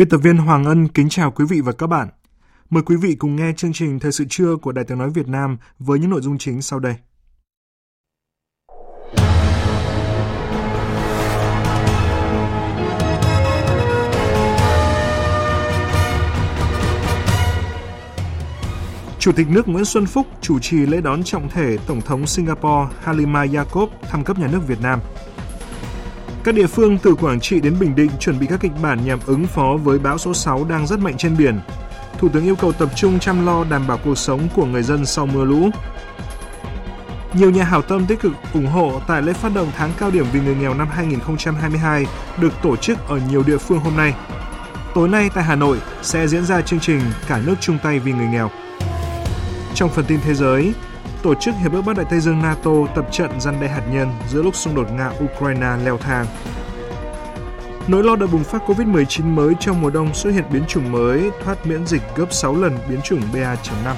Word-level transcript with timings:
Biên 0.00 0.08
tập 0.08 0.18
viên 0.18 0.36
Hoàng 0.36 0.64
Ân 0.64 0.88
kính 0.88 1.08
chào 1.08 1.30
quý 1.30 1.44
vị 1.48 1.60
và 1.60 1.72
các 1.72 1.86
bạn. 1.86 2.08
Mời 2.70 2.82
quý 2.82 2.96
vị 2.96 3.14
cùng 3.14 3.36
nghe 3.36 3.52
chương 3.56 3.72
trình 3.72 3.98
Thời 3.98 4.12
sự 4.12 4.24
trưa 4.28 4.56
của 4.56 4.72
Đài 4.72 4.84
tiếng 4.84 4.98
nói 4.98 5.10
Việt 5.10 5.28
Nam 5.28 5.58
với 5.78 5.98
những 5.98 6.10
nội 6.10 6.20
dung 6.20 6.38
chính 6.38 6.62
sau 6.62 6.78
đây. 6.78 6.94
Chủ 19.18 19.32
tịch 19.32 19.46
nước 19.50 19.68
Nguyễn 19.68 19.84
Xuân 19.84 20.06
Phúc 20.06 20.26
chủ 20.40 20.58
trì 20.58 20.76
lễ 20.76 21.00
đón 21.00 21.22
trọng 21.24 21.48
thể 21.48 21.76
Tổng 21.86 22.00
thống 22.00 22.26
Singapore 22.26 22.94
Halima 23.00 23.46
Yacob 23.54 23.88
thăm 24.02 24.24
cấp 24.24 24.38
nhà 24.38 24.46
nước 24.52 24.60
Việt 24.66 24.80
Nam. 24.82 25.00
Các 26.44 26.54
địa 26.54 26.66
phương 26.66 26.98
từ 26.98 27.14
Quảng 27.14 27.40
Trị 27.40 27.60
đến 27.60 27.76
Bình 27.80 27.94
Định 27.94 28.10
chuẩn 28.20 28.38
bị 28.38 28.46
các 28.46 28.60
kịch 28.60 28.72
bản 28.82 29.04
nhằm 29.04 29.18
ứng 29.26 29.46
phó 29.46 29.76
với 29.82 29.98
bão 29.98 30.18
số 30.18 30.34
6 30.34 30.64
đang 30.64 30.86
rất 30.86 30.98
mạnh 31.00 31.14
trên 31.18 31.36
biển. 31.36 31.60
Thủ 32.18 32.28
tướng 32.28 32.44
yêu 32.44 32.56
cầu 32.56 32.72
tập 32.72 32.88
trung 32.96 33.18
chăm 33.18 33.46
lo 33.46 33.64
đảm 33.64 33.86
bảo 33.86 33.98
cuộc 34.04 34.18
sống 34.18 34.48
của 34.54 34.66
người 34.66 34.82
dân 34.82 35.06
sau 35.06 35.26
mưa 35.26 35.44
lũ. 35.44 35.70
Nhiều 37.34 37.50
nhà 37.50 37.64
hảo 37.64 37.82
tâm 37.82 38.06
tích 38.06 38.20
cực 38.20 38.32
ủng 38.54 38.66
hộ 38.66 39.00
tại 39.06 39.22
lễ 39.22 39.32
phát 39.32 39.54
động 39.54 39.68
tháng 39.76 39.90
cao 39.98 40.10
điểm 40.10 40.26
vì 40.32 40.40
người 40.40 40.54
nghèo 40.54 40.74
năm 40.74 40.88
2022 40.90 42.06
được 42.40 42.52
tổ 42.62 42.76
chức 42.76 42.98
ở 43.08 43.20
nhiều 43.30 43.42
địa 43.46 43.58
phương 43.58 43.78
hôm 43.78 43.96
nay. 43.96 44.14
Tối 44.94 45.08
nay 45.08 45.30
tại 45.34 45.44
Hà 45.44 45.54
Nội 45.54 45.78
sẽ 46.02 46.26
diễn 46.26 46.44
ra 46.44 46.60
chương 46.60 46.80
trình 46.80 47.00
Cả 47.28 47.40
nước 47.46 47.54
chung 47.60 47.78
tay 47.82 47.98
vì 47.98 48.12
người 48.12 48.26
nghèo. 48.26 48.50
Trong 49.74 49.90
phần 49.90 50.04
tin 50.04 50.20
thế 50.24 50.34
giới, 50.34 50.72
tổ 51.22 51.34
chức 51.34 51.54
Hiệp 51.54 51.72
ước 51.72 51.82
Bắc 51.86 51.96
Đại 51.96 52.06
Tây 52.10 52.20
Dương 52.20 52.42
NATO 52.42 52.70
tập 52.94 53.08
trận 53.12 53.40
răn 53.40 53.60
đe 53.60 53.68
hạt 53.68 53.86
nhân 53.92 54.08
giữa 54.28 54.42
lúc 54.42 54.56
xung 54.56 54.74
đột 54.74 54.88
Nga-Ukraine 54.90 55.84
leo 55.84 55.98
thang. 55.98 56.26
Nỗi 57.88 58.04
lo 58.04 58.16
đợt 58.16 58.26
bùng 58.26 58.44
phát 58.44 58.62
COVID-19 58.66 59.24
mới 59.24 59.54
trong 59.60 59.80
mùa 59.80 59.90
đông 59.90 60.14
xuất 60.14 60.30
hiện 60.30 60.44
biến 60.52 60.64
chủng 60.68 60.92
mới 60.92 61.30
thoát 61.44 61.66
miễn 61.66 61.86
dịch 61.86 62.02
gấp 62.16 62.32
6 62.32 62.56
lần 62.56 62.78
biến 62.88 63.00
chủng 63.04 63.20
BA.5. 63.32 63.94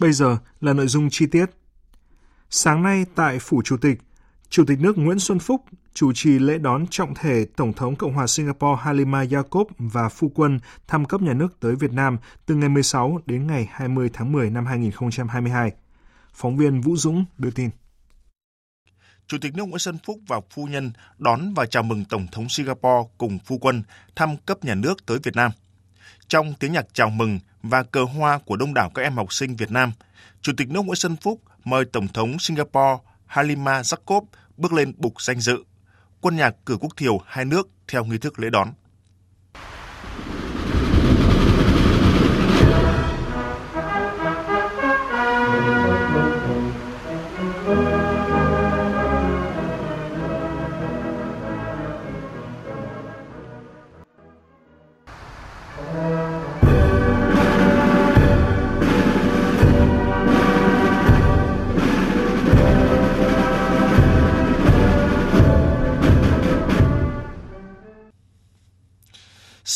Bây 0.00 0.12
giờ 0.12 0.36
là 0.60 0.72
nội 0.72 0.86
dung 0.86 1.08
chi 1.10 1.26
tiết. 1.26 1.46
Sáng 2.50 2.82
nay 2.82 3.06
tại 3.14 3.38
Phủ 3.38 3.62
Chủ 3.64 3.76
tịch, 3.76 3.98
Chủ 4.50 4.64
tịch 4.66 4.80
nước 4.80 4.98
Nguyễn 4.98 5.18
Xuân 5.18 5.38
Phúc 5.38 5.64
chủ 5.94 6.12
trì 6.14 6.38
lễ 6.38 6.58
đón 6.58 6.86
trọng 6.90 7.14
thể 7.14 7.46
Tổng 7.56 7.72
thống 7.72 7.96
Cộng 7.96 8.12
hòa 8.12 8.26
Singapore 8.26 8.82
Halima 8.82 9.24
Yacob 9.32 9.66
và 9.78 10.08
phu 10.08 10.28
quân 10.34 10.58
thăm 10.86 11.04
cấp 11.04 11.22
nhà 11.22 11.32
nước 11.32 11.60
tới 11.60 11.74
Việt 11.76 11.92
Nam 11.92 12.18
từ 12.46 12.54
ngày 12.54 12.68
16 12.68 13.20
đến 13.26 13.46
ngày 13.46 13.68
20 13.70 14.10
tháng 14.12 14.32
10 14.32 14.50
năm 14.50 14.66
2022. 14.66 15.72
Phóng 16.34 16.56
viên 16.56 16.80
Vũ 16.80 16.96
Dũng 16.96 17.24
đưa 17.38 17.50
tin. 17.50 17.70
Chủ 19.26 19.38
tịch 19.40 19.54
nước 19.56 19.64
Nguyễn 19.64 19.78
Xuân 19.78 19.98
Phúc 20.06 20.18
và 20.28 20.40
phu 20.50 20.66
nhân 20.66 20.92
đón 21.18 21.54
và 21.54 21.66
chào 21.66 21.82
mừng 21.82 22.04
Tổng 22.04 22.26
thống 22.32 22.48
Singapore 22.48 23.08
cùng 23.18 23.38
phu 23.38 23.58
quân 23.58 23.82
thăm 24.16 24.36
cấp 24.36 24.64
nhà 24.64 24.74
nước 24.74 25.06
tới 25.06 25.18
Việt 25.22 25.36
Nam. 25.36 25.50
Trong 26.28 26.54
tiếng 26.60 26.72
nhạc 26.72 26.86
chào 26.92 27.10
mừng 27.10 27.38
và 27.62 27.82
cờ 27.82 28.04
hoa 28.04 28.38
của 28.38 28.56
đông 28.56 28.74
đảo 28.74 28.90
các 28.94 29.02
em 29.02 29.16
học 29.16 29.32
sinh 29.32 29.56
Việt 29.56 29.70
Nam, 29.70 29.92
Chủ 30.42 30.52
tịch 30.56 30.68
nước 30.68 30.80
Nguyễn 30.80 30.96
Xuân 30.96 31.16
Phúc 31.16 31.40
mời 31.64 31.84
Tổng 31.84 32.08
thống 32.08 32.38
Singapore 32.38 32.98
Halima 33.26 33.80
Jacob 33.82 34.22
bước 34.56 34.72
lên 34.72 34.92
bục 34.96 35.22
danh 35.22 35.40
dự. 35.40 35.64
Quân 36.20 36.36
nhạc 36.36 36.54
cử 36.66 36.76
quốc 36.80 36.96
thiều 36.96 37.18
hai 37.26 37.44
nước 37.44 37.68
theo 37.88 38.04
nghi 38.04 38.18
thức 38.18 38.38
lễ 38.38 38.50
đón. 38.50 38.72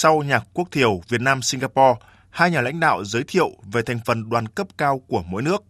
Sau 0.02 0.22
nhạc 0.22 0.44
quốc 0.52 0.68
thiểu 0.70 1.00
Việt 1.08 1.20
Nam 1.20 1.42
Singapore, 1.42 2.00
hai 2.30 2.50
nhà 2.50 2.60
lãnh 2.60 2.80
đạo 2.80 3.04
giới 3.04 3.22
thiệu 3.28 3.50
về 3.72 3.82
thành 3.82 4.00
phần 4.04 4.28
đoàn 4.28 4.48
cấp 4.48 4.66
cao 4.78 5.02
của 5.06 5.22
mỗi 5.26 5.42
nước. 5.42 5.64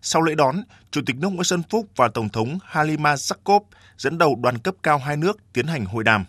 Sau 0.00 0.22
lễ 0.22 0.34
đón, 0.34 0.62
Chủ 0.90 1.00
tịch 1.06 1.16
nước 1.16 1.28
Nguyễn 1.28 1.44
Xuân 1.44 1.62
Phúc 1.70 1.86
và 1.96 2.08
Tổng 2.08 2.28
thống 2.28 2.58
Halima 2.64 3.14
Jacob 3.14 3.60
dẫn 3.98 4.18
đầu 4.18 4.36
đoàn 4.42 4.58
cấp 4.58 4.74
cao 4.82 4.98
hai 4.98 5.16
nước 5.16 5.36
tiến 5.52 5.66
hành 5.66 5.84
hội 5.84 6.04
đàm. 6.04 6.24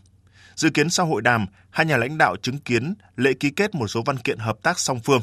Dự 0.55 0.69
kiến 0.69 0.89
sau 0.89 1.05
hội 1.05 1.21
đàm, 1.21 1.45
hai 1.69 1.85
nhà 1.85 1.97
lãnh 1.97 2.17
đạo 2.17 2.35
chứng 2.41 2.59
kiến 2.59 2.93
lễ 3.15 3.33
ký 3.39 3.49
kết 3.49 3.75
một 3.75 3.87
số 3.87 4.01
văn 4.05 4.17
kiện 4.17 4.37
hợp 4.39 4.57
tác 4.63 4.79
song 4.79 4.99
phương. 4.99 5.21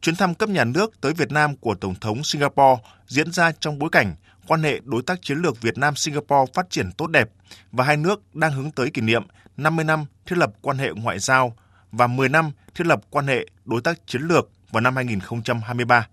Chuyến 0.00 0.16
thăm 0.16 0.34
cấp 0.34 0.48
nhà 0.48 0.64
nước 0.64 1.00
tới 1.00 1.12
Việt 1.12 1.32
Nam 1.32 1.56
của 1.56 1.74
Tổng 1.74 1.94
thống 1.94 2.24
Singapore 2.24 2.82
diễn 3.06 3.32
ra 3.32 3.52
trong 3.60 3.78
bối 3.78 3.90
cảnh 3.92 4.14
quan 4.48 4.62
hệ 4.62 4.80
đối 4.84 5.02
tác 5.02 5.22
chiến 5.22 5.38
lược 5.38 5.62
Việt 5.62 5.78
Nam-Singapore 5.78 6.52
phát 6.54 6.70
triển 6.70 6.92
tốt 6.92 7.06
đẹp 7.06 7.28
và 7.72 7.84
hai 7.84 7.96
nước 7.96 8.34
đang 8.34 8.52
hướng 8.52 8.70
tới 8.70 8.90
kỷ 8.90 9.00
niệm 9.00 9.22
50 9.56 9.84
năm 9.84 10.04
thiết 10.26 10.38
lập 10.38 10.52
quan 10.62 10.78
hệ 10.78 10.90
ngoại 10.96 11.18
giao 11.18 11.56
và 11.92 12.06
10 12.06 12.28
năm 12.28 12.50
thiết 12.74 12.86
lập 12.86 13.00
quan 13.10 13.26
hệ 13.26 13.46
đối 13.64 13.80
tác 13.80 14.06
chiến 14.06 14.22
lược 14.22 14.50
vào 14.70 14.80
năm 14.80 14.96
2023. 14.96 16.08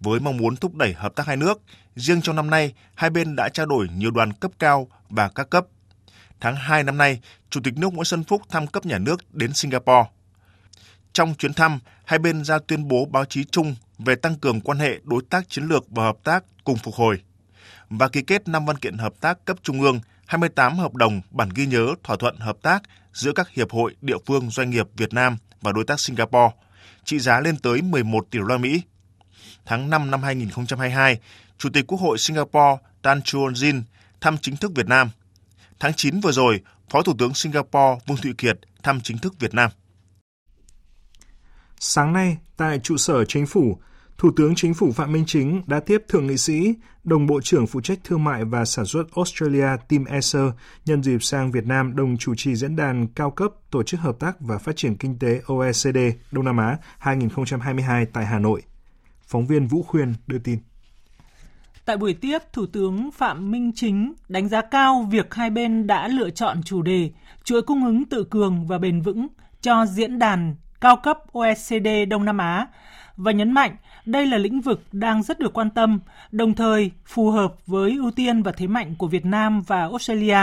Với 0.00 0.20
mong 0.20 0.36
muốn 0.36 0.56
thúc 0.56 0.74
đẩy 0.74 0.92
hợp 0.92 1.14
tác 1.14 1.26
hai 1.26 1.36
nước, 1.36 1.62
riêng 1.96 2.22
trong 2.22 2.36
năm 2.36 2.50
nay, 2.50 2.74
hai 2.94 3.10
bên 3.10 3.36
đã 3.36 3.48
trao 3.48 3.66
đổi 3.66 3.88
nhiều 3.96 4.10
đoàn 4.10 4.32
cấp 4.32 4.50
cao 4.58 4.88
và 5.08 5.28
các 5.28 5.50
cấp. 5.50 5.66
Tháng 6.40 6.56
2 6.56 6.84
năm 6.84 6.98
nay, 6.98 7.20
Chủ 7.50 7.60
tịch 7.64 7.74
nước 7.76 7.92
Nguyễn 7.92 8.04
Xuân 8.04 8.24
Phúc 8.24 8.42
thăm 8.50 8.66
cấp 8.66 8.86
nhà 8.86 8.98
nước 8.98 9.34
đến 9.34 9.52
Singapore. 9.52 10.04
Trong 11.12 11.34
chuyến 11.34 11.54
thăm, 11.54 11.78
hai 12.04 12.18
bên 12.18 12.44
ra 12.44 12.58
tuyên 12.66 12.88
bố 12.88 13.04
báo 13.04 13.24
chí 13.24 13.44
chung 13.44 13.74
về 13.98 14.14
tăng 14.14 14.38
cường 14.38 14.60
quan 14.60 14.78
hệ 14.78 15.00
đối 15.04 15.22
tác 15.30 15.48
chiến 15.48 15.64
lược 15.64 15.84
và 15.90 16.04
hợp 16.04 16.16
tác 16.24 16.44
cùng 16.64 16.78
phục 16.78 16.94
hồi 16.94 17.22
và 17.98 18.08
ký 18.08 18.22
kết 18.22 18.48
5 18.48 18.66
văn 18.66 18.78
kiện 18.78 18.98
hợp 18.98 19.14
tác 19.20 19.44
cấp 19.44 19.56
trung 19.62 19.80
ương 19.80 20.00
28 20.26 20.78
hợp 20.78 20.94
đồng 20.94 21.20
bản 21.30 21.48
ghi 21.54 21.66
nhớ 21.66 21.94
thỏa 22.02 22.16
thuận 22.16 22.36
hợp 22.36 22.56
tác 22.62 22.82
giữa 23.12 23.32
các 23.32 23.48
hiệp 23.48 23.70
hội, 23.70 23.96
địa 24.00 24.16
phương, 24.26 24.50
doanh 24.50 24.70
nghiệp 24.70 24.86
Việt 24.96 25.14
Nam 25.14 25.36
và 25.60 25.72
đối 25.72 25.84
tác 25.84 26.00
Singapore, 26.00 26.50
trị 27.04 27.18
giá 27.18 27.40
lên 27.40 27.56
tới 27.58 27.82
11 27.82 28.26
tỷ 28.30 28.38
đô 28.38 28.44
la 28.44 28.58
Mỹ. 28.58 28.82
Tháng 29.64 29.90
5 29.90 30.10
năm 30.10 30.22
2022, 30.22 31.20
Chủ 31.58 31.68
tịch 31.72 31.86
Quốc 31.86 32.00
hội 32.00 32.18
Singapore 32.18 32.76
Tan 33.02 33.22
Chuan 33.22 33.52
Jin 33.52 33.82
thăm 34.20 34.38
chính 34.38 34.56
thức 34.56 34.72
Việt 34.74 34.86
Nam. 34.86 35.10
Tháng 35.80 35.94
9 35.94 36.20
vừa 36.20 36.32
rồi, 36.32 36.60
Phó 36.90 37.02
Thủ 37.02 37.14
tướng 37.18 37.34
Singapore 37.34 37.98
Vương 38.06 38.16
Thụy 38.16 38.32
Kiệt 38.38 38.58
thăm 38.82 39.00
chính 39.00 39.18
thức 39.18 39.34
Việt 39.38 39.54
Nam. 39.54 39.70
Sáng 41.80 42.12
nay, 42.12 42.36
tại 42.56 42.78
trụ 42.82 42.96
sở 42.96 43.24
chính 43.24 43.46
phủ, 43.46 43.78
Thủ 44.18 44.30
tướng 44.36 44.54
Chính 44.54 44.74
phủ 44.74 44.92
Phạm 44.92 45.12
Minh 45.12 45.24
Chính 45.26 45.62
đã 45.66 45.80
tiếp 45.80 46.02
Thượng 46.08 46.26
nghị 46.26 46.36
sĩ, 46.36 46.74
đồng 47.04 47.26
Bộ 47.26 47.40
trưởng 47.40 47.66
phụ 47.66 47.80
trách 47.80 47.98
thương 48.04 48.24
mại 48.24 48.44
và 48.44 48.64
sản 48.64 48.84
xuất 48.86 49.04
Australia 49.16 49.66
Tim 49.88 50.04
Esser 50.04 50.44
nhân 50.84 51.02
dịp 51.02 51.22
sang 51.22 51.50
Việt 51.50 51.66
Nam 51.66 51.96
đồng 51.96 52.16
chủ 52.16 52.34
trì 52.34 52.54
diễn 52.54 52.76
đàn 52.76 53.06
cao 53.06 53.30
cấp 53.30 53.52
Tổ 53.70 53.82
chức 53.82 54.00
Hợp 54.00 54.18
tác 54.18 54.40
và 54.40 54.58
Phát 54.58 54.76
triển 54.76 54.96
Kinh 54.96 55.18
tế 55.18 55.40
OECD 55.46 55.98
Đông 56.32 56.44
Nam 56.44 56.56
Á 56.56 56.76
2022 56.98 58.06
tại 58.06 58.26
Hà 58.26 58.38
Nội. 58.38 58.62
Phóng 59.26 59.46
viên 59.46 59.66
Vũ 59.66 59.82
Khuyên 59.82 60.14
đưa 60.26 60.38
tin. 60.38 60.58
Tại 61.84 61.96
buổi 61.96 62.14
tiếp, 62.14 62.38
Thủ 62.52 62.66
tướng 62.66 63.10
Phạm 63.10 63.50
Minh 63.50 63.72
Chính 63.74 64.14
đánh 64.28 64.48
giá 64.48 64.60
cao 64.60 65.08
việc 65.10 65.34
hai 65.34 65.50
bên 65.50 65.86
đã 65.86 66.08
lựa 66.08 66.30
chọn 66.30 66.62
chủ 66.62 66.82
đề 66.82 67.10
chuỗi 67.44 67.62
cung 67.62 67.84
ứng 67.84 68.04
tự 68.04 68.24
cường 68.24 68.66
và 68.66 68.78
bền 68.78 69.00
vững 69.00 69.28
cho 69.60 69.86
diễn 69.86 70.18
đàn 70.18 70.54
cao 70.80 70.96
cấp 70.96 71.18
OECD 71.32 71.88
Đông 72.08 72.24
Nam 72.24 72.38
Á 72.38 72.66
và 73.16 73.32
nhấn 73.32 73.52
mạnh 73.52 73.76
đây 74.06 74.26
là 74.26 74.38
lĩnh 74.38 74.60
vực 74.60 74.82
đang 74.92 75.22
rất 75.22 75.38
được 75.38 75.52
quan 75.52 75.70
tâm, 75.70 76.00
đồng 76.32 76.54
thời 76.54 76.90
phù 77.06 77.30
hợp 77.30 77.54
với 77.66 77.90
ưu 77.90 78.10
tiên 78.10 78.42
và 78.42 78.52
thế 78.52 78.66
mạnh 78.66 78.94
của 78.98 79.06
Việt 79.06 79.24
Nam 79.24 79.62
và 79.62 79.80
Australia. 79.80 80.38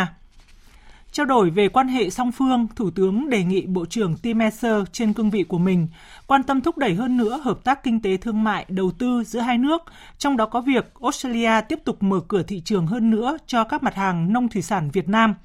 Trao 1.12 1.26
đổi 1.26 1.50
về 1.50 1.70
quan 1.70 1.88
hệ 1.88 2.10
song 2.10 2.32
phương, 2.32 2.68
Thủ 2.76 2.90
tướng 2.92 3.30
đề 3.30 3.44
nghị 3.44 3.66
Bộ 3.66 3.86
trưởng 3.86 4.18
Tim 4.18 4.40
Esser 4.40 4.84
trên 4.92 5.14
cương 5.14 5.30
vị 5.30 5.44
của 5.44 5.58
mình 5.58 5.88
quan 6.28 6.44
tâm 6.44 6.62
thúc 6.62 6.78
đẩy 6.78 6.96
hơn 6.96 7.18
nữa 7.18 7.42
hợp 7.44 7.64
tác 7.64 7.84
kinh 7.84 8.02
tế 8.02 8.18
thương 8.18 8.44
mại, 8.44 8.66
đầu 8.68 8.92
tư 8.92 9.24
giữa 9.24 9.40
hai 9.40 9.58
nước, 9.58 9.82
trong 10.18 10.38
đó 10.38 10.46
có 10.46 10.62
việc 10.62 10.94
Australia 11.02 11.62
tiếp 11.70 11.80
tục 11.86 12.04
mở 12.04 12.20
cửa 12.28 12.44
thị 12.44 12.62
trường 12.66 12.88
hơn 12.88 13.12
nữa 13.12 13.38
cho 13.46 13.64
các 13.64 13.84
mặt 13.84 13.96
hàng 13.96 14.34
nông 14.34 14.50
thủy 14.50 14.62
sản 14.62 14.90
Việt 14.94 15.10
Nam, 15.10 15.36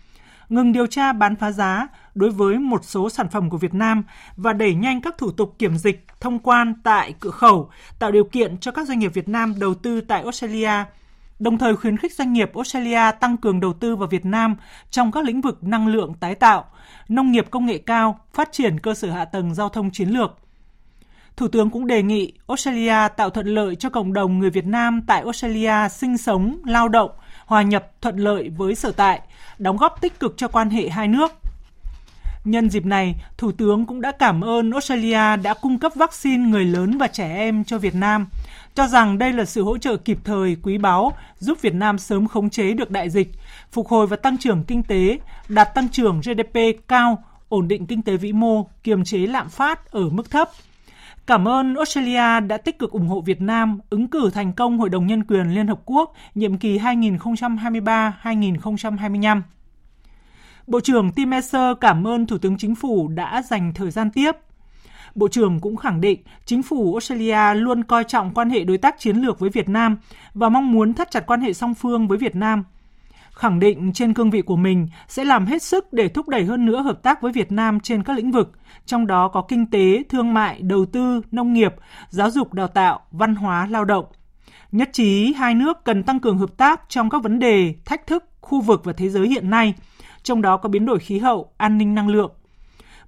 ngừng 0.49 0.72
điều 0.72 0.87
tra 0.87 1.12
bán 1.12 1.37
phá 1.37 1.52
giá 1.52 1.88
đối 2.14 2.31
với 2.31 2.58
một 2.58 2.84
số 2.84 3.11
sản 3.11 3.28
phẩm 3.28 3.50
của 3.50 3.58
Việt 3.58 3.75
Nam 3.75 4.05
và 4.37 4.52
đẩy 4.52 4.75
nhanh 4.75 5.00
các 5.00 5.19
thủ 5.19 5.31
tục 5.31 5.55
kiểm 5.58 5.76
dịch, 5.76 6.06
thông 6.20 6.38
quan 6.38 6.75
tại 6.84 7.14
cửa 7.20 7.31
khẩu, 7.31 7.70
tạo 7.99 8.12
điều 8.12 8.25
kiện 8.25 8.58
cho 8.58 8.70
các 8.70 8.88
doanh 8.88 8.99
nghiệp 8.99 9.14
Việt 9.14 9.28
Nam 9.28 9.55
đầu 9.58 9.75
tư 9.75 10.00
tại 10.00 10.22
Australia– 10.22 10.70
đồng 11.38 11.58
thời 11.58 11.76
khuyến 11.76 11.96
khích 11.96 12.14
doanh 12.14 12.32
nghiệp 12.32 12.50
Australia 12.55 13.11
tăng 13.20 13.37
cường 13.37 13.61
đầu 13.61 13.72
tư 13.72 13.96
vào 13.96 14.08
Việt 14.08 14.25
Nam 14.25 14.56
trong 14.90 15.12
các 15.12 15.25
lĩnh 15.25 15.40
vực 15.40 15.64
năng 15.64 15.88
lượng 15.88 16.14
tái 16.20 16.34
tạo, 16.34 16.64
nông 17.08 17.32
nghiệp 17.32 17.46
công 17.50 17.66
nghệ 17.66 17.78
cao, 17.78 18.19
phát 18.32 18.49
triển 18.52 18.81
cơ 18.81 18.94
sở 18.94 19.10
hạ 19.10 19.25
tầng 19.25 19.55
giao 19.55 19.69
thông 19.69 19.90
chiến 19.90 20.08
lược. 20.08 20.38
Thủ 21.37 21.49
tướng 21.49 21.70
cũng 21.70 21.87
đề 21.87 22.02
nghị 22.02 22.32
Australia 22.49 23.08
tạo 23.17 23.31
thuận 23.31 23.46
lợi 23.46 23.76
cho 23.76 23.90
cộng 23.90 24.12
đồng 24.12 24.38
người 24.38 24.50
Việt 24.50 24.67
Nam 24.67 25.02
tại 25.06 25.22
Australia 25.22 25.88
sinh 25.90 26.19
sống, 26.19 26.58
lao 26.64 26.88
động, 26.88 27.10
hòa 27.46 27.62
nhập 27.62 27.93
thuận 28.00 28.17
lợi 28.17 28.50
với 28.56 28.75
sở 28.75 28.93
tại, 28.93 29.20
đóng 29.58 29.76
góp 29.76 30.00
tích 30.00 30.20
cực 30.20 30.34
cho 30.37 30.49
quan 30.49 30.70
hệ 30.70 30.88
hai 30.88 31.08
nước. 31.08 31.32
Nhân 32.44 32.70
dịp 32.70 32.87
này, 32.87 33.14
Thủ 33.38 33.52
tướng 33.52 33.87
cũng 33.87 34.00
đã 34.00 34.12
cảm 34.12 34.41
ơn 34.41 34.70
Australia 34.70 35.37
đã 35.37 35.55
cung 35.55 35.79
cấp 35.79 35.93
vaccine 35.94 36.49
người 36.49 36.64
lớn 36.64 36.99
và 36.99 37.06
trẻ 37.06 37.35
em 37.35 37.64
cho 37.64 37.79
Việt 37.79 37.94
Nam, 37.94 38.26
cho 38.75 38.87
rằng 38.87 39.19
đây 39.19 39.32
là 39.32 39.44
sự 39.44 39.62
hỗ 39.62 39.79
trợ 39.79 39.96
kịp 39.96 40.19
thời, 40.25 40.56
quý 40.62 40.79
báu, 40.79 41.12
giúp 41.38 41.58
Việt 41.62 41.75
Nam 41.75 41.99
sớm 41.99 42.29
khống 42.29 42.50
chế 42.50 42.73
được 42.73 42.91
đại 42.91 43.11
dịch, 43.11 43.29
phục 43.73 43.88
hồi 43.88 44.06
và 44.06 44.17
tăng 44.17 44.38
trưởng 44.38 44.64
kinh 44.64 44.82
tế, 44.82 45.19
đạt 45.49 45.75
tăng 45.75 45.88
trưởng 45.88 46.20
GDP 46.20 46.58
cao, 46.88 47.25
ổn 47.49 47.69
định 47.69 47.87
kinh 47.87 48.02
tế 48.02 48.17
vĩ 48.17 48.32
mô, 48.32 48.67
kiềm 48.82 49.05
chế 49.05 49.19
lạm 49.19 49.49
phát 49.49 49.91
ở 49.91 50.08
mức 50.08 50.31
thấp. 50.31 50.49
Cảm 51.26 51.49
ơn 51.49 51.75
Australia 51.75 52.41
đã 52.41 52.56
tích 52.56 52.79
cực 52.79 52.91
ủng 52.91 53.08
hộ 53.08 53.20
Việt 53.20 53.41
Nam 53.41 53.79
ứng 53.91 54.08
cử 54.08 54.31
thành 54.35 54.52
công 54.52 54.79
Hội 54.79 54.88
đồng 54.88 55.06
Nhân 55.06 55.25
quyền 55.25 55.55
Liên 55.55 55.67
Hợp 55.67 55.81
Quốc 55.85 56.14
nhiệm 56.35 56.58
kỳ 56.58 56.79
2023-2025. 56.79 59.43
Bộ 60.66 60.81
trưởng 60.81 61.12
Tim 61.12 61.31
Mercer 61.31 61.76
cảm 61.81 62.06
ơn 62.06 62.26
Thủ 62.26 62.38
tướng 62.38 62.58
Chính 62.58 62.75
phủ 62.75 63.08
đã 63.08 63.43
dành 63.43 63.72
thời 63.75 63.90
gian 63.90 64.11
tiếp. 64.11 64.32
Bộ 65.14 65.28
trưởng 65.28 65.61
cũng 65.61 65.76
khẳng 65.76 66.00
định 66.00 66.22
chính 66.44 66.62
phủ 66.62 66.94
Australia 66.94 67.55
luôn 67.55 67.84
coi 67.84 68.05
trọng 68.05 68.34
quan 68.34 68.50
hệ 68.50 68.64
đối 68.64 68.78
tác 68.78 68.99
chiến 68.99 69.16
lược 69.16 69.38
với 69.38 69.50
Việt 69.50 69.69
Nam 69.69 69.96
và 70.34 70.49
mong 70.49 70.72
muốn 70.72 70.94
thắt 70.94 71.11
chặt 71.11 71.26
quan 71.26 71.40
hệ 71.40 71.52
song 71.52 71.75
phương 71.75 72.08
với 72.08 72.19
Việt 72.19 72.37
Nam. 72.37 72.64
Khẳng 73.31 73.61
định 73.61 73.93
trên 73.93 74.14
cương 74.14 74.31
vị 74.31 74.43
của 74.43 74.56
mình 74.56 74.88
sẽ 75.08 75.25
làm 75.25 75.46
hết 75.46 75.62
sức 75.62 75.93
để 75.93 76.08
thúc 76.08 76.28
đẩy 76.28 76.44
hơn 76.44 76.67
nữa 76.67 76.82
hợp 76.82 77.02
tác 77.02 77.22
với 77.22 77.32
Việt 77.32 77.52
Nam 77.52 77.81
trên 77.81 78.02
các 78.02 78.17
lĩnh 78.17 78.31
vực, 78.31 78.52
trong 78.87 79.06
đó 79.06 79.28
có 79.28 79.43
kinh 79.49 79.70
tế, 79.70 80.02
thương 80.08 80.34
mại, 80.34 80.60
đầu 80.62 80.87
tư, 80.87 81.22
nông 81.31 81.52
nghiệp, 81.52 81.75
giáo 82.08 82.31
dục 82.31 82.55
đào 82.55 82.69
tạo, 82.69 83.00
văn 83.10 83.34
hóa, 83.34 83.67
lao 83.70 83.84
động. 83.84 84.05
Nhất 84.72 84.90
trí 84.93 85.32
hai 85.32 85.55
nước 85.55 85.84
cần 85.84 86.02
tăng 86.02 86.20
cường 86.20 86.38
hợp 86.38 86.56
tác 86.56 86.81
trong 86.88 87.10
các 87.10 87.22
vấn 87.22 87.38
đề, 87.38 87.75
thách 87.84 88.06
thức 88.06 88.25
khu 88.40 88.60
vực 88.60 88.84
và 88.84 88.93
thế 88.93 89.08
giới 89.08 89.28
hiện 89.28 89.50
nay– 89.50 89.75
trong 90.25 90.43
đó 90.43 90.56
có 90.56 90.69
biến 90.69 90.87
đổi 90.87 90.99
khí 90.99 91.19
hậu, 91.19 91.53
an 91.56 91.79
ninh 91.79 91.94
năng 91.94 92.09
lượng. 92.09 92.32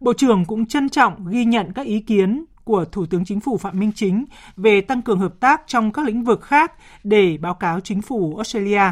Bộ 0.01 0.13
trưởng 0.13 0.45
cũng 0.45 0.67
trân 0.67 0.89
trọng 0.89 1.27
ghi 1.29 1.45
nhận 1.45 1.73
các 1.73 1.87
ý 1.87 2.01
kiến 2.01 2.45
của 2.65 2.85
Thủ 2.85 3.07
tướng 3.07 3.25
Chính 3.25 3.41
phủ 3.41 3.57
Phạm 3.57 3.79
Minh 3.79 3.93
Chính 3.95 4.25
về 4.57 4.81
tăng 4.81 5.03
cường 5.03 5.19
hợp 5.19 5.41
tác 5.41 5.63
trong 5.67 5.93
các 5.93 6.07
lĩnh 6.07 6.25
vực 6.25 6.43
khác 6.43 6.73
để 7.05 7.39
báo 7.41 7.55
cáo 7.55 7.81
Chính 7.81 8.03
phủ 8.03 8.37
Australia. 8.37 8.83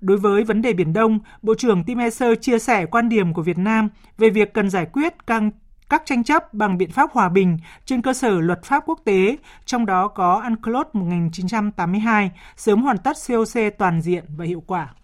Đối 0.00 0.16
với 0.18 0.44
vấn 0.44 0.62
đề 0.62 0.72
Biển 0.72 0.92
Đông, 0.92 1.18
Bộ 1.42 1.54
trưởng 1.54 1.84
Tim 1.84 1.98
Esser 1.98 2.38
chia 2.40 2.58
sẻ 2.58 2.86
quan 2.86 3.08
điểm 3.08 3.34
của 3.34 3.42
Việt 3.42 3.58
Nam 3.58 3.88
về 4.18 4.30
việc 4.30 4.54
cần 4.54 4.70
giải 4.70 4.86
quyết 4.92 5.26
các 5.26 5.42
các 5.88 6.02
tranh 6.04 6.24
chấp 6.24 6.54
bằng 6.54 6.78
biện 6.78 6.90
pháp 6.90 7.10
hòa 7.12 7.28
bình 7.28 7.58
trên 7.84 8.02
cơ 8.02 8.12
sở 8.12 8.40
luật 8.40 8.64
pháp 8.64 8.82
quốc 8.86 9.00
tế, 9.04 9.36
trong 9.64 9.86
đó 9.86 10.08
có 10.08 10.42
UNCLOS 10.44 10.86
1982, 10.92 12.30
sớm 12.56 12.82
hoàn 12.82 12.98
tất 12.98 13.16
COC 13.28 13.78
toàn 13.78 14.00
diện 14.02 14.24
và 14.36 14.44
hiệu 14.44 14.62
quả. 14.66 14.94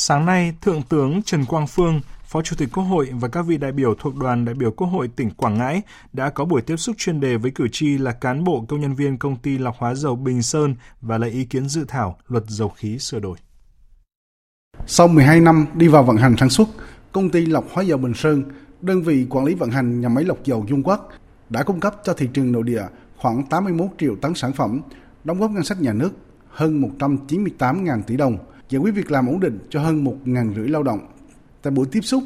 Sáng 0.00 0.26
nay, 0.26 0.52
Thượng 0.60 0.82
tướng 0.82 1.22
Trần 1.22 1.44
Quang 1.44 1.66
Phương, 1.66 2.00
Phó 2.24 2.42
Chủ 2.42 2.56
tịch 2.58 2.68
Quốc 2.72 2.84
hội 2.84 3.10
và 3.12 3.28
các 3.28 3.42
vị 3.42 3.58
đại 3.58 3.72
biểu 3.72 3.94
thuộc 3.94 4.16
đoàn 4.16 4.44
đại 4.44 4.54
biểu 4.54 4.70
Quốc 4.70 4.86
hội 4.86 5.08
tỉnh 5.16 5.30
Quảng 5.30 5.58
Ngãi 5.58 5.82
đã 6.12 6.30
có 6.30 6.44
buổi 6.44 6.62
tiếp 6.62 6.76
xúc 6.76 6.96
chuyên 6.98 7.20
đề 7.20 7.36
với 7.36 7.50
cử 7.50 7.68
tri 7.72 7.98
là 7.98 8.12
cán 8.12 8.44
bộ 8.44 8.64
công 8.68 8.80
nhân 8.80 8.94
viên 8.94 9.18
công 9.18 9.36
ty 9.36 9.58
lọc 9.58 9.76
hóa 9.78 9.94
dầu 9.94 10.16
Bình 10.16 10.42
Sơn 10.42 10.74
và 11.00 11.18
lấy 11.18 11.30
ý 11.30 11.44
kiến 11.44 11.68
dự 11.68 11.84
thảo 11.88 12.18
luật 12.28 12.44
dầu 12.48 12.68
khí 12.68 12.98
sửa 12.98 13.20
đổi. 13.20 13.38
Sau 14.86 15.08
12 15.08 15.40
năm 15.40 15.66
đi 15.74 15.88
vào 15.88 16.02
vận 16.02 16.16
hành 16.16 16.36
sản 16.36 16.50
xuất, 16.50 16.68
công 17.12 17.30
ty 17.30 17.46
lọc 17.46 17.64
hóa 17.72 17.84
dầu 17.84 17.98
Bình 17.98 18.14
Sơn, 18.14 18.44
đơn 18.80 19.02
vị 19.02 19.26
quản 19.30 19.44
lý 19.44 19.54
vận 19.54 19.70
hành 19.70 20.00
nhà 20.00 20.08
máy 20.08 20.24
lọc 20.24 20.44
dầu 20.44 20.66
Dung 20.68 20.82
Quốc, 20.82 21.08
đã 21.50 21.62
cung 21.62 21.80
cấp 21.80 21.94
cho 22.04 22.12
thị 22.12 22.28
trường 22.32 22.52
nội 22.52 22.62
địa 22.62 22.82
khoảng 23.16 23.46
81 23.46 23.88
triệu 23.98 24.16
tấn 24.16 24.34
sản 24.34 24.52
phẩm, 24.52 24.80
đóng 25.24 25.40
góp 25.40 25.50
ngân 25.50 25.64
sách 25.64 25.80
nhà 25.80 25.92
nước 25.92 26.10
hơn 26.48 26.96
198.000 26.98 28.02
tỷ 28.02 28.16
đồng– 28.16 28.38
giải 28.68 28.80
quyết 28.80 28.94
việc 28.94 29.10
làm 29.10 29.26
ổn 29.26 29.40
định 29.40 29.58
cho 29.70 29.80
hơn 29.80 30.04
một 30.04 30.16
ngàn 30.24 30.52
rưỡi 30.56 30.68
lao 30.68 30.82
động. 30.82 31.00
Tại 31.62 31.70
buổi 31.70 31.86
tiếp 31.92 32.00
xúc, 32.00 32.22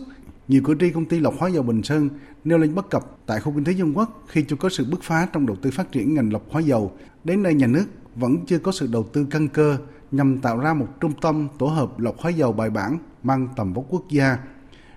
nhiều 0.49 0.63
cử 0.65 0.75
tri 0.81 0.91
công 0.91 1.05
ty 1.05 1.21
lọc 1.21 1.35
hóa 1.39 1.49
dầu 1.49 1.63
Bình 1.63 1.83
Sơn 1.83 2.09
nêu 2.45 2.59
lên 2.59 2.75
bất 2.75 2.91
cập 2.91 3.03
tại 3.27 3.41
khu 3.41 3.53
kinh 3.53 3.65
tế 3.65 3.73
Dung 3.73 3.97
Quốc 3.97 4.25
khi 4.29 4.43
chưa 4.43 4.57
có 4.57 4.69
sự 4.69 4.87
bứt 4.91 5.03
phá 5.03 5.29
trong 5.33 5.47
đầu 5.47 5.57
tư 5.57 5.71
phát 5.71 5.93
triển 5.93 6.15
ngành 6.15 6.33
lọc 6.33 6.43
hóa 6.51 6.63
dầu. 6.63 6.93
Đến 7.25 7.43
nay 7.43 7.55
nhà 7.55 7.67
nước 7.67 7.85
vẫn 8.17 8.37
chưa 8.47 8.59
có 8.59 8.73
sự 8.73 8.89
đầu 8.93 9.03
tư 9.13 9.27
căn 9.31 9.49
cơ 9.49 9.79
nhằm 10.11 10.39
tạo 10.39 10.59
ra 10.59 10.75
một 10.75 10.89
trung 11.01 11.13
tâm 11.21 11.49
tổ 11.59 11.67
hợp 11.67 11.99
lọc 11.99 12.19
hóa 12.19 12.31
dầu 12.31 12.53
bài 12.53 12.71
bản 12.71 12.99
mang 13.23 13.49
tầm 13.57 13.73
vóc 13.73 13.85
quốc 13.89 14.05
gia. 14.11 14.39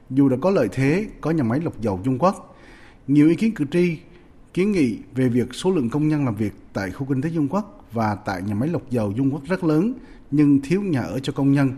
Dù 0.10 0.30
đã 0.30 0.38
có 0.42 0.50
lợi 0.50 0.68
thế 0.72 1.08
có 1.22 1.32
nhà 1.32 1.44
máy 1.44 1.60
lọc 1.64 1.82
dầu 1.82 2.00
trung 2.04 2.20
Quốc, 2.20 2.56
nhiều 3.08 3.30
ý 3.30 3.36
kiến 3.36 3.52
cử 3.56 3.66
tri 3.72 3.98
kiến 4.54 4.72
nghị 4.72 4.98
về 5.16 5.30
việc 5.30 5.54
số 5.54 5.72
lượng 5.72 5.90
công 5.90 6.08
nhân 6.08 6.26
làm 6.26 6.36
việc 6.36 6.54
tại 6.74 6.92
khu 6.92 7.08
kinh 7.10 7.22
tế 7.22 7.30
Dung 7.30 7.48
Quốc 7.48 7.86
và 7.92 8.16
tại 8.16 8.42
nhà 8.42 8.56
máy 8.56 8.70
lọc 8.70 8.90
dầu 8.90 9.12
Dung 9.12 9.34
Quốc 9.34 9.44
rất 9.44 9.64
lớn 9.64 9.94
nhưng 10.36 10.60
thiếu 10.62 10.82
nhà 10.82 11.02
ở 11.02 11.20
cho 11.20 11.34
công 11.34 11.52
nhân. 11.52 11.72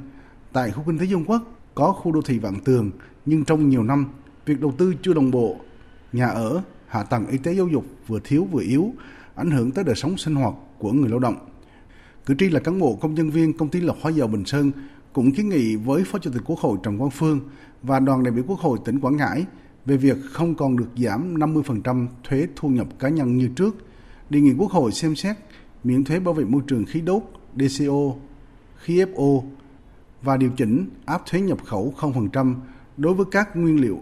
Tại 0.53 0.71
khu 0.71 0.83
kinh 0.87 0.97
tế 0.97 1.05
Dung 1.05 1.25
Quốc 1.25 1.41
có 1.75 1.91
khu 1.91 2.11
đô 2.11 2.21
thị 2.21 2.39
Vạn 2.39 2.59
Tường, 2.59 2.91
nhưng 3.25 3.45
trong 3.45 3.69
nhiều 3.69 3.83
năm, 3.83 4.07
việc 4.45 4.61
đầu 4.61 4.73
tư 4.77 4.93
chưa 5.01 5.13
đồng 5.13 5.31
bộ, 5.31 5.55
nhà 6.13 6.27
ở, 6.27 6.61
hạ 6.87 7.03
tầng 7.03 7.27
y 7.27 7.37
tế 7.37 7.53
giáo 7.53 7.67
dục 7.67 7.85
vừa 8.07 8.19
thiếu 8.23 8.47
vừa 8.51 8.61
yếu, 8.61 8.93
ảnh 9.35 9.51
hưởng 9.51 9.71
tới 9.71 9.83
đời 9.83 9.95
sống 9.95 10.17
sinh 10.17 10.35
hoạt 10.35 10.53
của 10.77 10.91
người 10.91 11.09
lao 11.09 11.19
động. 11.19 11.35
Cử 12.25 12.35
tri 12.37 12.49
là 12.49 12.59
cán 12.59 12.79
bộ 12.79 12.95
công 12.95 13.13
nhân 13.13 13.29
viên 13.29 13.57
công 13.57 13.69
ty 13.69 13.81
lọc 13.81 13.97
hóa 14.01 14.11
dầu 14.11 14.27
Bình 14.27 14.45
Sơn 14.45 14.71
cũng 15.13 15.31
kiến 15.31 15.49
nghị 15.49 15.75
với 15.75 16.03
Phó 16.03 16.19
Chủ 16.19 16.31
tịch 16.33 16.41
Quốc 16.45 16.59
hội 16.59 16.77
Trần 16.83 16.97
Quang 16.97 17.11
Phương 17.11 17.39
và 17.83 17.99
đoàn 17.99 18.23
đại 18.23 18.31
biểu 18.31 18.43
Quốc 18.47 18.59
hội 18.59 18.79
tỉnh 18.85 18.99
Quảng 18.99 19.17
Ngãi 19.17 19.45
về 19.85 19.97
việc 19.97 20.17
không 20.31 20.55
còn 20.55 20.77
được 20.77 20.89
giảm 20.97 21.35
50% 21.35 22.07
thuế 22.23 22.47
thu 22.55 22.69
nhập 22.69 22.87
cá 22.99 23.09
nhân 23.09 23.37
như 23.37 23.49
trước, 23.55 23.75
đề 24.29 24.39
nghị 24.39 24.53
Quốc 24.57 24.71
hội 24.71 24.91
xem 24.91 25.15
xét 25.15 25.37
miễn 25.83 26.03
thuế 26.03 26.19
bảo 26.19 26.33
vệ 26.33 26.43
môi 26.43 26.61
trường 26.67 26.85
khí 26.85 27.01
đốt 27.01 27.23
DCO 27.55 28.26
khí 28.87 29.03
FO 29.03 29.43
và 30.21 30.37
điều 30.37 30.49
chỉnh 30.49 30.89
áp 31.05 31.21
thuế 31.25 31.41
nhập 31.41 31.57
khẩu 31.65 31.93
0% 31.99 32.55
đối 32.97 33.13
với 33.13 33.25
các 33.31 33.55
nguyên 33.55 33.81
liệu 33.81 33.99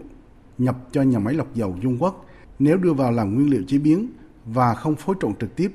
nhập 0.58 0.76
cho 0.92 1.02
nhà 1.02 1.18
máy 1.18 1.34
lọc 1.34 1.54
dầu 1.54 1.76
Trung 1.82 1.96
Quốc 2.00 2.26
nếu 2.58 2.76
đưa 2.76 2.92
vào 2.92 3.12
làm 3.12 3.34
nguyên 3.34 3.50
liệu 3.50 3.62
chế 3.66 3.78
biến 3.78 4.10
và 4.44 4.74
không 4.74 4.96
phối 4.96 5.16
trộn 5.20 5.34
trực 5.40 5.56
tiếp 5.56 5.72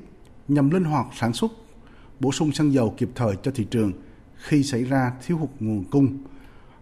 nhằm 0.48 0.70
linh 0.70 0.84
hoạt 0.84 1.06
sản 1.20 1.34
xuất, 1.34 1.52
bổ 2.20 2.32
sung 2.32 2.52
xăng 2.52 2.74
dầu 2.74 2.94
kịp 2.98 3.10
thời 3.16 3.36
cho 3.44 3.52
thị 3.56 3.68
trường 3.72 3.92
khi 4.36 4.64
xảy 4.64 4.84
ra 4.84 5.14
thiếu 5.26 5.38
hụt 5.38 5.50
nguồn 5.60 5.84
cung. 5.84 6.18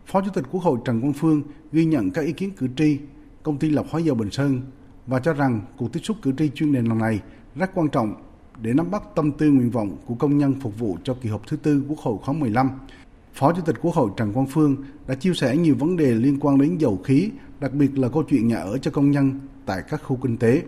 Phó 0.06 0.22
Chủ 0.22 0.32
tịch 0.34 0.46
Quốc 0.52 0.64
hội 0.64 0.80
Trần 0.86 1.02
Quang 1.02 1.14
Phương 1.14 1.42
ghi 1.72 1.86
nhận 1.86 2.12
các 2.12 2.26
ý 2.26 2.32
kiến 2.32 2.52
cử 2.58 2.68
tri 2.76 3.00
công 3.44 3.58
ty 3.58 3.70
lọc 3.70 3.86
hóa 3.90 4.02
dầu 4.02 4.16
Bình 4.16 4.32
Sơn 4.32 4.62
và 5.08 5.20
cho 5.20 5.34
rằng 5.34 5.62
cuộc 5.78 5.94
tiếp 5.94 6.00
xúc 6.04 6.18
cử 6.22 6.32
tri 6.38 6.50
chuyên 6.50 6.72
đề 6.74 6.82
lần 6.82 6.98
này 6.98 7.20
rất 7.56 7.72
quan 7.76 7.90
trọng 7.90 8.29
để 8.62 8.74
nắm 8.74 8.92
bắt 8.92 9.04
tâm 9.16 9.32
tư 9.32 9.52
nguyện 9.52 9.70
vọng 9.70 9.98
của 10.06 10.16
công 10.16 10.38
nhân 10.38 10.56
phục 10.62 10.80
vụ 10.80 10.98
cho 11.04 11.14
kỳ 11.22 11.30
họp 11.30 11.48
thứ 11.48 11.58
tư 11.58 11.84
Quốc 11.88 12.00
hội 12.00 12.18
khóa 12.22 12.34
15. 12.34 12.70
Phó 13.34 13.54
Chủ 13.54 13.62
tịch 13.66 13.76
Quốc 13.82 13.96
hội 13.96 14.10
Trần 14.18 14.34
Quang 14.34 14.48
Phương 14.48 14.76
đã 15.08 15.16
chia 15.16 15.34
sẻ 15.34 15.58
nhiều 15.58 15.76
vấn 15.80 15.98
đề 15.98 16.12
liên 16.12 16.38
quan 16.40 16.58
đến 16.58 16.78
dầu 16.78 17.02
khí, 17.04 17.30
đặc 17.60 17.74
biệt 17.74 17.98
là 17.98 18.10
câu 18.10 18.24
chuyện 18.24 18.48
nhà 18.48 18.58
ở 18.58 18.78
cho 18.78 18.92
công 18.92 19.12
nhân 19.12 19.40
tại 19.66 19.84
các 19.90 20.04
khu 20.04 20.16
kinh 20.24 20.38
tế. 20.38 20.62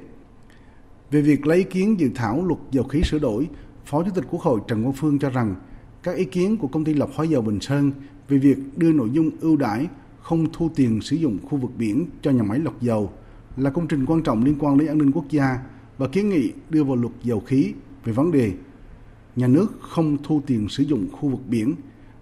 Về 1.12 1.22
việc 1.22 1.48
lấy 1.48 1.58
ý 1.58 1.64
kiến 1.64 2.00
dự 2.00 2.10
thảo 2.16 2.46
luật 2.46 2.60
dầu 2.72 2.84
khí 2.84 3.02
sửa 3.04 3.20
đổi, 3.20 3.50
Phó 3.86 4.04
Chủ 4.04 4.12
tịch 4.16 4.24
Quốc 4.30 4.42
hội 4.42 4.60
Trần 4.68 4.84
Quang 4.84 4.94
Phương 4.94 5.20
cho 5.20 5.30
rằng 5.30 5.56
các 6.04 6.16
ý 6.16 6.26
kiến 6.26 6.58
của 6.58 6.68
công 6.68 6.84
ty 6.84 6.94
lọc 6.94 7.10
hóa 7.16 7.26
dầu 7.26 7.42
Bình 7.42 7.60
Sơn 7.60 7.92
về 8.28 8.38
việc 8.38 8.58
đưa 8.78 8.94
nội 8.94 9.10
dung 9.14 9.30
ưu 9.40 9.58
đãi 9.58 9.88
không 10.22 10.48
thu 10.54 10.70
tiền 10.76 11.02
sử 11.02 11.16
dụng 11.16 11.38
khu 11.50 11.58
vực 11.58 11.72
biển 11.78 12.06
cho 12.22 12.32
nhà 12.32 12.44
máy 12.44 12.60
lọc 12.60 12.82
dầu 12.82 13.10
là 13.58 13.70
công 13.70 13.88
trình 13.88 14.06
quan 14.06 14.24
trọng 14.24 14.44
liên 14.44 14.56
quan 14.60 14.78
đến 14.78 14.88
an 14.88 14.98
ninh 14.98 15.12
quốc 15.12 15.26
gia 15.30 15.58
và 16.02 16.08
kiến 16.08 16.30
nghị 16.30 16.54
đưa 16.70 16.84
vào 16.84 16.96
luật 16.96 17.14
dầu 17.24 17.40
khí 17.40 17.74
về 18.04 18.14
vấn 18.14 18.32
đề 18.32 18.54
nhà 19.36 19.48
nước 19.48 19.68
không 19.82 20.18
thu 20.24 20.42
tiền 20.48 20.70
sử 20.70 20.84
dụng 20.84 21.08
khu 21.12 21.30
vực 21.30 21.40
biển 21.48 21.76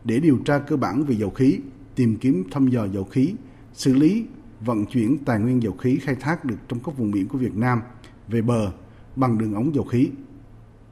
để 0.04 0.20
điều 0.20 0.38
tra 0.46 0.60
cơ 0.60 0.76
bản 0.76 1.04
về 1.04 1.16
dầu 1.16 1.30
khí, 1.30 1.60
tìm 1.96 2.16
kiếm 2.16 2.44
thăm 2.52 2.68
dò 2.68 2.86
dầu 2.86 3.04
khí, 3.04 3.34
xử 3.74 3.94
lý 3.94 4.26
vận 4.60 4.86
chuyển 4.86 5.18
tài 5.18 5.40
nguyên 5.40 5.64
dầu 5.64 5.74
khí 5.74 6.00
khai 6.02 6.16
thác 6.16 6.46
được 6.46 6.56
trong 6.68 6.80
các 6.84 6.98
vùng 6.98 7.12
biển 7.12 7.28
của 7.28 7.38
Việt 7.38 7.56
Nam 7.56 7.82
về 8.28 8.42
bờ 8.42 8.72
bằng 9.16 9.38
đường 9.38 9.54
ống 9.54 9.76
dầu 9.76 9.84
khí 9.84 10.10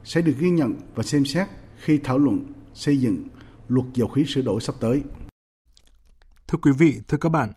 sẽ 0.04 0.22
được 0.22 0.34
ghi 0.38 0.50
nhận 0.50 0.74
và 0.94 1.02
xem 1.02 1.24
xét 1.24 1.48
khi 1.76 1.98
thảo 1.98 2.18
luận 2.18 2.52
xây 2.74 2.96
dựng 2.98 3.24
luật 3.68 3.86
dầu 3.94 4.08
khí 4.08 4.24
sửa 4.28 4.42
đổi 4.42 4.60
sắp 4.60 4.74
tới. 4.80 5.02
Thưa 6.48 6.58
quý 6.62 6.72
vị, 6.78 7.00
thưa 7.08 7.18
các 7.18 7.28
bạn, 7.28 7.52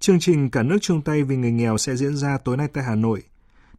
chương 0.00 0.20
trình 0.20 0.50
Cả 0.50 0.62
nước 0.62 0.78
chung 0.80 1.02
tay 1.02 1.22
vì 1.22 1.36
người 1.36 1.52
nghèo 1.52 1.78
sẽ 1.78 1.96
diễn 1.96 2.16
ra 2.16 2.38
tối 2.38 2.56
nay 2.56 2.68
tại 2.72 2.84
Hà 2.84 2.94
Nội. 2.94 3.22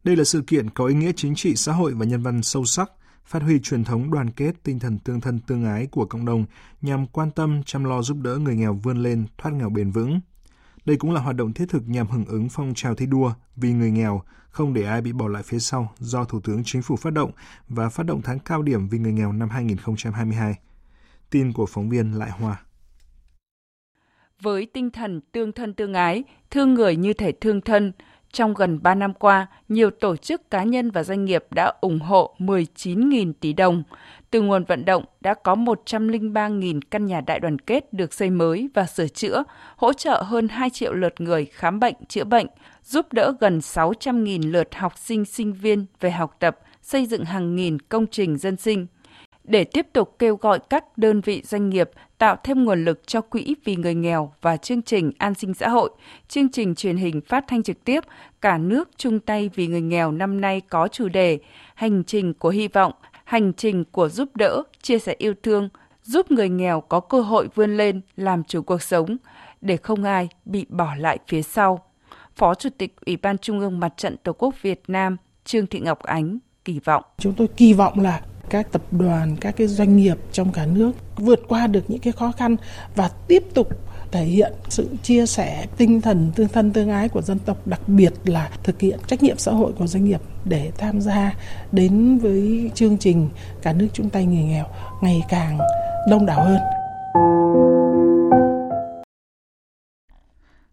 Đây 0.04 0.16
là 0.16 0.24
sự 0.24 0.42
kiện 0.48 0.70
có 0.70 0.86
ý 0.86 0.96
nghĩa 0.96 1.12
chính 1.16 1.36
trị 1.36 1.56
xã 1.56 1.74
hội 1.74 1.94
và 1.94 2.06
nhân 2.06 2.22
văn 2.22 2.44
sâu 2.44 2.66
sắc, 2.66 2.92
phát 3.26 3.42
huy 3.44 3.60
truyền 3.60 3.84
thống 3.84 4.12
đoàn 4.12 4.30
kết, 4.30 4.64
tinh 4.64 4.80
thần 4.80 5.00
tương 5.00 5.22
thân 5.22 5.40
tương 5.40 5.66
ái 5.66 5.88
của 5.88 6.06
cộng 6.06 6.26
đồng 6.26 6.46
nhằm 6.82 7.08
quan 7.08 7.32
tâm 7.32 7.64
chăm 7.66 7.84
lo 7.84 8.02
giúp 8.02 8.18
đỡ 8.22 8.38
người 8.38 8.56
nghèo 8.56 8.74
vươn 8.74 8.98
lên 8.98 9.26
thoát 9.38 9.52
nghèo 9.52 9.70
bền 9.70 9.92
vững. 9.92 10.20
Đây 10.86 10.98
cũng 10.98 11.12
là 11.12 11.22
hoạt 11.22 11.36
động 11.36 11.54
thiết 11.54 11.66
thực 11.70 11.84
nhằm 11.88 12.08
hưởng 12.08 12.26
ứng 12.26 12.50
phong 12.50 12.74
trào 12.76 12.96
thi 12.96 13.06
đua 13.06 13.34
vì 13.56 13.74
người 13.74 13.92
nghèo, 13.92 14.22
không 14.50 14.74
để 14.74 14.84
ai 14.84 15.02
bị 15.02 15.14
bỏ 15.14 15.28
lại 15.28 15.44
phía 15.44 15.60
sau 15.60 15.94
do 16.00 16.24
Thủ 16.24 16.40
tướng 16.40 16.64
Chính 16.66 16.82
phủ 16.82 16.96
phát 16.96 17.14
động 17.14 17.32
và 17.68 17.90
phát 17.90 18.06
động 18.06 18.22
tháng 18.24 18.40
cao 18.40 18.62
điểm 18.62 18.88
vì 18.88 18.98
người 18.98 19.14
nghèo 19.14 19.32
năm 19.32 19.50
2022. 19.50 20.56
Tin 21.30 21.54
của 21.54 21.66
phóng 21.66 21.90
viên 21.90 22.12
Lại 22.12 22.32
Hoa. 22.32 22.62
Với 24.42 24.68
tinh 24.74 24.92
thần 24.92 25.22
tương 25.32 25.52
thân 25.52 25.74
tương 25.74 25.94
ái, 25.94 26.24
thương 26.52 26.74
người 26.74 26.96
như 26.96 27.14
thể 27.14 27.32
thương 27.42 27.62
thân, 27.62 27.92
trong 28.34 28.54
gần 28.54 28.80
3 28.84 28.96
năm 28.96 29.13
qua, 29.13 29.48
nhiều 29.70 29.90
tổ 29.90 30.16
chức 30.16 30.52
cá 30.52 30.63
nhân 30.63 30.92
và 30.92 31.04
doanh 31.04 31.25
nghiệp 31.25 31.46
đã 31.52 31.74
ủng 31.82 32.00
hộ 32.00 32.36
19.000 32.40 33.34
tỷ 33.40 33.54
đồng. 33.54 33.84
Từ 34.32 34.42
nguồn 34.42 34.63
vận 34.63 34.86
động 34.86 35.06
đã 35.22 35.34
có 35.34 35.56
103.000 35.56 36.80
căn 36.92 37.06
nhà 37.06 37.22
đại 37.22 37.40
đoàn 37.40 37.60
kết 37.60 37.94
được 37.94 38.13
xây 38.13 38.30
mới 38.30 38.70
và 38.74 38.86
sửa 38.86 39.08
chữa, 39.08 39.44
hỗ 39.75 39.94
trợ 39.94 40.22
hơn 40.22 40.48
2 40.48 40.70
triệu 40.70 40.94
lượt 40.94 41.22
người 41.22 41.46
khám 41.46 41.80
bệnh, 41.80 41.96
chữa 42.10 42.24
bệnh, 42.24 42.48
giúp 42.84 43.13
đỡ 43.13 43.34
gần 43.40 43.60
600.000 43.60 44.52
lượt 44.52 44.75
học 44.75 44.94
sinh 44.98 45.25
sinh 45.25 45.54
viên 45.54 45.86
về 46.00 46.12
học 46.12 46.36
tập, 46.40 46.60
xây 46.82 47.06
dựng 47.06 47.25
hàng 47.25 47.56
nghìn 47.56 47.80
công 47.80 48.08
trình 48.08 48.38
dân 48.38 48.58
sinh 48.58 48.88
để 49.44 49.63
tiếp 49.63 49.88
tục 49.94 50.16
kêu 50.20 50.36
gọi 50.36 50.60
các 50.70 50.98
đơn 50.98 51.22
vị 51.22 51.42
doanh 51.46 51.70
nghiệp 51.70 51.90
tạo 52.24 52.38
thêm 52.44 52.63
nguồn 52.63 52.86
lực 52.86 53.08
cho 53.08 53.22
quỹ 53.22 53.56
vì 53.63 53.75
người 53.75 53.96
nghèo 53.96 54.34
và 54.42 54.58
chương 54.58 54.82
trình 54.82 55.12
an 55.18 55.34
sinh 55.34 55.53
xã 55.53 55.70
hội, 55.70 55.89
chương 56.27 56.50
trình 56.51 56.75
truyền 56.75 56.98
hình 56.98 57.22
phát 57.22 57.44
thanh 57.48 57.63
trực 57.63 57.84
tiếp 57.84 58.03
cả 58.42 58.58
nước 58.58 58.89
chung 58.98 59.20
tay 59.20 59.50
vì 59.56 59.68
người 59.68 59.82
nghèo 59.82 60.12
năm 60.12 60.42
nay 60.42 60.62
có 60.70 60.88
chủ 60.88 61.10
đề 61.10 61.39
Hành 61.75 62.03
trình 62.03 62.34
của 62.34 62.50
hy 62.50 62.68
vọng, 62.68 62.94
hành 63.24 63.53
trình 63.53 63.84
của 63.92 64.10
giúp 64.10 64.36
đỡ, 64.36 64.63
chia 64.82 65.00
sẻ 65.00 65.15
yêu 65.18 65.34
thương, 65.44 65.70
giúp 66.03 66.32
người 66.32 66.50
nghèo 66.50 66.82
có 66.82 67.00
cơ 67.00 67.22
hội 67.22 67.48
vươn 67.56 67.77
lên 67.77 68.01
làm 68.18 68.44
chủ 68.44 68.62
cuộc 68.62 68.82
sống 68.82 69.18
để 69.62 69.77
không 69.77 70.03
ai 70.03 70.30
bị 70.46 70.65
bỏ 70.70 70.96
lại 70.98 71.18
phía 71.27 71.42
sau. 71.42 71.80
Phó 72.36 72.56
Chủ 72.56 72.70
tịch 72.77 72.96
Ủy 73.06 73.18
ban 73.18 73.38
Trung 73.38 73.60
ương 73.60 73.80
Mặt 73.80 73.94
trận 73.98 74.18
Tổ 74.24 74.34
quốc 74.34 74.62
Việt 74.62 74.82
Nam 74.88 75.18
Trương 75.46 75.68
Thị 75.68 75.80
Ngọc 75.80 76.00
Ánh 76.00 76.38
kỳ 76.65 76.80
vọng. 76.80 77.03
Chúng 77.18 77.34
tôi 77.34 77.48
kỳ 77.48 77.74
vọng 77.74 78.00
là 78.00 78.22
các 78.50 78.72
tập 78.72 78.82
đoàn, 78.92 79.36
các 79.42 79.56
cái 79.58 79.68
doanh 79.68 79.98
nghiệp 79.98 80.18
trong 80.32 80.52
cả 80.52 80.66
nước 80.66 80.92
vượt 81.18 81.40
qua 81.48 81.68
được 81.68 81.84
những 81.88 82.00
cái 82.00 82.14
khó 82.14 82.32
khăn 82.32 82.56
và 82.96 83.10
tiếp 83.28 83.44
tục 83.54 83.68
thể 84.12 84.24
hiện 84.24 84.54
sự 84.70 84.88
chia 85.04 85.26
sẻ 85.26 85.66
tinh 85.78 86.02
thần 86.02 86.32
tương 86.36 86.48
thân 86.48 86.74
tương 86.74 86.90
ái 86.90 87.10
của 87.10 87.22
dân 87.22 87.40
tộc 87.40 87.68
đặc 87.68 87.82
biệt 87.88 88.14
là 88.26 88.50
thực 88.64 88.82
hiện 88.82 89.00
trách 89.08 89.24
nhiệm 89.24 89.38
xã 89.38 89.52
hội 89.52 89.72
của 89.80 89.88
doanh 89.88 90.06
nghiệp 90.06 90.22
để 90.46 90.72
tham 90.78 91.02
gia 91.02 91.34
đến 91.72 92.18
với 92.18 92.72
chương 92.76 92.98
trình 92.98 93.30
cả 93.62 93.74
nước 93.74 93.88
chung 93.94 94.10
tay 94.10 94.26
người 94.26 94.44
nghèo 94.44 94.66
ngày 95.02 95.24
càng 95.30 95.60
đông 96.10 96.26
đảo 96.26 96.44
hơn. 96.46 96.60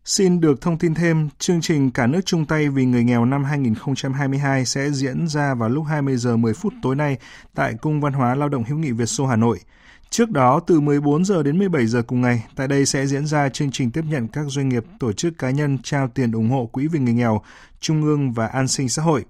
Xin 0.05 0.41
được 0.41 0.61
thông 0.61 0.79
tin 0.79 0.95
thêm, 0.95 1.29
chương 1.39 1.61
trình 1.61 1.91
Cả 1.91 2.07
nước 2.07 2.21
chung 2.27 2.47
tay 2.47 2.69
vì 2.69 2.85
người 2.85 3.05
nghèo 3.05 3.25
năm 3.25 3.45
2022 3.45 4.65
sẽ 4.65 4.91
diễn 4.91 5.29
ra 5.29 5.55
vào 5.55 5.69
lúc 5.69 5.85
20 5.89 6.17
giờ 6.17 6.37
10 6.37 6.55
phút 6.55 6.73
tối 6.83 6.97
nay 6.97 7.19
tại 7.55 7.75
Cung 7.75 8.01
Văn 8.01 8.13
hóa 8.13 8.35
Lao 8.35 8.49
động 8.49 8.65
hữu 8.65 8.79
nghị 8.79 8.91
Việt 8.91 9.07
Xô 9.07 9.27
Hà 9.27 9.37
Nội. 9.37 9.61
Trước 10.11 10.31
đó, 10.31 10.61
từ 10.67 10.81
14 10.81 11.25
giờ 11.25 11.43
đến 11.43 11.59
17 11.59 11.87
giờ 11.87 12.03
cùng 12.03 12.21
ngày, 12.21 12.45
tại 12.57 12.69
đây 12.69 12.87
sẽ 12.87 13.07
diễn 13.07 13.27
ra 13.27 13.49
chương 13.49 13.71
trình 13.71 13.91
tiếp 13.91 14.05
nhận 14.09 14.29
các 14.29 14.45
doanh 14.49 14.69
nghiệp, 14.69 14.85
tổ 14.99 15.13
chức 15.13 15.39
cá 15.39 15.51
nhân 15.51 15.79
trao 15.83 16.09
tiền 16.09 16.33
ủng 16.33 16.51
hộ 16.51 16.67
Quỹ 16.67 16.87
vì 16.87 16.99
người 16.99 17.15
nghèo, 17.15 17.41
Trung 17.81 18.03
ương 18.03 18.33
và 18.33 18.47
An 18.47 18.69
sinh 18.69 18.89
xã 18.89 19.03
hội. 19.03 19.25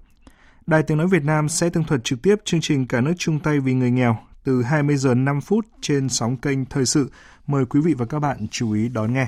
Đài 0.67 0.83
Tiếng 0.83 0.97
Nói 0.97 1.07
Việt 1.07 1.23
Nam 1.23 1.49
sẽ 1.49 1.69
tường 1.69 1.83
thuật 1.83 2.03
trực 2.03 2.21
tiếp 2.21 2.35
chương 2.45 2.61
trình 2.61 2.87
Cả 2.87 3.01
nước 3.01 3.13
chung 3.17 3.39
tay 3.39 3.59
vì 3.59 3.73
người 3.73 3.91
nghèo 3.91 4.17
từ 4.43 4.63
20 4.63 4.97
giờ 4.97 5.13
5 5.13 5.41
phút 5.41 5.65
trên 5.81 6.09
sóng 6.09 6.37
kênh 6.37 6.65
Thời 6.65 6.85
sự. 6.85 7.11
Mời 7.47 7.65
quý 7.65 7.81
vị 7.81 7.93
và 7.97 8.05
các 8.05 8.19
bạn 8.19 8.47
chú 8.51 8.71
ý 8.71 8.89
đón 8.89 9.13
nghe. 9.13 9.27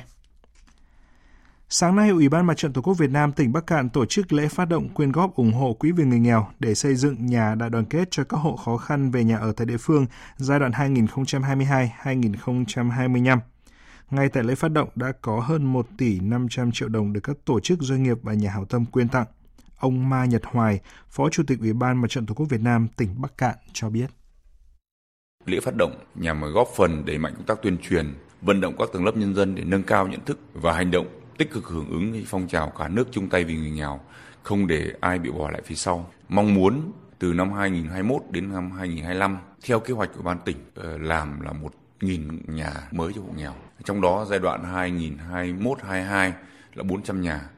Sáng 1.76 1.96
nay, 1.96 2.10
Ủy 2.10 2.30
ban 2.30 2.46
Mặt 2.46 2.58
trận 2.58 2.74
Tổ 2.74 2.82
quốc 2.82 2.94
Việt 2.94 3.12
Nam 3.12 3.32
tỉnh 3.32 3.54
Bắc 3.54 3.68
Cạn 3.68 3.90
tổ 3.90 4.06
chức 4.06 4.34
lễ 4.34 4.48
phát 4.48 4.70
động 4.70 4.90
quyên 4.90 5.12
góp 5.12 5.36
ủng 5.36 5.54
hộ 5.54 5.74
quỹ 5.74 5.92
vì 5.92 6.04
người 6.04 6.20
nghèo 6.20 6.48
để 6.60 6.76
xây 6.76 6.96
dựng 6.96 7.26
nhà 7.26 7.56
đại 7.56 7.70
đoàn 7.70 7.86
kết 7.86 8.08
cho 8.12 8.24
các 8.24 8.38
hộ 8.38 8.56
khó 8.56 8.78
khăn 8.78 9.12
về 9.12 9.24
nhà 9.24 9.38
ở 9.38 9.52
tại 9.52 9.66
địa 9.66 9.78
phương 9.78 10.06
giai 10.38 10.60
đoạn 10.60 10.72
2022-2025. 10.72 13.40
Ngay 14.12 14.30
tại 14.30 14.44
lễ 14.44 14.56
phát 14.56 14.72
động 14.72 14.90
đã 14.96 15.12
có 15.22 15.40
hơn 15.40 15.74
1 15.74 15.88
tỷ 15.98 16.20
500 16.20 16.72
triệu 16.72 16.90
đồng 16.90 17.14
được 17.14 17.22
các 17.24 17.38
tổ 17.46 17.60
chức 17.60 17.82
doanh 17.82 18.04
nghiệp 18.04 18.18
và 18.22 18.34
nhà 18.34 18.52
hảo 18.52 18.66
tâm 18.66 18.86
quyên 18.86 19.10
tặng. 19.10 19.28
Ông 19.78 20.10
Ma 20.10 20.26
Nhật 20.26 20.42
Hoài, 20.46 20.80
Phó 21.10 21.30
Chủ 21.30 21.44
tịch 21.48 21.60
Ủy 21.60 21.74
ban 21.74 22.02
Mặt 22.02 22.08
trận 22.10 22.26
Tổ 22.26 22.34
quốc 22.34 22.46
Việt 22.50 22.62
Nam 22.62 22.88
tỉnh 22.98 23.22
Bắc 23.22 23.38
Cạn 23.38 23.56
cho 23.74 23.90
biết. 23.90 24.08
Lễ 25.46 25.60
phát 25.60 25.76
động 25.76 25.96
nhằm 26.16 26.42
góp 26.42 26.68
phần 26.76 27.06
đẩy 27.06 27.18
mạnh 27.18 27.34
công 27.36 27.46
tác 27.46 27.62
tuyên 27.62 27.78
truyền, 27.78 28.14
vận 28.42 28.62
động 28.62 28.76
các 28.80 28.90
tầng 28.94 29.06
lớp 29.06 29.18
nhân 29.18 29.36
dân 29.36 29.56
để 29.56 29.64
nâng 29.64 29.84
cao 29.84 30.08
nhận 30.08 30.26
thức 30.26 30.40
và 30.54 30.74
hành 30.74 30.92
động 30.92 31.08
tích 31.44 31.54
cực 31.54 31.68
hưởng 31.68 31.90
ứng 31.90 32.24
phong 32.28 32.48
trào 32.48 32.70
cả 32.70 32.88
nước 32.88 33.08
chung 33.12 33.30
tay 33.30 33.44
vì 33.44 33.56
người 33.56 33.72
nghèo, 33.72 34.00
không 34.44 34.68
để 34.68 34.94
ai 35.00 35.20
bị 35.20 35.32
bỏ 35.32 35.50
lại 35.50 35.62
phía 35.66 35.76
sau. 35.76 36.10
Mong 36.30 36.54
muốn 36.54 36.92
từ 37.20 37.34
năm 37.34 37.52
2021 37.52 38.22
đến 38.30 38.54
năm 38.54 38.72
2025 38.72 39.38
theo 39.66 39.80
kế 39.80 39.94
hoạch 39.94 40.10
của 40.18 40.24
ban 40.24 40.38
tỉnh 40.46 40.58
ờ, 40.76 40.98
làm 40.98 41.42
là 41.42 41.52
một 41.52 41.74
nghìn 42.02 42.42
nhà 42.48 42.72
mới 42.92 43.14
cho 43.14 43.22
hộ 43.22 43.28
nghèo. 43.36 43.54
Trong 43.84 44.02
đó 44.02 44.26
giai 44.30 44.40
đoạn 44.40 44.64
2021-22 44.64 46.32
là 46.74 46.84
400 46.84 47.22
nhà. 47.22 47.50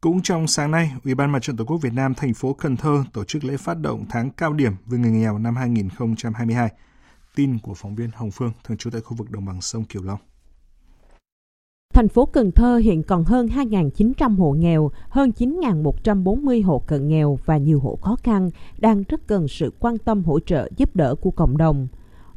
Cũng 0.00 0.22
trong 0.22 0.46
sáng 0.46 0.70
nay, 0.70 0.92
Ủy 1.04 1.14
ban 1.14 1.32
Mặt 1.32 1.42
trận 1.42 1.56
Tổ 1.56 1.64
quốc 1.64 1.76
Việt 1.76 1.92
Nam 1.92 2.14
thành 2.14 2.34
phố 2.34 2.52
Cần 2.52 2.76
Thơ 2.76 3.04
tổ 3.12 3.24
chức 3.24 3.44
lễ 3.44 3.56
phát 3.56 3.78
động 3.78 4.04
tháng 4.10 4.30
cao 4.30 4.52
điểm 4.52 4.72
về 4.86 4.98
người 4.98 5.10
nghèo 5.10 5.38
năm 5.38 5.56
2022. 5.56 6.68
Tin 7.34 7.58
của 7.58 7.74
phóng 7.74 7.94
viên 7.94 8.10
Hồng 8.14 8.30
Phương, 8.30 8.52
thường 8.64 8.76
trú 8.76 8.90
tại 8.90 9.00
khu 9.00 9.16
vực 9.16 9.30
đồng 9.30 9.44
bằng 9.44 9.60
sông 9.60 9.84
Kiều 9.84 10.02
Long. 10.02 10.18
Thành 11.96 12.08
phố 12.08 12.26
Cần 12.26 12.52
Thơ 12.52 12.76
hiện 12.76 13.02
còn 13.02 13.24
hơn 13.24 13.46
2.900 13.46 14.36
hộ 14.36 14.52
nghèo, 14.52 14.90
hơn 15.08 15.32
9.140 15.38 16.64
hộ 16.64 16.82
cận 16.86 17.08
nghèo 17.08 17.38
và 17.44 17.56
nhiều 17.58 17.80
hộ 17.80 17.98
khó 18.02 18.16
khăn 18.22 18.50
đang 18.78 19.02
rất 19.08 19.26
cần 19.26 19.48
sự 19.48 19.72
quan 19.78 19.98
tâm 19.98 20.24
hỗ 20.24 20.40
trợ 20.40 20.68
giúp 20.76 20.96
đỡ 20.96 21.14
của 21.14 21.30
cộng 21.30 21.56
đồng. 21.56 21.88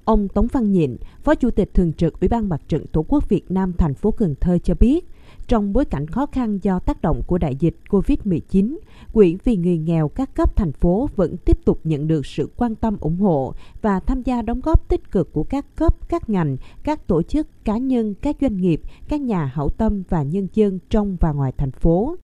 Ông 0.06 0.28
Tống 0.28 0.48
Văn 0.52 0.72
Nhịn, 0.72 0.98
Phó 1.24 1.36
Chủ 1.36 1.52
tịch 1.52 1.74
Thường 1.74 1.94
trực 1.94 2.20
Ủy 2.20 2.28
ban 2.28 2.50
Mặt 2.50 2.62
trận 2.68 2.86
Tổ 2.92 3.06
quốc 3.08 3.30
Việt 3.30 3.52
Nam 3.52 3.74
thành 3.78 3.94
phố 3.94 4.12
Cần 4.12 4.36
Thơ 4.42 4.58
cho 4.64 4.74
biết, 4.80 5.10
trong 5.50 5.74
bối 5.74 5.86
cảnh 5.86 6.08
khó 6.08 6.26
khăn 6.32 6.60
do 6.62 6.80
tác 6.80 7.02
động 7.02 7.22
của 7.28 7.38
đại 7.38 7.56
dịch 7.60 7.76
COVID-19, 7.90 8.78
Quỹ 9.14 9.38
vì 9.44 9.56
người 9.56 9.78
nghèo 9.78 10.10
các 10.10 10.30
cấp 10.36 10.56
thành 10.56 10.72
phố 10.72 11.10
vẫn 11.16 11.38
tiếp 11.46 11.66
tục 11.66 11.80
nhận 11.84 12.08
được 12.08 12.26
sự 12.26 12.50
quan 12.58 12.76
tâm 12.76 12.98
ủng 13.02 13.18
hộ 13.18 13.54
và 13.82 14.00
tham 14.00 14.22
gia 14.22 14.42
đóng 14.42 14.62
góp 14.64 14.90
tích 14.90 15.12
cực 15.12 15.34
của 15.34 15.44
các 15.50 15.66
cấp, 15.76 16.10
các 16.10 16.30
ngành, 16.30 16.58
các 16.84 17.08
tổ 17.08 17.22
chức, 17.22 17.48
cá 17.66 17.78
nhân, 17.78 18.14
các 18.22 18.36
doanh 18.42 18.58
nghiệp, 18.58 18.82
các 19.10 19.22
nhà 19.22 19.46
hảo 19.46 19.70
tâm 19.78 20.04
và 20.10 20.24
nhân 20.24 20.48
dân 20.54 20.80
trong 20.90 21.18
và 21.20 21.32
ngoài 21.32 21.52
thành 21.58 21.72
phố. 21.72 22.16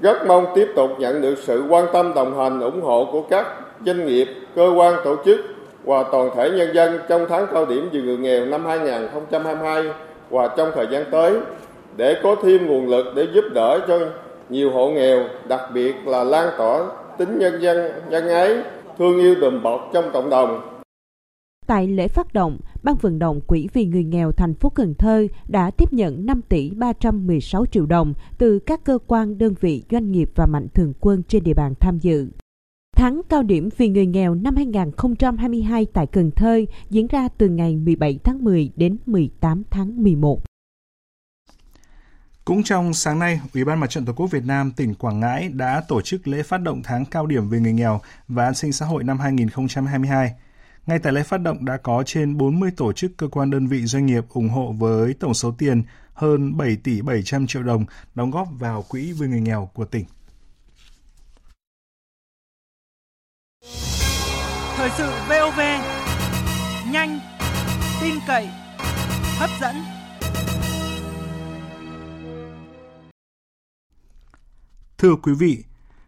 Rất 0.00 0.26
mong 0.28 0.46
tiếp 0.54 0.66
tục 0.76 0.90
nhận 0.98 1.20
được 1.20 1.38
sự 1.38 1.66
quan 1.70 1.86
tâm 1.92 2.12
đồng 2.14 2.38
hành 2.38 2.60
ủng 2.60 2.82
hộ 2.82 3.08
của 3.12 3.22
các 3.30 3.46
doanh 3.86 4.06
nghiệp, 4.06 4.26
cơ 4.54 4.74
quan 4.76 4.94
tổ 5.04 5.16
chức 5.24 5.40
và 5.84 6.02
toàn 6.12 6.30
thể 6.36 6.50
nhân 6.50 6.74
dân 6.74 6.98
trong 7.08 7.26
tháng 7.28 7.46
cao 7.52 7.66
điểm 7.66 7.88
vì 7.92 8.02
người 8.02 8.16
nghèo 8.16 8.46
năm 8.46 8.64
2022 8.64 9.84
và 10.30 10.54
trong 10.56 10.70
thời 10.74 10.86
gian 10.90 11.04
tới 11.10 11.40
để 11.96 12.20
có 12.22 12.36
thêm 12.42 12.66
nguồn 12.66 12.88
lực 12.88 13.06
để 13.16 13.26
giúp 13.34 13.44
đỡ 13.54 13.84
cho 13.88 13.98
nhiều 14.48 14.70
hộ 14.70 14.90
nghèo, 14.90 15.24
đặc 15.48 15.60
biệt 15.74 15.94
là 16.06 16.24
lan 16.24 16.48
tỏa 16.58 16.90
tính 17.18 17.38
nhân 17.38 17.62
dân, 17.62 17.92
nhân 18.10 18.28
ái, 18.28 18.56
thương 18.98 19.18
yêu 19.18 19.34
đùm 19.40 19.62
bọc 19.62 19.90
trong 19.92 20.04
cộng 20.12 20.30
đồng. 20.30 20.60
Tại 21.66 21.86
lễ 21.86 22.08
phát 22.08 22.32
động, 22.32 22.58
Ban 22.82 22.96
vận 23.00 23.18
động 23.18 23.40
Quỹ 23.40 23.68
vì 23.72 23.86
người 23.86 24.04
nghèo 24.04 24.32
thành 24.32 24.54
phố 24.54 24.68
Cần 24.68 24.94
Thơ 24.94 25.26
đã 25.48 25.70
tiếp 25.70 25.92
nhận 25.92 26.26
5 26.26 26.40
tỷ 26.48 26.70
316 26.70 27.66
triệu 27.66 27.86
đồng 27.86 28.14
từ 28.38 28.58
các 28.58 28.84
cơ 28.84 28.98
quan, 29.06 29.38
đơn 29.38 29.54
vị, 29.60 29.82
doanh 29.90 30.12
nghiệp 30.12 30.30
và 30.34 30.46
mạnh 30.46 30.68
thường 30.74 30.92
quân 31.00 31.22
trên 31.28 31.42
địa 31.42 31.54
bàn 31.54 31.74
tham 31.80 31.98
dự. 31.98 32.28
Tháng 32.96 33.20
cao 33.28 33.42
điểm 33.42 33.68
vì 33.76 33.88
người 33.88 34.06
nghèo 34.06 34.34
năm 34.34 34.56
2022 34.56 35.86
tại 35.92 36.06
Cần 36.06 36.30
Thơ 36.30 36.60
diễn 36.90 37.06
ra 37.06 37.28
từ 37.28 37.48
ngày 37.48 37.76
17 37.76 38.18
tháng 38.24 38.44
10 38.44 38.70
đến 38.76 38.96
18 39.06 39.62
tháng 39.70 40.02
11. 40.02 40.42
Cũng 42.44 42.62
trong 42.62 42.94
sáng 42.94 43.18
nay, 43.18 43.40
Ủy 43.54 43.64
ban 43.64 43.80
Mặt 43.80 43.90
trận 43.90 44.04
Tổ 44.04 44.12
quốc 44.12 44.26
Việt 44.26 44.44
Nam 44.44 44.72
tỉnh 44.72 44.94
Quảng 44.94 45.20
Ngãi 45.20 45.48
đã 45.48 45.82
tổ 45.88 46.00
chức 46.00 46.28
lễ 46.28 46.42
phát 46.42 46.60
động 46.60 46.82
tháng 46.84 47.04
cao 47.04 47.26
điểm 47.26 47.48
về 47.48 47.60
người 47.60 47.72
nghèo 47.72 48.00
và 48.28 48.44
an 48.44 48.54
sinh 48.54 48.72
xã 48.72 48.86
hội 48.86 49.04
năm 49.04 49.18
2022. 49.18 50.34
Ngay 50.86 50.98
tại 50.98 51.12
lễ 51.12 51.22
phát 51.22 51.38
động 51.38 51.64
đã 51.64 51.76
có 51.76 52.02
trên 52.06 52.38
40 52.38 52.70
tổ 52.76 52.92
chức 52.92 53.12
cơ 53.16 53.28
quan 53.28 53.50
đơn 53.50 53.66
vị 53.66 53.86
doanh 53.86 54.06
nghiệp 54.06 54.24
ủng 54.28 54.48
hộ 54.48 54.72
với 54.72 55.14
tổng 55.14 55.34
số 55.34 55.54
tiền 55.58 55.82
hơn 56.14 56.56
7 56.56 56.76
tỷ 56.76 57.02
700 57.02 57.46
triệu 57.46 57.62
đồng 57.62 57.84
đóng 58.14 58.30
góp 58.30 58.48
vào 58.58 58.82
quỹ 58.88 59.12
vì 59.12 59.26
người 59.26 59.40
nghèo 59.40 59.70
của 59.74 59.84
tỉnh. 59.84 60.04
Thời 64.76 64.90
sự 64.98 65.10
VOV 65.28 65.60
nhanh, 66.92 67.20
tin 68.00 68.14
cậy, 68.26 68.48
hấp 69.38 69.50
dẫn. 69.60 70.01
Thưa 75.02 75.16
quý 75.16 75.32
vị, 75.32 75.64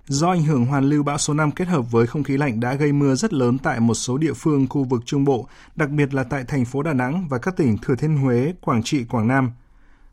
do 0.06 0.30
ảnh 0.30 0.42
hưởng 0.42 0.66
hoàn 0.66 0.84
lưu 0.84 1.02
bão 1.02 1.18
số 1.18 1.34
5 1.34 1.50
kết 1.50 1.68
hợp 1.68 1.92
với 1.92 2.06
không 2.06 2.22
khí 2.22 2.36
lạnh 2.36 2.60
đã 2.60 2.74
gây 2.74 2.92
mưa 2.92 3.14
rất 3.14 3.32
lớn 3.32 3.58
tại 3.58 3.80
một 3.80 3.94
số 3.94 4.18
địa 4.18 4.32
phương 4.32 4.66
khu 4.68 4.84
vực 4.84 5.02
Trung 5.06 5.24
Bộ, 5.24 5.48
đặc 5.76 5.90
biệt 5.90 6.14
là 6.14 6.24
tại 6.24 6.44
thành 6.48 6.64
phố 6.64 6.82
Đà 6.82 6.92
Nẵng 6.92 7.28
và 7.28 7.38
các 7.38 7.56
tỉnh 7.56 7.78
Thừa 7.78 7.94
Thiên 7.96 8.16
Huế, 8.16 8.54
Quảng 8.60 8.82
Trị, 8.82 9.04
Quảng 9.04 9.28
Nam. 9.28 9.52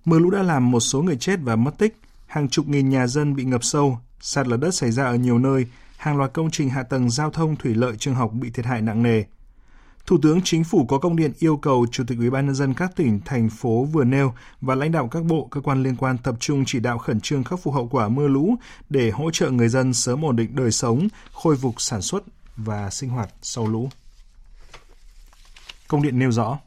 Mưa 0.06 0.20
lũ 0.20 0.30
đã 0.30 0.44
làm 0.44 0.72
một 0.72 0.80
số 0.80 1.02
người 1.02 1.18
chết 1.18 1.40
và 1.44 1.56
mất 1.56 1.78
tích, 1.78 1.98
hàng 2.28 2.50
chục 2.50 2.68
nghìn 2.68 2.90
nhà 2.90 3.08
dân 3.08 3.36
bị 3.36 3.44
ngập 3.44 3.64
sâu, 3.64 4.00
sạt 4.20 4.48
lở 4.48 4.58
đất 4.58 4.76
xảy 4.76 4.92
ra 4.92 5.06
ở 5.06 5.16
nhiều 5.16 5.40
nơi, 5.40 5.66
hàng 5.98 6.18
loạt 6.18 6.34
công 6.34 6.52
trình 6.52 6.70
hạ 6.70 6.84
tầng 6.84 7.10
giao 7.10 7.32
thông, 7.32 7.56
thủy 7.56 7.76
lợi, 7.76 7.96
trường 8.00 8.16
học 8.16 8.32
bị 8.34 8.50
thiệt 8.50 8.66
hại 8.66 8.82
nặng 8.82 9.04
nề. 9.04 9.24
Thủ 10.06 10.18
tướng 10.22 10.42
Chính 10.44 10.64
phủ 10.64 10.86
có 10.86 10.98
công 10.98 11.16
điện 11.16 11.32
yêu 11.40 11.58
cầu 11.58 11.86
Chủ 11.92 12.04
tịch 12.08 12.18
Ủy 12.18 12.30
ban 12.30 12.46
nhân 12.46 12.56
dân 12.56 12.74
các 12.74 12.96
tỉnh, 12.96 13.20
thành 13.26 13.50
phố 13.50 13.84
vừa 13.84 14.04
nêu 14.04 14.34
và 14.62 14.76
lãnh 14.76 14.92
đạo 14.92 15.08
các 15.08 15.24
bộ, 15.24 15.48
cơ 15.52 15.62
quan 15.62 15.84
liên 15.84 15.96
quan 15.96 16.18
tập 16.18 16.36
trung 16.40 16.64
chỉ 16.68 16.80
đạo 16.80 16.98
khẩn 16.98 17.22
trương 17.22 17.44
khắc 17.44 17.60
phục 17.60 17.74
hậu 17.74 17.88
quả 17.88 18.08
mưa 18.08 18.28
lũ 18.28 18.56
để 18.90 19.12
hỗ 19.12 19.32
trợ 19.32 19.52
người 19.52 19.70
dân 19.70 19.94
sớm 19.94 20.26
ổn 20.26 20.36
định 20.36 20.56
đời 20.56 20.72
sống, 20.72 21.08
khôi 21.34 21.58
phục 21.58 21.82
sản 21.82 22.02
xuất 22.02 22.24
và 22.58 22.90
sinh 22.90 23.10
hoạt 23.10 23.30
sau 23.42 23.68
lũ. 23.68 23.90
Công 25.88 26.02
điện 26.02 26.20
nêu 26.20 26.32
rõ 26.32 26.60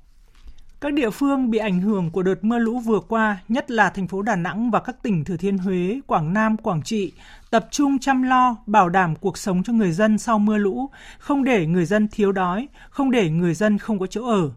các 0.85 0.93
địa 0.93 1.11
phương 1.11 1.51
bị 1.51 1.59
ảnh 1.59 1.81
hưởng 1.81 2.11
của 2.11 2.23
đợt 2.23 2.45
mưa 2.45 2.59
lũ 2.59 2.79
vừa 2.79 3.01
qua, 3.01 3.39
nhất 3.49 3.71
là 3.71 3.91
thành 3.91 4.09
phố 4.09 4.23
Đà 4.23 4.37
Nẵng 4.37 4.71
và 4.71 4.81
các 4.81 5.03
tỉnh 5.03 5.25
Thừa 5.25 5.37
Thiên 5.37 5.59
Huế, 5.59 6.01
Quảng 6.07 6.35
Nam, 6.35 6.57
Quảng 6.57 6.83
Trị, 6.83 7.13
tập 7.51 7.69
trung 7.71 7.99
chăm 7.99 8.23
lo, 8.23 8.57
bảo 8.67 8.89
đảm 8.89 9.17
cuộc 9.17 9.39
sống 9.39 9.63
cho 9.63 9.73
người 9.73 9.93
dân 9.93 10.19
sau 10.19 10.39
mưa 10.39 10.57
lũ, 10.57 10.91
không 11.19 11.45
để 11.45 11.67
người 11.67 11.85
dân 11.85 12.09
thiếu 12.09 12.33
đói, 12.33 12.69
không 12.91 13.11
để 13.11 13.31
người 13.31 13.55
dân 13.55 13.79
không 13.79 13.99
có 13.99 14.07
chỗ 14.07 14.27
ở. 14.27 14.51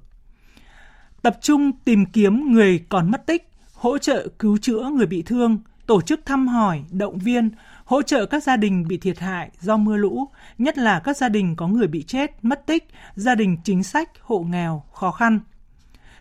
Tập 1.21 1.37
trung 1.41 1.71
tìm 1.85 2.05
kiếm 2.05 2.51
người 2.51 2.85
còn 2.89 3.11
mất 3.11 3.25
tích, 3.25 3.49
hỗ 3.73 3.97
trợ 3.97 4.27
cứu 4.39 4.57
chữa 4.57 4.89
người 4.89 5.07
bị 5.07 5.21
thương, 5.21 5.57
tổ 5.85 6.01
chức 6.01 6.25
thăm 6.25 6.47
hỏi, 6.47 6.83
động 6.91 7.17
viên, 7.17 7.49
hỗ 7.85 8.01
trợ 8.01 8.25
các 8.25 8.43
gia 8.43 8.57
đình 8.57 8.87
bị 8.87 8.97
thiệt 8.97 9.19
hại 9.19 9.49
do 9.61 9.77
mưa 9.77 9.97
lũ, 9.97 10.27
nhất 10.57 10.77
là 10.77 10.99
các 10.99 11.17
gia 11.17 11.29
đình 11.29 11.55
có 11.55 11.67
người 11.67 11.87
bị 11.87 12.03
chết, 12.03 12.31
mất 12.41 12.65
tích, 12.65 12.87
gia 13.15 13.35
đình 13.35 13.57
chính 13.63 13.83
sách, 13.83 14.09
hộ 14.21 14.39
nghèo, 14.39 14.83
khó 14.93 15.11
khăn– 15.11 15.39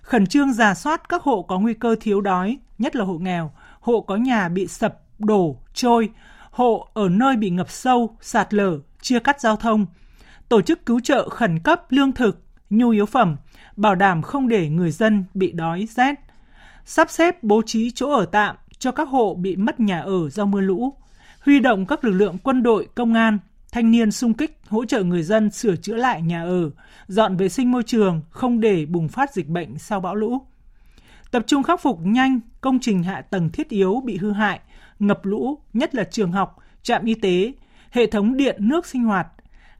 khẩn 0.07 0.27
trương 0.27 0.53
giả 0.53 0.75
soát 0.75 1.09
các 1.09 1.23
hộ 1.23 1.43
có 1.43 1.59
nguy 1.59 1.75
cơ 1.75 1.97
thiếu 2.01 2.21
đói, 2.21 2.59
nhất 2.79 2.97
là 2.97 3.05
hộ 3.05 3.19
nghèo, 3.19 3.53
hộ 3.81 4.01
có 4.01 4.17
nhà 4.17 4.49
bị 4.49 4.67
sập, 4.67 5.01
đổ, 5.19 5.57
trôi, 5.75 6.09
hộ 6.51 6.89
ở 6.95 7.09
nơi 7.09 7.37
bị 7.37 7.51
ngập 7.51 7.71
sâu, 7.71 8.17
sạt 8.21 8.55
lở, 8.55 8.79
chia 9.01 9.21
cắt 9.21 9.41
giao 9.41 9.57
thông, 9.57 9.87
tổ 10.49 10.63
chức 10.63 10.87
cứu 10.87 11.01
trợ 11.01 11.29
khẩn 11.29 11.59
cấp 11.59 11.83
lương 11.91 12.13
thực, 12.13 12.43
nhu 12.71 12.91
yếu 12.91 13.07
phẩm, 13.07 13.37
bảo 13.77 13.95
đảm 13.95 14.23
không 14.23 14.49
để 14.49 14.69
người 14.69 14.91
dân 14.91 15.25
bị 15.35 15.53
đói 15.53 15.89
rét, 15.97 16.15
sắp 16.85 17.11
xếp 17.11 17.43
bố 17.43 17.63
trí 17.67 17.91
chỗ 17.91 18.11
ở 18.11 18.27
tạm 18.27 18.57
cho 18.79 18.93
các 18.93 19.09
hộ 19.09 19.35
bị 19.35 19.57
mất 19.57 19.81
nhà 19.81 20.01
ở 20.01 20.31
do 20.31 20.45
mưa 20.45 20.61
lũ, 20.61 20.95
huy 21.41 21.61
động 21.61 21.87
các 21.87 22.05
lực 22.05 22.13
lượng 22.13 22.39
quân 22.43 22.63
đội, 22.63 22.89
công 22.95 23.15
an, 23.15 23.39
thanh 23.77 23.91
niên 23.91 24.11
sung 24.11 24.35
kích 24.35 24.59
hỗ 24.69 24.85
trợ 24.85 25.03
người 25.03 25.23
dân 25.23 25.51
sửa 25.51 25.77
chữa 25.77 25.95
lại 25.97 26.23
nhà 26.23 26.43
ở, 26.43 26.71
dọn 27.07 27.37
vệ 27.37 27.49
sinh 27.49 27.71
môi 27.71 27.83
trường, 27.83 28.23
không 28.31 28.61
để 28.61 28.87
bùng 28.87 29.09
phát 29.09 29.35
dịch 29.35 29.49
bệnh 29.49 29.79
sau 29.79 30.01
bão 30.01 30.15
lũ. 30.15 30.39
Tập 31.31 31.43
trung 31.47 31.63
khắc 31.63 31.81
phục 31.83 31.99
nhanh 32.03 32.41
công 32.61 32.79
trình 32.81 33.03
hạ 33.03 33.21
tầng 33.21 33.51
thiết 33.51 33.69
yếu 33.69 34.03
bị 34.05 34.17
hư 34.17 34.33
hại, 34.33 34.61
ngập 34.99 35.25
lũ, 35.25 35.59
nhất 35.73 35.95
là 35.95 36.05
trường 36.05 36.33
học, 36.33 36.59
trạm 36.83 37.05
y 37.05 37.15
tế, 37.15 37.53
hệ 37.91 38.07
thống 38.07 38.37
điện 38.37 38.57
nước 38.59 38.87
sinh 38.87 39.05
hoạt, 39.05 39.27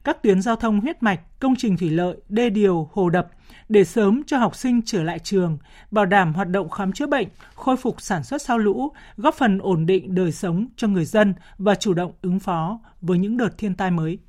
các 0.03 0.23
tuyến 0.23 0.41
giao 0.41 0.55
thông 0.55 0.79
huyết 0.79 1.03
mạch, 1.03 1.39
công 1.39 1.55
trình 1.55 1.77
thủy 1.77 1.89
lợi, 1.89 2.17
đê 2.29 2.49
điều, 2.49 2.89
hồ 2.91 3.09
đập 3.09 3.27
để 3.69 3.83
sớm 3.83 4.21
cho 4.27 4.37
học 4.37 4.55
sinh 4.55 4.81
trở 4.85 5.03
lại 5.03 5.19
trường, 5.19 5.57
bảo 5.91 6.05
đảm 6.05 6.33
hoạt 6.33 6.49
động 6.49 6.69
khám 6.69 6.93
chữa 6.93 7.07
bệnh, 7.07 7.27
khôi 7.55 7.77
phục 7.77 8.01
sản 8.01 8.23
xuất 8.23 8.41
sau 8.41 8.57
lũ, 8.57 8.91
góp 9.17 9.35
phần 9.35 9.59
ổn 9.59 9.85
định 9.85 10.15
đời 10.15 10.31
sống 10.31 10.67
cho 10.75 10.87
người 10.87 11.05
dân 11.05 11.33
và 11.57 11.75
chủ 11.75 11.93
động 11.93 12.13
ứng 12.21 12.39
phó 12.39 12.79
với 13.01 13.17
những 13.17 13.37
đợt 13.37 13.57
thiên 13.57 13.75
tai 13.75 13.91
mới. 13.91 14.19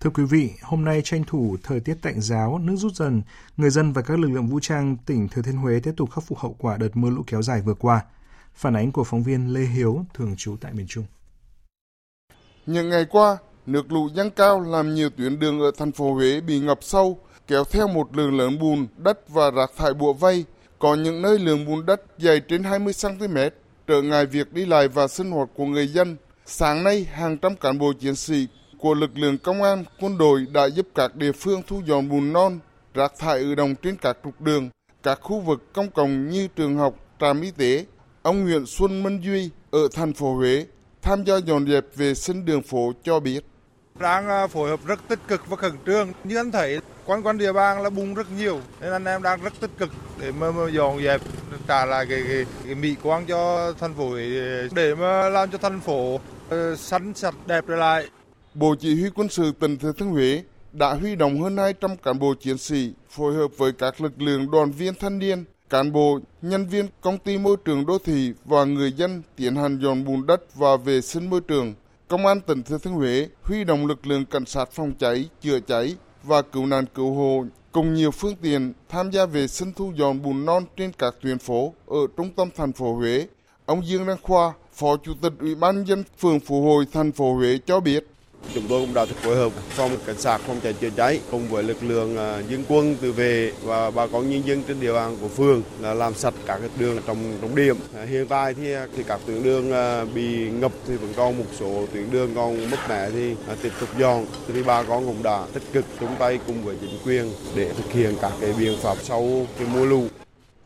Thưa 0.00 0.10
quý 0.10 0.24
vị, 0.24 0.50
hôm 0.62 0.84
nay 0.84 1.00
tranh 1.04 1.24
thủ 1.26 1.56
thời 1.62 1.80
tiết 1.80 1.94
tạnh 2.02 2.20
giáo, 2.20 2.58
nước 2.58 2.76
rút 2.76 2.94
dần, 2.94 3.22
người 3.56 3.70
dân 3.70 3.92
và 3.92 4.02
các 4.02 4.18
lực 4.18 4.30
lượng 4.30 4.46
vũ 4.46 4.60
trang 4.60 4.96
tỉnh 5.06 5.28
Thừa 5.28 5.42
Thiên 5.42 5.56
Huế 5.56 5.80
tiếp 5.80 5.92
tục 5.96 6.10
khắc 6.10 6.24
phục 6.24 6.38
hậu 6.38 6.56
quả 6.58 6.76
đợt 6.76 6.96
mưa 6.96 7.10
lũ 7.10 7.22
kéo 7.26 7.42
dài 7.42 7.62
vừa 7.62 7.74
qua. 7.74 8.04
Phản 8.54 8.76
ánh 8.76 8.92
của 8.92 9.04
phóng 9.04 9.22
viên 9.22 9.54
Lê 9.54 9.60
Hiếu, 9.60 10.04
thường 10.14 10.34
trú 10.36 10.56
tại 10.60 10.72
miền 10.72 10.86
Trung. 10.88 11.04
Những 12.66 12.88
ngày 12.88 13.04
qua, 13.10 13.36
nước 13.66 13.92
lũ 13.92 14.08
dâng 14.14 14.30
cao 14.30 14.60
làm 14.60 14.94
nhiều 14.94 15.10
tuyến 15.10 15.38
đường 15.38 15.60
ở 15.60 15.70
thành 15.78 15.92
phố 15.92 16.14
Huế 16.14 16.40
bị 16.40 16.60
ngập 16.60 16.78
sâu, 16.82 17.20
kéo 17.46 17.64
theo 17.64 17.88
một 17.88 18.16
lượng 18.16 18.38
lớn 18.38 18.58
bùn, 18.58 18.86
đất 18.96 19.28
và 19.28 19.50
rác 19.50 19.70
thải 19.76 19.94
bùa 19.94 20.12
vây. 20.12 20.44
Có 20.78 20.94
những 20.94 21.22
nơi 21.22 21.38
lượng 21.38 21.66
bùn 21.66 21.86
đất 21.86 22.02
dày 22.18 22.40
trên 22.40 22.64
20 22.64 22.92
cm, 23.02 23.36
trở 23.86 24.02
ngại 24.02 24.26
việc 24.26 24.52
đi 24.52 24.66
lại 24.66 24.88
và 24.88 25.08
sinh 25.08 25.30
hoạt 25.30 25.48
của 25.54 25.64
người 25.64 25.86
dân. 25.88 26.16
Sáng 26.46 26.84
nay, 26.84 27.06
hàng 27.12 27.38
trăm 27.38 27.56
cán 27.56 27.78
bộ 27.78 27.92
chiến 27.92 28.16
sĩ 28.16 28.46
của 28.78 28.94
lực 28.94 29.10
lượng 29.14 29.38
công 29.38 29.62
an, 29.62 29.84
quân 30.00 30.18
đội 30.18 30.46
đã 30.52 30.66
giúp 30.66 30.86
các 30.94 31.16
địa 31.16 31.32
phương 31.32 31.62
thu 31.66 31.82
dọn 31.86 32.08
bùn 32.08 32.32
non, 32.32 32.58
rác 32.94 33.12
thải 33.18 33.38
ở 33.38 33.54
đồng 33.54 33.74
trên 33.74 33.96
các 33.96 34.16
trục 34.24 34.40
đường, 34.40 34.68
các 35.02 35.18
khu 35.22 35.40
vực 35.40 35.72
công 35.72 35.90
cộng 35.90 36.28
như 36.30 36.48
trường 36.56 36.76
học, 36.76 36.94
trạm 37.20 37.40
y 37.40 37.50
tế. 37.50 37.84
Ông 38.22 38.44
Nguyễn 38.44 38.66
Xuân 38.66 39.02
Minh 39.02 39.20
Duy 39.24 39.50
ở 39.70 39.88
thành 39.94 40.12
phố 40.12 40.34
Huế 40.34 40.66
tham 41.02 41.24
gia 41.24 41.36
dọn 41.36 41.66
dẹp 41.66 41.84
vệ 41.96 42.14
sinh 42.14 42.44
đường 42.44 42.62
phố 42.62 42.92
cho 43.04 43.20
biết 43.20 43.44
đang 43.98 44.28
à, 44.28 44.46
phối 44.46 44.70
hợp 44.70 44.80
rất 44.86 45.00
tích 45.08 45.18
cực 45.28 45.48
và 45.48 45.56
khẩn 45.56 45.72
trương. 45.86 46.12
Như 46.24 46.36
anh 46.36 46.52
thấy, 46.52 46.78
quanh 47.06 47.22
quanh 47.22 47.38
địa 47.38 47.52
bàn 47.52 47.82
là 47.82 47.90
bùng 47.90 48.14
rất 48.14 48.26
nhiều, 48.38 48.60
nên 48.80 48.92
anh 48.92 49.04
em 49.04 49.22
đang 49.22 49.42
rất 49.42 49.52
tích 49.60 49.70
cực 49.78 49.90
để 50.20 50.32
mà, 50.32 50.50
mà 50.50 50.62
dọn 50.72 51.02
dẹp 51.02 51.20
trả 51.68 51.84
lại 51.84 52.06
cái, 52.10 52.22
cái, 52.28 52.44
cái 52.64 52.74
mỹ 52.74 52.96
quan 53.02 53.26
cho 53.26 53.72
thành 53.72 53.94
phố 53.94 54.16
để 54.74 54.94
mà 54.94 55.28
làm 55.28 55.50
cho 55.50 55.58
thành 55.58 55.80
phố 55.80 56.14
uh, 56.14 56.78
xanh 56.78 57.14
sạch 57.14 57.34
đẹp 57.46 57.64
trở 57.68 57.76
lại. 57.76 58.06
Bộ 58.54 58.74
Chỉ 58.80 59.00
huy 59.00 59.10
quân 59.14 59.28
sự 59.28 59.52
tỉnh 59.60 59.78
Thừa 59.78 59.92
Thiên 59.92 60.08
Huế 60.08 60.42
đã 60.72 60.94
huy 60.94 61.16
động 61.16 61.42
hơn 61.42 61.56
200 61.56 61.96
cán 61.96 62.18
bộ 62.18 62.34
chiến 62.40 62.58
sĩ 62.58 62.92
phối 63.10 63.34
hợp 63.34 63.48
với 63.56 63.72
các 63.72 64.00
lực 64.00 64.22
lượng 64.22 64.50
đoàn 64.50 64.70
viên 64.70 64.94
thanh 64.94 65.18
niên, 65.18 65.44
cán 65.70 65.92
bộ, 65.92 66.18
nhân 66.42 66.66
viên 66.66 66.86
công 67.00 67.18
ty 67.18 67.38
môi 67.38 67.56
trường 67.64 67.86
đô 67.86 67.98
thị 67.98 68.32
và 68.44 68.64
người 68.64 68.92
dân 68.92 69.22
tiến 69.36 69.56
hành 69.56 69.78
dọn 69.78 70.04
bùn 70.04 70.26
đất 70.26 70.54
và 70.54 70.76
vệ 70.76 71.00
sinh 71.00 71.30
môi 71.30 71.40
trường 71.40 71.74
Công 72.08 72.26
an 72.26 72.40
tỉnh 72.40 72.62
Thừa 72.62 72.78
Thiên 72.78 72.94
Huế 72.94 73.28
huy 73.42 73.64
động 73.64 73.86
lực 73.86 74.06
lượng 74.06 74.24
cảnh 74.24 74.46
sát 74.46 74.72
phòng 74.72 74.92
cháy, 74.98 75.28
chữa 75.40 75.60
cháy 75.60 75.96
và 76.26 76.42
cứu 76.42 76.66
nạn 76.66 76.84
cứu 76.94 77.14
hộ 77.14 77.44
cùng 77.72 77.94
nhiều 77.94 78.10
phương 78.10 78.36
tiện 78.42 78.72
tham 78.88 79.10
gia 79.10 79.26
vệ 79.26 79.46
sinh 79.46 79.72
thu 79.72 79.92
dọn 79.96 80.22
bùn 80.22 80.44
non 80.44 80.64
trên 80.76 80.92
các 80.98 81.14
tuyến 81.22 81.38
phố 81.38 81.72
ở 81.86 81.98
trung 82.16 82.30
tâm 82.36 82.48
thành 82.56 82.72
phố 82.72 82.94
Huế. 82.94 83.26
Ông 83.66 83.86
Dương 83.86 84.06
Đăng 84.06 84.22
Khoa, 84.22 84.52
Phó 84.72 84.96
Chủ 84.96 85.12
tịch 85.22 85.32
Ủy 85.40 85.54
ban 85.54 85.84
dân 85.84 86.04
phường 86.18 86.40
Phú 86.40 86.62
Hội 86.62 86.86
thành 86.92 87.12
phố 87.12 87.34
Huế 87.34 87.58
cho 87.66 87.80
biết 87.80 88.06
Chúng 88.54 88.68
tôi 88.68 88.80
cũng 88.80 88.94
đã 88.94 89.04
phối 89.04 89.36
hợp 89.36 89.52
phòng 89.68 89.90
cảnh 90.06 90.18
sát 90.18 90.38
phòng 90.38 90.60
cháy 90.62 90.72
chữa 90.72 90.90
cháy 90.90 91.20
cùng 91.30 91.48
với 91.48 91.62
lực 91.62 91.82
lượng 91.82 92.16
à, 92.16 92.40
dân 92.48 92.64
quân 92.68 92.96
tự 93.00 93.12
vệ 93.12 93.52
và 93.62 93.90
bà 93.90 94.06
con 94.06 94.30
nhân 94.30 94.42
dân 94.46 94.62
trên 94.68 94.80
địa 94.80 94.92
bàn 94.92 95.16
của 95.20 95.28
phường 95.28 95.62
là 95.80 95.94
làm 95.94 96.14
sạch 96.14 96.34
các 96.46 96.60
đường 96.78 96.98
trong 97.06 97.16
trọng 97.42 97.54
điểm. 97.54 97.76
À, 97.96 98.04
hiện 98.04 98.26
tại 98.28 98.54
thì, 98.54 98.72
à, 98.72 98.86
thì 98.96 99.02
các 99.02 99.20
tuyến 99.26 99.42
đường 99.42 99.70
bị 100.14 100.50
ngập 100.50 100.72
thì 100.86 100.96
vẫn 100.96 101.12
còn 101.16 101.38
một 101.38 101.44
số 101.58 101.86
tuyến 101.92 102.10
đường 102.10 102.30
còn 102.34 102.70
mất 102.70 102.78
mẻ 102.88 103.10
thì 103.10 103.34
tiếp 103.62 103.72
tục 103.80 103.88
dọn. 103.98 104.26
Thì 104.48 104.62
bà 104.62 104.82
con 104.82 105.06
cũng 105.06 105.22
đã 105.22 105.46
tích 105.52 105.72
cực 105.72 105.84
chung 106.00 106.16
tay 106.18 106.38
cùng 106.46 106.64
với 106.64 106.76
chính 106.80 106.98
quyền 107.04 107.32
để 107.54 107.72
thực 107.76 107.92
hiện 107.92 108.14
các 108.22 108.32
cái 108.40 108.52
biện 108.58 108.74
pháp 108.82 108.96
sau 109.02 109.46
cái 109.58 109.68
mùa 109.74 109.84
lũ. 109.84 110.04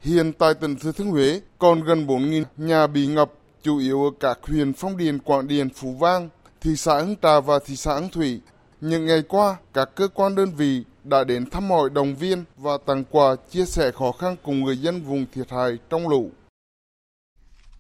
Hiện 0.01 0.33
tại 0.33 0.55
tỉnh 0.55 0.77
Thừa 0.77 0.93
Thiên 0.93 1.07
Huế 1.07 1.41
còn 1.59 1.85
gần 1.85 2.07
4.000 2.07 2.45
nhà 2.57 2.87
bị 2.87 3.07
ngập, 3.07 3.33
chủ 3.63 3.79
yếu 3.79 4.05
ở 4.05 4.11
các 4.21 4.39
huyện 4.43 4.73
Phong 4.73 4.97
Điền, 4.97 5.19
Quảng 5.19 5.49
Điền, 5.49 5.71
Phú 5.71 5.97
Vang, 5.99 6.29
thị 6.61 6.77
xã 6.77 6.99
Hưng 6.99 7.17
Trà 7.23 7.41
và 7.41 7.59
thị 7.67 7.77
xã 7.77 7.95
Hưng 7.95 8.09
Thủy. 8.09 8.41
Những 8.81 9.07
ngày 9.07 9.23
qua, 9.29 9.57
các 9.75 9.91
cơ 9.95 10.09
quan 10.15 10.35
đơn 10.35 10.55
vị 10.57 10.85
đã 11.05 11.25
đến 11.25 11.51
thăm 11.51 11.71
hỏi 11.71 11.91
động 11.91 12.17
viên 12.17 12.45
và 12.57 12.79
tặng 12.87 13.05
quà 13.11 13.37
chia 13.51 13.65
sẻ 13.65 13.91
khó 13.91 14.13
khăn 14.13 14.37
cùng 14.43 14.65
người 14.65 14.79
dân 14.79 15.03
vùng 15.03 15.27
thiệt 15.35 15.51
hại 15.51 15.79
trong 15.91 16.09
lũ. 16.09 16.31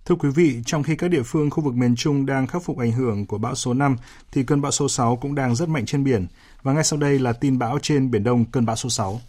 Thưa 0.04 0.14
quý 0.14 0.28
vị, 0.34 0.62
trong 0.66 0.82
khi 0.82 0.96
các 0.96 1.08
địa 1.08 1.22
phương 1.22 1.50
khu 1.50 1.62
vực 1.62 1.74
miền 1.74 1.96
Trung 1.96 2.26
đang 2.26 2.46
khắc 2.46 2.62
phục 2.62 2.78
ảnh 2.78 2.92
hưởng 2.92 3.26
của 3.26 3.38
bão 3.38 3.54
số 3.54 3.74
5, 3.74 3.96
thì 4.32 4.42
cơn 4.44 4.60
bão 4.60 4.72
số 4.72 4.88
6 4.88 5.16
cũng 5.16 5.34
đang 5.34 5.54
rất 5.54 5.68
mạnh 5.68 5.86
trên 5.86 6.04
biển. 6.04 6.26
Và 6.62 6.72
ngay 6.72 6.84
sau 6.84 6.98
đây 6.98 7.18
là 7.18 7.32
tin 7.32 7.58
bão 7.58 7.78
trên 7.82 8.10
Biển 8.10 8.24
Đông 8.24 8.44
cơn 8.44 8.66
bão 8.66 8.76
số 8.76 8.88
6. 8.88 9.20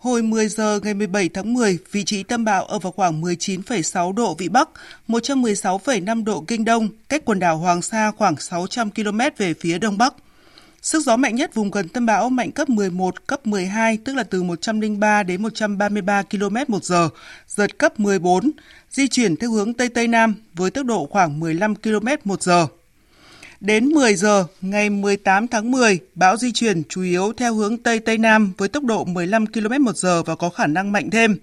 Hồi 0.00 0.22
10 0.22 0.48
giờ 0.48 0.80
ngày 0.82 0.94
17 0.94 1.28
tháng 1.28 1.54
10, 1.54 1.78
vị 1.92 2.04
trí 2.04 2.22
tâm 2.22 2.44
bão 2.44 2.64
ở 2.64 2.78
vào 2.78 2.92
khoảng 2.92 3.22
19,6 3.22 4.12
độ 4.12 4.34
Vĩ 4.34 4.48
Bắc, 4.48 4.68
116,5 5.08 6.24
độ 6.24 6.44
Kinh 6.46 6.64
Đông, 6.64 6.88
cách 7.08 7.22
quần 7.24 7.38
đảo 7.38 7.58
Hoàng 7.58 7.82
Sa 7.82 8.10
khoảng 8.16 8.36
600 8.36 8.90
km 8.90 9.18
về 9.36 9.54
phía 9.54 9.78
Đông 9.78 9.98
Bắc. 9.98 10.14
Sức 10.82 11.02
gió 11.02 11.16
mạnh 11.16 11.34
nhất 11.34 11.54
vùng 11.54 11.70
gần 11.70 11.88
tâm 11.88 12.06
bão 12.06 12.30
mạnh 12.30 12.52
cấp 12.52 12.68
11, 12.68 13.26
cấp 13.26 13.46
12, 13.46 13.96
tức 13.96 14.14
là 14.14 14.22
từ 14.22 14.42
103 14.42 15.22
đến 15.22 15.42
133 15.42 16.22
km 16.22 16.56
một 16.68 16.84
giờ, 16.84 17.08
giật 17.46 17.78
cấp 17.78 18.00
14, 18.00 18.50
di 18.90 19.08
chuyển 19.08 19.36
theo 19.36 19.50
hướng 19.50 19.74
Tây 19.74 19.88
Tây 19.88 20.08
Nam 20.08 20.34
với 20.54 20.70
tốc 20.70 20.86
độ 20.86 21.06
khoảng 21.10 21.40
15 21.40 21.74
km 21.74 22.06
một 22.24 22.42
giờ. 22.42 22.66
Đến 23.60 23.86
10 23.86 24.14
giờ 24.14 24.44
ngày 24.60 24.90
18 24.90 25.48
tháng 25.48 25.70
10, 25.70 25.98
bão 26.14 26.36
di 26.36 26.52
chuyển 26.52 26.82
chủ 26.88 27.02
yếu 27.02 27.32
theo 27.36 27.54
hướng 27.54 27.76
Tây 27.78 27.98
Tây 27.98 28.18
Nam 28.18 28.52
với 28.58 28.68
tốc 28.68 28.84
độ 28.84 29.04
15 29.04 29.46
km 29.46 29.84
một 29.84 29.96
giờ 29.96 30.22
và 30.22 30.34
có 30.34 30.50
khả 30.50 30.66
năng 30.66 30.92
mạnh 30.92 31.10
thêm. 31.10 31.36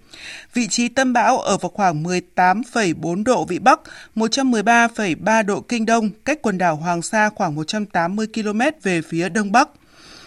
Vị 0.54 0.68
trí 0.68 0.88
tâm 0.88 1.14
bão 1.14 1.40
ở 1.40 1.58
vào 1.58 1.70
khoảng 1.70 2.04
18,4 2.04 3.24
độ 3.24 3.46
Vĩ 3.46 3.60
Bắc, 3.60 3.80
113,3 4.16 5.46
độ 5.46 5.62
Kinh 5.62 5.86
Đông, 5.86 6.10
cách 6.26 6.42
quần 6.42 6.58
đảo 6.58 6.76
Hoàng 6.76 7.02
Sa 7.02 7.30
khoảng 7.36 7.56
180 7.56 8.28
km 8.34 8.62
về 8.84 9.02
phía 9.02 9.30
Đông 9.30 9.52
Bắc. 9.52 9.70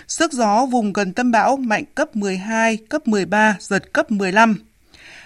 Sức 0.09 0.33
gió 0.33 0.67
vùng 0.67 0.93
gần 0.93 1.13
tâm 1.13 1.31
bão 1.31 1.57
mạnh 1.57 1.85
cấp 1.95 2.17
12, 2.17 2.77
cấp 2.77 3.09
13, 3.09 3.57
giật 3.61 3.93
cấp 3.93 4.11
15. 4.11 4.57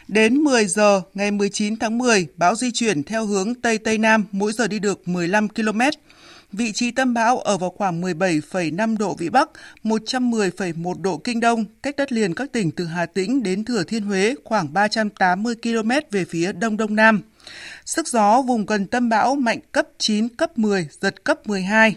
Đến 0.09 0.35
10 0.35 0.67
giờ 0.67 1.03
ngày 1.15 1.31
19 1.31 1.77
tháng 1.77 1.99
10, 1.99 2.27
bão 2.37 2.55
di 2.55 2.71
chuyển 2.71 3.03
theo 3.03 3.27
hướng 3.27 3.55
Tây 3.55 3.79
Tây 3.79 3.99
Nam, 3.99 4.25
mỗi 4.33 4.53
giờ 4.53 4.69
đi 4.69 4.79
được 4.79 5.09
15 5.09 5.49
km. 5.49 5.81
Vị 6.53 6.73
trí 6.73 6.91
tâm 6.91 7.15
bão 7.15 7.39
ở 7.39 7.59
vào 7.59 7.71
khoảng 7.71 8.03
17,5 8.03 8.99
độ 8.99 9.15
Vĩ 9.15 9.29
Bắc, 9.29 9.51
110,1 9.85 11.03
độ 11.03 11.17
Kinh 11.17 11.41
Đông, 11.41 11.65
cách 11.83 11.97
đất 11.97 12.13
liền 12.13 12.35
các 12.35 12.53
tỉnh 12.53 12.71
từ 12.71 12.85
Hà 12.85 13.07
Tĩnh 13.07 13.43
đến 13.43 13.65
Thừa 13.65 13.85
Thiên 13.85 14.03
Huế 14.03 14.35
khoảng 14.45 14.73
380 14.73 15.55
km 15.63 15.91
về 16.11 16.25
phía 16.25 16.53
Đông 16.53 16.77
Đông 16.77 16.95
Nam. 16.97 17.23
Sức 17.85 18.09
gió 18.09 18.43
vùng 18.43 18.67
gần 18.67 18.87
tâm 18.87 19.09
bão 19.09 19.35
mạnh 19.35 19.59
cấp 19.73 19.89
9, 19.99 20.29
cấp 20.29 20.59
10, 20.59 20.89
giật 21.01 21.25
cấp 21.25 21.47
12. 21.47 21.97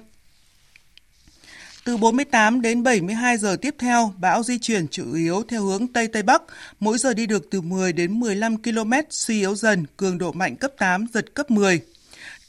Từ 1.83 1.97
48 1.97 2.61
đến 2.61 2.83
72 2.83 3.37
giờ 3.37 3.57
tiếp 3.61 3.75
theo, 3.79 4.13
bão 4.17 4.43
di 4.43 4.59
chuyển 4.59 4.87
chủ 4.87 5.13
yếu 5.13 5.43
theo 5.49 5.63
hướng 5.63 5.87
Tây 5.87 6.07
Tây 6.07 6.23
Bắc, 6.23 6.41
mỗi 6.79 6.97
giờ 6.97 7.13
đi 7.13 7.25
được 7.25 7.47
từ 7.51 7.61
10 7.61 7.93
đến 7.93 8.19
15 8.19 8.57
km, 8.57 8.91
suy 9.09 9.39
yếu 9.39 9.55
dần, 9.55 9.85
cường 9.97 10.17
độ 10.17 10.31
mạnh 10.31 10.55
cấp 10.55 10.71
8, 10.77 11.05
giật 11.13 11.33
cấp 11.33 11.51
10. 11.51 11.81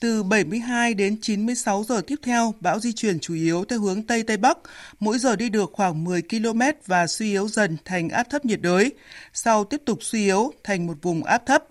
Từ 0.01 0.23
72 0.23 0.95
đến 0.95 1.17
96 1.23 1.85
giờ 1.89 2.01
tiếp 2.07 2.15
theo, 2.23 2.55
bão 2.61 2.81
di 2.81 2.93
chuyển 2.93 3.21
chủ 3.21 3.35
yếu 3.35 3.65
theo 3.65 3.81
hướng 3.81 4.03
Tây 4.03 4.23
Tây 4.23 4.37
Bắc, 4.37 4.59
mỗi 5.01 5.19
giờ 5.19 5.37
đi 5.37 5.49
được 5.49 5.71
khoảng 5.73 6.05
10 6.05 6.23
km 6.23 6.61
và 6.87 7.07
suy 7.07 7.31
yếu 7.31 7.49
dần 7.49 7.77
thành 7.85 8.09
áp 8.09 8.31
thấp 8.31 8.45
nhiệt 8.45 8.61
đới, 8.61 8.93
sau 9.33 9.65
tiếp 9.65 9.83
tục 9.87 9.99
suy 10.03 10.25
yếu 10.25 10.53
thành 10.65 10.87
một 10.87 10.95
vùng 11.03 11.25
áp 11.25 11.47
thấp. 11.47 11.65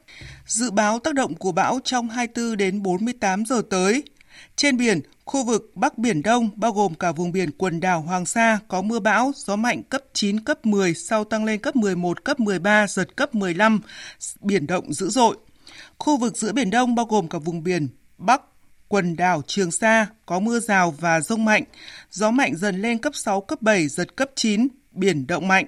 Dự 0.46 0.72
báo 0.72 1.00
tác 1.00 1.16
động 1.16 1.36
của 1.36 1.52
bão 1.52 1.80
trong 1.84 2.10
24 2.10 2.58
đến 2.58 2.84
48 2.84 3.46
giờ 3.46 3.62
tới. 3.70 4.04
Trên 4.56 4.78
biển, 4.78 5.02
khu 5.26 5.44
vực 5.44 5.72
Bắc 5.76 5.98
Biển 5.98 6.22
Đông 6.22 6.50
bao 6.56 6.72
gồm 6.72 6.96
cả 6.96 7.12
vùng 7.12 7.32
biển 7.32 7.52
quần 7.58 7.80
đảo 7.80 8.02
Hoàng 8.02 8.26
Sa 8.26 8.60
có 8.68 8.82
mưa 8.82 9.00
bão, 9.00 9.32
gió 9.36 9.56
mạnh 9.56 9.84
cấp 9.84 10.02
9, 10.14 10.40
cấp 10.40 10.66
10, 10.66 10.94
sau 10.94 11.24
tăng 11.24 11.46
lên 11.46 11.60
cấp 11.60 11.76
11, 11.76 12.24
cấp 12.24 12.40
13, 12.40 12.88
giật 12.88 13.16
cấp 13.16 13.36
15, 13.36 13.82
biển 14.42 14.68
động 14.68 14.94
dữ 14.94 15.10
dội. 15.10 15.38
Khu 15.98 16.18
vực 16.18 16.38
giữa 16.38 16.52
Biển 16.52 16.70
Đông 16.70 16.96
bao 16.96 17.06
gồm 17.06 17.28
cả 17.28 17.38
vùng 17.38 17.64
biển 17.64 17.88
Bắc, 18.18 18.42
quần 18.88 19.16
đảo 19.16 19.42
Trường 19.48 19.72
Sa 19.72 20.08
có 20.26 20.40
mưa 20.40 20.60
rào 20.60 20.92
và 21.00 21.22
rông 21.22 21.46
mạnh, 21.46 21.64
gió 22.12 22.32
mạnh 22.32 22.56
dần 22.56 22.82
lên 22.82 22.98
cấp 22.98 23.16
6, 23.16 23.42
cấp 23.42 23.62
7, 23.62 23.88
giật 23.88 24.16
cấp 24.16 24.30
9, 24.36 24.68
biển 24.92 25.28
động 25.28 25.48
mạnh. 25.48 25.66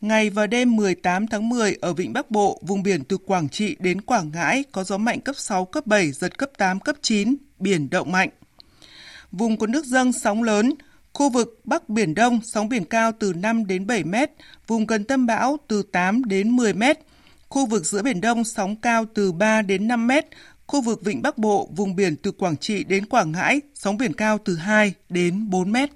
Ngày 0.00 0.30
và 0.30 0.46
đêm 0.46 0.76
18 0.76 1.26
tháng 1.26 1.48
10 1.48 1.76
ở 1.80 1.92
Vịnh 1.92 2.12
Bắc 2.12 2.30
Bộ, 2.30 2.60
vùng 2.62 2.82
biển 2.82 3.04
từ 3.04 3.16
Quảng 3.16 3.48
Trị 3.48 3.76
đến 3.78 4.00
Quảng 4.00 4.30
Ngãi 4.34 4.64
có 4.72 4.84
gió 4.84 4.98
mạnh 4.98 5.20
cấp 5.20 5.36
6, 5.38 5.64
cấp 5.64 5.86
7, 5.86 6.12
giật 6.12 6.38
cấp 6.38 6.50
8, 6.58 6.80
cấp 6.80 6.96
9, 7.02 7.36
biển 7.58 7.90
động 7.90 8.12
mạnh. 8.12 8.28
Vùng 9.32 9.56
có 9.56 9.66
nước 9.66 9.84
dâng 9.84 10.12
sóng 10.12 10.42
lớn, 10.42 10.74
khu 11.12 11.30
vực 11.30 11.60
Bắc 11.64 11.88
Biển 11.88 12.14
Đông 12.14 12.40
sóng 12.44 12.68
biển 12.68 12.84
cao 12.84 13.12
từ 13.18 13.32
5 13.32 13.66
đến 13.66 13.86
7 13.86 14.04
mét, 14.04 14.30
vùng 14.66 14.86
gần 14.86 15.04
tâm 15.04 15.26
bão 15.26 15.56
từ 15.68 15.82
8 15.82 16.24
đến 16.24 16.56
10 16.56 16.72
mét. 16.72 16.98
Khu 17.48 17.66
vực 17.66 17.86
giữa 17.86 18.02
Biển 18.02 18.20
Đông 18.20 18.44
sóng 18.44 18.76
cao 18.76 19.04
từ 19.14 19.32
3 19.32 19.62
đến 19.62 19.88
5 19.88 20.06
mét, 20.06 20.26
Khu 20.72 20.82
vực 20.82 21.02
Vịnh 21.02 21.22
Bắc 21.22 21.38
Bộ, 21.38 21.68
vùng 21.76 21.96
biển 21.96 22.16
từ 22.16 22.32
Quảng 22.32 22.56
Trị 22.56 22.84
đến 22.84 23.06
Quảng 23.06 23.32
Ngãi, 23.32 23.60
sóng 23.74 23.96
biển 23.96 24.12
cao 24.12 24.38
từ 24.44 24.56
2 24.56 24.94
đến 25.08 25.50
4 25.50 25.72
mét. 25.72 25.90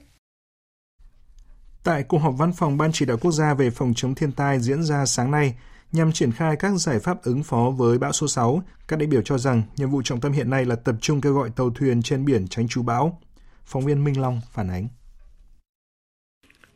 Tại 1.84 2.02
cuộc 2.02 2.18
họp 2.18 2.34
văn 2.38 2.52
phòng 2.52 2.78
Ban 2.78 2.92
chỉ 2.92 3.06
đạo 3.06 3.16
quốc 3.20 3.32
gia 3.32 3.54
về 3.54 3.70
phòng 3.70 3.92
chống 3.96 4.14
thiên 4.14 4.32
tai 4.32 4.60
diễn 4.60 4.82
ra 4.82 5.06
sáng 5.06 5.30
nay, 5.30 5.54
nhằm 5.92 6.12
triển 6.12 6.32
khai 6.32 6.56
các 6.56 6.72
giải 6.78 6.98
pháp 6.98 7.22
ứng 7.22 7.42
phó 7.42 7.70
với 7.76 7.98
bão 7.98 8.12
số 8.12 8.28
6, 8.28 8.62
các 8.88 8.98
đại 8.98 9.06
biểu 9.06 9.22
cho 9.22 9.38
rằng 9.38 9.62
nhiệm 9.76 9.90
vụ 9.90 10.02
trọng 10.02 10.20
tâm 10.20 10.32
hiện 10.32 10.50
nay 10.50 10.64
là 10.64 10.76
tập 10.76 10.94
trung 11.00 11.20
kêu 11.20 11.34
gọi 11.34 11.50
tàu 11.56 11.70
thuyền 11.70 12.02
trên 12.02 12.24
biển 12.24 12.48
tránh 12.48 12.68
trú 12.68 12.82
bão. 12.82 13.20
Phóng 13.64 13.84
viên 13.84 14.04
Minh 14.04 14.20
Long 14.20 14.40
phản 14.52 14.70
ánh. 14.70 14.88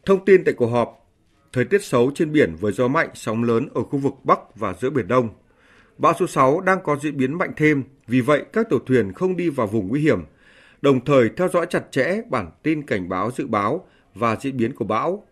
Thông 0.06 0.24
tin 0.24 0.42
tại 0.44 0.54
cuộc 0.58 0.68
họp, 0.68 1.06
thời 1.52 1.64
tiết 1.64 1.84
xấu 1.84 2.10
trên 2.14 2.32
biển 2.32 2.56
với 2.60 2.72
gió 2.72 2.88
mạnh, 2.88 3.08
sóng 3.14 3.44
lớn 3.44 3.68
ở 3.74 3.82
khu 3.82 3.98
vực 3.98 4.14
Bắc 4.24 4.56
và 4.56 4.74
giữa 4.80 4.90
Biển 4.90 5.08
Đông 5.08 5.28
Bão 6.00 6.12
số 6.18 6.26
6 6.26 6.60
đang 6.60 6.78
có 6.82 6.96
diễn 6.96 7.16
biến 7.16 7.38
mạnh 7.38 7.52
thêm, 7.56 7.82
vì 8.06 8.20
vậy 8.20 8.44
các 8.52 8.70
tàu 8.70 8.78
thuyền 8.78 9.12
không 9.12 9.36
đi 9.36 9.48
vào 9.48 9.66
vùng 9.66 9.88
nguy 9.88 10.00
hiểm, 10.00 10.24
đồng 10.82 11.04
thời 11.04 11.28
theo 11.36 11.48
dõi 11.48 11.66
chặt 11.70 11.82
chẽ 11.90 12.20
bản 12.30 12.50
tin 12.62 12.86
cảnh 12.86 13.08
báo 13.08 13.30
dự 13.30 13.46
báo 13.46 13.86
và 14.14 14.36
diễn 14.40 14.56
biến 14.56 14.74
của 14.74 14.84
bão, 14.84 15.24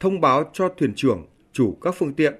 thông 0.00 0.20
báo 0.20 0.50
cho 0.52 0.68
thuyền 0.68 0.92
trưởng, 0.96 1.26
chủ 1.52 1.78
các 1.82 1.94
phương 1.98 2.14
tiện, 2.14 2.34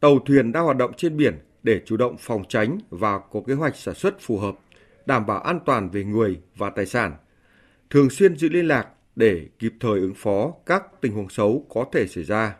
tàu 0.00 0.18
thuyền 0.18 0.52
đang 0.52 0.64
hoạt 0.64 0.76
động 0.76 0.92
trên 0.96 1.16
biển 1.16 1.38
để 1.62 1.80
chủ 1.86 1.96
động 1.96 2.16
phòng 2.18 2.44
tránh 2.48 2.78
và 2.90 3.18
có 3.18 3.40
kế 3.46 3.54
hoạch 3.54 3.76
sản 3.76 3.94
xuất 3.94 4.20
phù 4.20 4.38
hợp, 4.38 4.54
đảm 5.06 5.26
bảo 5.26 5.40
an 5.40 5.60
toàn 5.66 5.90
về 5.90 6.04
người 6.04 6.40
và 6.56 6.70
tài 6.70 6.86
sản. 6.86 7.16
Thường 7.90 8.10
xuyên 8.10 8.36
giữ 8.36 8.48
liên 8.48 8.68
lạc 8.68 8.86
để 9.16 9.46
kịp 9.58 9.72
thời 9.80 10.00
ứng 10.00 10.14
phó 10.16 10.52
các 10.66 10.84
tình 11.00 11.12
huống 11.12 11.28
xấu 11.28 11.66
có 11.74 11.84
thể 11.92 12.06
xảy 12.06 12.24
ra. 12.24 12.56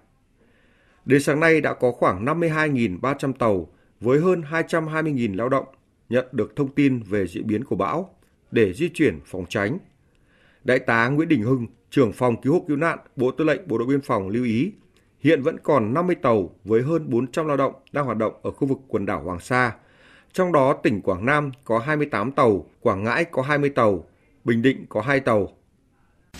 Đến 1.04 1.22
sáng 1.22 1.40
nay 1.40 1.60
đã 1.60 1.74
có 1.74 1.92
khoảng 1.92 2.24
52.300 2.24 3.32
tàu 3.32 3.68
với 4.00 4.20
hơn 4.20 4.42
220.000 4.50 5.36
lao 5.36 5.48
động 5.48 5.66
nhận 6.08 6.26
được 6.32 6.56
thông 6.56 6.74
tin 6.74 7.02
về 7.02 7.26
diễn 7.26 7.46
biến 7.46 7.64
của 7.64 7.76
bão 7.76 8.14
để 8.50 8.72
di 8.72 8.88
chuyển 8.88 9.20
phòng 9.26 9.44
tránh. 9.48 9.78
Đại 10.64 10.78
tá 10.78 11.08
Nguyễn 11.08 11.28
Đình 11.28 11.42
Hưng, 11.42 11.66
trưởng 11.90 12.12
phòng 12.12 12.42
cứu 12.42 12.52
hộ 12.52 12.64
cứu 12.68 12.76
nạn, 12.76 12.98
Bộ 13.16 13.30
Tư 13.30 13.44
lệnh 13.44 13.68
Bộ 13.68 13.78
đội 13.78 13.86
Biên 13.86 14.00
phòng 14.00 14.28
lưu 14.28 14.44
ý, 14.44 14.72
hiện 15.20 15.42
vẫn 15.42 15.56
còn 15.62 15.94
50 15.94 16.16
tàu 16.22 16.50
với 16.64 16.82
hơn 16.82 17.10
400 17.10 17.46
lao 17.46 17.56
động 17.56 17.74
đang 17.92 18.04
hoạt 18.04 18.16
động 18.16 18.32
ở 18.42 18.50
khu 18.50 18.68
vực 18.68 18.78
quần 18.88 19.06
đảo 19.06 19.22
Hoàng 19.22 19.40
Sa. 19.40 19.72
Trong 20.32 20.52
đó 20.52 20.72
tỉnh 20.82 21.00
Quảng 21.00 21.26
Nam 21.26 21.50
có 21.64 21.78
28 21.78 22.32
tàu, 22.32 22.66
Quảng 22.80 23.04
Ngãi 23.04 23.24
có 23.24 23.42
20 23.42 23.70
tàu, 23.70 24.04
Bình 24.44 24.62
Định 24.62 24.86
có 24.88 25.00
2 25.00 25.20
tàu, 25.20 25.48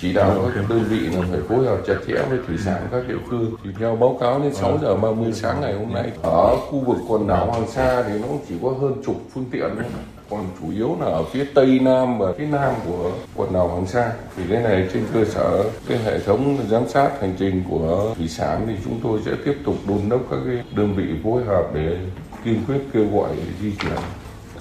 chỉ 0.01 0.13
đạo 0.13 0.51
các 0.55 0.65
đơn 0.69 0.85
vị 0.89 0.99
là 0.99 1.21
phải 1.31 1.41
phối 1.49 1.65
hợp 1.67 1.79
chặt 1.87 1.95
chẽ 2.07 2.15
với 2.31 2.39
thủy 2.47 2.57
sản 2.65 2.89
các 2.91 3.09
địa 3.09 3.19
phương. 3.31 3.55
Thì 3.65 3.71
theo 3.79 3.97
báo 3.97 4.19
cáo 4.21 4.41
đến 4.43 4.55
6 4.55 4.79
giờ 4.83 4.97
30 4.97 5.33
sáng 5.33 5.61
ngày 5.61 5.75
hôm 5.75 5.93
nay, 5.93 6.11
ở 6.23 6.57
khu 6.57 6.81
vực 6.81 6.97
quần 7.09 7.27
đảo 7.29 7.47
Hoàng 7.47 7.69
Sa 7.71 8.03
thì 8.03 8.19
nó 8.19 8.29
chỉ 8.49 8.55
có 8.63 8.71
hơn 8.81 9.03
chục 9.07 9.17
phương 9.35 9.45
tiện 9.51 9.71
thôi. 9.75 9.85
Còn 10.31 10.47
chủ 10.61 10.71
yếu 10.71 10.97
là 11.01 11.07
ở 11.07 11.25
phía 11.25 11.45
tây 11.55 11.79
nam 11.83 12.19
và 12.19 12.33
phía 12.39 12.47
nam 12.47 12.73
của 12.87 13.11
quần 13.37 13.53
đảo 13.53 13.69
Hoàng 13.69 13.87
Sa. 13.87 14.13
Thì 14.37 14.43
cái 14.51 14.63
này 14.63 14.89
trên 14.93 15.03
cơ 15.15 15.25
sở 15.25 15.65
cái 15.89 15.99
hệ 15.99 16.19
thống 16.19 16.59
giám 16.71 16.89
sát 16.89 17.11
hành 17.21 17.35
trình 17.39 17.63
của 17.71 18.15
thủy 18.17 18.29
sản 18.29 18.65
thì 18.67 18.75
chúng 18.85 19.01
tôi 19.03 19.21
sẽ 19.27 19.33
tiếp 19.45 19.55
tục 19.65 19.75
đôn 19.89 19.99
đốc 20.09 20.21
các 20.31 20.37
cái 20.47 20.65
đơn 20.77 20.95
vị 20.97 21.05
phối 21.25 21.45
hợp 21.45 21.65
để 21.75 21.97
kiên 22.45 22.65
quyết 22.67 22.79
kêu 22.93 23.07
gọi 23.13 23.31
di 23.63 23.73
chuyển 23.81 23.99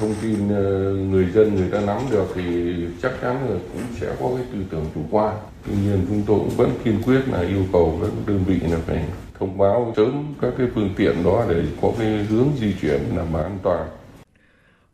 thông 0.03 0.15
tin 0.21 0.49
ờ, 0.49 0.93
người 0.95 1.25
dân 1.33 1.55
người 1.55 1.69
ta 1.71 1.81
nắm 1.81 1.97
được 2.11 2.25
thì 2.35 2.75
chắc 3.01 3.11
chắn 3.21 3.49
là 3.49 3.59
cũng 3.73 3.81
sẽ 3.99 4.15
có 4.19 4.31
cái 4.35 4.45
tư 4.53 4.59
tưởng 4.69 4.85
chủ 4.95 5.01
quan. 5.11 5.37
Tuy 5.65 5.73
nhiên 5.73 6.05
chúng 6.07 6.21
tôi 6.27 6.39
cũng 6.39 6.57
vẫn 6.57 6.71
kiên 6.83 7.01
quyết 7.05 7.21
là 7.27 7.41
yêu 7.41 7.65
cầu 7.73 7.99
các 8.01 8.11
đơn 8.27 8.43
vị 8.47 8.59
là 8.71 8.77
phải 8.77 9.05
thông 9.39 9.57
báo 9.57 9.93
sớm 9.97 10.35
các 10.41 10.53
cái 10.57 10.67
phương 10.75 10.93
tiện 10.97 11.23
đó 11.23 11.45
để 11.49 11.63
có 11.81 11.91
cái 11.99 12.23
hướng 12.23 12.47
di 12.59 12.73
chuyển 12.81 13.01
đảm 13.17 13.27
bảo 13.33 13.43
an 13.43 13.59
toàn. 13.63 13.89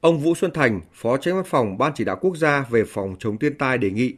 Ông 0.02 0.20
Vũ 0.20 0.36
Xuân 0.36 0.52
Thành, 0.54 0.82
Phó 0.94 1.18
Tránh 1.18 1.36
Văn 1.36 1.44
phòng 1.48 1.78
Ban 1.78 1.92
Chỉ 1.96 2.04
đạo 2.04 2.18
Quốc 2.22 2.38
gia 2.38 2.66
về 2.70 2.84
phòng 2.88 3.16
chống 3.20 3.38
thiên 3.38 3.58
tai 3.58 3.78
đề 3.78 3.92
nghị 3.92 4.14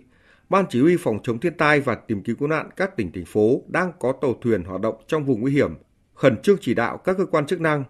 Ban 0.49 0.65
Chỉ 0.69 0.81
huy 0.81 0.97
phòng 0.97 1.19
chống 1.23 1.39
thiên 1.39 1.57
tai 1.57 1.79
và 1.79 1.95
tìm 1.95 2.23
kiếm 2.23 2.35
cứu 2.35 2.47
nạn 2.47 2.69
các 2.77 2.97
tỉnh 2.97 3.11
thành 3.11 3.25
phố 3.25 3.61
đang 3.67 3.91
có 3.99 4.13
tàu 4.21 4.33
thuyền 4.41 4.63
hoạt 4.63 4.81
động 4.81 4.95
trong 5.07 5.25
vùng 5.25 5.41
nguy 5.41 5.51
hiểm, 5.51 5.73
khẩn 6.13 6.41
trương 6.41 6.57
chỉ 6.61 6.73
đạo 6.73 6.97
các 6.97 7.17
cơ 7.17 7.25
quan 7.25 7.45
chức 7.45 7.61
năng 7.61 7.83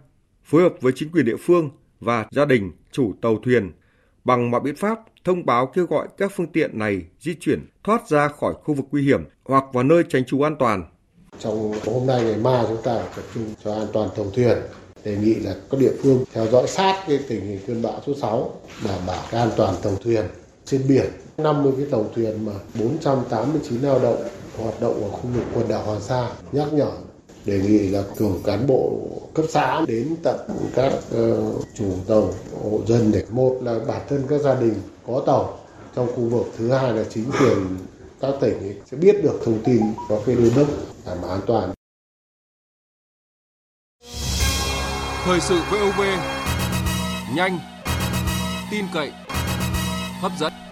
phối 0.44 0.62
hợp 0.62 0.74
với 0.82 0.94
chính 0.96 1.12
quyền 1.12 1.26
địa 1.26 1.38
phương 1.38 1.70
và 2.02 2.26
gia 2.32 2.46
đình 2.46 2.72
chủ 2.92 3.14
tàu 3.22 3.38
thuyền 3.44 3.72
bằng 4.24 4.52
mọi 4.52 4.62
biện 4.62 4.76
pháp 4.76 5.00
thông 5.24 5.46
báo 5.46 5.66
kêu 5.66 5.86
gọi 5.86 6.08
các 6.18 6.32
phương 6.36 6.52
tiện 6.52 6.80
này 6.80 7.02
di 7.20 7.36
chuyển 7.40 7.68
thoát 7.84 8.10
ra 8.10 8.28
khỏi 8.28 8.54
khu 8.64 8.74
vực 8.74 8.86
nguy 8.92 9.04
hiểm 9.04 9.24
hoặc 9.46 9.64
vào 9.74 9.84
nơi 9.84 10.04
tránh 10.10 10.26
trú 10.26 10.42
an 10.42 10.56
toàn. 10.60 10.84
Trong 11.40 11.74
hôm 11.86 12.08
nay 12.08 12.24
ngày 12.24 12.38
mai 12.38 12.66
chúng 12.68 12.84
ta 12.84 13.04
tập 13.16 13.24
trung 13.34 13.54
cho 13.64 13.74
an 13.74 13.88
toàn 13.94 14.10
tàu 14.16 14.26
thuyền. 14.34 14.58
Đề 15.04 15.18
nghị 15.18 15.34
là 15.34 15.56
các 15.72 15.80
địa 15.80 15.94
phương 16.04 16.24
theo 16.34 16.48
dõi 16.48 16.68
sát 16.68 17.04
cái 17.08 17.20
tình 17.28 17.46
hình 17.46 17.60
cơn 17.68 17.82
bão 17.82 18.02
số 18.06 18.14
6, 18.22 18.62
đảm 18.88 19.00
bảo 19.08 19.24
cái 19.32 19.42
an 19.42 19.50
toàn 19.58 19.76
tàu 19.84 19.96
thuyền 19.96 20.26
trên 20.66 20.82
biển. 20.88 21.06
50 21.38 21.74
cái 21.78 21.86
tàu 21.92 22.10
thuyền 22.16 22.46
mà 22.46 22.52
489 22.80 23.82
lao 23.82 24.00
động 24.00 24.24
hoạt 24.58 24.82
động 24.82 25.04
ở 25.04 25.10
khu 25.10 25.30
vực 25.36 25.44
quần 25.54 25.68
đảo 25.68 25.84
Hoàng 25.84 26.02
Sa 26.02 26.30
nhắc 26.52 26.74
nhở 26.74 26.92
đề 27.46 27.60
nghị 27.60 27.90
là 27.90 28.04
cử 28.18 28.32
cán 28.44 28.68
bộ 28.68 29.00
cấp 29.34 29.46
xã 29.50 29.86
đến 29.88 30.16
tận 30.24 30.40
các 30.76 30.94
ờ, 31.12 31.54
chủ 31.78 31.94
tàu, 32.08 32.34
hộ 32.64 32.80
dân 32.88 33.12
để, 33.12 33.26
một 33.30 33.58
là 33.62 33.80
bản 33.88 34.02
thân 34.10 34.24
các 34.30 34.42
gia 34.42 34.56
đình 34.56 34.74
có 35.08 35.24
tàu 35.26 35.60
trong 35.96 36.08
khu 36.08 36.30
vực, 36.30 36.46
thứ 36.58 36.72
hai 36.72 36.94
là 36.94 37.04
chính 37.10 37.32
quyền 37.32 37.78
các 38.22 38.34
tỉnh 38.42 38.82
sẽ 38.92 38.98
biết 38.98 39.24
được 39.24 39.40
thông 39.46 39.64
tin 39.64 39.82
có 40.10 40.20
cái 40.26 40.36
đôn 40.36 40.52
đốc 40.56 40.68
đảm 41.06 41.18
bảo 41.22 41.32
an 41.32 41.42
toàn. 41.48 41.74
Thời 45.26 45.40
sự 45.42 45.60
VOV 45.72 46.02
nhanh, 47.36 47.60
tin 48.72 48.86
cậy, 48.94 49.12
hấp 50.22 50.32
dẫn. 50.40 50.71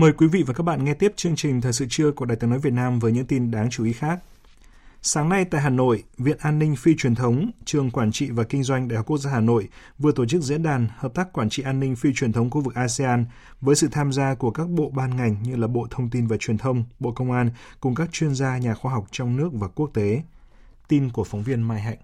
Mời 0.00 0.12
quý 0.12 0.26
vị 0.26 0.42
và 0.42 0.54
các 0.54 0.62
bạn 0.62 0.84
nghe 0.84 0.94
tiếp 0.94 1.12
chương 1.16 1.36
trình 1.36 1.60
Thời 1.60 1.72
sự 1.72 1.86
trưa 1.88 2.10
của 2.10 2.24
Đài 2.24 2.36
tiếng 2.36 2.50
nói 2.50 2.58
Việt 2.58 2.72
Nam 2.72 2.98
với 2.98 3.12
những 3.12 3.26
tin 3.26 3.50
đáng 3.50 3.70
chú 3.70 3.84
ý 3.84 3.92
khác. 3.92 4.20
Sáng 5.02 5.28
nay 5.28 5.44
tại 5.44 5.60
Hà 5.60 5.70
Nội, 5.70 6.02
Viện 6.18 6.36
An 6.40 6.58
ninh 6.58 6.76
Phi 6.76 6.96
truyền 6.96 7.14
thống, 7.14 7.50
Trường 7.64 7.90
Quản 7.90 8.12
trị 8.12 8.30
và 8.30 8.44
Kinh 8.44 8.62
doanh 8.62 8.88
Đại 8.88 8.96
học 8.96 9.06
Quốc 9.06 9.18
gia 9.18 9.30
Hà 9.30 9.40
Nội 9.40 9.68
vừa 9.98 10.12
tổ 10.12 10.26
chức 10.26 10.42
diễn 10.42 10.62
đàn 10.62 10.88
hợp 10.96 11.14
tác 11.14 11.32
quản 11.32 11.48
trị 11.48 11.62
an 11.62 11.80
ninh 11.80 11.96
phi 11.96 12.10
truyền 12.14 12.32
thống 12.32 12.50
khu 12.50 12.60
vực 12.60 12.74
ASEAN 12.74 13.24
với 13.60 13.76
sự 13.76 13.88
tham 13.92 14.12
gia 14.12 14.34
của 14.34 14.50
các 14.50 14.68
bộ 14.68 14.90
ban 14.90 15.16
ngành 15.16 15.42
như 15.42 15.56
là 15.56 15.66
Bộ 15.66 15.86
Thông 15.90 16.10
tin 16.10 16.26
và 16.26 16.36
Truyền 16.36 16.58
thông, 16.58 16.84
Bộ 17.00 17.12
Công 17.12 17.32
an 17.32 17.50
cùng 17.80 17.94
các 17.94 18.12
chuyên 18.12 18.34
gia 18.34 18.58
nhà 18.58 18.74
khoa 18.74 18.92
học 18.92 19.06
trong 19.10 19.36
nước 19.36 19.50
và 19.52 19.68
quốc 19.68 19.90
tế. 19.94 20.22
Tin 20.88 21.10
của 21.10 21.24
phóng 21.24 21.42
viên 21.42 21.62
Mai 21.62 21.80
Hạnh. 21.80 21.98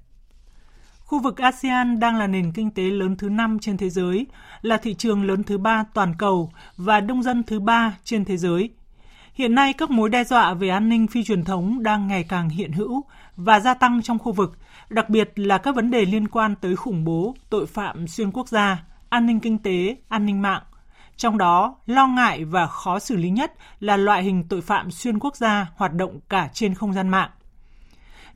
Khu 1.07 1.21
vực 1.21 1.37
ASEAN 1.37 2.01
đang 2.01 2.16
là 2.16 2.27
nền 2.27 2.53
kinh 2.53 2.71
tế 2.71 2.83
lớn 2.83 3.16
thứ 3.16 3.29
5 3.29 3.59
trên 3.59 3.77
thế 3.77 3.90
giới, 3.90 4.27
là 4.62 4.77
thị 4.77 4.95
trường 4.95 5.25
lớn 5.25 5.42
thứ 5.42 5.59
ba 5.59 5.85
toàn 5.95 6.14
cầu 6.19 6.53
và 6.77 7.01
đông 7.01 7.23
dân 7.23 7.42
thứ 7.42 7.61
ba 7.61 7.97
trên 8.05 8.25
thế 8.25 8.37
giới. 8.37 8.71
Hiện 9.35 9.55
nay, 9.55 9.73
các 9.73 9.90
mối 9.90 10.09
đe 10.09 10.25
dọa 10.25 10.55
về 10.55 10.69
an 10.69 10.88
ninh 10.88 11.07
phi 11.07 11.25
truyền 11.25 11.45
thống 11.45 11.83
đang 11.83 12.07
ngày 12.07 12.25
càng 12.29 12.49
hiện 12.49 12.73
hữu 12.73 13.05
và 13.37 13.61
gia 13.61 13.75
tăng 13.75 14.03
trong 14.03 14.19
khu 14.19 14.33
vực, 14.33 14.59
đặc 14.88 15.09
biệt 15.09 15.33
là 15.37 15.59
các 15.59 15.75
vấn 15.75 15.90
đề 15.90 16.05
liên 16.05 16.29
quan 16.29 16.55
tới 16.61 16.77
khủng 16.77 17.05
bố, 17.05 17.35
tội 17.51 17.66
phạm 17.66 18.09
xuyên 18.09 18.31
quốc 18.31 18.49
gia, 18.49 18.85
an 19.09 19.27
ninh 19.27 19.40
kinh 19.40 19.59
tế, 19.59 19.97
an 20.09 20.27
ninh 20.27 20.42
mạng. 20.42 20.62
Trong 21.16 21.38
đó, 21.38 21.77
lo 21.87 22.07
ngại 22.07 22.45
và 22.45 22.66
khó 22.66 22.99
xử 22.99 23.16
lý 23.16 23.31
nhất 23.31 23.53
là 23.81 23.97
loại 23.97 24.23
hình 24.23 24.45
tội 24.49 24.61
phạm 24.61 24.90
xuyên 24.90 25.19
quốc 25.19 25.37
gia 25.37 25.66
hoạt 25.77 25.92
động 25.92 26.21
cả 26.29 26.49
trên 26.53 26.75
không 26.75 26.92
gian 26.92 27.09
mạng. 27.09 27.31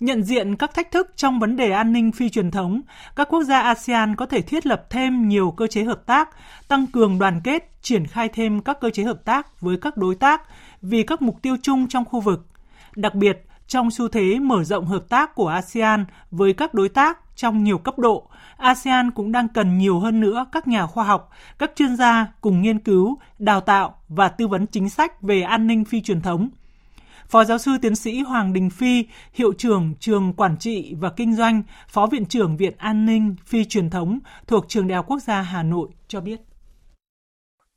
Nhận 0.01 0.23
diện 0.23 0.57
các 0.57 0.75
thách 0.75 0.91
thức 0.91 1.13
trong 1.17 1.41
vấn 1.41 1.57
đề 1.57 1.71
an 1.71 1.93
ninh 1.93 2.13
phi 2.13 2.29
truyền 2.29 2.51
thống, 2.51 2.81
các 3.17 3.29
quốc 3.29 3.43
gia 3.43 3.61
ASEAN 3.61 4.17
có 4.17 4.27
thể 4.27 4.43
thiết 4.43 4.67
lập 4.67 4.87
thêm 4.91 5.29
nhiều 5.29 5.51
cơ 5.51 5.67
chế 5.67 5.85
hợp 5.85 6.07
tác, 6.07 6.29
tăng 6.69 6.87
cường 6.87 7.19
đoàn 7.19 7.41
kết, 7.45 7.71
triển 7.83 8.07
khai 8.07 8.29
thêm 8.29 8.61
các 8.61 8.81
cơ 8.81 8.91
chế 8.91 9.03
hợp 9.03 9.25
tác 9.25 9.61
với 9.61 9.77
các 9.77 9.97
đối 9.97 10.15
tác 10.15 10.43
vì 10.83 11.03
các 11.03 11.23
mục 11.23 11.43
tiêu 11.43 11.57
chung 11.63 11.89
trong 11.89 12.05
khu 12.05 12.21
vực. 12.21 12.47
Đặc 12.97 13.15
biệt, 13.15 13.47
trong 13.67 13.91
xu 13.91 14.09
thế 14.09 14.39
mở 14.39 14.65
rộng 14.65 14.87
hợp 14.87 15.09
tác 15.09 15.35
của 15.35 15.49
ASEAN 15.49 16.05
với 16.31 16.53
các 16.53 16.75
đối 16.75 16.89
tác 16.89 17.19
trong 17.37 17.65
nhiều 17.65 17.79
cấp 17.79 17.99
độ, 17.99 18.29
ASEAN 18.57 19.11
cũng 19.11 19.33
đang 19.33 19.49
cần 19.49 19.79
nhiều 19.79 20.01
hơn 20.01 20.21
nữa 20.21 20.47
các 20.53 20.69
nhà 20.69 20.87
khoa 20.87 21.05
học, 21.05 21.31
các 21.59 21.73
chuyên 21.77 21.97
gia 21.97 22.27
cùng 22.41 22.63
nghiên 22.63 22.79
cứu, 22.79 23.19
đào 23.39 23.61
tạo 23.61 23.95
và 24.09 24.29
tư 24.29 24.49
vấn 24.49 24.67
chính 24.67 24.91
sách 24.91 25.23
về 25.23 25.43
an 25.43 25.67
ninh 25.67 25.85
phi 25.85 26.01
truyền 26.01 26.21
thống– 26.21 26.49
Phó 27.31 27.45
giáo 27.45 27.59
sư 27.59 27.71
tiến 27.83 27.97
sĩ 27.97 28.21
Hoàng 28.21 28.53
Đình 28.53 28.71
Phi, 28.71 29.05
hiệu 29.33 29.53
trưởng 29.53 29.95
trường 30.01 30.33
quản 30.33 30.57
trị 30.57 30.95
và 30.99 31.11
kinh 31.11 31.37
doanh, 31.37 31.63
phó 31.89 32.07
viện 32.07 32.27
trưởng 32.27 32.57
Viện 32.57 32.75
An 32.79 33.07
ninh 33.07 33.35
Phi 33.47 33.65
truyền 33.65 33.91
thống 33.91 34.19
thuộc 34.47 34.65
Trường 34.69 34.89
Đại 34.89 34.97
học 34.97 35.05
Quốc 35.09 35.23
gia 35.23 35.41
Hà 35.43 35.63
Nội 35.63 35.89
cho 36.09 36.21
biết. 36.21 36.41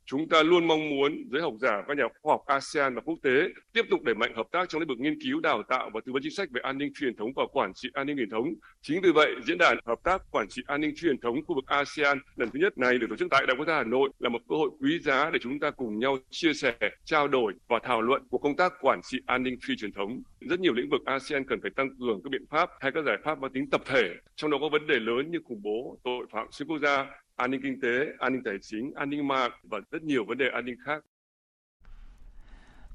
Chúng 0.06 0.28
ta 0.28 0.42
luôn 0.42 0.68
mong 0.68 0.90
muốn 0.90 1.24
giới 1.32 1.42
học 1.42 1.54
giả, 1.60 1.82
các 1.88 1.96
nhà 1.96 2.04
khoa 2.22 2.32
học 2.32 2.42
ASEAN 2.46 2.94
và 2.94 3.00
quốc 3.04 3.18
tế 3.22 3.48
tiếp 3.72 3.82
tục 3.90 4.02
đẩy 4.02 4.14
mạnh 4.14 4.32
hợp 4.36 4.46
tác 4.52 4.68
trong 4.68 4.80
lĩnh 4.80 4.88
vực 4.88 4.98
nghiên 5.00 5.18
cứu, 5.24 5.40
đào 5.40 5.62
tạo 5.68 5.90
và 5.94 6.00
tư 6.06 6.12
vấn 6.12 6.22
chính 6.22 6.32
sách 6.32 6.48
về 6.50 6.60
an 6.64 6.78
ninh 6.78 6.92
truyền 6.94 7.16
thống 7.16 7.32
và 7.36 7.44
quản 7.52 7.72
trị 7.74 7.88
an 7.92 8.06
ninh 8.06 8.16
truyền 8.16 8.30
thống. 8.30 8.54
Chính 8.82 9.00
vì 9.02 9.12
vậy, 9.12 9.34
diễn 9.46 9.58
đàn 9.58 9.78
hợp 9.86 9.98
tác 10.04 10.22
quản 10.30 10.48
trị 10.48 10.62
an 10.66 10.80
ninh 10.80 10.94
truyền 10.96 11.20
thống 11.20 11.44
khu 11.46 11.54
vực 11.54 11.64
ASEAN 11.66 12.18
lần 12.36 12.50
thứ 12.50 12.58
nhất 12.58 12.78
này 12.78 12.98
được 12.98 13.06
tổ 13.10 13.16
chức 13.16 13.28
tại 13.30 13.44
Đại 13.46 13.56
quốc 13.56 13.66
gia 13.66 13.74
Hà 13.74 13.84
Nội 13.84 14.10
là 14.18 14.28
một 14.28 14.38
cơ 14.48 14.56
hội 14.56 14.70
quý 14.80 14.98
giá 14.98 15.30
để 15.30 15.38
chúng 15.42 15.60
ta 15.60 15.70
cùng 15.70 15.98
nhau 15.98 16.16
chia 16.30 16.52
sẻ, 16.52 16.74
trao 17.04 17.28
đổi 17.28 17.52
và 17.68 17.78
thảo 17.82 18.02
luận 18.02 18.22
của 18.30 18.38
công 18.38 18.56
tác 18.56 18.72
quản 18.80 19.00
trị 19.02 19.18
an 19.26 19.42
ninh 19.42 19.56
phi 19.66 19.76
truyền 19.76 19.92
thống. 19.92 20.22
Rất 20.40 20.60
nhiều 20.60 20.72
lĩnh 20.72 20.90
vực 20.90 21.00
ASEAN 21.04 21.44
cần 21.48 21.58
phải 21.62 21.70
tăng 21.76 21.88
cường 21.98 22.20
các 22.24 22.30
biện 22.30 22.44
pháp 22.50 22.70
hay 22.80 22.92
các 22.92 23.04
giải 23.06 23.16
pháp 23.24 23.38
mang 23.38 23.52
tính 23.52 23.70
tập 23.70 23.82
thể, 23.86 24.10
trong 24.36 24.50
đó 24.50 24.58
có 24.60 24.68
vấn 24.68 24.86
đề 24.86 24.94
lớn 25.00 25.30
như 25.30 25.38
khủng 25.44 25.62
bố, 25.62 25.98
tội 26.04 26.26
phạm 26.32 26.46
xuyên 26.50 26.68
quốc 26.68 26.78
gia, 26.78 27.06
an 27.36 27.50
ninh 27.50 27.60
kinh 27.62 27.80
tế, 27.80 27.88
an 28.18 28.32
ninh 28.32 28.42
tài 28.44 28.54
chính, 28.62 28.92
an 28.94 29.10
ninh 29.10 29.28
mạng 29.28 29.50
và 29.62 29.78
rất 29.90 30.02
nhiều 30.02 30.24
vấn 30.28 30.38
đề 30.38 30.44
an 30.54 30.64
ninh 30.64 30.76
khác. 30.86 31.04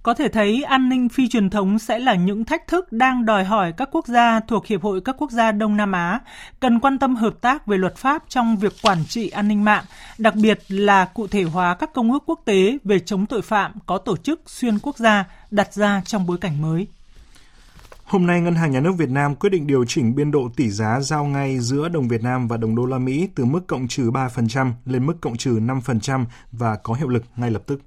Có 0.03 0.13
thể 0.13 0.29
thấy 0.29 0.63
an 0.63 0.89
ninh 0.89 1.09
phi 1.09 1.27
truyền 1.27 1.49
thống 1.49 1.79
sẽ 1.79 1.99
là 1.99 2.15
những 2.15 2.45
thách 2.45 2.67
thức 2.67 2.91
đang 2.91 3.25
đòi 3.25 3.43
hỏi 3.43 3.73
các 3.77 3.89
quốc 3.91 4.07
gia 4.07 4.39
thuộc 4.39 4.67
Hiệp 4.67 4.81
hội 4.81 5.01
các 5.01 5.15
quốc 5.17 5.31
gia 5.31 5.51
Đông 5.51 5.77
Nam 5.77 5.91
Á 5.91 6.19
cần 6.59 6.79
quan 6.79 6.99
tâm 6.99 7.15
hợp 7.15 7.41
tác 7.41 7.67
về 7.67 7.77
luật 7.77 7.95
pháp 7.95 8.23
trong 8.29 8.57
việc 8.57 8.73
quản 8.81 8.97
trị 9.07 9.29
an 9.29 9.47
ninh 9.47 9.63
mạng, 9.63 9.83
đặc 10.17 10.33
biệt 10.35 10.59
là 10.67 11.05
cụ 11.05 11.27
thể 11.27 11.43
hóa 11.43 11.75
các 11.75 11.93
công 11.93 12.11
ước 12.11 12.23
quốc 12.25 12.41
tế 12.45 12.77
về 12.83 12.99
chống 12.99 13.25
tội 13.25 13.41
phạm 13.41 13.71
có 13.85 13.97
tổ 13.97 14.17
chức 14.17 14.41
xuyên 14.45 14.79
quốc 14.79 14.97
gia 14.97 15.25
đặt 15.51 15.73
ra 15.73 16.01
trong 16.05 16.25
bối 16.25 16.37
cảnh 16.41 16.61
mới. 16.61 16.87
Hôm 18.09 18.27
nay, 18.27 18.41
Ngân 18.41 18.55
hàng 18.55 18.71
Nhà 18.71 18.79
nước 18.79 18.91
Việt 18.97 19.09
Nam 19.09 19.35
quyết 19.35 19.49
định 19.49 19.67
điều 19.67 19.85
chỉnh 19.85 20.15
biên 20.15 20.31
độ 20.31 20.49
tỷ 20.55 20.69
giá 20.69 20.99
giao 20.99 21.25
ngay 21.25 21.59
giữa 21.59 21.89
đồng 21.89 22.07
Việt 22.07 22.23
Nam 22.23 22.47
và 22.47 22.57
đồng 22.57 22.75
đô 22.75 22.85
la 22.85 22.97
Mỹ 22.97 23.29
từ 23.35 23.45
mức 23.45 23.67
cộng 23.67 23.87
trừ 23.87 24.11
3% 24.11 24.71
lên 24.85 25.05
mức 25.05 25.21
cộng 25.21 25.37
trừ 25.37 25.51
5% 25.51 26.25
và 26.51 26.75
có 26.75 26.93
hiệu 26.93 27.07
lực 27.07 27.23
ngay 27.35 27.51
lập 27.51 27.61
tức. 27.65 27.81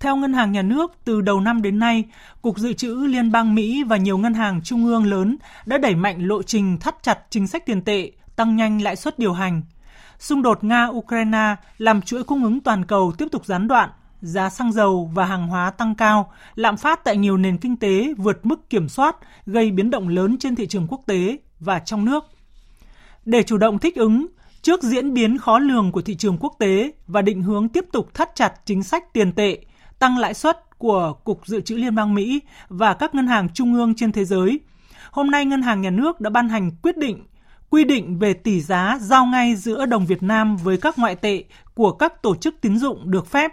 Theo 0.00 0.16
Ngân 0.16 0.32
hàng 0.32 0.52
Nhà 0.52 0.62
nước, 0.62 0.92
từ 1.04 1.20
đầu 1.20 1.40
năm 1.40 1.62
đến 1.62 1.78
nay, 1.78 2.04
Cục 2.42 2.58
Dự 2.58 2.72
trữ 2.72 2.94
Liên 2.94 3.32
bang 3.32 3.54
Mỹ 3.54 3.82
và 3.82 3.96
nhiều 3.96 4.18
ngân 4.18 4.34
hàng 4.34 4.60
trung 4.64 4.86
ương 4.86 5.06
lớn 5.06 5.36
đã 5.66 5.78
đẩy 5.78 5.94
mạnh 5.94 6.26
lộ 6.26 6.42
trình 6.42 6.78
thắt 6.78 7.02
chặt 7.02 7.18
chính 7.30 7.46
sách 7.46 7.66
tiền 7.66 7.82
tệ, 7.82 8.10
tăng 8.36 8.56
nhanh 8.56 8.82
lãi 8.82 8.96
suất 8.96 9.18
điều 9.18 9.32
hành. 9.32 9.62
Xung 10.18 10.42
đột 10.42 10.64
Nga-Ukraine 10.64 11.56
làm 11.78 12.02
chuỗi 12.02 12.24
cung 12.24 12.44
ứng 12.44 12.60
toàn 12.60 12.84
cầu 12.84 13.12
tiếp 13.18 13.28
tục 13.32 13.46
gián 13.46 13.68
đoạn, 13.68 13.90
giá 14.20 14.50
xăng 14.50 14.72
dầu 14.72 15.10
và 15.14 15.24
hàng 15.24 15.46
hóa 15.46 15.70
tăng 15.70 15.94
cao, 15.94 16.32
lạm 16.54 16.76
phát 16.76 17.04
tại 17.04 17.16
nhiều 17.16 17.36
nền 17.36 17.58
kinh 17.58 17.76
tế 17.76 18.14
vượt 18.16 18.46
mức 18.46 18.70
kiểm 18.70 18.88
soát, 18.88 19.16
gây 19.46 19.70
biến 19.70 19.90
động 19.90 20.08
lớn 20.08 20.36
trên 20.38 20.56
thị 20.56 20.66
trường 20.66 20.86
quốc 20.88 21.00
tế 21.06 21.36
và 21.60 21.78
trong 21.78 22.04
nước. 22.04 22.24
Để 23.24 23.42
chủ 23.42 23.58
động 23.58 23.78
thích 23.78 23.96
ứng 23.96 24.26
trước 24.62 24.82
diễn 24.82 25.14
biến 25.14 25.38
khó 25.38 25.58
lường 25.58 25.92
của 25.92 26.02
thị 26.02 26.14
trường 26.16 26.38
quốc 26.40 26.56
tế 26.58 26.92
và 27.06 27.22
định 27.22 27.42
hướng 27.42 27.68
tiếp 27.68 27.84
tục 27.92 28.14
thắt 28.14 28.34
chặt 28.34 28.52
chính 28.64 28.82
sách 28.82 29.12
tiền 29.12 29.32
tệ, 29.32 29.58
tăng 29.98 30.18
lãi 30.18 30.34
suất 30.34 30.78
của 30.78 31.12
Cục 31.24 31.46
Dự 31.46 31.60
trữ 31.60 31.76
Liên 31.76 31.94
bang 31.94 32.14
Mỹ 32.14 32.40
và 32.68 32.94
các 32.94 33.14
ngân 33.14 33.26
hàng 33.26 33.48
trung 33.54 33.74
ương 33.74 33.94
trên 33.94 34.12
thế 34.12 34.24
giới, 34.24 34.60
hôm 35.10 35.30
nay 35.30 35.44
Ngân 35.44 35.62
hàng 35.62 35.80
Nhà 35.80 35.90
nước 35.90 36.20
đã 36.20 36.30
ban 36.30 36.48
hành 36.48 36.70
quyết 36.82 36.96
định 36.96 37.24
quy 37.70 37.84
định 37.84 38.18
về 38.18 38.34
tỷ 38.34 38.60
giá 38.60 38.98
giao 39.00 39.26
ngay 39.26 39.56
giữa 39.56 39.86
đồng 39.86 40.06
Việt 40.06 40.22
Nam 40.22 40.56
với 40.56 40.76
các 40.76 40.98
ngoại 40.98 41.16
tệ 41.16 41.44
của 41.74 41.92
các 41.92 42.22
tổ 42.22 42.36
chức 42.36 42.60
tín 42.60 42.78
dụng 42.78 43.10
được 43.10 43.26
phép 43.30 43.52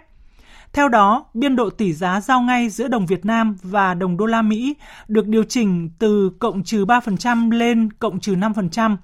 theo 0.76 0.88
đó, 0.88 1.24
biên 1.34 1.56
độ 1.56 1.70
tỷ 1.70 1.92
giá 1.92 2.20
giao 2.20 2.40
ngay 2.40 2.68
giữa 2.68 2.88
đồng 2.88 3.06
Việt 3.06 3.24
Nam 3.24 3.56
và 3.62 3.94
đồng 3.94 4.16
đô 4.16 4.26
la 4.26 4.42
Mỹ 4.42 4.74
được 5.08 5.26
điều 5.26 5.44
chỉnh 5.44 5.90
từ 5.98 6.30
cộng 6.38 6.64
trừ 6.64 6.84
3% 6.84 7.50
lên 7.50 7.92
cộng 7.92 8.20
trừ 8.20 8.34
5%. 8.34 8.96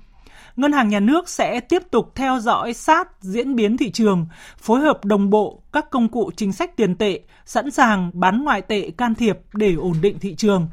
Ngân 0.56 0.72
hàng 0.72 0.88
Nhà 0.88 1.00
nước 1.00 1.28
sẽ 1.28 1.60
tiếp 1.60 1.82
tục 1.90 2.12
theo 2.14 2.38
dõi 2.38 2.72
sát 2.72 3.08
diễn 3.20 3.54
biến 3.54 3.76
thị 3.76 3.90
trường, 3.90 4.26
phối 4.58 4.80
hợp 4.80 5.04
đồng 5.04 5.30
bộ 5.30 5.62
các 5.72 5.90
công 5.90 6.08
cụ 6.08 6.30
chính 6.36 6.52
sách 6.52 6.76
tiền 6.76 6.96
tệ, 6.96 7.20
sẵn 7.44 7.70
sàng 7.70 8.10
bán 8.14 8.44
ngoại 8.44 8.62
tệ 8.62 8.90
can 8.90 9.14
thiệp 9.14 9.38
để 9.52 9.74
ổn 9.74 9.94
định 10.00 10.18
thị 10.18 10.34
trường. 10.34 10.68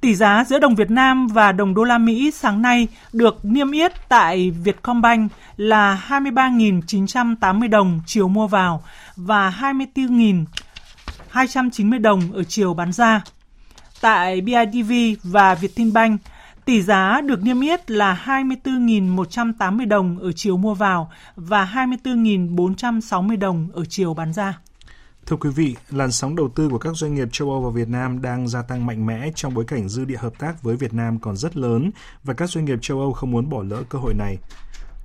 Tỷ 0.00 0.14
giá 0.14 0.44
giữa 0.44 0.58
đồng 0.58 0.74
Việt 0.74 0.90
Nam 0.90 1.26
và 1.26 1.52
đồng 1.52 1.74
đô 1.74 1.84
la 1.84 1.98
Mỹ 1.98 2.30
sáng 2.30 2.62
nay 2.62 2.88
được 3.12 3.38
niêm 3.42 3.70
yết 3.70 3.92
tại 4.08 4.50
Vietcombank 4.50 5.32
là 5.56 6.02
23.980 6.08 7.70
đồng 7.70 8.00
chiều 8.06 8.28
mua 8.28 8.46
vào 8.46 8.82
và 9.16 9.50
24.290 9.50 12.00
đồng 12.00 12.32
ở 12.32 12.44
chiều 12.44 12.74
bán 12.74 12.92
ra. 12.92 13.22
Tại 14.00 14.40
BIDV 14.40 14.92
và 15.22 15.54
Vietinbank, 15.54 16.20
tỷ 16.64 16.82
giá 16.82 17.20
được 17.20 17.42
niêm 17.42 17.60
yết 17.60 17.90
là 17.90 18.22
24.180 18.26 19.88
đồng 19.88 20.18
ở 20.18 20.32
chiều 20.32 20.56
mua 20.56 20.74
vào 20.74 21.10
và 21.36 21.72
24.460 21.74 23.38
đồng 23.38 23.68
ở 23.72 23.84
chiều 23.84 24.14
bán 24.14 24.32
ra. 24.32 24.58
Thưa 25.26 25.36
quý 25.36 25.50
vị, 25.50 25.76
làn 25.90 26.12
sóng 26.12 26.36
đầu 26.36 26.48
tư 26.48 26.68
của 26.68 26.78
các 26.78 26.96
doanh 26.96 27.14
nghiệp 27.14 27.28
châu 27.32 27.50
Âu 27.50 27.60
vào 27.60 27.70
Việt 27.70 27.88
Nam 27.88 28.22
đang 28.22 28.48
gia 28.48 28.62
tăng 28.62 28.86
mạnh 28.86 29.06
mẽ 29.06 29.30
trong 29.34 29.54
bối 29.54 29.64
cảnh 29.64 29.88
dư 29.88 30.04
địa 30.04 30.16
hợp 30.16 30.38
tác 30.38 30.62
với 30.62 30.76
Việt 30.76 30.94
Nam 30.94 31.18
còn 31.18 31.36
rất 31.36 31.56
lớn 31.56 31.90
và 32.24 32.34
các 32.34 32.50
doanh 32.50 32.64
nghiệp 32.64 32.78
châu 32.82 33.00
Âu 33.00 33.12
không 33.12 33.30
muốn 33.30 33.50
bỏ 33.50 33.62
lỡ 33.62 33.82
cơ 33.88 33.98
hội 33.98 34.14
này. 34.14 34.38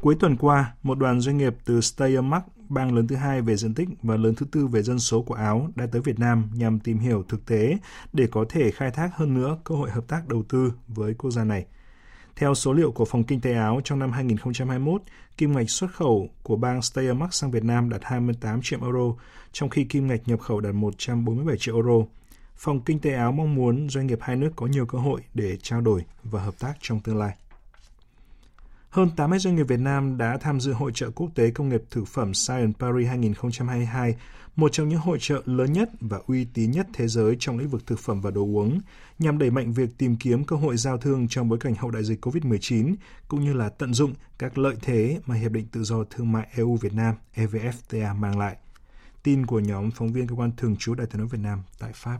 Cuối 0.01 0.15
tuần 0.19 0.37
qua, 0.37 0.73
một 0.83 0.99
đoàn 0.99 1.21
doanh 1.21 1.37
nghiệp 1.37 1.55
từ 1.65 1.81
Steiermark, 1.81 2.45
bang 2.71 2.95
lớn 2.95 3.07
thứ 3.07 3.15
hai 3.15 3.41
về 3.41 3.55
diện 3.55 3.73
tích 3.73 3.89
và 4.03 4.17
lớn 4.17 4.35
thứ 4.35 4.45
tư 4.51 4.67
về 4.67 4.83
dân 4.83 4.99
số 4.99 5.21
của 5.21 5.33
Áo 5.33 5.69
đã 5.75 5.87
tới 5.91 6.01
Việt 6.01 6.19
Nam 6.19 6.49
nhằm 6.53 6.79
tìm 6.79 6.99
hiểu 6.99 7.23
thực 7.29 7.45
tế 7.45 7.77
để 8.13 8.27
có 8.31 8.45
thể 8.49 8.71
khai 8.71 8.91
thác 8.91 9.09
hơn 9.15 9.33
nữa 9.33 9.57
cơ 9.63 9.75
hội 9.75 9.89
hợp 9.89 10.07
tác 10.07 10.27
đầu 10.27 10.43
tư 10.49 10.73
với 10.87 11.13
quốc 11.13 11.31
gia 11.31 11.43
này. 11.43 11.65
Theo 12.35 12.55
số 12.55 12.73
liệu 12.73 12.91
của 12.91 13.05
Phòng 13.05 13.23
Kinh 13.23 13.41
tế 13.41 13.53
Áo 13.53 13.81
trong 13.83 13.99
năm 13.99 14.11
2021, 14.11 15.01
kim 15.37 15.53
ngạch 15.53 15.69
xuất 15.69 15.93
khẩu 15.93 16.29
của 16.43 16.55
bang 16.55 16.81
Steiermark 16.81 17.33
sang 17.33 17.51
Việt 17.51 17.63
Nam 17.63 17.89
đạt 17.89 18.01
28 18.03 18.59
triệu 18.63 18.79
euro, 18.83 19.15
trong 19.51 19.69
khi 19.69 19.83
kim 19.83 20.07
ngạch 20.07 20.27
nhập 20.27 20.39
khẩu 20.39 20.59
đạt 20.59 20.73
147 20.73 21.57
triệu 21.57 21.75
euro. 21.75 22.05
Phòng 22.55 22.81
Kinh 22.81 22.99
tế 22.99 23.13
Áo 23.13 23.31
mong 23.31 23.55
muốn 23.55 23.89
doanh 23.89 24.07
nghiệp 24.07 24.19
hai 24.21 24.35
nước 24.35 24.49
có 24.55 24.67
nhiều 24.67 24.85
cơ 24.85 24.97
hội 24.97 25.21
để 25.33 25.57
trao 25.61 25.81
đổi 25.81 26.03
và 26.23 26.43
hợp 26.43 26.53
tác 26.59 26.73
trong 26.81 26.99
tương 26.99 27.17
lai. 27.17 27.35
Hơn 28.91 29.09
80 29.15 29.39
doanh 29.39 29.55
nghiệp 29.55 29.63
Việt 29.63 29.79
Nam 29.79 30.17
đã 30.17 30.37
tham 30.37 30.59
dự 30.59 30.73
hội 30.73 30.91
trợ 30.93 31.11
quốc 31.11 31.29
tế 31.35 31.51
công 31.51 31.69
nghiệp 31.69 31.81
thực 31.89 32.07
phẩm 32.07 32.33
Science 32.33 32.73
Paris 32.79 33.07
2022, 33.07 34.15
một 34.55 34.71
trong 34.71 34.89
những 34.89 34.99
hội 34.99 35.17
trợ 35.21 35.41
lớn 35.45 35.73
nhất 35.73 35.89
và 35.99 36.19
uy 36.27 36.45
tín 36.53 36.71
nhất 36.71 36.87
thế 36.93 37.07
giới 37.07 37.35
trong 37.39 37.57
lĩnh 37.57 37.67
vực 37.69 37.87
thực 37.87 37.99
phẩm 37.99 38.21
và 38.21 38.31
đồ 38.31 38.41
uống, 38.41 38.79
nhằm 39.19 39.37
đẩy 39.37 39.51
mạnh 39.51 39.73
việc 39.73 39.89
tìm 39.97 40.15
kiếm 40.15 40.43
cơ 40.43 40.55
hội 40.55 40.77
giao 40.77 40.97
thương 40.97 41.27
trong 41.27 41.49
bối 41.49 41.59
cảnh 41.59 41.75
hậu 41.75 41.91
đại 41.91 42.03
dịch 42.03 42.25
COVID-19, 42.25 42.95
cũng 43.27 43.43
như 43.43 43.53
là 43.53 43.69
tận 43.69 43.93
dụng 43.93 44.13
các 44.37 44.57
lợi 44.57 44.75
thế 44.81 45.19
mà 45.25 45.35
Hiệp 45.35 45.51
định 45.51 45.65
Tự 45.71 45.83
do 45.83 46.03
Thương 46.03 46.31
mại 46.31 46.47
EU-Việt 46.55 46.93
Nam 46.93 47.15
EVFTA 47.35 48.15
mang 48.15 48.39
lại. 48.39 48.57
Tin 49.23 49.45
của 49.45 49.59
nhóm 49.59 49.91
phóng 49.91 50.13
viên 50.13 50.27
cơ 50.27 50.35
quan 50.35 50.51
thường 50.57 50.75
trú 50.75 50.95
Đại 50.95 51.07
tiếng 51.07 51.19
nói 51.19 51.27
Việt 51.31 51.41
Nam 51.41 51.59
tại 51.79 51.91
Pháp. 51.95 52.19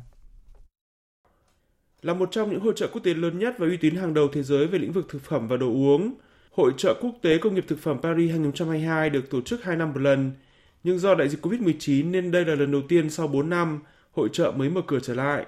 Là 2.02 2.14
một 2.14 2.30
trong 2.32 2.50
những 2.50 2.62
hội 2.62 2.74
trợ 2.76 2.90
quốc 2.94 3.02
tế 3.04 3.14
lớn 3.14 3.40
nhất 3.40 3.56
và 3.60 3.68
uy 3.68 3.78
tín 3.78 3.96
hàng 3.96 4.14
đầu 4.14 4.28
thế 4.34 4.44
giới 4.44 4.68
về 4.68 4.80
lĩnh 4.80 4.92
vực 4.92 5.06
thực 5.10 5.22
phẩm 5.22 5.48
và 5.48 5.58
đồ 5.58 5.68
uống, 5.68 6.14
Hội 6.52 6.74
trợ 6.78 6.94
quốc 7.02 7.12
tế 7.22 7.38
công 7.38 7.56
nghiệp 7.56 7.66
thực 7.68 7.80
phẩm 7.80 7.98
Paris 8.02 8.32
2022 8.32 9.10
được 9.10 9.30
tổ 9.30 9.42
chức 9.42 9.64
2 9.64 9.76
năm 9.76 9.94
một 9.94 10.02
lần, 10.02 10.32
nhưng 10.84 11.00
do 11.00 11.16
đại 11.16 11.30
dịch 11.30 11.46
COVID-19 11.46 12.12
nên 12.12 12.32
đây 12.32 12.46
là 12.46 12.56
lần 12.56 12.72
đầu 12.72 12.82
tiên 12.90 13.10
sau 13.10 13.28
4 13.28 13.50
năm 13.50 13.80
hội 14.12 14.30
trợ 14.34 14.54
mới 14.56 14.70
mở 14.70 14.82
cửa 14.88 15.00
trở 15.04 15.14
lại. 15.14 15.46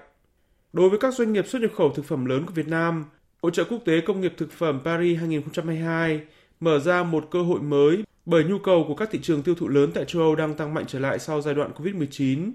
Đối 0.74 0.90
với 0.90 1.00
các 1.00 1.14
doanh 1.14 1.34
nghiệp 1.34 1.48
xuất 1.48 1.62
nhập 1.62 1.72
khẩu 1.76 1.94
thực 1.94 2.06
phẩm 2.06 2.26
lớn 2.26 2.46
của 2.46 2.54
Việt 2.54 2.68
Nam, 2.68 3.06
Hội 3.42 3.52
trợ 3.52 3.64
quốc 3.64 3.78
tế 3.86 4.02
công 4.02 4.22
nghiệp 4.22 4.34
thực 4.38 4.52
phẩm 4.52 4.80
Paris 4.86 5.20
2022 5.20 6.22
mở 6.60 6.80
ra 6.80 7.04
một 7.04 7.28
cơ 7.32 7.42
hội 7.42 7.62
mới 7.62 8.04
bởi 8.26 8.44
nhu 8.44 8.60
cầu 8.60 8.86
của 8.88 8.96
các 8.96 9.10
thị 9.12 9.20
trường 9.22 9.44
tiêu 9.44 9.56
thụ 9.56 9.68
lớn 9.68 9.92
tại 9.94 10.06
châu 10.06 10.22
Âu 10.22 10.36
đang 10.36 10.54
tăng 10.54 10.74
mạnh 10.74 10.86
trở 10.88 11.00
lại 11.00 11.20
sau 11.20 11.42
giai 11.42 11.54
đoạn 11.56 11.72
COVID-19. 11.78 12.52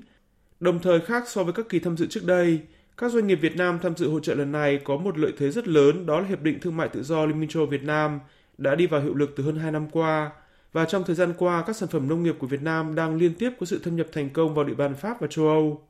Đồng 0.61 0.79
thời 0.79 1.01
khác 1.01 1.25
so 1.27 1.45
với 1.45 1.53
các 1.53 1.69
kỳ 1.69 1.79
tham 1.79 1.97
dự 1.97 2.07
trước 2.07 2.25
đây, 2.25 2.61
các 2.97 3.13
doanh 3.13 3.27
nghiệp 3.27 3.39
Việt 3.43 3.57
Nam 3.57 3.79
tham 3.83 3.97
dự 3.97 4.11
hội 4.11 4.21
trợ 4.25 4.35
lần 4.35 4.53
này 4.53 4.81
có 4.85 4.97
một 4.97 5.19
lợi 5.19 5.33
thế 5.39 5.51
rất 5.51 5.69
lớn 5.69 6.07
đó 6.07 6.21
là 6.21 6.27
Hiệp 6.27 6.43
định 6.43 6.61
Thương 6.61 6.77
mại 6.77 6.89
Tự 6.89 7.03
do 7.03 7.27
Liên 7.27 7.41
minh 7.41 7.49
châu 7.49 7.67
Việt 7.67 7.83
Nam 7.83 8.21
đã 8.59 8.75
đi 8.75 8.87
vào 8.87 9.01
hiệu 9.01 9.15
lực 9.15 9.31
từ 9.37 9.45
hơn 9.45 9.59
2 9.59 9.73
năm 9.73 9.87
qua 9.91 10.31
và 10.73 10.85
trong 10.85 11.05
thời 11.05 11.17
gian 11.17 11.35
qua 11.39 11.65
các 11.67 11.77
sản 11.77 11.89
phẩm 11.89 12.09
nông 12.09 12.23
nghiệp 12.23 12.37
của 12.39 12.47
Việt 12.47 12.63
Nam 12.63 12.95
đang 12.95 13.17
liên 13.17 13.35
tiếp 13.35 13.51
có 13.61 13.67
sự 13.67 13.81
thâm 13.85 13.97
nhập 13.97 14.07
thành 14.13 14.31
công 14.31 14.55
vào 14.55 14.65
địa 14.65 14.75
bàn 14.75 14.95
Pháp 14.95 15.21
và 15.21 15.27
châu 15.31 15.49
Âu. 15.49 15.83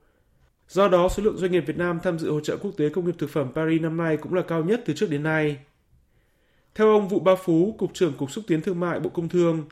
Do 0.69 0.89
đó, 0.89 1.09
số 1.09 1.23
lượng 1.23 1.37
doanh 1.37 1.53
nghiệp 1.53 1.65
Việt 1.67 1.77
Nam 1.79 1.99
tham 2.03 2.19
dự 2.19 2.31
hội 2.31 2.41
trợ 2.45 2.57
quốc 2.57 2.71
tế 2.77 2.89
công 2.89 3.07
nghiệp 3.07 3.15
thực 3.19 3.31
phẩm 3.31 3.53
Paris 3.55 3.83
năm 3.83 3.97
nay 3.97 4.17
cũng 4.17 4.35
là 4.35 4.43
cao 4.43 4.65
nhất 4.65 4.83
từ 4.87 4.95
trước 4.95 5.11
đến 5.11 5.23
nay. 5.23 5.57
Theo 6.75 6.93
ông 6.93 7.09
Vũ 7.09 7.21
Ba 7.21 7.35
Phú, 7.35 7.75
Cục 7.79 7.95
trưởng 7.95 8.13
Cục 8.13 8.31
Xúc 8.31 8.45
tiến 8.47 8.63
Thương 8.63 8.81
mại 8.81 9.01
Bộ 9.01 9.11
Công 9.11 9.29
Thương, 9.29 9.65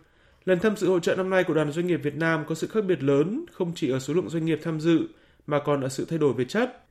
lần 0.44 0.58
tham 0.58 0.76
dự 0.76 0.88
hội 0.88 1.00
trợ 1.00 1.16
năm 1.16 1.30
nay 1.30 1.44
của 1.44 1.54
đoàn 1.54 1.72
doanh 1.72 1.86
nghiệp 1.86 2.00
Việt 2.02 2.16
Nam 2.16 2.44
có 2.48 2.54
sự 2.54 2.66
khác 2.66 2.84
biệt 2.84 3.02
lớn 3.02 3.44
không 3.52 3.72
chỉ 3.74 3.90
ở 3.90 3.98
số 3.98 4.14
lượng 4.14 4.28
doanh 4.28 4.44
nghiệp 4.44 4.60
tham 4.62 4.80
dự 4.80 5.08
mà 5.46 5.58
còn 5.58 5.80
ở 5.80 5.88
sự 5.88 6.04
thay 6.04 6.18
đổi 6.18 6.32
về 6.32 6.44
chất. 6.44 6.85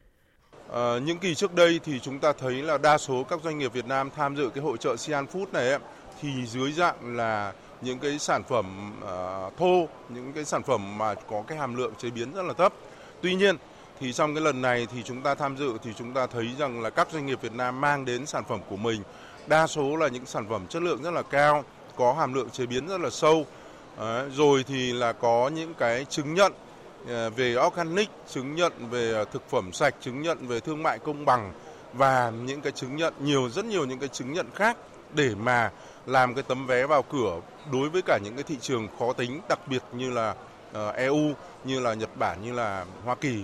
À, 0.73 0.99
những 1.05 1.17
kỳ 1.17 1.35
trước 1.35 1.55
đây 1.55 1.79
thì 1.83 1.99
chúng 1.99 2.19
ta 2.19 2.33
thấy 2.33 2.53
là 2.53 2.77
đa 2.77 2.97
số 2.97 3.23
các 3.23 3.39
doanh 3.43 3.57
nghiệp 3.57 3.73
Việt 3.73 3.85
Nam 3.85 4.09
tham 4.15 4.35
dự 4.35 4.49
cái 4.55 4.63
hội 4.63 4.77
trợ 4.77 4.95
Sian 4.95 5.25
Food 5.25 5.45
này 5.51 5.69
ấy, 5.69 5.79
thì 6.21 6.29
dưới 6.45 6.71
dạng 6.71 7.17
là 7.17 7.53
những 7.81 7.99
cái 7.99 8.19
sản 8.19 8.43
phẩm 8.43 8.91
uh, 9.03 9.57
thô, 9.57 9.87
những 10.09 10.33
cái 10.33 10.45
sản 10.45 10.63
phẩm 10.63 10.97
mà 10.97 11.13
có 11.13 11.43
cái 11.47 11.57
hàm 11.57 11.75
lượng 11.75 11.93
chế 11.97 12.09
biến 12.09 12.33
rất 12.33 12.45
là 12.45 12.53
thấp. 12.53 12.73
Tuy 13.21 13.35
nhiên 13.35 13.55
thì 13.99 14.13
trong 14.13 14.35
cái 14.35 14.43
lần 14.43 14.61
này 14.61 14.87
thì 14.93 15.03
chúng 15.03 15.21
ta 15.21 15.35
tham 15.35 15.57
dự 15.57 15.73
thì 15.83 15.91
chúng 15.97 16.13
ta 16.13 16.27
thấy 16.27 16.49
rằng 16.59 16.81
là 16.81 16.89
các 16.89 17.07
doanh 17.11 17.25
nghiệp 17.25 17.41
Việt 17.41 17.53
Nam 17.53 17.81
mang 17.81 18.05
đến 18.05 18.25
sản 18.25 18.43
phẩm 18.49 18.59
của 18.69 18.77
mình 18.77 19.01
đa 19.47 19.67
số 19.67 19.95
là 19.95 20.07
những 20.07 20.25
sản 20.25 20.45
phẩm 20.49 20.67
chất 20.67 20.81
lượng 20.81 21.03
rất 21.03 21.11
là 21.11 21.21
cao, 21.21 21.63
có 21.95 22.13
hàm 22.13 22.33
lượng 22.33 22.49
chế 22.49 22.65
biến 22.65 22.87
rất 22.87 23.01
là 23.01 23.09
sâu. 23.09 23.45
Đấy, 23.99 24.29
rồi 24.35 24.63
thì 24.67 24.93
là 24.93 25.13
có 25.13 25.51
những 25.55 25.73
cái 25.73 26.05
chứng 26.05 26.33
nhận 26.33 26.53
Ờ, 27.07 27.29
về 27.29 27.55
organic, 27.67 28.09
chứng 28.27 28.55
nhận 28.55 28.73
về 28.89 29.11
ờ, 29.11 29.25
thực 29.25 29.49
phẩm 29.49 29.73
sạch, 29.73 29.95
chứng 30.01 30.21
nhận 30.21 30.47
về 30.47 30.59
thương 30.59 30.83
mại 30.83 30.99
công 30.99 31.25
bằng 31.25 31.53
và 31.93 32.31
những 32.45 32.61
cái 32.61 32.71
chứng 32.71 32.95
nhận 32.95 33.13
nhiều 33.19 33.49
rất 33.49 33.65
nhiều 33.65 33.85
những 33.85 33.99
cái 33.99 34.09
chứng 34.09 34.33
nhận 34.33 34.47
khác 34.55 34.77
để 35.15 35.35
mà 35.35 35.71
làm 36.05 36.33
cái 36.33 36.43
tấm 36.47 36.67
vé 36.67 36.87
vào 36.87 37.03
cửa 37.11 37.41
đối 37.71 37.89
với 37.89 38.01
cả 38.01 38.19
những 38.23 38.35
cái 38.35 38.43
thị 38.43 38.57
trường 38.61 38.87
khó 38.99 39.13
tính 39.13 39.41
đặc 39.49 39.59
biệt 39.69 39.81
như 39.93 40.11
là 40.11 40.35
ờ, 40.73 40.91
EU, 40.91 41.33
như 41.65 41.79
là 41.79 41.93
Nhật 41.93 42.17
Bản, 42.19 42.43
như 42.43 42.53
là 42.53 42.85
Hoa 43.03 43.15
Kỳ. 43.15 43.43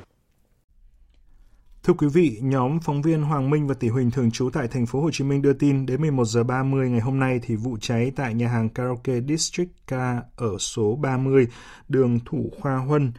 Thưa 1.83 1.93
quý 1.93 2.07
vị, 2.07 2.37
nhóm 2.41 2.79
phóng 2.79 3.01
viên 3.01 3.23
Hoàng 3.23 3.49
Minh 3.49 3.67
và 3.67 3.73
Tỷ 3.79 3.87
Huỳnh 3.87 4.11
thường 4.11 4.31
trú 4.31 4.49
tại 4.53 4.67
thành 4.67 4.85
phố 4.85 5.01
Hồ 5.01 5.09
Chí 5.11 5.23
Minh 5.23 5.41
đưa 5.41 5.53
tin 5.53 5.85
đến 5.85 6.01
11 6.01 6.25
giờ 6.25 6.43
30 6.43 6.89
ngày 6.89 6.99
hôm 6.99 7.19
nay 7.19 7.39
thì 7.43 7.55
vụ 7.55 7.77
cháy 7.81 8.11
tại 8.15 8.33
nhà 8.33 8.47
hàng 8.47 8.69
karaoke 8.69 9.13
District 9.27 9.71
K 9.87 9.91
ở 10.35 10.57
số 10.59 10.95
30 10.95 11.47
đường 11.89 12.19
Thủ 12.25 12.51
Khoa 12.59 12.75
Huân, 12.75 13.11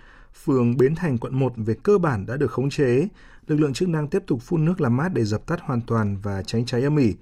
phường 0.44 0.76
Bến 0.76 0.94
Thành, 0.94 1.18
quận 1.18 1.38
1 1.38 1.52
về 1.56 1.74
cơ 1.82 1.98
bản 1.98 2.26
đã 2.26 2.36
được 2.36 2.50
khống 2.52 2.70
chế. 2.70 3.08
Lực 3.46 3.56
lượng 3.56 3.72
chức 3.72 3.88
năng 3.88 4.08
tiếp 4.08 4.22
tục 4.26 4.42
phun 4.42 4.64
nước 4.64 4.80
làm 4.80 4.96
mát 4.96 5.08
để 5.14 5.24
dập 5.24 5.46
tắt 5.46 5.60
hoàn 5.62 5.80
toàn 5.80 6.16
và 6.22 6.42
tránh 6.42 6.66
cháy 6.66 6.82
âm 6.82 6.96
ỉ. 6.96 7.14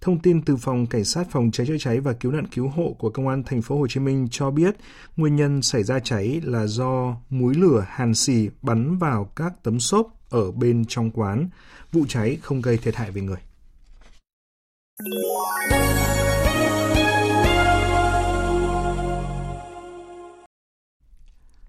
Thông 0.00 0.18
tin 0.18 0.42
từ 0.42 0.56
phòng 0.56 0.86
cảnh 0.86 1.04
sát 1.04 1.26
phòng 1.30 1.50
cháy 1.50 1.66
chữa 1.66 1.76
cháy 1.78 2.00
và 2.00 2.12
cứu 2.12 2.32
nạn 2.32 2.46
cứu 2.46 2.68
hộ 2.68 2.96
của 2.98 3.10
công 3.10 3.28
an 3.28 3.42
thành 3.42 3.62
phố 3.62 3.78
Hồ 3.78 3.86
Chí 3.86 4.00
Minh 4.00 4.28
cho 4.30 4.50
biết, 4.50 4.76
nguyên 5.16 5.36
nhân 5.36 5.62
xảy 5.62 5.82
ra 5.82 5.98
cháy 5.98 6.40
là 6.44 6.66
do 6.66 7.16
muối 7.30 7.54
lửa, 7.54 7.86
hàn 7.88 8.14
xì 8.14 8.48
bắn 8.62 8.98
vào 8.98 9.24
các 9.36 9.52
tấm 9.62 9.80
xốp 9.80 10.06
ở 10.30 10.50
bên 10.50 10.84
trong 10.88 11.10
quán. 11.10 11.48
Vụ 11.92 12.04
cháy 12.08 12.38
không 12.42 12.60
gây 12.60 12.76
thiệt 12.76 12.96
hại 12.96 13.10
về 13.10 13.20
người. 13.20 13.38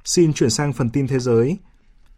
Xin 0.07 0.33
chuyển 0.33 0.49
sang 0.49 0.73
phần 0.73 0.89
tin 0.89 1.07
thế 1.07 1.19
giới. 1.19 1.57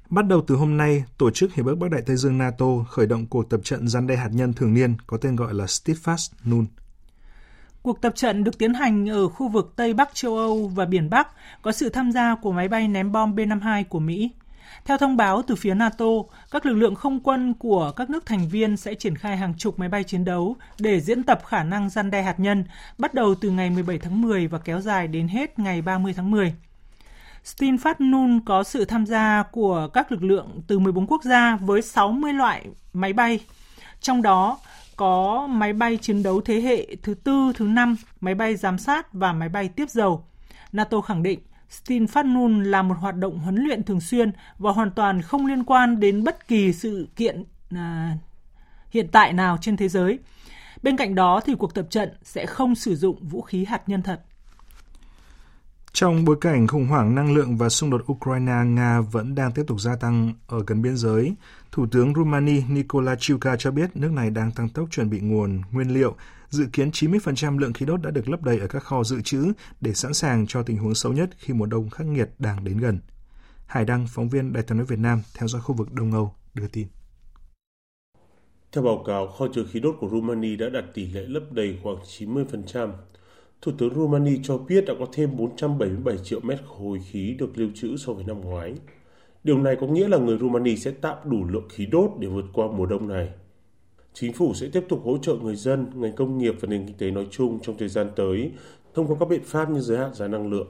Bắt 0.10 0.28
đầu 0.28 0.41
từ 0.47 0.56
hôm 0.56 0.78
nay, 0.78 1.04
Tổ 1.17 1.32
chức 1.32 1.54
Hiệp 1.54 1.65
ước 1.65 1.75
Bắc 1.75 1.91
Đại 1.91 2.02
Tây 2.06 2.15
Dương 2.15 2.38
NATO 2.38 2.65
khởi 2.89 3.08
động 3.08 3.25
cuộc 3.25 3.49
tập 3.49 3.60
trận 3.63 3.88
gian 3.88 4.08
đe 4.08 4.15
hạt 4.15 4.30
nhân 4.32 4.54
thường 4.54 4.73
niên 4.73 4.95
có 5.08 5.17
tên 5.17 5.36
gọi 5.36 5.54
là 5.54 5.65
Steadfast 5.65 6.30
Noon. 6.52 6.65
Cuộc 7.82 8.02
tập 8.02 8.15
trận 8.15 8.43
được 8.43 8.58
tiến 8.58 8.73
hành 8.73 9.10
ở 9.10 9.30
khu 9.30 9.47
vực 9.47 9.73
Tây 9.75 9.93
Bắc 9.93 10.10
châu 10.13 10.38
Âu 10.38 10.71
và 10.75 10.86
Biển 10.86 11.10
Bắc, 11.10 11.28
có 11.62 11.71
sự 11.71 11.89
tham 11.89 12.12
gia 12.12 12.36
của 12.36 12.52
máy 12.52 12.67
bay 12.67 12.88
ném 12.88 13.12
bom 13.12 13.36
B-52 13.36 13.84
của 13.89 13.99
Mỹ. 13.99 14.32
Theo 14.86 14.97
thông 14.97 15.17
báo 15.17 15.41
từ 15.47 15.56
phía 15.56 15.73
NATO, 15.73 16.06
các 16.52 16.65
lực 16.65 16.73
lượng 16.73 16.95
không 16.95 17.19
quân 17.19 17.54
của 17.54 17.91
các 17.95 18.10
nước 18.10 18.25
thành 18.25 18.49
viên 18.49 18.78
sẽ 18.78 18.95
triển 18.95 19.15
khai 19.15 19.38
hàng 19.38 19.54
chục 19.58 19.80
máy 19.80 19.89
bay 19.89 20.04
chiến 20.04 20.25
đấu 20.25 20.56
để 20.80 21.02
diễn 21.02 21.23
tập 21.23 21.41
khả 21.45 21.63
năng 21.63 21.89
gian 21.89 22.12
đe 22.12 22.21
hạt 22.21 22.39
nhân, 22.39 22.65
bắt 22.97 23.13
đầu 23.13 23.36
từ 23.36 23.49
ngày 23.49 23.69
17 23.69 23.99
tháng 23.99 24.21
10 24.21 24.47
và 24.47 24.60
kéo 24.60 24.82
dài 24.82 25.08
đến 25.08 25.28
hết 25.28 25.60
ngày 25.60 25.82
30 25.82 26.13
tháng 26.13 26.32
10. 26.32 26.56
StinFast 27.45 27.95
Nun 27.99 28.39
có 28.45 28.63
sự 28.63 28.86
tham 28.86 29.06
gia 29.06 29.43
của 29.52 29.88
các 29.93 30.12
lực 30.12 30.23
lượng 30.23 30.62
từ 30.67 30.80
14 30.80 31.08
quốc 31.08 31.23
gia 31.23 31.56
với 31.56 31.82
60 31.82 32.34
loại 32.34 32.65
máy 32.93 33.13
bay. 33.13 33.39
Trong 34.02 34.21
đó 34.21 34.60
có 34.95 35.47
máy 35.47 35.73
bay 35.73 35.97
chiến 35.97 36.23
đấu 36.23 36.41
thế 36.41 36.62
hệ 36.62 36.95
thứ 37.04 37.13
tư, 37.13 37.52
thứ 37.56 37.65
năm, 37.65 37.95
máy 38.21 38.36
bay 38.36 38.56
giám 38.56 38.78
sát 38.78 39.13
và 39.13 39.34
máy 39.34 39.49
bay 39.49 39.69
tiếp 39.69 39.89
dầu. 39.89 40.25
NATO 40.71 41.02
khẳng 41.02 41.23
định 41.23 41.39
StinFast 41.69 42.34
Nun 42.34 42.63
là 42.63 42.82
một 42.82 42.95
hoạt 42.99 43.15
động 43.15 43.39
huấn 43.39 43.56
luyện 43.56 43.84
thường 43.84 44.02
xuyên 44.02 44.32
và 44.58 44.71
hoàn 44.71 44.91
toàn 44.91 45.21
không 45.21 45.45
liên 45.45 45.63
quan 45.63 45.99
đến 45.99 46.23
bất 46.23 46.47
kỳ 46.47 46.73
sự 46.73 47.08
kiện 47.15 47.43
à, 47.75 48.17
hiện 48.91 49.08
tại 49.12 49.34
nào 49.34 49.58
trên 49.62 49.78
thế 49.78 49.88
giới. 49.88 50.19
Bên 50.84 50.97
cạnh 50.97 51.15
đó 51.15 51.39
thì 51.45 51.56
cuộc 51.56 51.73
tập 51.73 51.86
trận 51.89 52.10
sẽ 52.23 52.45
không 52.45 52.75
sử 52.75 52.95
dụng 52.95 53.17
vũ 53.21 53.41
khí 53.41 53.65
hạt 53.65 53.89
nhân 53.89 54.02
thật. 54.02 54.21
Trong 55.93 56.25
bối 56.25 56.38
cảnh 56.41 56.67
khủng 56.67 56.88
hoảng 56.88 57.15
năng 57.15 57.34
lượng 57.34 57.58
và 57.58 57.69
xung 57.69 57.89
đột 57.89 58.02
Ukraine-Nga 58.12 59.02
vẫn 59.02 59.36
đang 59.36 59.52
tiếp 59.52 59.63
tục 59.67 59.82
gia 59.82 59.95
tăng 59.95 60.34
ở 60.47 60.63
gần 60.67 60.82
biên 60.82 60.97
giới, 60.97 61.36
Thủ 61.71 61.86
tướng 61.91 62.13
rumani 62.15 62.62
Nicola 62.69 63.15
Ciuca 63.19 63.56
cho 63.56 63.71
biết 63.71 63.95
nước 63.95 64.12
này 64.12 64.30
đang 64.30 64.52
tăng 64.52 64.69
tốc 64.69 64.88
chuẩn 64.91 65.10
bị 65.10 65.19
nguồn 65.19 65.62
nguyên 65.71 65.93
liệu, 65.93 66.15
dự 66.49 66.65
kiến 66.73 66.89
90% 66.89 67.58
lượng 67.58 67.73
khí 67.73 67.86
đốt 67.86 68.02
đã 68.02 68.12
được 68.12 68.30
lấp 68.30 68.43
đầy 68.43 68.60
ở 68.60 68.67
các 68.67 68.84
kho 68.84 69.04
dự 69.04 69.21
trữ 69.21 69.52
để 69.82 69.93
sẵn 69.93 70.13
sàng 70.13 70.47
cho 70.47 70.63
tình 70.63 70.78
huống 70.78 70.95
xấu 70.95 71.13
nhất 71.13 71.30
khi 71.38 71.54
mùa 71.54 71.65
đông 71.65 71.89
khắc 71.89 72.08
nghiệt 72.08 72.30
đang 72.39 72.63
đến 72.63 72.78
gần. 72.78 72.99
Hải 73.65 73.86
Đăng, 73.86 74.08
phóng 74.10 74.30
viên 74.30 74.54
Đài 74.54 74.63
tiếng 74.63 74.78
nói 74.78 74.86
Việt 74.86 74.99
Nam 74.99 75.21
theo 75.38 75.47
dõi 75.47 75.62
khu 75.62 75.75
vực 75.75 75.93
Đông 75.93 76.12
Âu, 76.12 76.34
đưa 76.54 76.67
tin. 76.67 76.88
Theo 78.71 78.84
báo 78.84 79.04
cáo, 79.08 79.28
kho 79.28 79.47
chứa 79.54 79.63
khí 79.71 79.80
đốt 79.80 79.95
của 79.99 80.10
rumani 80.10 80.56
đã 80.56 80.69
đạt 80.69 80.86
tỷ 80.93 81.08
lệ 81.08 81.21
lấp 81.28 81.43
đầy 81.52 81.80
khoảng 81.84 81.97
90%, 82.19 82.91
Thủ 83.62 83.72
tướng 83.78 83.93
Romania 83.95 84.39
cho 84.43 84.58
biết 84.58 84.86
đã 84.88 84.93
có 85.00 85.06
thêm 85.13 85.38
477 85.38 86.17
triệu 86.17 86.39
mét 86.39 86.60
khối 86.65 87.00
khí 87.12 87.36
được 87.39 87.58
lưu 87.58 87.69
trữ 87.76 87.98
so 87.98 88.13
với 88.13 88.24
năm 88.24 88.41
ngoái. 88.41 88.74
Điều 89.43 89.58
này 89.58 89.76
có 89.82 89.88
nghĩa 89.88 90.08
là 90.08 90.17
người 90.17 90.38
Romania 90.38 90.76
sẽ 90.76 90.92
tạm 91.02 91.17
đủ 91.23 91.46
lượng 91.46 91.67
khí 91.69 91.86
đốt 91.86 92.12
để 92.19 92.27
vượt 92.27 92.46
qua 92.54 92.67
mùa 92.67 92.86
đông 92.86 93.08
này. 93.08 93.29
Chính 94.13 94.33
phủ 94.33 94.54
sẽ 94.54 94.67
tiếp 94.73 94.86
tục 94.90 95.02
hỗ 95.04 95.17
trợ 95.17 95.33
người 95.33 95.56
dân, 95.56 95.88
ngành 95.96 96.15
công 96.15 96.38
nghiệp 96.38 96.56
và 96.60 96.67
nền 96.67 96.86
kinh 96.88 96.98
tế 96.98 97.12
nói 97.12 97.27
chung 97.31 97.60
trong 97.62 97.77
thời 97.77 97.90
gian 97.90 98.10
tới 98.15 98.52
thông 98.94 99.08
qua 99.08 99.15
các 99.19 99.29
biện 99.29 99.44
pháp 99.46 99.69
như 99.69 99.79
giới 99.79 99.98
hạn 99.98 100.13
giá 100.13 100.27
năng 100.27 100.52
lượng. 100.52 100.67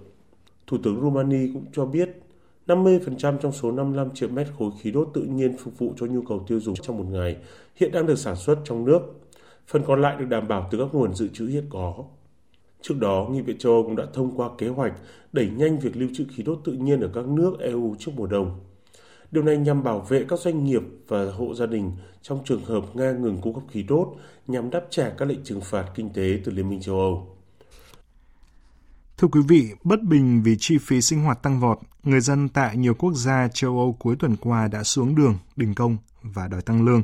Thủ 0.68 0.78
tướng 0.84 1.02
Romania 1.02 1.50
cũng 1.54 1.66
cho 1.74 1.86
biết 1.86 2.10
50% 2.68 3.38
trong 3.38 3.52
số 3.52 3.72
55 3.72 4.10
triệu 4.14 4.30
mét 4.30 4.48
khối 4.58 4.72
khí 4.82 4.92
đốt 4.92 5.10
tự 5.14 5.22
nhiên 5.22 5.58
phục 5.58 5.78
vụ 5.78 5.94
cho 5.98 6.06
nhu 6.06 6.22
cầu 6.22 6.44
tiêu 6.48 6.60
dùng 6.60 6.76
trong 6.76 6.98
một 6.98 7.06
ngày 7.10 7.38
hiện 7.76 7.92
đang 7.92 8.06
được 8.06 8.20
sản 8.20 8.36
xuất 8.36 8.60
trong 8.64 8.86
nước. 8.86 9.02
Phần 9.68 9.84
còn 9.88 10.02
lại 10.02 10.16
được 10.20 10.26
đảm 10.30 10.48
bảo 10.48 10.68
từ 10.72 10.78
các 10.78 10.88
nguồn 10.92 11.14
dự 11.14 11.28
trữ 11.28 11.48
hiện 11.48 11.66
có. 11.70 12.04
Trước 12.82 12.96
đó, 13.00 13.28
Nghị 13.32 13.42
viện 13.42 13.58
châu 13.58 13.74
Âu 13.74 13.84
cũng 13.84 13.96
đã 13.96 14.04
thông 14.14 14.38
qua 14.38 14.50
kế 14.58 14.68
hoạch 14.68 14.94
đẩy 15.34 15.50
nhanh 15.50 15.80
việc 15.80 15.98
lưu 15.98 16.10
trữ 16.16 16.26
khí 16.36 16.44
đốt 16.44 16.62
tự 16.64 16.74
nhiên 16.74 17.02
ở 17.02 17.10
các 17.14 17.28
nước 17.28 17.60
EU 17.60 17.96
trước 18.00 18.12
mùa 18.16 18.28
đông. 18.28 18.60
Điều 19.32 19.44
này 19.44 19.58
nhằm 19.58 19.84
bảo 19.84 20.00
vệ 20.00 20.26
các 20.28 20.40
doanh 20.40 20.66
nghiệp 20.66 20.82
và 21.08 21.32
hộ 21.32 21.54
gia 21.54 21.66
đình 21.66 21.92
trong 22.22 22.40
trường 22.46 22.66
hợp 22.66 22.84
Nga 22.94 23.12
ngừng 23.12 23.42
cung 23.42 23.54
cấp 23.54 23.64
khí 23.72 23.84
đốt 23.84 24.08
nhằm 24.48 24.70
đáp 24.70 24.82
trả 24.90 25.10
các 25.10 25.26
lệnh 25.26 25.44
trừng 25.44 25.62
phạt 25.62 25.86
kinh 25.96 26.10
tế 26.10 26.40
từ 26.46 26.52
Liên 26.52 26.70
minh 26.70 26.82
châu 26.82 26.96
Âu. 26.96 27.28
Thưa 29.18 29.28
quý 29.28 29.42
vị, 29.48 29.70
bất 29.84 30.04
bình 30.04 30.42
vì 30.44 30.56
chi 30.60 30.78
phí 30.82 31.02
sinh 31.02 31.24
hoạt 31.24 31.44
tăng 31.44 31.60
vọt, 31.60 31.80
người 32.04 32.22
dân 32.22 32.50
tại 32.50 32.78
nhiều 32.78 32.94
quốc 32.94 33.14
gia 33.14 33.48
châu 33.54 33.78
Âu 33.78 33.96
cuối 34.00 34.16
tuần 34.20 34.36
qua 34.36 34.68
đã 34.68 34.84
xuống 34.84 35.16
đường, 35.16 35.38
đình 35.56 35.74
công 35.76 35.98
và 36.22 36.48
đòi 36.48 36.62
tăng 36.62 36.86
lương. 36.86 37.02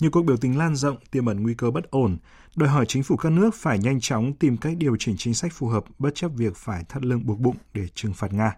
Nhiều 0.00 0.10
cuộc 0.10 0.22
biểu 0.22 0.36
tình 0.36 0.58
lan 0.58 0.76
rộng 0.76 0.96
tiềm 1.10 1.26
ẩn 1.26 1.42
nguy 1.42 1.54
cơ 1.54 1.70
bất 1.70 1.90
ổn, 1.90 2.18
đòi 2.56 2.68
hỏi 2.68 2.84
chính 2.88 3.02
phủ 3.02 3.16
các 3.16 3.32
nước 3.32 3.54
phải 3.54 3.78
nhanh 3.78 4.00
chóng 4.00 4.32
tìm 4.32 4.56
cách 4.56 4.72
điều 4.76 4.96
chỉnh 4.98 5.14
chính 5.18 5.34
sách 5.34 5.52
phù 5.54 5.68
hợp 5.68 5.84
bất 5.98 6.10
chấp 6.14 6.30
việc 6.34 6.56
phải 6.56 6.84
thắt 6.88 7.04
lưng 7.04 7.26
buộc 7.26 7.38
bụng 7.38 7.56
để 7.74 7.86
trừng 7.94 8.14
phạt 8.14 8.32
Nga. 8.32 8.56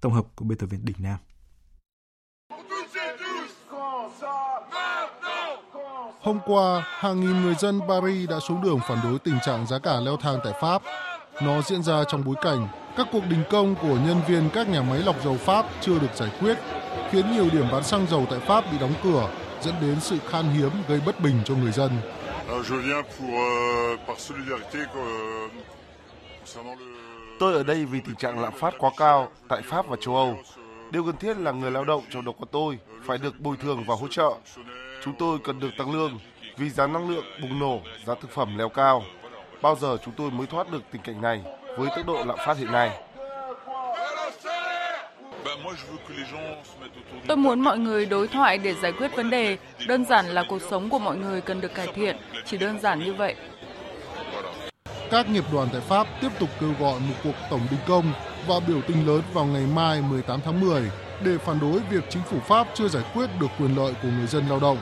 Tổng 0.00 0.12
hợp 0.12 0.26
của 0.36 0.44
biên 0.44 0.58
tập 0.58 0.66
viên 0.66 0.84
Đình 0.84 0.96
Nam. 0.98 1.18
Hôm 6.20 6.38
qua, 6.46 6.84
hàng 6.98 7.20
nghìn 7.20 7.42
người 7.42 7.54
dân 7.54 7.80
Paris 7.88 8.30
đã 8.30 8.40
xuống 8.40 8.62
đường 8.62 8.78
phản 8.88 8.98
đối 9.02 9.18
tình 9.18 9.38
trạng 9.46 9.66
giá 9.66 9.78
cả 9.78 10.00
leo 10.00 10.16
thang 10.16 10.38
tại 10.44 10.52
Pháp. 10.60 10.82
Nó 11.42 11.62
diễn 11.62 11.82
ra 11.82 12.04
trong 12.08 12.24
bối 12.24 12.34
cảnh 12.42 12.68
các 12.96 13.06
cuộc 13.12 13.22
đình 13.30 13.42
công 13.50 13.74
của 13.82 13.98
nhân 14.06 14.20
viên 14.28 14.50
các 14.54 14.68
nhà 14.68 14.82
máy 14.82 14.98
lọc 14.98 15.24
dầu 15.24 15.36
Pháp 15.36 15.66
chưa 15.80 15.98
được 15.98 16.14
giải 16.16 16.30
quyết, 16.40 16.58
khiến 17.10 17.32
nhiều 17.32 17.48
điểm 17.52 17.66
bán 17.72 17.84
xăng 17.84 18.06
dầu 18.06 18.26
tại 18.30 18.40
Pháp 18.40 18.64
bị 18.72 18.78
đóng 18.78 18.94
cửa, 19.02 19.30
dẫn 19.62 19.74
đến 19.80 20.00
sự 20.00 20.16
khan 20.28 20.44
hiếm 20.44 20.70
gây 20.88 21.00
bất 21.06 21.20
bình 21.20 21.40
cho 21.44 21.54
người 21.54 21.72
dân. 21.72 21.90
Tôi 27.38 27.52
ở 27.52 27.62
đây 27.62 27.84
vì 27.84 28.00
tình 28.00 28.16
trạng 28.16 28.40
lạm 28.40 28.52
phát 28.58 28.74
quá 28.78 28.90
cao 28.96 29.28
tại 29.48 29.62
Pháp 29.62 29.88
và 29.88 29.96
châu 30.00 30.16
Âu. 30.16 30.36
Điều 30.90 31.04
cần 31.04 31.16
thiết 31.16 31.36
là 31.36 31.52
người 31.52 31.70
lao 31.70 31.84
động 31.84 32.02
trong 32.10 32.24
đó 32.24 32.32
có 32.40 32.46
tôi 32.52 32.78
phải 33.04 33.18
được 33.18 33.40
bồi 33.40 33.56
thường 33.56 33.84
và 33.86 33.94
hỗ 33.94 34.08
trợ. 34.08 34.34
Chúng 35.04 35.14
tôi 35.18 35.38
cần 35.44 35.60
được 35.60 35.70
tăng 35.78 35.92
lương 35.92 36.18
vì 36.56 36.70
giá 36.70 36.86
năng 36.86 37.10
lượng 37.10 37.24
bùng 37.42 37.58
nổ, 37.58 37.80
giá 38.06 38.14
thực 38.20 38.30
phẩm 38.30 38.58
leo 38.58 38.68
cao. 38.68 39.02
Bao 39.62 39.76
giờ 39.76 39.96
chúng 40.04 40.14
tôi 40.16 40.30
mới 40.30 40.46
thoát 40.46 40.70
được 40.70 40.82
tình 40.92 41.02
cảnh 41.02 41.22
này 41.22 41.42
với 41.78 41.88
tốc 41.96 42.06
độ 42.06 42.24
lạm 42.24 42.38
phát 42.46 42.56
hiện 42.56 42.72
nay? 42.72 43.02
Tôi 47.26 47.36
muốn 47.36 47.60
mọi 47.60 47.78
người 47.78 48.06
đối 48.06 48.28
thoại 48.28 48.58
để 48.58 48.74
giải 48.74 48.92
quyết 48.92 49.16
vấn 49.16 49.30
đề. 49.30 49.56
Đơn 49.86 50.04
giản 50.04 50.26
là 50.26 50.44
cuộc 50.48 50.62
sống 50.70 50.90
của 50.90 50.98
mọi 50.98 51.16
người 51.16 51.40
cần 51.40 51.60
được 51.60 51.74
cải 51.74 51.86
thiện. 51.94 52.16
Chỉ 52.44 52.58
đơn 52.58 52.80
giản 52.80 53.04
như 53.04 53.14
vậy. 53.14 53.34
Các 55.10 55.30
nghiệp 55.30 55.44
đoàn 55.52 55.68
tại 55.72 55.80
Pháp 55.80 56.06
tiếp 56.20 56.28
tục 56.38 56.48
kêu 56.60 56.74
gọi 56.80 57.00
một 57.00 57.14
cuộc 57.24 57.34
tổng 57.50 57.60
đình 57.70 57.80
công 57.86 58.12
và 58.46 58.60
biểu 58.66 58.80
tình 58.80 59.06
lớn 59.06 59.22
vào 59.32 59.44
ngày 59.44 59.64
mai 59.74 60.02
18 60.02 60.40
tháng 60.44 60.60
10 60.60 60.82
để 61.24 61.38
phản 61.38 61.60
đối 61.60 61.80
việc 61.90 62.04
chính 62.10 62.22
phủ 62.22 62.38
Pháp 62.40 62.66
chưa 62.74 62.88
giải 62.88 63.02
quyết 63.14 63.26
được 63.40 63.46
quyền 63.58 63.76
lợi 63.76 63.92
của 64.02 64.08
người 64.18 64.26
dân 64.26 64.48
lao 64.48 64.60
động. 64.60 64.78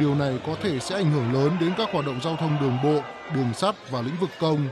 Điều 0.00 0.14
này 0.14 0.38
có 0.46 0.54
thể 0.62 0.78
sẽ 0.78 0.94
ảnh 0.94 1.10
hưởng 1.10 1.32
lớn 1.32 1.56
đến 1.60 1.72
các 1.78 1.88
hoạt 1.92 2.06
động 2.06 2.20
giao 2.24 2.36
thông 2.36 2.56
đường 2.60 2.78
bộ, 2.84 3.02
đường 3.34 3.54
sắt 3.54 3.74
và 3.90 4.02
lĩnh 4.02 4.16
vực 4.20 4.30
công. 4.40 4.68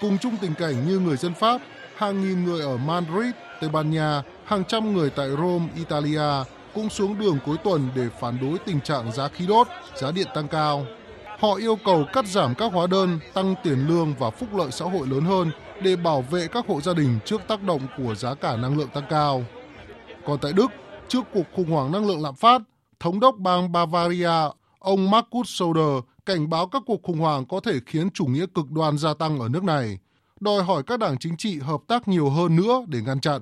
Cùng 0.00 0.18
chung 0.18 0.36
tình 0.40 0.54
cảnh 0.54 0.88
như 0.88 0.98
người 0.98 1.16
dân 1.16 1.34
Pháp, 1.34 1.60
hàng 1.96 2.20
nghìn 2.22 2.44
người 2.44 2.60
ở 2.60 2.76
Madrid, 2.76 3.34
Tây 3.60 3.70
Ban 3.70 3.90
Nha, 3.90 4.22
hàng 4.44 4.64
trăm 4.64 4.92
người 4.92 5.10
tại 5.10 5.28
Rome, 5.30 5.68
Italia 5.76 6.44
cũng 6.74 6.88
xuống 6.88 7.18
đường 7.18 7.38
cuối 7.46 7.56
tuần 7.64 7.88
để 7.94 8.08
phản 8.20 8.38
đối 8.40 8.58
tình 8.58 8.80
trạng 8.80 9.12
giá 9.12 9.28
khí 9.28 9.46
đốt, 9.46 9.66
giá 9.96 10.10
điện 10.10 10.26
tăng 10.34 10.48
cao. 10.48 10.86
Họ 11.38 11.54
yêu 11.54 11.76
cầu 11.84 12.04
cắt 12.12 12.26
giảm 12.26 12.54
các 12.54 12.72
hóa 12.72 12.86
đơn, 12.86 13.18
tăng 13.34 13.54
tiền 13.62 13.86
lương 13.88 14.14
và 14.18 14.30
phúc 14.30 14.48
lợi 14.54 14.70
xã 14.70 14.84
hội 14.84 15.06
lớn 15.06 15.24
hơn 15.24 15.50
để 15.82 15.96
bảo 15.96 16.22
vệ 16.22 16.48
các 16.48 16.66
hộ 16.68 16.80
gia 16.80 16.94
đình 16.94 17.18
trước 17.24 17.40
tác 17.48 17.62
động 17.62 17.80
của 17.96 18.14
giá 18.14 18.34
cả 18.34 18.56
năng 18.56 18.78
lượng 18.78 18.88
tăng 18.88 19.04
cao. 19.10 19.44
Còn 20.26 20.38
tại 20.38 20.52
Đức, 20.52 20.70
trước 21.08 21.22
cuộc 21.34 21.44
khủng 21.56 21.70
hoảng 21.70 21.92
năng 21.92 22.06
lượng 22.06 22.22
lạm 22.22 22.34
phát, 22.34 22.62
thống 23.00 23.20
đốc 23.20 23.36
bang 23.38 23.72
Bavaria, 23.72 24.50
ông 24.78 25.10
Markus 25.10 25.48
Söder 25.48 26.04
cảnh 26.26 26.50
báo 26.50 26.66
các 26.66 26.82
cuộc 26.86 27.02
khủng 27.02 27.18
hoảng 27.18 27.46
có 27.46 27.60
thể 27.60 27.74
khiến 27.86 28.10
chủ 28.10 28.24
nghĩa 28.24 28.46
cực 28.54 28.70
đoan 28.70 28.98
gia 28.98 29.14
tăng 29.14 29.40
ở 29.40 29.48
nước 29.48 29.64
này, 29.64 29.98
đòi 30.40 30.62
hỏi 30.62 30.82
các 30.86 30.98
đảng 30.98 31.18
chính 31.18 31.36
trị 31.36 31.58
hợp 31.58 31.80
tác 31.86 32.08
nhiều 32.08 32.30
hơn 32.30 32.56
nữa 32.56 32.84
để 32.86 33.00
ngăn 33.00 33.20
chặn. 33.20 33.40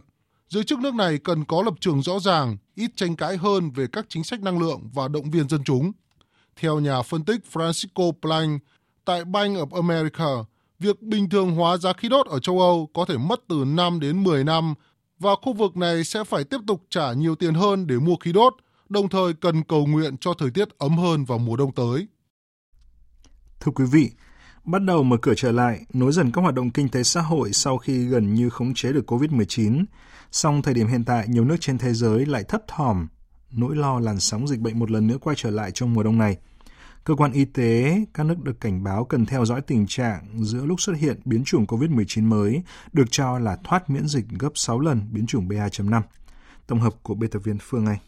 Giới 0.49 0.65
chức 0.65 0.79
nước 0.79 0.95
này 0.95 1.19
cần 1.19 1.45
có 1.45 1.63
lập 1.63 1.75
trường 1.81 2.03
rõ 2.03 2.19
ràng, 2.19 2.57
ít 2.75 2.91
tranh 2.97 3.17
cãi 3.17 3.37
hơn 3.37 3.71
về 3.71 3.87
các 3.93 4.07
chính 4.09 4.25
sách 4.25 4.41
năng 4.41 4.59
lượng 4.59 4.81
và 4.95 5.09
động 5.09 5.31
viên 5.31 5.49
dân 5.49 5.65
chúng. 5.65 5.93
Theo 6.57 6.81
nhà 6.81 7.03
phân 7.03 7.25
tích 7.25 7.41
Francisco 7.53 8.13
Planck, 8.23 8.65
tại 9.05 9.25
Bank 9.25 9.57
of 9.57 9.83
America, 9.83 10.45
việc 10.79 11.03
bình 11.03 11.29
thường 11.29 11.51
hóa 11.51 11.77
giá 11.77 11.93
khí 11.93 12.09
đốt 12.09 12.27
ở 12.27 12.39
châu 12.39 12.61
Âu 12.61 12.91
có 12.95 13.05
thể 13.05 13.17
mất 13.19 13.41
từ 13.49 13.65
5 13.67 14.01
đến 14.01 14.25
10 14.25 14.45
năm 14.45 14.75
và 15.19 15.31
khu 15.43 15.53
vực 15.53 15.77
này 15.77 16.05
sẽ 16.05 16.25
phải 16.25 16.45
tiếp 16.45 16.59
tục 16.67 16.83
trả 16.91 17.13
nhiều 17.13 17.35
tiền 17.35 17.55
hơn 17.55 17.87
để 17.87 17.97
mua 17.97 18.17
khí 18.17 18.33
đốt, 18.33 18.55
đồng 18.89 19.09
thời 19.09 19.33
cần 19.35 19.63
cầu 19.63 19.87
nguyện 19.87 20.17
cho 20.21 20.35
thời 20.35 20.51
tiết 20.51 20.69
ấm 20.79 20.99
hơn 20.99 21.25
vào 21.25 21.39
mùa 21.39 21.57
đông 21.57 21.73
tới. 21.73 22.07
Thưa 23.61 23.73
quý 23.75 23.85
vị, 23.93 24.11
bắt 24.67 24.83
đầu 24.83 25.03
mở 25.03 25.17
cửa 25.23 25.35
trở 25.37 25.53
lại, 25.53 25.85
nối 25.93 26.13
dần 26.13 26.33
các 26.33 26.41
hoạt 26.41 26.55
động 26.55 26.71
kinh 26.71 26.89
tế 26.89 27.03
xã 27.03 27.21
hội 27.21 27.53
sau 27.53 27.79
khi 27.79 28.07
gần 28.07 28.35
như 28.35 28.51
khống 28.51 28.75
chế 28.75 28.93
được 28.93 29.13
COVID-19. 29.13 29.85
Song 30.33 30.63
thời 30.63 30.75
điểm 30.75 30.87
hiện 30.87 31.05
tại, 31.05 31.29
nhiều 31.29 31.45
nước 31.45 31.57
trên 31.61 31.79
thế 31.79 31.93
giới 31.93 32.27
lại 32.27 32.45
thấp 32.45 32.63
thỏm, 32.69 33.07
nỗi 33.51 33.77
lo 33.77 34.01
làn 34.01 34.21
sóng 34.21 34.49
dịch 34.49 34.61
bệnh 34.61 34.79
một 34.79 34.91
lần 34.91 35.07
nữa 35.07 35.19
quay 35.21 35.37
trở 35.37 35.51
lại 35.51 35.71
trong 35.71 35.95
mùa 35.95 36.03
đông 36.03 36.19
này. 36.19 36.37
Cơ 37.05 37.15
quan 37.15 37.33
y 37.33 37.45
tế, 37.45 38.05
các 38.15 38.27
nước 38.27 38.45
được 38.45 38.61
cảnh 38.61 38.85
báo 38.85 39.05
cần 39.05 39.27
theo 39.27 39.45
dõi 39.45 39.61
tình 39.61 39.87
trạng 39.87 40.45
giữa 40.45 40.65
lúc 40.65 40.81
xuất 40.81 40.97
hiện 40.97 41.21
biến 41.25 41.45
chủng 41.45 41.65
COVID-19 41.65 42.29
mới, 42.29 42.63
được 42.93 43.07
cho 43.11 43.39
là 43.39 43.59
thoát 43.65 43.91
miễn 43.91 44.07
dịch 44.07 44.25
gấp 44.39 44.51
6 44.55 44.81
lần 44.81 45.09
biến 45.11 45.27
chủng 45.27 45.49
BA.5. 45.49 46.03
Tổng 46.67 46.81
hợp 46.81 46.95
của 47.03 47.15
biên 47.15 47.31
tập 47.31 47.39
viên 47.45 47.59
Phương 47.61 47.87
Anh. 47.87 47.99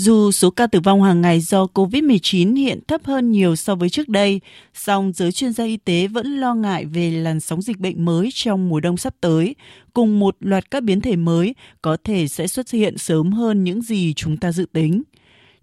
Dù 0.00 0.30
số 0.30 0.50
ca 0.50 0.66
tử 0.66 0.80
vong 0.80 1.02
hàng 1.02 1.20
ngày 1.20 1.40
do 1.40 1.66
COVID-19 1.74 2.56
hiện 2.56 2.80
thấp 2.88 3.00
hơn 3.04 3.30
nhiều 3.30 3.56
so 3.56 3.74
với 3.74 3.90
trước 3.90 4.08
đây, 4.08 4.40
song 4.74 5.12
giới 5.14 5.32
chuyên 5.32 5.52
gia 5.52 5.64
y 5.64 5.76
tế 5.76 6.06
vẫn 6.06 6.40
lo 6.40 6.54
ngại 6.54 6.84
về 6.84 7.10
làn 7.10 7.40
sóng 7.40 7.62
dịch 7.62 7.78
bệnh 7.78 8.04
mới 8.04 8.28
trong 8.34 8.68
mùa 8.68 8.80
đông 8.80 8.96
sắp 8.96 9.14
tới, 9.20 9.54
cùng 9.94 10.20
một 10.20 10.36
loạt 10.40 10.70
các 10.70 10.82
biến 10.82 11.00
thể 11.00 11.16
mới 11.16 11.54
có 11.82 11.96
thể 12.04 12.28
sẽ 12.28 12.46
xuất 12.46 12.70
hiện 12.70 12.98
sớm 12.98 13.32
hơn 13.32 13.64
những 13.64 13.82
gì 13.82 14.12
chúng 14.16 14.36
ta 14.36 14.52
dự 14.52 14.66
tính. 14.72 15.02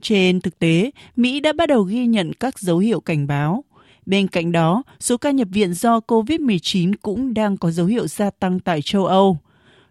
Trên 0.01 0.41
thực 0.41 0.59
tế, 0.59 0.91
Mỹ 1.15 1.39
đã 1.39 1.53
bắt 1.53 1.65
đầu 1.65 1.81
ghi 1.81 2.05
nhận 2.05 2.33
các 2.33 2.59
dấu 2.59 2.77
hiệu 2.77 2.99
cảnh 2.99 3.27
báo. 3.27 3.63
Bên 4.05 4.27
cạnh 4.27 4.51
đó, 4.51 4.83
số 4.99 5.17
ca 5.17 5.31
nhập 5.31 5.47
viện 5.51 5.73
do 5.73 5.99
COVID-19 6.07 6.93
cũng 7.01 7.33
đang 7.33 7.57
có 7.57 7.71
dấu 7.71 7.85
hiệu 7.85 8.07
gia 8.07 8.29
tăng 8.29 8.59
tại 8.59 8.81
châu 8.81 9.05
Âu 9.05 9.37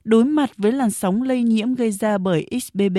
đối 0.06 0.24
mặt 0.24 0.50
với 0.56 0.72
làn 0.72 0.90
sóng 0.90 1.22
lây 1.22 1.42
nhiễm 1.42 1.74
gây 1.74 1.90
ra 1.90 2.18
bởi 2.18 2.46
XBB, 2.60 2.98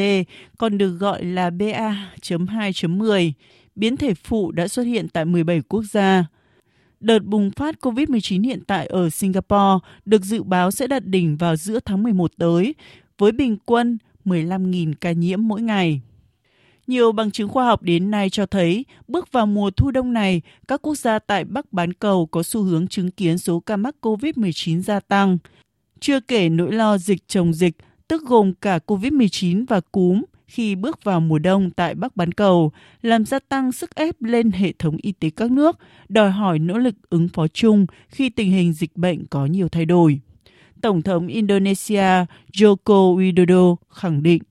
còn 0.57 0.77
được 0.77 0.91
gọi 0.91 1.25
là 1.25 1.49
BA.2.10. 1.49 3.31
Biến 3.75 3.97
thể 3.97 4.13
phụ 4.13 4.51
đã 4.51 4.67
xuất 4.67 4.83
hiện 4.83 5.07
tại 5.09 5.25
17 5.25 5.61
quốc 5.61 5.83
gia. 5.91 6.25
Đợt 6.99 7.23
bùng 7.23 7.51
phát 7.51 7.75
COVID-19 7.81 8.43
hiện 8.43 8.63
tại 8.67 8.87
ở 8.87 9.09
Singapore 9.09 9.87
được 10.05 10.23
dự 10.23 10.43
báo 10.43 10.71
sẽ 10.71 10.87
đạt 10.87 11.05
đỉnh 11.05 11.37
vào 11.37 11.55
giữa 11.55 11.79
tháng 11.85 12.03
11 12.03 12.31
tới, 12.37 12.75
với 13.17 13.31
bình 13.31 13.57
quân 13.65 13.97
15.000 14.25 14.93
ca 15.01 15.11
nhiễm 15.11 15.47
mỗi 15.47 15.61
ngày. 15.61 16.01
Nhiều 16.87 17.11
bằng 17.11 17.31
chứng 17.31 17.49
khoa 17.49 17.65
học 17.65 17.83
đến 17.83 18.11
nay 18.11 18.29
cho 18.29 18.45
thấy, 18.45 18.85
bước 19.07 19.31
vào 19.31 19.45
mùa 19.45 19.71
thu 19.71 19.91
đông 19.91 20.13
này, 20.13 20.41
các 20.67 20.81
quốc 20.81 20.95
gia 20.95 21.19
tại 21.19 21.45
Bắc 21.45 21.73
bán 21.73 21.93
cầu 21.93 22.25
có 22.25 22.43
xu 22.43 22.63
hướng 22.63 22.87
chứng 22.87 23.11
kiến 23.11 23.37
số 23.37 23.59
ca 23.59 23.77
mắc 23.77 23.95
COVID-19 24.01 24.81
gia 24.81 24.99
tăng. 24.99 25.37
Chưa 25.99 26.19
kể 26.19 26.49
nỗi 26.49 26.71
lo 26.71 26.97
dịch 26.97 27.27
chồng 27.27 27.53
dịch, 27.53 27.75
tức 28.07 28.23
gồm 28.25 28.53
cả 28.53 28.79
COVID-19 28.87 29.65
và 29.69 29.81
cúm 29.91 30.23
khi 30.47 30.75
bước 30.75 31.03
vào 31.03 31.19
mùa 31.19 31.39
đông 31.39 31.69
tại 31.69 31.95
Bắc 31.95 32.15
bán 32.15 32.31
cầu, 32.31 32.71
làm 33.01 33.25
gia 33.25 33.39
tăng 33.39 33.71
sức 33.71 33.95
ép 33.95 34.21
lên 34.21 34.51
hệ 34.51 34.73
thống 34.79 34.97
y 35.01 35.11
tế 35.11 35.29
các 35.29 35.51
nước, 35.51 35.77
đòi 36.09 36.31
hỏi 36.31 36.59
nỗ 36.59 36.77
lực 36.77 36.95
ứng 37.09 37.27
phó 37.29 37.47
chung 37.47 37.85
khi 38.07 38.29
tình 38.29 38.51
hình 38.51 38.73
dịch 38.73 38.95
bệnh 38.95 39.25
có 39.25 39.45
nhiều 39.45 39.69
thay 39.69 39.85
đổi. 39.85 40.19
Tổng 40.81 41.01
thống 41.01 41.27
Indonesia 41.27 42.25
Joko 42.53 43.17
Widodo 43.17 43.75
khẳng 43.89 44.23
định 44.23 44.41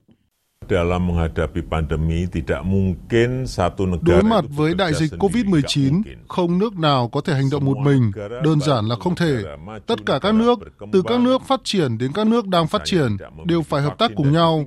dalam 0.69 1.07
menghadapi 1.07 1.61
pandemi 1.71 2.25
tidak 2.31 2.65
mungkin 2.65 3.47
satu 3.47 3.85
negara 3.85 4.13
Đối 4.13 4.23
mặt 4.23 4.45
với 4.49 4.73
đại 4.73 4.93
dịch 4.93 5.11
COVID-19, 5.19 6.01
không 6.27 6.59
nước 6.59 6.79
nào 6.79 7.07
có 7.07 7.21
thể 7.21 7.33
hành 7.33 7.49
động 7.51 7.65
một 7.65 7.77
mình, 7.77 8.11
đơn 8.43 8.61
giản 8.61 8.85
là 8.87 8.95
không 8.99 9.15
thể. 9.15 9.43
Tất 9.87 9.99
cả 10.05 10.19
các 10.19 10.35
nước, 10.35 10.59
từ 10.91 11.01
các 11.07 11.19
nước 11.19 11.41
phát 11.47 11.61
triển 11.63 11.97
đến 11.97 12.11
các 12.13 12.27
nước 12.27 12.47
đang 12.47 12.67
phát 12.67 12.81
triển, 12.85 13.17
đều 13.45 13.61
phải 13.61 13.81
hợp 13.81 13.97
tác 13.97 14.11
cùng 14.15 14.31
nhau. 14.33 14.65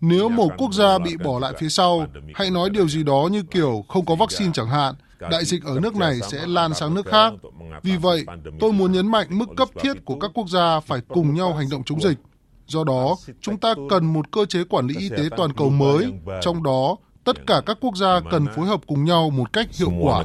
Nếu 0.00 0.28
một 0.28 0.50
quốc 0.58 0.72
gia 0.72 0.98
bị 0.98 1.16
bỏ 1.24 1.38
lại 1.38 1.52
phía 1.58 1.68
sau, 1.68 2.06
hãy 2.34 2.50
nói 2.50 2.70
điều 2.70 2.88
gì 2.88 3.02
đó 3.02 3.28
như 3.32 3.42
kiểu 3.42 3.84
không 3.88 4.04
có 4.04 4.14
vaccine 4.14 4.52
chẳng 4.54 4.68
hạn, 4.68 4.94
đại 5.30 5.44
dịch 5.44 5.64
ở 5.64 5.80
nước 5.80 5.96
này 5.96 6.20
sẽ 6.30 6.46
lan 6.46 6.74
sang 6.74 6.94
nước 6.94 7.06
khác. 7.06 7.32
Vì 7.82 7.96
vậy, 7.96 8.24
tôi 8.60 8.72
muốn 8.72 8.92
nhấn 8.92 9.06
mạnh 9.10 9.26
mức 9.30 9.46
cấp 9.56 9.68
thiết 9.80 10.04
của 10.04 10.18
các 10.18 10.30
quốc 10.34 10.48
gia 10.48 10.80
phải 10.80 11.00
cùng 11.08 11.34
nhau 11.34 11.54
hành 11.54 11.70
động 11.70 11.82
chống 11.84 12.00
dịch. 12.00 12.18
Do 12.66 12.84
đó, 12.84 13.16
chúng 13.40 13.58
ta 13.58 13.74
cần 13.90 14.12
một 14.12 14.30
cơ 14.30 14.44
chế 14.44 14.64
quản 14.64 14.86
lý 14.86 14.94
y 14.98 15.08
tế 15.08 15.28
toàn 15.36 15.52
cầu 15.52 15.70
mới, 15.70 16.12
trong 16.42 16.62
đó 16.62 16.96
tất 17.24 17.46
cả 17.46 17.62
các 17.66 17.78
quốc 17.80 17.96
gia 17.96 18.20
cần 18.30 18.46
phối 18.56 18.66
hợp 18.66 18.80
cùng 18.86 19.04
nhau 19.04 19.30
một 19.30 19.52
cách 19.52 19.68
hiệu 19.78 19.92
quả. 20.00 20.24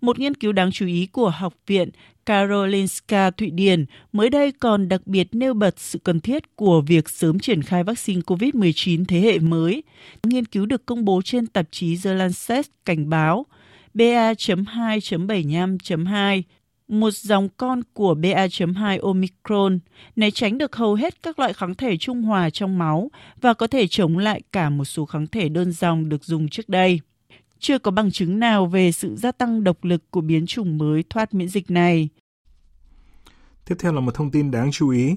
Một 0.00 0.18
nghiên 0.18 0.34
cứu 0.34 0.52
đáng 0.52 0.72
chú 0.72 0.86
ý 0.86 1.06
của 1.06 1.30
Học 1.30 1.54
viện 1.66 1.90
Karolinska 2.26 3.30
Thụy 3.30 3.50
Điển 3.50 3.84
mới 4.12 4.30
đây 4.30 4.52
còn 4.52 4.88
đặc 4.88 5.06
biệt 5.06 5.28
nêu 5.32 5.54
bật 5.54 5.78
sự 5.78 5.98
cần 6.04 6.20
thiết 6.20 6.56
của 6.56 6.80
việc 6.80 7.08
sớm 7.08 7.38
triển 7.38 7.62
khai 7.62 7.84
vaccine 7.84 8.20
COVID-19 8.20 9.04
thế 9.08 9.20
hệ 9.20 9.38
mới. 9.38 9.82
Nghiên 10.24 10.44
cứu 10.44 10.66
được 10.66 10.86
công 10.86 11.04
bố 11.04 11.22
trên 11.24 11.46
tạp 11.46 11.66
chí 11.70 11.98
The 12.04 12.14
Lancet 12.14 12.66
cảnh 12.84 13.10
báo 13.10 13.46
BA.2.75.2 13.94 16.42
một 16.88 17.10
dòng 17.10 17.48
con 17.56 17.82
của 17.92 18.14
BA.2 18.14 19.00
Omicron, 19.02 19.78
né 20.16 20.30
tránh 20.30 20.58
được 20.58 20.76
hầu 20.76 20.94
hết 20.94 21.22
các 21.22 21.38
loại 21.38 21.52
kháng 21.52 21.74
thể 21.74 21.96
trung 21.96 22.22
hòa 22.22 22.50
trong 22.50 22.78
máu 22.78 23.10
và 23.40 23.54
có 23.54 23.66
thể 23.66 23.86
chống 23.86 24.18
lại 24.18 24.42
cả 24.52 24.70
một 24.70 24.84
số 24.84 25.06
kháng 25.06 25.26
thể 25.26 25.48
đơn 25.48 25.72
dòng 25.72 26.08
được 26.08 26.24
dùng 26.24 26.48
trước 26.48 26.68
đây. 26.68 27.00
Chưa 27.58 27.78
có 27.78 27.90
bằng 27.90 28.10
chứng 28.10 28.38
nào 28.38 28.66
về 28.66 28.92
sự 28.92 29.16
gia 29.16 29.32
tăng 29.32 29.64
độc 29.64 29.84
lực 29.84 30.10
của 30.10 30.20
biến 30.20 30.46
chủng 30.46 30.78
mới 30.78 31.04
thoát 31.10 31.34
miễn 31.34 31.48
dịch 31.48 31.70
này. 31.70 32.08
Tiếp 33.64 33.74
theo 33.78 33.92
là 33.92 34.00
một 34.00 34.14
thông 34.14 34.30
tin 34.30 34.50
đáng 34.50 34.70
chú 34.72 34.88
ý. 34.88 35.16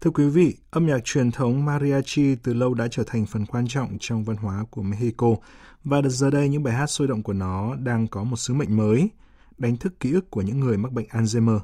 Thưa 0.00 0.10
quý 0.10 0.24
vị, 0.24 0.54
âm 0.70 0.86
nhạc 0.86 1.04
truyền 1.04 1.30
thống 1.30 1.64
mariachi 1.64 2.34
từ 2.34 2.54
lâu 2.54 2.74
đã 2.74 2.88
trở 2.90 3.02
thành 3.06 3.26
phần 3.26 3.46
quan 3.46 3.68
trọng 3.68 3.96
trong 4.00 4.24
văn 4.24 4.36
hóa 4.36 4.64
của 4.70 4.82
Mexico 4.82 5.36
và 5.84 6.02
giờ 6.06 6.30
đây 6.30 6.48
những 6.48 6.62
bài 6.62 6.74
hát 6.74 6.86
sôi 6.86 7.08
động 7.08 7.22
của 7.22 7.32
nó 7.32 7.74
đang 7.76 8.08
có 8.08 8.24
một 8.24 8.36
sứ 8.36 8.54
mệnh 8.54 8.76
mới– 8.76 9.08
đánh 9.62 9.76
thức 9.76 10.00
ký 10.00 10.12
ức 10.12 10.30
của 10.30 10.42
những 10.42 10.60
người 10.60 10.76
mắc 10.76 10.92
bệnh 10.92 11.06
Alzheimer. 11.06 11.58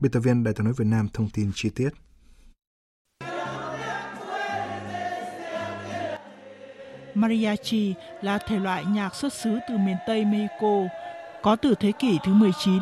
Biên 0.00 0.12
tập 0.12 0.20
viên 0.20 0.44
Đại 0.44 0.54
tiếng 0.54 0.64
nói 0.64 0.74
Việt 0.76 0.84
Nam 0.84 1.08
thông 1.12 1.28
tin 1.28 1.50
chi 1.54 1.70
tiết. 1.70 1.90
Mariachi 7.14 7.94
là 8.22 8.38
thể 8.38 8.58
loại 8.58 8.84
nhạc 8.84 9.14
xuất 9.14 9.32
xứ 9.32 9.58
từ 9.68 9.78
miền 9.78 9.96
Tây 10.06 10.24
Mexico, 10.24 10.82
có 11.42 11.56
từ 11.56 11.74
thế 11.80 11.92
kỷ 11.92 12.18
thứ 12.24 12.32
19. 12.32 12.78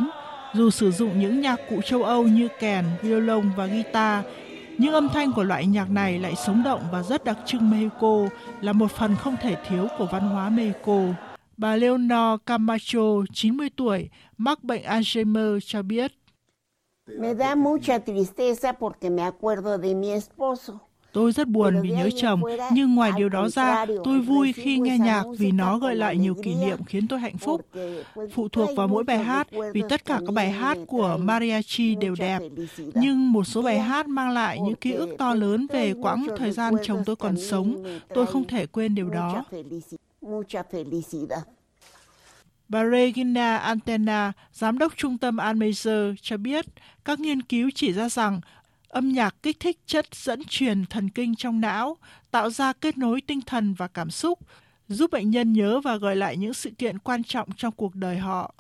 Dù 0.55 0.71
sử 0.71 0.91
dụng 0.91 1.21
những 1.21 1.41
nhạc 1.41 1.61
cụ 1.71 1.81
châu 1.83 2.03
Âu 2.03 2.23
như 2.23 2.49
kèn, 2.61 2.85
violon 3.03 3.51
và 3.57 3.67
guitar, 3.67 4.25
nhưng 4.79 4.95
âm 4.95 5.09
thanh 5.09 5.33
của 5.33 5.43
loại 5.43 5.67
nhạc 5.67 5.91
này 5.91 6.19
lại 6.19 6.35
sống 6.47 6.63
động 6.63 6.83
và 6.93 7.03
rất 7.03 7.25
đặc 7.25 7.39
trưng 7.47 7.71
Mexico, 7.71 8.29
là 8.61 8.73
một 8.73 8.91
phần 8.91 9.17
không 9.17 9.37
thể 9.43 9.57
thiếu 9.69 9.89
của 9.99 10.07
văn 10.13 10.29
hóa 10.29 10.49
Mexico. 10.49 11.03
Bà 11.59 11.77
Leonor 11.77 12.41
Camacho, 12.47 13.25
90 13.33 13.71
tuổi, 13.77 14.09
mắc 14.37 14.65
bệnh 14.65 14.83
Alzheimer 14.83 15.59
cho 15.61 15.83
biết. 15.83 16.13
Me 17.19 17.35
da 17.35 17.55
mucha 17.55 17.99
tristeza 17.99 18.73
porque 18.73 19.11
me 19.11 19.23
acuerdo 19.23 19.79
de 19.79 19.95
mi 19.95 20.11
esposo. 20.11 20.73
Tôi 21.13 21.33
rất 21.33 21.49
buồn 21.49 21.81
vì 21.83 21.91
nhớ 21.91 22.11
chồng, 22.17 22.43
nhưng 22.73 22.95
ngoài 22.95 23.13
điều 23.17 23.29
đó 23.29 23.49
ra, 23.49 23.87
tôi 24.05 24.21
vui 24.21 24.53
khi 24.53 24.79
nghe 24.79 24.99
nhạc 24.99 25.25
vì 25.39 25.53
nó 25.53 25.79
gợi 25.79 25.95
lại 25.95 26.17
nhiều 26.17 26.35
kỷ 26.43 26.55
niệm 26.55 26.79
khiến 26.87 27.09
tôi 27.09 27.19
hạnh 27.19 27.39
phúc. 27.39 27.67
Phụ 28.33 28.49
thuộc 28.49 28.69
vào 28.77 28.89
mỗi 28.89 29.05
bài 29.05 29.19
hát, 29.19 29.49
vì 29.75 29.83
tất 29.89 30.05
cả 30.05 30.21
các 30.27 30.35
bài 30.35 30.51
hát 30.51 30.79
của 30.87 31.19
mariachi 31.21 31.95
đều 31.95 32.15
đẹp, 32.19 32.39
nhưng 32.95 33.33
một 33.33 33.45
số 33.45 33.63
bài 33.63 33.79
hát 33.79 34.09
mang 34.09 34.31
lại 34.31 34.61
những 34.61 34.77
ký 34.77 34.93
ức 34.93 35.09
to 35.19 35.35
lớn 35.35 35.67
về 35.73 35.95
quãng 36.03 36.27
thời 36.37 36.53
gian 36.53 36.75
chồng 36.83 37.03
tôi 37.07 37.17
còn 37.17 37.37
sống. 37.37 37.85
Tôi 38.15 38.27
không 38.27 38.45
thể 38.45 38.67
quên 38.67 38.95
điều 38.95 39.09
đó 39.09 39.45
mucha 40.21 40.63
felicidad. 40.63 41.43
Bà 42.69 42.85
Regina 42.85 43.57
Antena, 43.57 44.33
giám 44.53 44.79
đốc 44.79 44.97
trung 44.97 45.19
tâm 45.19 45.37
Almeiser, 45.37 46.15
cho 46.23 46.37
biết 46.37 46.67
các 47.05 47.21
nghiên 47.21 47.43
cứu 47.43 47.71
chỉ 47.75 47.93
ra 47.93 48.09
rằng 48.09 48.41
âm 48.89 49.09
nhạc 49.09 49.35
kích 49.43 49.61
thích 49.61 49.79
chất 49.87 50.07
dẫn 50.15 50.43
truyền 50.49 50.87
thần 50.87 51.11
kinh 51.11 51.35
trong 51.37 51.61
não, 51.61 51.97
tạo 52.31 52.51
ra 52.51 52.73
kết 52.73 52.99
nối 52.99 53.21
tinh 53.21 53.41
thần 53.47 53.75
và 53.75 53.89
cảm 53.89 54.11
xúc, 54.11 54.39
giúp 54.89 55.11
bệnh 55.11 55.31
nhân 55.31 55.53
nhớ 55.53 55.81
và 55.81 55.97
gợi 55.97 56.17
lại 56.17 56.37
những 56.37 56.55
sự 56.55 56.71
kiện 56.79 56.99
quan 56.99 57.25
trọng 57.25 57.49
trong 57.57 57.73
cuộc 57.73 57.95
đời 57.95 58.19
họ. 58.19 58.55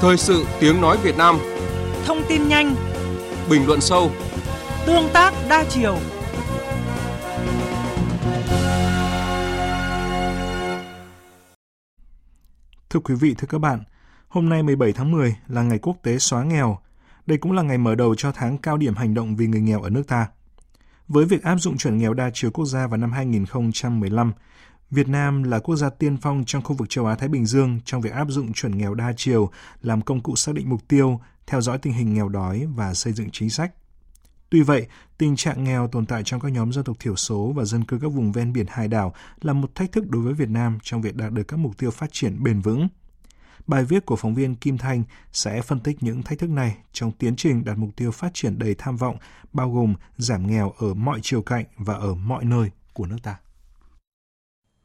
Thời 0.00 0.16
sự 0.16 0.44
tiếng 0.60 0.80
nói 0.80 0.98
Việt 1.02 1.16
Nam 1.16 1.38
Thông 2.04 2.22
tin 2.28 2.48
nhanh 2.48 2.74
Bình 3.50 3.66
luận 3.66 3.80
sâu 3.80 4.10
Tương 4.86 5.08
tác 5.12 5.32
đa 5.48 5.64
chiều. 5.68 5.98
Thưa 12.90 13.00
quý 13.00 13.14
vị, 13.14 13.34
thưa 13.38 13.46
các 13.46 13.58
bạn, 13.58 13.82
hôm 14.28 14.48
nay 14.48 14.62
17 14.62 14.92
tháng 14.92 15.10
10 15.10 15.36
là 15.48 15.62
ngày 15.62 15.78
quốc 15.78 15.96
tế 16.02 16.18
xóa 16.18 16.44
nghèo. 16.44 16.78
Đây 17.26 17.38
cũng 17.38 17.52
là 17.52 17.62
ngày 17.62 17.78
mở 17.78 17.94
đầu 17.94 18.14
cho 18.14 18.32
tháng 18.32 18.58
cao 18.58 18.76
điểm 18.76 18.94
hành 18.94 19.14
động 19.14 19.36
vì 19.36 19.46
người 19.46 19.60
nghèo 19.60 19.82
ở 19.82 19.90
nước 19.90 20.02
ta. 20.08 20.28
Với 21.08 21.24
việc 21.24 21.42
áp 21.42 21.56
dụng 21.56 21.76
chuẩn 21.76 21.98
nghèo 21.98 22.14
đa 22.14 22.30
chiều 22.34 22.50
quốc 22.50 22.64
gia 22.64 22.86
vào 22.86 22.96
năm 22.96 23.12
2015, 23.12 24.32
Việt 24.90 25.08
Nam 25.08 25.42
là 25.42 25.58
quốc 25.58 25.76
gia 25.76 25.90
tiên 25.90 26.16
phong 26.16 26.44
trong 26.46 26.62
khu 26.62 26.76
vực 26.76 26.90
châu 26.90 27.06
Á 27.06 27.14
Thái 27.14 27.28
Bình 27.28 27.46
Dương 27.46 27.80
trong 27.84 28.00
việc 28.00 28.12
áp 28.12 28.26
dụng 28.28 28.52
chuẩn 28.52 28.78
nghèo 28.78 28.94
đa 28.94 29.12
chiều 29.16 29.50
làm 29.82 30.00
công 30.00 30.20
cụ 30.20 30.36
xác 30.36 30.54
định 30.54 30.70
mục 30.70 30.88
tiêu, 30.88 31.20
theo 31.46 31.60
dõi 31.60 31.78
tình 31.78 31.92
hình 31.92 32.14
nghèo 32.14 32.28
đói 32.28 32.66
và 32.74 32.94
xây 32.94 33.12
dựng 33.12 33.30
chính 33.32 33.50
sách. 33.50 33.72
Tuy 34.50 34.62
vậy, 34.62 34.86
tình 35.18 35.36
trạng 35.36 35.64
nghèo 35.64 35.88
tồn 35.88 36.06
tại 36.06 36.22
trong 36.24 36.40
các 36.40 36.52
nhóm 36.52 36.72
dân 36.72 36.84
tộc 36.84 36.96
thiểu 37.00 37.16
số 37.16 37.52
và 37.56 37.64
dân 37.64 37.84
cư 37.84 37.98
các 38.02 38.08
vùng 38.08 38.32
ven 38.32 38.52
biển 38.52 38.66
hải 38.68 38.88
đảo 38.88 39.14
là 39.40 39.52
một 39.52 39.74
thách 39.74 39.92
thức 39.92 40.10
đối 40.10 40.22
với 40.22 40.34
Việt 40.34 40.48
Nam 40.48 40.78
trong 40.82 41.02
việc 41.02 41.16
đạt 41.16 41.32
được 41.32 41.42
các 41.48 41.56
mục 41.56 41.78
tiêu 41.78 41.90
phát 41.90 42.12
triển 42.12 42.42
bền 42.42 42.60
vững. 42.60 42.88
Bài 43.66 43.84
viết 43.84 44.06
của 44.06 44.16
phóng 44.16 44.34
viên 44.34 44.54
Kim 44.54 44.78
Thanh 44.78 45.02
sẽ 45.32 45.62
phân 45.62 45.80
tích 45.80 46.02
những 46.02 46.22
thách 46.22 46.38
thức 46.38 46.50
này 46.50 46.76
trong 46.92 47.12
tiến 47.12 47.36
trình 47.36 47.64
đạt 47.64 47.78
mục 47.78 47.90
tiêu 47.96 48.10
phát 48.10 48.30
triển 48.34 48.58
đầy 48.58 48.74
tham 48.78 48.96
vọng, 48.96 49.16
bao 49.52 49.70
gồm 49.70 49.94
giảm 50.16 50.46
nghèo 50.46 50.72
ở 50.78 50.94
mọi 50.94 51.18
chiều 51.22 51.42
cạnh 51.42 51.64
và 51.76 51.94
ở 51.94 52.14
mọi 52.14 52.44
nơi 52.44 52.70
của 52.92 53.06
nước 53.06 53.16
ta. 53.22 53.36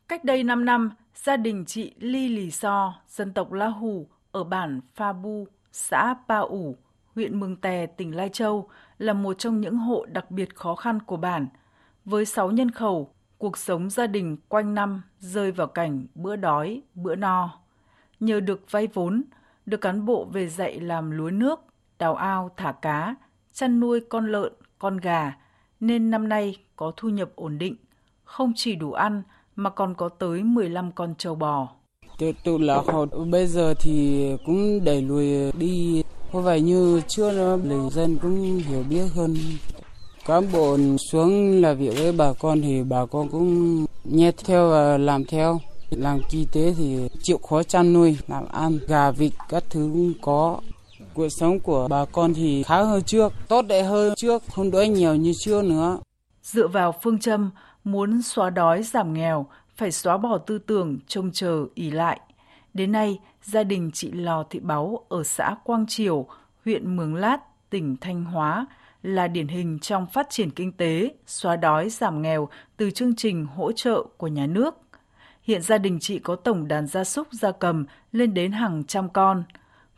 Cách 0.08 0.24
đây 0.24 0.44
5 0.44 0.66
năm, 0.66 0.90
gia 1.16 1.38
đình 1.38 1.66
chị 1.66 1.94
Ly 2.00 2.30
Lì 2.30 2.52
So, 2.52 2.94
dân 3.10 3.34
tộc 3.34 3.52
La 3.52 3.68
Hù 3.68 4.08
ở 4.32 4.44
bản 4.44 4.82
Pha 4.96 5.14
Bu, 5.14 5.48
xã 5.72 6.16
Pa 6.28 6.38
Ủ, 6.38 6.76
huyện 7.16 7.40
Mường 7.40 7.56
Tè, 7.56 7.86
tỉnh 7.86 8.16
Lai 8.16 8.30
Châu 8.30 8.70
là 8.98 9.14
một 9.14 9.34
trong 9.34 9.62
những 9.62 9.78
hộ 9.78 10.06
đặc 10.06 10.32
biệt 10.32 10.56
khó 10.56 10.76
khăn 10.76 11.00
của 11.00 11.18
bản. 11.18 11.48
Với 12.06 12.26
6 12.26 12.52
nhân 12.52 12.72
khẩu, 12.72 13.14
cuộc 13.38 13.58
sống 13.58 13.90
gia 13.90 14.08
đình 14.08 14.38
quanh 14.48 14.74
năm 14.74 15.02
rơi 15.20 15.52
vào 15.52 15.68
cảnh 15.68 16.06
bữa 16.16 16.36
đói, 16.36 16.82
bữa 16.96 17.16
no. 17.16 17.60
Nhờ 18.20 18.40
được 18.40 18.72
vay 18.72 18.88
vốn, 18.88 19.24
được 19.66 19.82
cán 19.82 20.06
bộ 20.06 20.26
về 20.26 20.48
dạy 20.48 20.80
làm 20.80 21.12
lúa 21.12 21.30
nước, 21.30 21.60
đào 22.00 22.16
ao 22.16 22.50
thả 22.58 22.72
cá, 22.72 23.16
chăn 23.54 23.80
nuôi 23.80 24.00
con 24.10 24.32
lợn, 24.32 24.54
con 24.80 24.98
gà, 24.98 25.34
nên 25.80 26.12
năm 26.12 26.30
nay 26.30 26.58
có 26.76 26.92
thu 26.98 27.10
nhập 27.10 27.30
ổn 27.36 27.58
định, 27.58 27.76
không 28.24 28.54
chỉ 28.56 28.76
đủ 28.76 28.92
ăn 28.92 29.24
mà 29.56 29.70
còn 29.70 29.96
có 29.96 30.10
tới 30.10 30.44
15 30.44 30.92
con 30.92 31.16
trâu 31.18 31.36
bò. 31.36 31.70
Tôi, 32.20 32.36
tôi 32.44 32.60
là 32.60 32.82
họ 32.88 33.06
bây 33.32 33.48
giờ 33.48 33.74
thì 33.80 34.28
cũng 34.46 34.80
đẩy 34.86 35.02
lùi 35.02 35.52
đi 35.52 36.04
có 36.36 36.42
vẻ 36.42 36.60
như 36.60 37.02
chưa 37.08 37.58
người 37.64 37.90
dân 37.90 38.18
cũng 38.18 38.58
hiểu 38.58 38.84
biết 38.90 39.04
hơn. 39.16 39.36
Cán 40.26 40.52
bộ 40.52 40.78
xuống 41.12 41.62
là 41.62 41.74
việc 41.74 41.98
với 41.98 42.12
bà 42.12 42.34
con 42.34 42.62
thì 42.62 42.84
bà 42.84 43.06
con 43.06 43.30
cũng 43.30 43.86
nghe 44.04 44.32
theo 44.32 44.70
và 44.70 44.98
làm 44.98 45.26
theo. 45.26 45.60
Làm 45.90 46.20
kinh 46.30 46.48
tế 46.52 46.74
thì 46.78 46.98
chịu 47.24 47.38
khó 47.38 47.64
chăn 47.64 47.94
nuôi, 47.94 48.18
làm 48.28 48.46
ăn, 48.52 48.80
gà 48.88 49.12
vịt 49.12 49.34
các 49.50 49.64
thứ 49.70 49.90
cũng 49.94 50.14
có. 50.22 50.60
Cuộc 51.14 51.30
sống 51.30 51.60
của 51.60 51.88
bà 51.88 52.06
con 52.06 52.34
thì 52.34 52.64
khá 52.64 52.84
hơn 52.84 53.04
trước, 53.04 53.34
tốt 53.48 53.62
đẹp 53.62 53.84
hơn 53.84 54.14
trước, 54.16 54.44
không 54.56 54.72
đói 54.72 54.88
nhiều 54.88 55.16
như 55.16 55.34
trước 55.40 55.64
nữa. 55.64 55.98
Dựa 56.44 56.68
vào 56.68 56.94
phương 57.04 57.20
châm 57.20 57.52
muốn 57.84 58.22
xóa 58.22 58.50
đói 58.50 58.84
giảm 58.84 59.14
nghèo, 59.14 59.46
phải 59.76 59.92
xóa 59.92 60.18
bỏ 60.18 60.38
tư 60.38 60.58
tưởng, 60.58 60.98
trông 61.08 61.32
chờ 61.34 61.66
ỉ 61.76 61.92
lại 61.92 62.20
đến 62.76 62.92
nay 62.92 63.20
gia 63.42 63.64
đình 63.64 63.92
chị 63.94 64.12
Lò 64.12 64.44
Thị 64.50 64.60
Báu 64.60 65.06
ở 65.10 65.24
xã 65.24 65.56
Quang 65.64 65.86
Triều, 65.88 66.28
huyện 66.66 66.96
Mường 66.96 67.16
Lát, 67.16 67.38
tỉnh 67.70 67.98
Thanh 68.02 68.24
Hóa 68.24 68.66
là 69.04 69.28
điển 69.28 69.48
hình 69.48 69.80
trong 69.80 70.08
phát 70.08 70.28
triển 70.30 70.50
kinh 70.50 70.72
tế, 70.72 71.14
xóa 71.26 71.56
đói 71.56 71.90
giảm 71.90 72.22
nghèo 72.22 72.50
từ 72.78 72.92
chương 72.92 73.16
trình 73.16 73.46
hỗ 73.46 73.72
trợ 73.72 74.04
của 74.18 74.28
nhà 74.28 74.46
nước. 74.46 74.76
Hiện 75.44 75.62
gia 75.62 75.78
đình 75.78 75.98
chị 76.02 76.20
có 76.20 76.36
tổng 76.36 76.68
đàn 76.68 76.88
gia 76.88 77.04
súc 77.04 77.28
gia 77.32 77.52
cầm 77.52 77.86
lên 78.12 78.34
đến 78.34 78.52
hàng 78.52 78.84
trăm 78.84 79.10
con. 79.10 79.44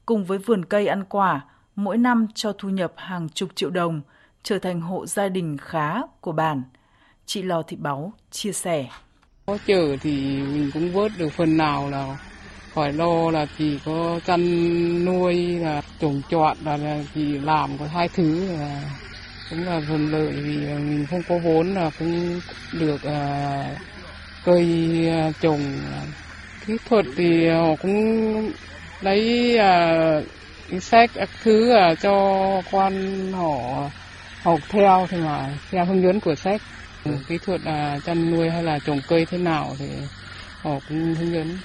Cùng 0.06 0.26
với 0.26 0.38
vườn 0.38 0.66
cây 0.66 0.88
ăn 0.88 1.04
quả, 1.10 1.46
mỗi 1.76 1.98
năm 1.98 2.28
cho 2.36 2.52
thu 2.58 2.70
nhập 2.70 2.94
hàng 2.96 3.30
chục 3.30 3.50
triệu 3.56 3.70
đồng, 3.70 4.02
trở 4.44 4.60
thành 4.60 4.82
hộ 4.82 5.06
gia 5.06 5.30
đình 5.30 5.58
khá 5.62 6.02
của 6.22 6.32
bản. 6.32 6.64
Chị 7.26 7.42
Lò 7.42 7.62
Thị 7.62 7.78
Báu 7.80 8.14
chia 8.32 8.52
sẻ. 8.52 8.90
Có 9.46 9.58
chở 9.68 9.98
thì 10.02 10.42
mình 10.42 10.70
cũng 10.74 10.94
vớt 10.94 11.12
được 11.18 11.30
phần 11.34 11.58
nào 11.58 11.90
là 11.90 12.18
khỏi 12.78 12.94
lo 12.94 13.32
là 13.32 13.46
chỉ 13.58 13.80
có 13.86 14.20
chăn 14.26 14.42
nuôi 15.06 15.36
là 15.60 15.82
trồng 16.00 16.22
trọt 16.32 16.58
là, 16.66 16.78
là 16.78 17.00
chỉ 17.16 17.38
làm 17.38 17.78
có 17.78 17.86
hai 17.88 18.10
thứ 18.16 18.58
là 18.60 18.82
cũng 19.50 19.66
là 19.66 19.82
thuận 19.88 20.12
lợi 20.12 20.32
vì 20.32 20.58
mình 20.58 21.06
không 21.10 21.22
có 21.30 21.38
vốn 21.44 21.74
là 21.74 21.92
cũng 22.00 22.42
được 22.74 23.04
à, 23.04 23.64
cây 24.46 24.66
à, 25.10 25.32
trồng 25.42 25.62
kỹ 26.68 26.74
thuật 26.90 27.06
thì 27.18 27.48
họ 27.50 27.76
cũng 27.82 28.52
lấy 29.02 29.58
à, 29.58 30.22
sách 30.82 31.10
các 31.14 31.30
thứ 31.44 31.72
à, 31.72 31.96
cho 31.96 32.12
con 32.72 32.94
họ 33.34 33.90
học 34.44 34.60
theo 34.70 35.08
thì 35.10 35.18
mà 35.18 35.50
theo 35.72 35.86
hướng 35.86 36.04
dẫn 36.04 36.20
của 36.20 36.36
sách 36.36 36.62
kỹ 37.28 37.38
thuật 37.46 37.62
là 37.62 38.00
chăn 38.06 38.32
nuôi 38.32 38.50
hay 38.50 38.64
là 38.64 38.80
trồng 38.80 39.00
cây 39.08 39.26
thế 39.26 39.38
nào 39.38 39.76
thì 39.80 39.88
họ 40.64 40.72
cũng 40.90 41.16
hướng 41.16 41.34
dẫn. 41.34 41.58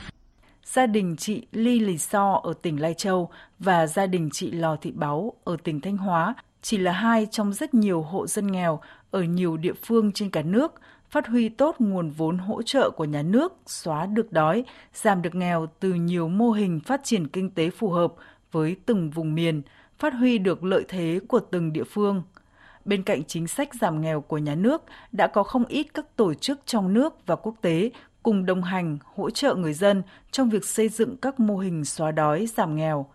Gia 0.73 0.87
đình 0.87 1.17
chị 1.17 1.47
Ly 1.53 1.79
Lì 1.81 1.99
So 1.99 2.41
ở 2.43 2.53
tỉnh 2.63 2.81
Lai 2.81 2.95
Châu 2.95 3.31
và 3.59 3.87
gia 3.87 4.07
đình 4.07 4.29
chị 4.33 4.51
Lò 4.51 4.77
Thị 4.77 4.91
Báu 4.91 5.33
ở 5.45 5.57
tỉnh 5.65 5.81
Thanh 5.81 5.97
Hóa 5.97 6.35
chỉ 6.63 6.79
là 6.79 6.93
hai 6.93 7.27
trong 7.31 7.53
rất 7.53 7.75
nhiều 7.75 8.03
hộ 8.03 8.27
dân 8.27 8.47
nghèo 8.47 8.81
ở 9.11 9.23
nhiều 9.23 9.57
địa 9.57 9.73
phương 9.85 10.13
trên 10.13 10.31
cả 10.31 10.43
nước 10.43 10.75
phát 11.11 11.27
huy 11.27 11.49
tốt 11.49 11.77
nguồn 11.79 12.11
vốn 12.11 12.39
hỗ 12.39 12.63
trợ 12.63 12.91
của 12.91 13.05
nhà 13.05 13.23
nước, 13.23 13.53
xóa 13.67 14.07
được 14.07 14.33
đói, 14.33 14.65
giảm 14.95 15.23
được 15.23 15.35
nghèo 15.35 15.67
từ 15.81 15.95
nhiều 15.95 16.29
mô 16.29 16.51
hình 16.51 16.81
phát 16.81 17.01
triển 17.05 17.29
kinh 17.29 17.51
tế 17.51 17.71
phù 17.71 17.91
hợp 17.91 18.15
với 18.53 18.77
từng 18.87 19.11
vùng 19.11 19.35
miền, 19.35 19.63
phát 19.99 20.15
huy 20.15 20.39
được 20.39 20.65
lợi 20.65 20.85
thế 20.89 21.21
của 21.29 21.41
từng 21.41 21.73
địa 21.73 21.85
phương. 21.85 22.23
Bên 22.85 23.03
cạnh 23.03 23.25
chính 23.25 23.47
sách 23.47 23.75
giảm 23.81 24.01
nghèo 24.01 24.21
của 24.21 24.39
nhà 24.39 24.55
nước, 24.55 24.83
đã 25.13 25.27
có 25.27 25.43
không 25.43 25.65
ít 25.65 25.87
các 25.95 26.17
tổ 26.17 26.35
chức 26.35 26.61
trong 26.67 26.93
nước 26.93 27.27
và 27.27 27.37
quốc 27.37 27.55
tế 27.61 27.91
cùng 28.23 28.47
đồng 28.47 28.63
hành 28.63 28.99
hỗ 29.15 29.31
trợ 29.31 29.55
người 29.55 29.75
dân 29.75 30.03
trong 30.31 30.49
việc 30.49 30.65
xây 30.65 30.89
dựng 30.89 31.17
các 31.17 31.41
mô 31.41 31.57
hình 31.57 31.85
xóa 31.85 32.11
đói 32.11 32.47
giảm 32.57 32.77
nghèo. 32.77 33.07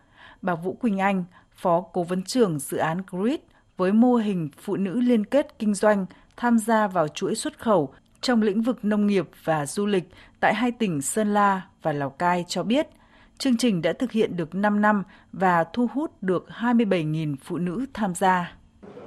Bà 0.42 0.56
Vũ 0.56 0.74
Quỳnh 0.74 0.98
Anh, 0.98 1.24
Phó 1.56 1.82
Cố 1.82 2.04
vấn 2.04 2.24
trưởng 2.24 2.60
dự 2.60 2.78
án 2.78 3.02
GRID 3.12 3.40
với 3.78 3.92
mô 3.92 4.16
hình 4.16 4.50
phụ 4.62 4.76
nữ 4.76 5.00
liên 5.00 5.26
kết 5.26 5.60
kinh 5.60 5.74
doanh 5.74 6.06
tham 6.38 6.60
gia 6.60 6.88
vào 6.88 7.08
chuỗi 7.08 7.36
xuất 7.36 7.60
khẩu 7.60 7.94
trong 8.22 8.42
lĩnh 8.42 8.62
vực 8.62 8.86
nông 8.86 9.08
nghiệp 9.08 9.30
và 9.44 9.66
du 9.66 9.86
lịch 9.86 10.10
tại 10.40 10.54
hai 10.54 10.72
tỉnh 10.72 11.02
Sơn 11.02 11.34
La 11.34 11.62
và 11.82 11.94
Lào 11.94 12.10
Cai 12.10 12.46
cho 12.48 12.64
biết, 12.64 12.88
chương 13.38 13.58
trình 13.58 13.82
đã 13.82 13.94
thực 13.94 14.12
hiện 14.12 14.38
được 14.38 14.56
5 14.56 14.82
năm 14.82 15.04
và 15.32 15.64
thu 15.74 15.88
hút 15.94 16.12
được 16.22 16.46
27.000 16.50 17.36
phụ 17.44 17.58
nữ 17.58 17.86
tham 17.94 18.16
gia. 18.16 18.54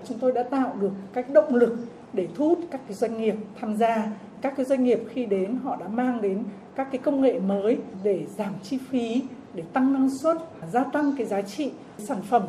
Chúng 0.09 0.19
tôi 0.19 0.33
đã 0.33 0.43
tạo 0.43 0.77
được 0.81 0.91
các 1.13 1.31
động 1.31 1.55
lực 1.55 1.77
để 2.13 2.29
thu 2.35 2.49
hút 2.49 2.59
các 2.71 2.81
doanh 2.89 3.21
nghiệp 3.21 3.35
tham 3.61 3.77
gia. 3.77 4.13
Các 4.41 4.57
cái 4.57 4.67
doanh 4.67 4.85
nghiệp 4.85 5.01
khi 5.11 5.27
đến 5.27 5.57
họ 5.65 5.77
đã 5.77 5.89
mang 5.89 6.21
đến 6.21 6.45
các 6.75 6.89
cái 6.93 6.99
công 6.99 7.21
nghệ 7.21 7.41
mới 7.41 7.79
để 8.03 8.25
giảm 8.37 8.53
chi 8.63 8.79
phí, 8.91 9.23
để 9.55 9.63
tăng 9.73 9.93
năng 9.93 10.11
suất, 10.11 10.37
gia 10.73 10.85
tăng 10.85 11.13
cái 11.17 11.27
giá 11.27 11.43
trị 11.43 11.71
sản 11.99 12.23
phẩm 12.23 12.43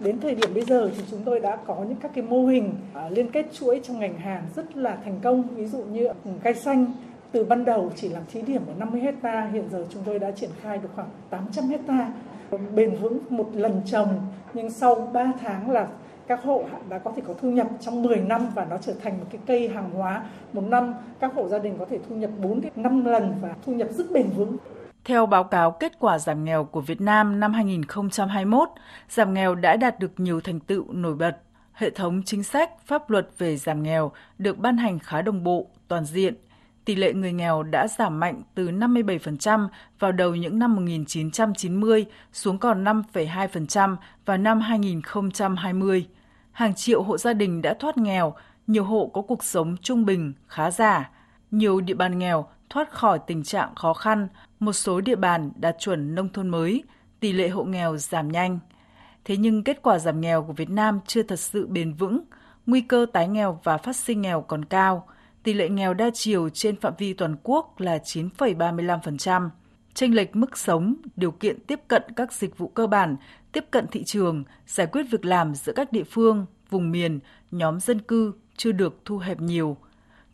Đến 0.00 0.20
thời 0.20 0.34
điểm 0.34 0.54
bây 0.54 0.64
giờ 0.64 0.90
thì 0.96 1.02
chúng 1.10 1.20
tôi 1.24 1.40
đã 1.40 1.56
có 1.66 1.84
những 1.88 1.98
các 2.00 2.10
cái 2.14 2.24
mô 2.24 2.46
hình 2.46 2.74
à, 2.94 3.08
liên 3.08 3.30
kết 3.30 3.46
chuỗi 3.52 3.80
trong 3.84 4.00
ngành 4.00 4.18
hàng 4.18 4.42
rất 4.56 4.76
là 4.76 4.98
thành 5.04 5.20
công. 5.22 5.42
Ví 5.42 5.66
dụ 5.66 5.78
như 5.78 6.06
ừ, 6.06 6.30
cây 6.42 6.54
xanh 6.54 6.86
từ 7.32 7.44
ban 7.44 7.64
đầu 7.64 7.92
chỉ 7.96 8.08
làm 8.08 8.22
thí 8.32 8.42
điểm 8.42 8.62
ở 8.66 8.72
50 8.78 9.00
hecta, 9.00 9.48
hiện 9.52 9.64
giờ 9.70 9.86
chúng 9.90 10.02
tôi 10.06 10.18
đã 10.18 10.30
triển 10.30 10.50
khai 10.62 10.78
được 10.78 10.88
khoảng 10.94 11.08
800 11.30 11.68
hecta. 11.68 12.12
Bền 12.74 12.96
vững 12.96 13.18
một 13.30 13.48
lần 13.52 13.80
trồng 13.86 14.08
nhưng 14.54 14.70
sau 14.70 14.94
3 14.94 15.32
tháng 15.40 15.70
là 15.70 15.88
các 16.28 16.42
hộ 16.42 16.64
đã 16.88 16.98
có 16.98 17.12
thể 17.16 17.22
có 17.28 17.34
thu 17.40 17.50
nhập 17.50 17.66
trong 17.80 18.02
10 18.02 18.16
năm 18.16 18.48
và 18.54 18.64
nó 18.64 18.78
trở 18.78 18.94
thành 19.02 19.18
một 19.18 19.26
cái 19.30 19.40
cây 19.46 19.68
hàng 19.68 19.90
hóa. 19.90 20.22
Một 20.52 20.64
năm 20.68 20.94
các 21.20 21.34
hộ 21.34 21.48
gia 21.48 21.58
đình 21.58 21.76
có 21.78 21.86
thể 21.90 21.98
thu 22.08 22.16
nhập 22.16 22.30
4 22.42 22.60
đến 22.60 22.72
5 22.76 23.04
lần 23.04 23.34
và 23.40 23.54
thu 23.66 23.72
nhập 23.72 23.88
rất 23.90 24.10
bền 24.10 24.30
vững. 24.36 24.56
Theo 25.04 25.26
báo 25.26 25.44
cáo 25.44 25.70
kết 25.70 25.92
quả 25.98 26.18
giảm 26.18 26.44
nghèo 26.44 26.64
của 26.64 26.80
Việt 26.80 27.00
Nam 27.00 27.40
năm 27.40 27.52
2021, 27.52 28.68
giảm 29.08 29.34
nghèo 29.34 29.54
đã 29.54 29.76
đạt 29.76 29.98
được 29.98 30.20
nhiều 30.20 30.40
thành 30.40 30.60
tựu 30.60 30.92
nổi 30.92 31.14
bật. 31.14 31.36
Hệ 31.72 31.90
thống 31.90 32.22
chính 32.24 32.42
sách, 32.42 32.70
pháp 32.86 33.10
luật 33.10 33.28
về 33.38 33.56
giảm 33.56 33.82
nghèo 33.82 34.12
được 34.38 34.58
ban 34.58 34.76
hành 34.76 34.98
khá 34.98 35.22
đồng 35.22 35.44
bộ, 35.44 35.66
toàn 35.88 36.04
diện. 36.04 36.34
Tỷ 36.84 36.94
lệ 36.94 37.12
người 37.12 37.32
nghèo 37.32 37.62
đã 37.62 37.88
giảm 37.88 38.20
mạnh 38.20 38.42
từ 38.54 38.68
57% 38.68 39.68
vào 39.98 40.12
đầu 40.12 40.34
những 40.34 40.58
năm 40.58 40.76
1990 40.76 42.06
xuống 42.32 42.58
còn 42.58 42.84
5,2% 42.84 43.96
vào 44.26 44.36
năm 44.36 44.60
2020. 44.60 46.06
Hàng 46.56 46.74
triệu 46.74 47.02
hộ 47.02 47.18
gia 47.18 47.32
đình 47.32 47.62
đã 47.62 47.74
thoát 47.74 47.98
nghèo, 47.98 48.34
nhiều 48.66 48.84
hộ 48.84 49.10
có 49.14 49.22
cuộc 49.22 49.44
sống 49.44 49.76
trung 49.82 50.04
bình, 50.04 50.32
khá 50.48 50.70
giả. 50.70 51.10
Nhiều 51.50 51.80
địa 51.80 51.94
bàn 51.94 52.18
nghèo 52.18 52.48
thoát 52.70 52.90
khỏi 52.90 53.18
tình 53.26 53.42
trạng 53.42 53.74
khó 53.74 53.94
khăn, 53.94 54.28
một 54.60 54.72
số 54.72 55.00
địa 55.00 55.16
bàn 55.16 55.50
đạt 55.56 55.76
chuẩn 55.78 56.14
nông 56.14 56.28
thôn 56.28 56.48
mới, 56.48 56.82
tỷ 57.20 57.32
lệ 57.32 57.48
hộ 57.48 57.64
nghèo 57.64 57.96
giảm 57.96 58.32
nhanh. 58.32 58.58
Thế 59.24 59.36
nhưng 59.36 59.64
kết 59.64 59.82
quả 59.82 59.98
giảm 59.98 60.20
nghèo 60.20 60.42
của 60.42 60.52
Việt 60.52 60.70
Nam 60.70 61.00
chưa 61.06 61.22
thật 61.22 61.40
sự 61.40 61.66
bền 61.66 61.92
vững, 61.92 62.20
nguy 62.66 62.80
cơ 62.80 63.06
tái 63.12 63.28
nghèo 63.28 63.60
và 63.64 63.76
phát 63.76 63.96
sinh 63.96 64.22
nghèo 64.22 64.40
còn 64.40 64.64
cao. 64.64 65.08
Tỷ 65.42 65.54
lệ 65.54 65.68
nghèo 65.68 65.94
đa 65.94 66.10
chiều 66.14 66.48
trên 66.48 66.76
phạm 66.80 66.92
vi 66.98 67.12
toàn 67.12 67.36
quốc 67.42 67.80
là 67.80 67.98
9,35%. 68.04 69.48
Tranh 69.94 70.14
lệch 70.14 70.36
mức 70.36 70.58
sống, 70.58 70.94
điều 71.16 71.30
kiện 71.30 71.60
tiếp 71.60 71.80
cận 71.88 72.02
các 72.16 72.32
dịch 72.32 72.58
vụ 72.58 72.68
cơ 72.68 72.86
bản, 72.86 73.16
tiếp 73.56 73.64
cận 73.70 73.86
thị 73.86 74.04
trường, 74.04 74.44
giải 74.66 74.86
quyết 74.86 75.02
việc 75.10 75.24
làm 75.24 75.54
giữa 75.54 75.72
các 75.72 75.92
địa 75.92 76.04
phương, 76.04 76.46
vùng 76.70 76.90
miền, 76.90 77.20
nhóm 77.50 77.80
dân 77.80 78.00
cư 78.00 78.32
chưa 78.56 78.72
được 78.72 79.00
thu 79.04 79.18
hẹp 79.18 79.40
nhiều– 79.40 79.76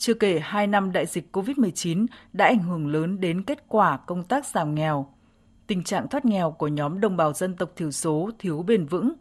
chưa 0.02 0.14
kể 0.14 0.40
2 0.42 0.66
năm 0.66 0.92
đại 0.92 1.06
dịch 1.06 1.36
COVID-19 1.36 2.06
đã 2.32 2.44
ảnh 2.44 2.58
hưởng 2.58 2.86
lớn 2.86 3.20
đến 3.20 3.42
kết 3.42 3.64
quả 3.68 3.96
công 3.96 4.24
tác 4.24 4.46
giảm 4.46 4.74
nghèo. 4.74 5.06
Tình 5.66 5.84
trạng 5.84 6.08
thoát 6.08 6.24
nghèo 6.24 6.50
của 6.50 6.68
nhóm 6.68 7.00
đồng 7.00 7.16
bào 7.16 7.32
dân 7.32 7.56
tộc 7.56 7.70
thiểu 7.76 7.90
số 7.90 8.30
thiếu 8.38 8.62
bền 8.62 8.86
vững, 8.86 9.12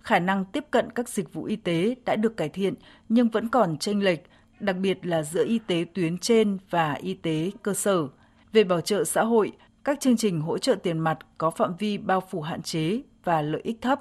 khả 0.00 0.18
năng 0.18 0.44
tiếp 0.44 0.64
cận 0.70 0.90
các 0.90 1.08
dịch 1.08 1.32
vụ 1.32 1.44
y 1.44 1.56
tế 1.56 1.94
đã 2.04 2.16
được 2.16 2.36
cải 2.36 2.48
thiện 2.48 2.74
nhưng 3.08 3.28
vẫn 3.28 3.48
còn 3.48 3.78
chênh 3.78 4.02
lệch, 4.04 4.20
đặc 4.60 4.76
biệt 4.76 5.06
là 5.06 5.22
giữa 5.22 5.44
y 5.44 5.58
tế 5.58 5.84
tuyến 5.94 6.18
trên 6.18 6.58
và 6.70 6.92
y 6.92 7.14
tế 7.14 7.50
cơ 7.62 7.74
sở. 7.74 8.06
Về 8.52 8.64
bảo 8.64 8.80
trợ 8.80 9.04
xã 9.04 9.24
hội, 9.24 9.52
các 9.84 10.00
chương 10.00 10.16
trình 10.16 10.40
hỗ 10.40 10.58
trợ 10.58 10.74
tiền 10.74 10.98
mặt 10.98 11.18
có 11.38 11.50
phạm 11.50 11.76
vi 11.76 11.98
bao 11.98 12.20
phủ 12.30 12.40
hạn 12.40 12.62
chế 12.62 13.00
và 13.24 13.42
lợi 13.42 13.60
ích 13.64 13.78
thấp. 13.80 14.00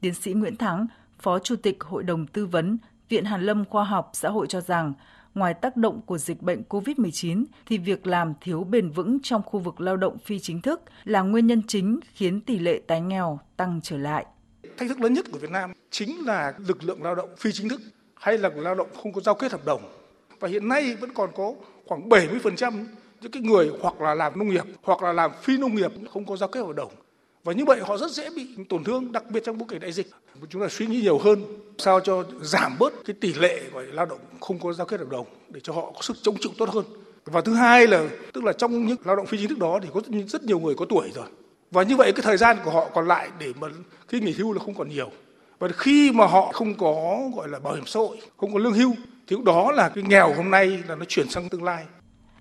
Tiến 0.00 0.14
sĩ 0.14 0.32
Nguyễn 0.32 0.56
Thắng, 0.56 0.86
Phó 1.18 1.38
Chủ 1.38 1.56
tịch 1.56 1.76
Hội 1.80 2.02
đồng 2.02 2.26
Tư 2.26 2.46
vấn 2.46 2.78
Viện 3.08 3.24
Hàn 3.24 3.42
Lâm 3.42 3.64
Khoa 3.64 3.84
học 3.84 4.10
Xã 4.12 4.28
hội 4.28 4.46
cho 4.46 4.60
rằng, 4.60 4.92
ngoài 5.34 5.54
tác 5.54 5.76
động 5.76 6.00
của 6.06 6.18
dịch 6.18 6.42
bệnh 6.42 6.62
COVID-19 6.68 7.44
thì 7.66 7.78
việc 7.78 8.06
làm 8.06 8.34
thiếu 8.40 8.64
bền 8.64 8.90
vững 8.90 9.18
trong 9.22 9.42
khu 9.42 9.60
vực 9.60 9.80
lao 9.80 9.96
động 9.96 10.18
phi 10.18 10.38
chính 10.38 10.60
thức 10.60 10.80
là 11.04 11.20
nguyên 11.20 11.46
nhân 11.46 11.62
chính 11.68 12.00
khiến 12.14 12.40
tỷ 12.40 12.58
lệ 12.58 12.80
tái 12.86 13.00
nghèo 13.00 13.40
tăng 13.56 13.80
trở 13.82 13.98
lại. 13.98 14.26
Thách 14.76 14.88
thức 14.88 15.00
lớn 15.00 15.12
nhất 15.12 15.26
của 15.32 15.38
Việt 15.38 15.50
Nam 15.50 15.72
chính 15.90 16.26
là 16.26 16.52
lực 16.58 16.84
lượng 16.84 17.02
lao 17.02 17.14
động 17.14 17.30
phi 17.38 17.52
chính 17.52 17.68
thức 17.68 17.80
hay 18.14 18.38
là 18.38 18.50
lao 18.54 18.74
động 18.74 18.88
không 19.02 19.12
có 19.12 19.20
giao 19.20 19.34
kết 19.34 19.52
hợp 19.52 19.64
đồng. 19.64 19.82
Và 20.40 20.48
hiện 20.48 20.68
nay 20.68 20.96
vẫn 21.00 21.10
còn 21.14 21.30
có 21.36 21.54
khoảng 21.86 22.08
70% 22.08 22.86
những 23.20 23.32
cái 23.32 23.42
người 23.42 23.70
hoặc 23.80 24.00
là 24.00 24.14
làm 24.14 24.38
nông 24.38 24.48
nghiệp 24.48 24.64
hoặc 24.82 25.02
là 25.02 25.12
làm 25.12 25.30
phi 25.42 25.58
nông 25.58 25.74
nghiệp 25.74 25.92
không 26.12 26.26
có 26.26 26.36
giao 26.36 26.48
kết 26.48 26.60
hợp 26.60 26.76
đồng. 26.76 26.92
Và 27.50 27.54
như 27.54 27.64
vậy 27.64 27.80
họ 27.80 27.96
rất 27.96 28.10
dễ 28.10 28.30
bị 28.36 28.48
tổn 28.68 28.84
thương, 28.84 29.12
đặc 29.12 29.24
biệt 29.30 29.42
trong 29.44 29.58
bối 29.58 29.66
cảnh 29.68 29.80
đại 29.80 29.92
dịch. 29.92 30.06
Chúng 30.48 30.62
ta 30.62 30.68
suy 30.70 30.86
nghĩ 30.86 31.00
nhiều 31.00 31.18
hơn, 31.18 31.44
sao 31.78 32.00
cho 32.00 32.24
giảm 32.40 32.78
bớt 32.78 32.92
cái 33.04 33.16
tỷ 33.20 33.34
lệ 33.34 33.62
gọi 33.72 33.86
lao 33.86 34.06
động 34.06 34.18
không 34.40 34.58
có 34.58 34.72
giao 34.72 34.86
kết 34.86 35.00
hợp 35.00 35.08
đồng 35.08 35.26
để 35.48 35.60
cho 35.60 35.72
họ 35.72 35.92
có 35.94 36.02
sức 36.02 36.16
chống 36.22 36.36
chịu 36.40 36.52
tốt 36.58 36.68
hơn. 36.68 36.84
Và 37.24 37.40
thứ 37.40 37.54
hai 37.54 37.86
là 37.86 38.08
tức 38.32 38.44
là 38.44 38.52
trong 38.52 38.86
những 38.86 38.96
lao 39.04 39.16
động 39.16 39.26
phi 39.26 39.38
chính 39.38 39.48
thức 39.48 39.58
đó 39.58 39.78
thì 39.82 39.88
có 39.94 40.00
rất 40.26 40.42
nhiều 40.42 40.60
người 40.60 40.74
có 40.74 40.84
tuổi 40.88 41.10
rồi. 41.14 41.26
Và 41.70 41.82
như 41.82 41.96
vậy 41.96 42.12
cái 42.12 42.22
thời 42.22 42.36
gian 42.36 42.56
của 42.64 42.70
họ 42.70 42.88
còn 42.94 43.08
lại 43.08 43.30
để 43.38 43.52
mà 43.60 43.68
khi 44.08 44.20
nghỉ 44.20 44.32
hưu 44.32 44.52
là 44.52 44.62
không 44.64 44.74
còn 44.74 44.88
nhiều. 44.88 45.10
Và 45.58 45.68
khi 45.68 46.12
mà 46.12 46.26
họ 46.26 46.52
không 46.52 46.74
có 46.74 47.20
gọi 47.36 47.48
là 47.48 47.58
bảo 47.58 47.74
hiểm 47.74 47.86
xã 47.86 48.00
hội, 48.00 48.18
không 48.36 48.52
có 48.52 48.58
lương 48.58 48.74
hưu 48.74 48.94
thì 49.26 49.36
đó 49.44 49.72
là 49.72 49.88
cái 49.88 50.04
nghèo 50.04 50.34
hôm 50.34 50.50
nay 50.50 50.82
là 50.88 50.94
nó 50.94 51.04
chuyển 51.08 51.28
sang 51.28 51.48
tương 51.48 51.64
lai. 51.64 51.84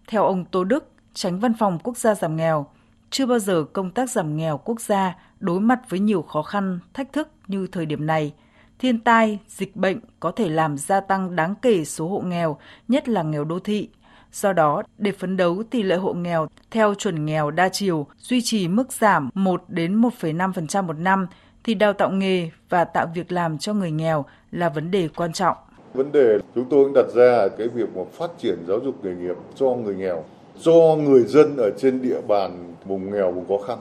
Theo 0.08 0.26
ông 0.26 0.46
Tô 0.52 0.64
Đức, 0.64 0.86
tránh 1.14 1.40
văn 1.40 1.54
phòng 1.60 1.80
quốc 1.84 1.98
gia 1.98 2.16
giảm 2.16 2.36
nghèo, 2.36 2.68
chưa 3.10 3.26
bao 3.26 3.40
giờ 3.40 3.64
công 3.74 3.92
tác 3.92 4.10
giảm 4.10 4.38
nghèo 4.38 4.58
quốc 4.58 4.82
gia 4.82 5.16
đối 5.40 5.60
mặt 5.60 5.80
với 5.90 6.00
nhiều 6.00 6.22
khó 6.22 6.42
khăn, 6.42 6.80
thách 6.94 7.14
thức 7.14 7.28
như 7.48 7.68
thời 7.68 7.86
điểm 7.86 8.06
này. 8.06 8.34
Thiên 8.80 9.00
tai, 9.00 9.40
dịch 9.48 9.76
bệnh 9.76 10.00
có 10.20 10.32
thể 10.32 10.50
làm 10.50 10.78
gia 10.78 11.00
tăng 11.00 11.36
đáng 11.36 11.56
kể 11.62 11.86
số 11.86 12.08
hộ 12.08 12.20
nghèo, 12.20 12.58
nhất 12.88 13.10
là 13.10 13.24
nghèo 13.24 13.44
đô 13.44 13.60
thị. 13.60 13.90
Do 14.32 14.54
đó, 14.54 14.84
để 14.98 15.12
phấn 15.12 15.38
đấu 15.38 15.64
tỷ 15.70 15.84
lệ 15.84 15.96
hộ 15.96 16.14
nghèo 16.14 16.48
theo 16.72 16.94
chuẩn 16.94 17.26
nghèo 17.26 17.52
đa 17.52 17.70
chiều 17.70 18.08
duy 18.18 18.42
trì 18.44 18.68
mức 18.68 18.92
giảm 18.92 19.30
1 19.34 19.64
đến 19.68 20.02
1,5% 20.02 20.84
một 20.84 20.98
năm 20.98 21.28
thì 21.64 21.74
đào 21.74 21.94
tạo 21.94 22.12
nghề 22.12 22.50
và 22.70 22.84
tạo 22.84 23.08
việc 23.16 23.32
làm 23.32 23.58
cho 23.58 23.74
người 23.74 23.92
nghèo 23.92 24.26
là 24.52 24.70
vấn 24.70 24.92
đề 24.92 25.10
quan 25.16 25.34
trọng. 25.34 25.58
Vấn 25.94 26.12
đề 26.12 26.40
chúng 26.56 26.66
tôi 26.70 26.92
đặt 26.96 27.06
ra 27.16 27.32
là 27.32 27.48
cái 27.58 27.68
việc 27.68 27.96
mà 27.96 28.02
phát 28.14 28.32
triển 28.38 28.58
giáo 28.68 28.80
dục 28.84 29.06
nghề 29.06 29.12
nghiệp 29.12 29.36
cho 29.56 29.66
người 29.66 29.96
nghèo 29.96 30.24
cho 30.62 30.96
người 30.96 31.24
dân 31.24 31.58
ở 31.58 31.72
trên 31.78 32.02
địa 32.02 32.22
bàn 32.28 32.74
vùng 32.86 33.12
nghèo 33.12 33.32
vùng 33.32 33.48
khó 33.48 33.66
khăn. 33.68 33.78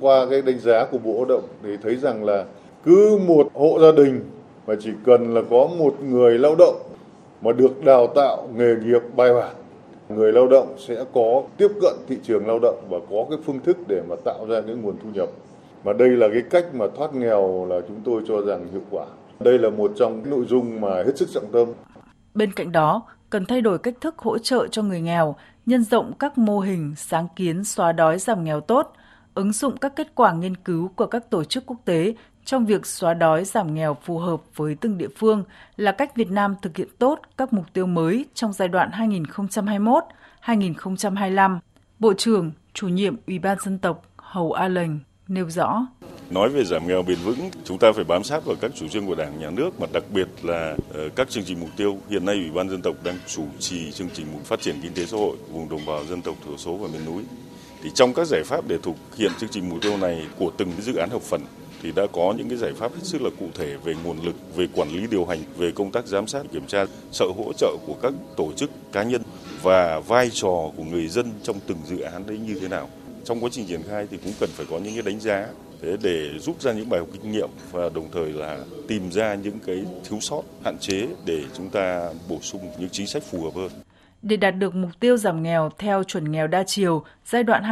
Qua 0.00 0.26
cái 0.30 0.42
đánh 0.42 0.58
giá 0.58 0.84
của 0.84 0.98
Bộ 0.98 1.12
Lao 1.12 1.24
động 1.24 1.44
thì 1.62 1.76
thấy 1.82 1.96
rằng 1.96 2.24
là 2.24 2.44
cứ 2.84 3.18
một 3.26 3.48
hộ 3.54 3.78
gia 3.80 3.92
đình 4.04 4.20
mà 4.66 4.74
chỉ 4.80 4.90
cần 5.04 5.34
là 5.34 5.42
có 5.50 5.68
một 5.78 5.94
người 6.00 6.38
lao 6.38 6.54
động 6.54 6.76
mà 7.42 7.52
được 7.52 7.84
đào 7.84 8.06
tạo 8.06 8.48
nghề 8.56 8.74
nghiệp 8.84 9.02
bài 9.16 9.34
bản 9.34 9.54
người 10.08 10.32
lao 10.32 10.48
động 10.48 10.74
sẽ 10.78 11.04
có 11.14 11.42
tiếp 11.56 11.68
cận 11.80 11.94
thị 12.08 12.18
trường 12.22 12.46
lao 12.46 12.58
động 12.58 12.84
và 12.88 12.98
có 13.10 13.26
cái 13.30 13.38
phương 13.44 13.60
thức 13.60 13.76
để 13.88 14.02
mà 14.08 14.16
tạo 14.24 14.46
ra 14.48 14.60
những 14.66 14.82
nguồn 14.82 14.96
thu 15.02 15.08
nhập. 15.14 15.28
Mà 15.84 15.92
đây 15.92 16.08
là 16.08 16.28
cái 16.32 16.42
cách 16.50 16.74
mà 16.74 16.86
thoát 16.96 17.14
nghèo 17.14 17.66
là 17.70 17.80
chúng 17.88 18.00
tôi 18.04 18.22
cho 18.28 18.40
rằng 18.40 18.66
hiệu 18.72 18.82
quả. 18.90 19.06
Đây 19.40 19.58
là 19.58 19.70
một 19.70 19.92
trong 19.96 20.22
những 20.22 20.30
nội 20.30 20.44
dung 20.48 20.80
mà 20.80 20.94
hết 20.94 21.16
sức 21.16 21.28
trọng 21.32 21.52
tâm. 21.52 21.68
Bên 22.34 22.52
cạnh 22.52 22.72
đó, 22.72 23.02
cần 23.30 23.46
thay 23.46 23.60
đổi 23.60 23.78
cách 23.78 23.94
thức 24.00 24.18
hỗ 24.18 24.38
trợ 24.38 24.66
cho 24.66 24.82
người 24.82 25.00
nghèo 25.00 25.34
nhân 25.66 25.84
rộng 25.84 26.12
các 26.18 26.38
mô 26.38 26.60
hình 26.60 26.94
sáng 26.96 27.28
kiến 27.36 27.64
xóa 27.64 27.92
đói 27.92 28.18
giảm 28.18 28.44
nghèo 28.44 28.60
tốt, 28.60 28.92
ứng 29.34 29.52
dụng 29.52 29.76
các 29.76 29.96
kết 29.96 30.14
quả 30.14 30.32
nghiên 30.32 30.56
cứu 30.56 30.90
của 30.96 31.06
các 31.06 31.30
tổ 31.30 31.44
chức 31.44 31.66
quốc 31.66 31.78
tế 31.84 32.14
trong 32.44 32.66
việc 32.66 32.86
xóa 32.86 33.14
đói 33.14 33.44
giảm 33.44 33.74
nghèo 33.74 33.96
phù 34.04 34.18
hợp 34.18 34.40
với 34.56 34.74
từng 34.74 34.98
địa 34.98 35.08
phương 35.16 35.44
là 35.76 35.92
cách 35.92 36.16
Việt 36.16 36.30
Nam 36.30 36.54
thực 36.62 36.76
hiện 36.76 36.88
tốt 36.98 37.20
các 37.36 37.52
mục 37.52 37.72
tiêu 37.72 37.86
mới 37.86 38.26
trong 38.34 38.52
giai 38.52 38.68
đoạn 38.68 38.90
2021-2025. 40.44 41.58
Bộ 41.98 42.12
trưởng, 42.14 42.52
chủ 42.74 42.88
nhiệm 42.88 43.16
Ủy 43.26 43.38
ban 43.38 43.58
dân 43.64 43.78
tộc 43.78 44.02
Hầu 44.16 44.52
A 44.52 44.68
Lệnh 44.68 44.90
nêu 45.28 45.50
rõ. 45.50 45.86
Nói 46.32 46.48
về 46.48 46.64
giảm 46.64 46.88
nghèo 46.88 47.02
bền 47.02 47.18
vững, 47.18 47.50
chúng 47.64 47.78
ta 47.78 47.92
phải 47.92 48.04
bám 48.04 48.24
sát 48.24 48.44
vào 48.44 48.56
các 48.60 48.70
chủ 48.74 48.88
trương 48.88 49.06
của 49.06 49.14
Đảng, 49.14 49.40
Nhà 49.40 49.50
nước, 49.50 49.80
mà 49.80 49.86
đặc 49.92 50.04
biệt 50.14 50.28
là 50.42 50.76
ờ, 50.94 51.08
các 51.16 51.30
chương 51.30 51.44
trình 51.44 51.60
mục 51.60 51.68
tiêu. 51.76 51.98
Hiện 52.10 52.24
nay 52.24 52.34
Ủy 52.34 52.50
ban 52.50 52.70
dân 52.70 52.82
tộc 52.82 52.96
đang 53.04 53.18
chủ 53.26 53.44
trì 53.58 53.92
chương 53.92 54.08
trình 54.14 54.26
mục 54.32 54.44
phát 54.44 54.60
triển 54.60 54.76
kinh 54.82 54.94
tế 54.94 55.06
xã 55.06 55.16
hội 55.16 55.36
vùng 55.50 55.68
đồng 55.68 55.86
bào 55.86 56.04
dân 56.04 56.22
tộc 56.22 56.34
thiểu 56.44 56.56
số 56.56 56.76
và 56.76 56.88
miền 56.92 57.04
núi. 57.04 57.22
Thì 57.82 57.90
trong 57.94 58.14
các 58.14 58.26
giải 58.26 58.42
pháp 58.44 58.68
để 58.68 58.78
thực 58.82 58.92
hiện 59.16 59.32
chương 59.40 59.50
trình 59.52 59.68
mục 59.68 59.78
tiêu 59.82 59.96
này 59.96 60.26
của 60.38 60.50
từng 60.56 60.72
cái 60.72 60.80
dự 60.80 60.94
án 60.94 61.10
hợp 61.10 61.22
phần 61.22 61.40
thì 61.82 61.92
đã 61.92 62.02
có 62.12 62.34
những 62.38 62.48
cái 62.48 62.58
giải 62.58 62.72
pháp 62.72 62.92
hết 62.92 63.02
sức 63.02 63.22
là 63.22 63.30
cụ 63.40 63.46
thể 63.54 63.76
về 63.84 63.94
nguồn 64.04 64.24
lực, 64.24 64.34
về 64.56 64.66
quản 64.74 64.88
lý 64.88 65.06
điều 65.10 65.24
hành, 65.24 65.42
về 65.56 65.72
công 65.74 65.90
tác 65.90 66.06
giám 66.06 66.26
sát, 66.26 66.42
kiểm 66.52 66.66
tra, 66.66 66.86
sự 67.12 67.32
hỗ 67.36 67.52
trợ 67.52 67.76
của 67.86 67.94
các 68.02 68.12
tổ 68.36 68.52
chức 68.56 68.70
cá 68.92 69.02
nhân 69.02 69.22
và 69.62 70.00
vai 70.00 70.30
trò 70.32 70.70
của 70.76 70.84
người 70.90 71.08
dân 71.08 71.32
trong 71.42 71.56
từng 71.66 71.78
dự 71.86 72.00
án 72.00 72.26
đấy 72.26 72.38
như 72.46 72.58
thế 72.60 72.68
nào. 72.68 72.88
Trong 73.24 73.40
quá 73.40 73.50
trình 73.52 73.66
triển 73.66 73.82
khai 73.88 74.06
thì 74.10 74.16
cũng 74.24 74.32
cần 74.40 74.50
phải 74.52 74.66
có 74.70 74.78
những 74.78 74.94
cái 74.94 75.02
đánh 75.02 75.20
giá 75.20 75.46
để 76.02 76.38
rút 76.38 76.60
ra 76.60 76.72
những 76.72 76.88
bài 76.88 77.00
học 77.00 77.08
kinh 77.12 77.32
nghiệm 77.32 77.48
và 77.70 77.88
đồng 77.94 78.08
thời 78.12 78.32
là 78.32 78.58
tìm 78.88 79.10
ra 79.10 79.34
những 79.34 79.58
cái 79.66 79.84
thiếu 80.08 80.20
sót, 80.20 80.42
hạn 80.64 80.78
chế 80.80 81.08
để 81.26 81.44
chúng 81.54 81.70
ta 81.70 82.10
bổ 82.28 82.38
sung 82.40 82.60
những 82.78 82.90
chính 82.92 83.06
sách 83.06 83.22
phù 83.22 83.44
hợp 83.44 83.54
hơn. 83.54 83.70
Để 84.22 84.36
đạt 84.36 84.56
được 84.56 84.74
mục 84.74 84.90
tiêu 85.00 85.16
giảm 85.16 85.42
nghèo 85.42 85.70
theo 85.78 86.04
chuẩn 86.04 86.32
nghèo 86.32 86.46
đa 86.46 86.62
chiều 86.66 87.04
giai 87.24 87.42
đoạn 87.42 87.62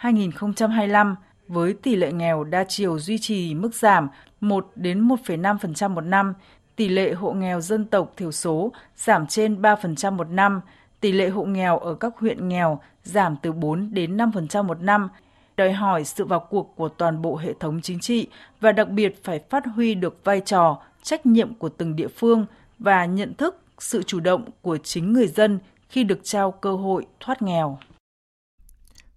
2022-2025 0.00 1.14
với 1.48 1.72
tỷ 1.72 1.96
lệ 1.96 2.12
nghèo 2.12 2.44
đa 2.44 2.64
chiều 2.68 2.98
duy 2.98 3.18
trì 3.18 3.54
mức 3.54 3.74
giảm 3.74 4.08
1 4.40 4.66
đến 4.74 5.08
1,5% 5.08 5.90
một 5.90 6.00
năm, 6.00 6.34
tỷ 6.76 6.88
lệ 6.88 7.12
hộ 7.12 7.32
nghèo 7.32 7.60
dân 7.60 7.84
tộc 7.84 8.12
thiểu 8.16 8.32
số 8.32 8.72
giảm 8.96 9.26
trên 9.26 9.62
3% 9.62 10.12
một 10.12 10.30
năm, 10.30 10.60
tỷ 11.00 11.12
lệ 11.12 11.28
hộ 11.28 11.44
nghèo 11.44 11.78
ở 11.78 11.94
các 11.94 12.12
huyện 12.18 12.48
nghèo 12.48 12.80
giảm 13.02 13.36
từ 13.42 13.52
4 13.52 13.94
đến 13.94 14.16
5% 14.16 14.64
một 14.64 14.80
năm, 14.80 15.08
đòi 15.58 15.72
hỏi 15.72 16.04
sự 16.04 16.24
vào 16.24 16.46
cuộc 16.50 16.74
của 16.76 16.88
toàn 16.88 17.22
bộ 17.22 17.36
hệ 17.36 17.54
thống 17.60 17.80
chính 17.82 18.00
trị 18.00 18.26
và 18.60 18.72
đặc 18.72 18.88
biệt 18.88 19.24
phải 19.24 19.40
phát 19.50 19.66
huy 19.74 19.94
được 19.94 20.20
vai 20.24 20.40
trò, 20.40 20.82
trách 21.02 21.26
nhiệm 21.26 21.54
của 21.54 21.68
từng 21.68 21.96
địa 21.96 22.08
phương 22.16 22.46
và 22.78 23.04
nhận 23.04 23.34
thức 23.34 23.60
sự 23.78 24.02
chủ 24.02 24.20
động 24.20 24.44
của 24.62 24.78
chính 24.78 25.12
người 25.12 25.28
dân 25.28 25.58
khi 25.88 26.04
được 26.04 26.20
trao 26.22 26.50
cơ 26.50 26.76
hội 26.76 27.06
thoát 27.20 27.42
nghèo. 27.42 27.78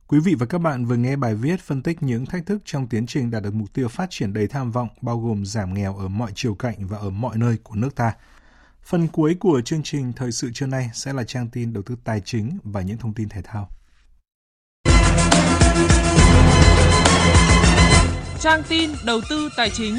Quý 0.08 0.20
vị 0.20 0.36
và 0.40 0.46
các 0.46 0.58
bạn 0.58 0.86
vừa 0.86 0.96
nghe 0.96 1.16
bài 1.16 1.36
viết 1.36 1.60
phân 1.60 1.82
tích 1.82 2.04
những 2.04 2.26
thách 2.26 2.46
thức 2.46 2.62
trong 2.66 2.88
tiến 2.88 3.06
trình 3.06 3.32
đạt 3.32 3.44
được 3.44 3.54
mục 3.54 3.74
tiêu 3.74 3.88
phát 3.88 4.08
triển 4.10 4.34
đầy 4.34 4.48
tham 4.48 4.72
vọng 4.72 4.88
bao 5.02 5.20
gồm 5.20 5.46
giảm 5.46 5.74
nghèo 5.74 5.98
ở 5.98 6.08
mọi 6.08 6.32
chiều 6.36 6.56
cạnh 6.56 6.88
và 6.88 6.98
ở 6.98 7.10
mọi 7.10 7.38
nơi 7.38 7.58
của 7.64 7.76
nước 7.76 7.96
ta. 7.96 8.14
Phần 8.84 9.08
cuối 9.08 9.36
của 9.40 9.62
chương 9.66 9.84
trình 9.84 10.14
thời 10.16 10.32
sự 10.32 10.52
trưa 10.54 10.66
nay 10.66 10.90
sẽ 10.94 11.14
là 11.14 11.24
trang 11.24 11.50
tin 11.50 11.74
đầu 11.74 11.84
tư 11.84 11.96
tài 12.04 12.22
chính 12.26 12.58
và 12.64 12.82
những 12.82 12.98
thông 12.98 13.14
tin 13.14 13.30
thể 13.30 13.42
thao. 13.44 13.70
Trang 18.42 18.64
tin 18.70 18.90
đầu 19.06 19.22
tư 19.30 19.50
tài 19.58 19.70
chính. 19.70 19.96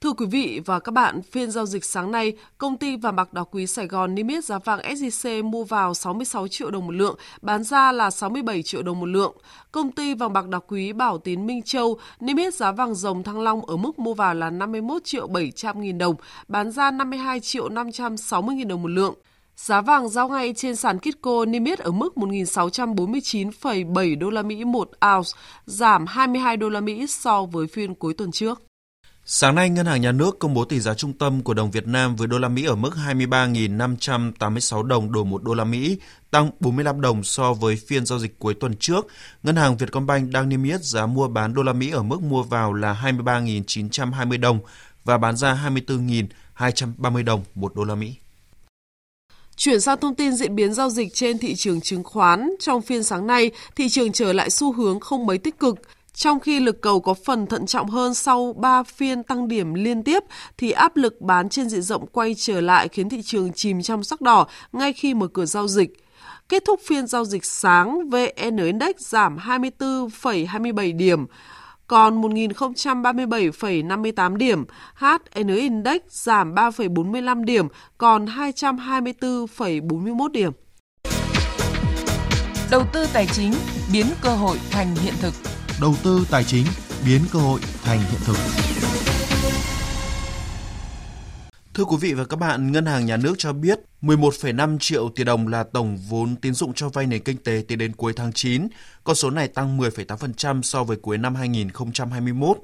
Thưa 0.00 0.12
quý 0.12 0.26
vị 0.26 0.60
và 0.66 0.78
các 0.78 0.92
bạn, 0.92 1.22
phiên 1.22 1.50
giao 1.50 1.66
dịch 1.66 1.84
sáng 1.84 2.12
nay, 2.12 2.32
công 2.58 2.76
ty 2.76 2.96
vàng 2.96 3.16
bạc 3.16 3.32
đá 3.32 3.42
quý 3.42 3.66
Sài 3.66 3.86
Gòn 3.86 4.14
niêm 4.14 4.28
yết 4.28 4.44
giá 4.44 4.58
vàng 4.58 4.80
SJC 4.80 5.44
mua 5.44 5.64
vào 5.64 5.94
66 5.94 6.48
triệu 6.48 6.70
đồng 6.70 6.86
một 6.86 6.92
lượng, 6.92 7.18
bán 7.42 7.64
ra 7.64 7.92
là 7.92 8.10
67 8.10 8.62
triệu 8.62 8.82
đồng 8.82 9.00
một 9.00 9.06
lượng. 9.06 9.36
Công 9.72 9.92
ty 9.92 10.14
vàng 10.14 10.32
bạc 10.32 10.48
đá 10.48 10.58
quý 10.58 10.92
Bảo 10.92 11.18
Tín 11.18 11.46
Minh 11.46 11.62
Châu 11.62 11.98
niêm 12.20 12.36
yết 12.36 12.54
giá 12.54 12.72
vàng 12.72 12.94
rồng 12.94 13.22
Thăng 13.22 13.40
Long 13.40 13.66
ở 13.66 13.76
mức 13.76 13.98
mua 13.98 14.14
vào 14.14 14.34
là 14.34 14.50
51 14.50 15.04
triệu 15.04 15.26
700 15.26 15.80
nghìn 15.80 15.98
đồng, 15.98 16.14
bán 16.48 16.70
ra 16.70 16.90
52 16.90 17.40
triệu 17.40 17.68
560 17.68 18.54
nghìn 18.54 18.68
đồng 18.68 18.82
một 18.82 18.88
lượng. 18.88 19.14
Giá 19.60 19.80
vàng 19.80 20.08
giao 20.08 20.28
ngay 20.28 20.52
trên 20.56 20.76
sàn 20.76 20.98
Kitco 20.98 21.44
niêm 21.44 21.64
yết 21.64 21.78
ở 21.78 21.90
mức 21.90 22.12
1.649,7 22.16 24.18
đô 24.18 24.30
la 24.30 24.42
Mỹ 24.42 24.64
một 24.64 24.90
ounce, 25.14 25.30
giảm 25.66 26.06
22 26.06 26.56
đô 26.56 26.68
la 26.68 26.80
Mỹ 26.80 27.06
so 27.06 27.44
với 27.44 27.66
phiên 27.66 27.94
cuối 27.94 28.14
tuần 28.14 28.32
trước. 28.32 28.62
Sáng 29.24 29.54
nay, 29.54 29.70
Ngân 29.70 29.86
hàng 29.86 30.00
Nhà 30.00 30.12
nước 30.12 30.38
công 30.38 30.54
bố 30.54 30.64
tỷ 30.64 30.80
giá 30.80 30.94
trung 30.94 31.12
tâm 31.12 31.42
của 31.42 31.54
đồng 31.54 31.70
Việt 31.70 31.86
Nam 31.86 32.16
với 32.16 32.28
đô 32.28 32.38
la 32.38 32.48
Mỹ 32.48 32.64
ở 32.64 32.74
mức 32.74 32.90
23.586 33.06 34.82
đồng 34.82 35.12
đổi 35.12 35.24
một 35.24 35.42
đô 35.42 35.54
la 35.54 35.64
Mỹ, 35.64 35.98
tăng 36.30 36.50
45 36.60 37.00
đồng 37.00 37.24
so 37.24 37.52
với 37.52 37.76
phiên 37.76 38.06
giao 38.06 38.18
dịch 38.18 38.38
cuối 38.38 38.54
tuần 38.54 38.76
trước. 38.76 39.06
Ngân 39.42 39.56
hàng 39.56 39.76
Vietcombank 39.76 40.30
đang 40.30 40.48
niêm 40.48 40.62
yết 40.62 40.84
giá 40.84 41.06
mua 41.06 41.28
bán 41.28 41.54
đô 41.54 41.62
la 41.62 41.72
Mỹ 41.72 41.90
ở 41.90 42.02
mức 42.02 42.22
mua 42.22 42.42
vào 42.42 42.72
là 42.72 43.00
23.920 43.04 44.40
đồng 44.40 44.58
và 45.04 45.18
bán 45.18 45.36
ra 45.36 45.54
24.230 45.54 47.24
đồng 47.24 47.44
một 47.54 47.74
đô 47.74 47.84
la 47.84 47.94
Mỹ. 47.94 48.14
Chuyển 49.60 49.80
sang 49.80 50.00
thông 50.00 50.14
tin 50.14 50.32
diễn 50.32 50.54
biến 50.54 50.74
giao 50.74 50.90
dịch 50.90 51.14
trên 51.14 51.38
thị 51.38 51.54
trường 51.54 51.80
chứng 51.80 52.04
khoán, 52.04 52.50
trong 52.60 52.82
phiên 52.82 53.02
sáng 53.02 53.26
nay, 53.26 53.50
thị 53.76 53.88
trường 53.88 54.12
trở 54.12 54.32
lại 54.32 54.50
xu 54.50 54.72
hướng 54.72 55.00
không 55.00 55.26
mấy 55.26 55.38
tích 55.38 55.58
cực. 55.58 55.76
Trong 56.14 56.40
khi 56.40 56.60
lực 56.60 56.80
cầu 56.80 57.00
có 57.00 57.14
phần 57.14 57.46
thận 57.46 57.66
trọng 57.66 57.88
hơn 57.88 58.14
sau 58.14 58.52
3 58.52 58.82
phiên 58.82 59.22
tăng 59.22 59.48
điểm 59.48 59.74
liên 59.74 60.02
tiếp, 60.02 60.22
thì 60.58 60.70
áp 60.70 60.96
lực 60.96 61.20
bán 61.20 61.48
trên 61.48 61.68
diện 61.68 61.82
rộng 61.82 62.06
quay 62.06 62.34
trở 62.38 62.60
lại 62.60 62.88
khiến 62.88 63.08
thị 63.08 63.22
trường 63.22 63.52
chìm 63.52 63.82
trong 63.82 64.04
sắc 64.04 64.20
đỏ 64.20 64.46
ngay 64.72 64.92
khi 64.92 65.14
mở 65.14 65.26
cửa 65.26 65.46
giao 65.46 65.68
dịch. 65.68 65.90
Kết 66.48 66.62
thúc 66.66 66.80
phiên 66.86 67.06
giao 67.06 67.24
dịch 67.24 67.44
sáng, 67.44 68.10
VN 68.10 68.56
Index 68.56 68.96
giảm 68.98 69.36
24,27 69.36 70.96
điểm, 70.96 71.26
còn 71.90 72.22
1.037,58 72.22 74.36
điểm, 74.36 74.64
HN 74.94 75.56
Index 75.56 76.00
giảm 76.08 76.54
3,45 76.54 77.44
điểm, 77.44 77.68
còn 77.98 78.26
224,41 78.26 80.28
điểm. 80.28 80.52
Đầu 82.70 82.82
tư 82.92 83.06
tài 83.12 83.26
chính 83.26 83.52
biến 83.92 84.06
cơ 84.22 84.30
hội 84.30 84.58
thành 84.70 84.94
hiện 84.94 85.14
thực 85.20 85.34
đầu 85.80 85.94
tư 86.02 86.26
tài 86.30 86.44
chính 86.44 86.66
biến 87.06 87.20
cơ 87.32 87.38
hội 87.38 87.60
thành 87.84 87.98
hiện 87.98 88.20
thực. 88.24 88.36
Thưa 91.80 91.84
quý 91.84 91.96
vị 92.00 92.14
và 92.14 92.24
các 92.24 92.36
bạn, 92.36 92.72
Ngân 92.72 92.86
hàng 92.86 93.06
Nhà 93.06 93.16
nước 93.16 93.34
cho 93.38 93.52
biết 93.52 93.80
11,5 94.02 94.78
triệu 94.80 95.08
tỷ 95.08 95.24
đồng 95.24 95.48
là 95.48 95.62
tổng 95.62 95.98
vốn 96.08 96.36
tín 96.36 96.54
dụng 96.54 96.74
cho 96.74 96.88
vay 96.88 97.06
nền 97.06 97.22
kinh 97.22 97.36
tế 97.36 97.62
tính 97.68 97.78
đến 97.78 97.92
cuối 97.92 98.12
tháng 98.16 98.32
9. 98.32 98.68
Con 99.04 99.16
số 99.16 99.30
này 99.30 99.48
tăng 99.48 99.78
10,8% 99.78 100.62
so 100.62 100.84
với 100.84 100.96
cuối 100.96 101.18
năm 101.18 101.34
2021. 101.34 102.58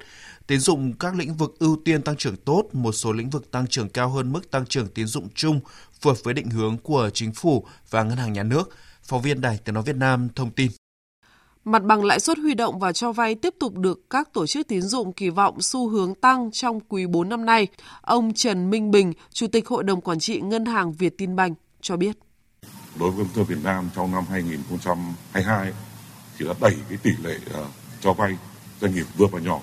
Tín 0.47 0.61
dụng 0.61 0.93
các 0.93 1.15
lĩnh 1.15 1.35
vực 1.35 1.55
ưu 1.59 1.79
tiên 1.85 2.03
tăng 2.03 2.17
trưởng 2.17 2.37
tốt, 2.37 2.69
một 2.73 2.93
số 2.93 3.13
lĩnh 3.13 3.31
vực 3.31 3.51
tăng 3.51 3.67
trưởng 3.67 3.89
cao 3.89 4.09
hơn 4.09 4.33
mức 4.33 4.51
tăng 4.51 4.67
trưởng 4.67 4.89
tín 4.89 5.07
dụng 5.07 5.29
chung 5.35 5.61
phù 6.01 6.11
hợp 6.11 6.17
với 6.23 6.35
định 6.35 6.51
hướng 6.51 6.79
của 6.79 7.11
chính 7.15 7.33
phủ 7.33 7.67
và 7.91 8.03
Ngân 8.03 8.17
hàng 8.17 8.33
Nhà 8.33 8.43
nước. 8.43 8.77
Phóng 9.03 9.23
viên 9.23 9.41
Đài 9.41 9.59
Tiếng 9.65 9.75
Nói 9.75 9.85
Việt 9.85 9.97
Nam 9.97 10.29
thông 10.35 10.51
tin. 10.51 10.71
Mặt 11.69 11.83
bằng 11.85 12.05
lãi 12.05 12.21
suất 12.21 12.39
huy 12.39 12.55
động 12.55 12.79
và 12.79 12.93
cho 12.93 13.13
vay 13.13 13.35
tiếp 13.35 13.55
tục 13.61 13.79
được 13.79 14.11
các 14.11 14.33
tổ 14.33 14.47
chức 14.47 14.69
tín 14.69 14.83
dụng 14.83 15.13
kỳ 15.13 15.31
vọng 15.31 15.63
xu 15.63 15.89
hướng 15.89 16.15
tăng 16.15 16.51
trong 16.51 16.81
quý 16.81 17.07
4 17.07 17.29
năm 17.29 17.47
nay. 17.47 17.67
Ông 18.01 18.35
Trần 18.35 18.71
Minh 18.71 18.91
Bình, 18.91 19.13
Chủ 19.33 19.47
tịch 19.47 19.69
Hội 19.69 19.85
đồng 19.85 20.01
Quản 20.01 20.19
trị 20.19 20.41
Ngân 20.41 20.65
hàng 20.65 20.93
Việt 20.93 21.19
Tin 21.19 21.37
Banh 21.37 21.55
cho 21.81 21.97
biết. 21.97 22.17
Đối 23.01 23.11
với 23.11 23.27
công 23.35 23.45
Việt 23.45 23.59
Nam 23.65 23.91
trong 23.97 24.13
năm 24.13 24.25
2022 24.31 25.73
thì 26.39 26.47
đã 26.47 26.55
đẩy 26.61 26.77
cái 26.89 26.99
tỷ 27.03 27.11
lệ 27.23 27.39
ờ, 27.53 27.67
cho 28.01 28.13
vay 28.13 28.37
doanh 28.81 28.95
nghiệp 28.95 29.07
vừa 29.17 29.27
và 29.27 29.41
nhỏ 29.41 29.61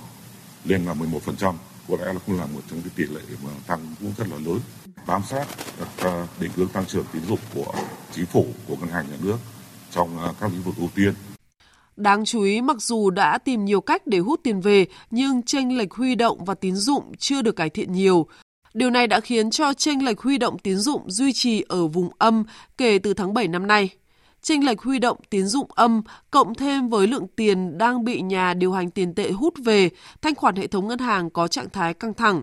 lên 0.66 0.86
là 0.86 0.93
11%. 0.93 1.54
Có 1.88 1.97
lẽ 1.99 2.06
là 2.06 2.20
cũng 2.26 2.39
là 2.39 2.45
một 2.45 2.62
trong 2.70 2.82
cái 2.82 2.91
tỷ 2.95 3.04
lệ 3.04 3.22
mà 3.43 3.51
tăng 3.68 3.80
cũng 3.99 4.14
rất 4.18 4.28
là 4.30 4.38
lớn. 4.45 4.60
Bám 5.08 5.22
sát 5.30 5.45
các 5.80 5.88
ờ, 5.97 6.28
định 6.39 6.51
hướng 6.56 6.68
tăng 6.68 6.86
trưởng 6.86 7.06
tín 7.14 7.26
dụng 7.26 7.39
của 7.56 7.74
chính 8.12 8.26
phủ, 8.26 8.47
của 8.68 8.76
ngân 8.76 8.89
hàng 8.89 9.06
nhà 9.10 9.18
nước 9.22 9.38
trong 9.91 10.20
ờ, 10.20 10.34
các 10.39 10.51
lĩnh 10.51 10.64
vực 10.64 10.76
ưu 10.78 10.89
tiên 10.95 11.14
Đáng 11.96 12.26
chú 12.26 12.41
ý, 12.41 12.62
mặc 12.62 12.78
dù 12.82 13.10
đã 13.10 13.38
tìm 13.38 13.66
nhiều 13.66 13.82
cách 13.82 14.08
để 14.08 14.18
hút 14.18 14.39
tiền 14.44 14.62
về, 14.62 14.86
nhưng 15.12 15.44
chênh 15.44 15.78
lệch 15.78 15.94
huy 15.94 16.16
động 16.16 16.46
và 16.46 16.54
tín 16.54 16.76
dụng 16.76 17.16
chưa 17.18 17.41
được 17.41 17.56
cải 17.56 17.70
thiện 17.70 17.91
nhiều. 17.91 18.28
Điều 18.74 18.89
này 18.89 19.08
đã 19.08 19.20
khiến 19.20 19.52
cho 19.52 19.74
chênh 19.74 20.06
lệch 20.06 20.20
huy 20.20 20.38
động 20.38 20.60
tín 20.60 20.78
dụng 20.78 21.12
duy 21.12 21.34
trì 21.34 21.64
ở 21.68 21.88
vùng 21.88 22.10
âm 22.18 22.44
kể 22.78 23.00
từ 23.00 23.14
tháng 23.14 23.34
7 23.34 23.48
năm 23.48 23.68
nay. 23.68 23.89
Chênh 24.41 24.66
lệch 24.66 24.82
huy 24.82 25.00
động 25.00 25.18
tín 25.30 25.48
dụng 25.48 25.68
âm 25.76 26.02
cộng 26.32 26.56
thêm 26.56 26.89
với 26.89 27.08
lượng 27.08 27.28
tiền 27.36 27.78
đang 27.78 28.04
bị 28.04 28.22
nhà 28.22 28.54
điều 28.54 28.72
hành 28.72 28.89
tiền 28.89 29.14
tệ 29.14 29.32
hút 29.32 29.54
về, 29.64 29.89
thanh 30.22 30.36
khoản 30.36 30.56
hệ 30.56 30.68
thống 30.68 30.88
ngân 30.88 31.00
hàng 31.00 31.30
có 31.30 31.48
trạng 31.48 31.70
thái 31.70 31.94
căng 31.94 32.14
thẳng. 32.14 32.41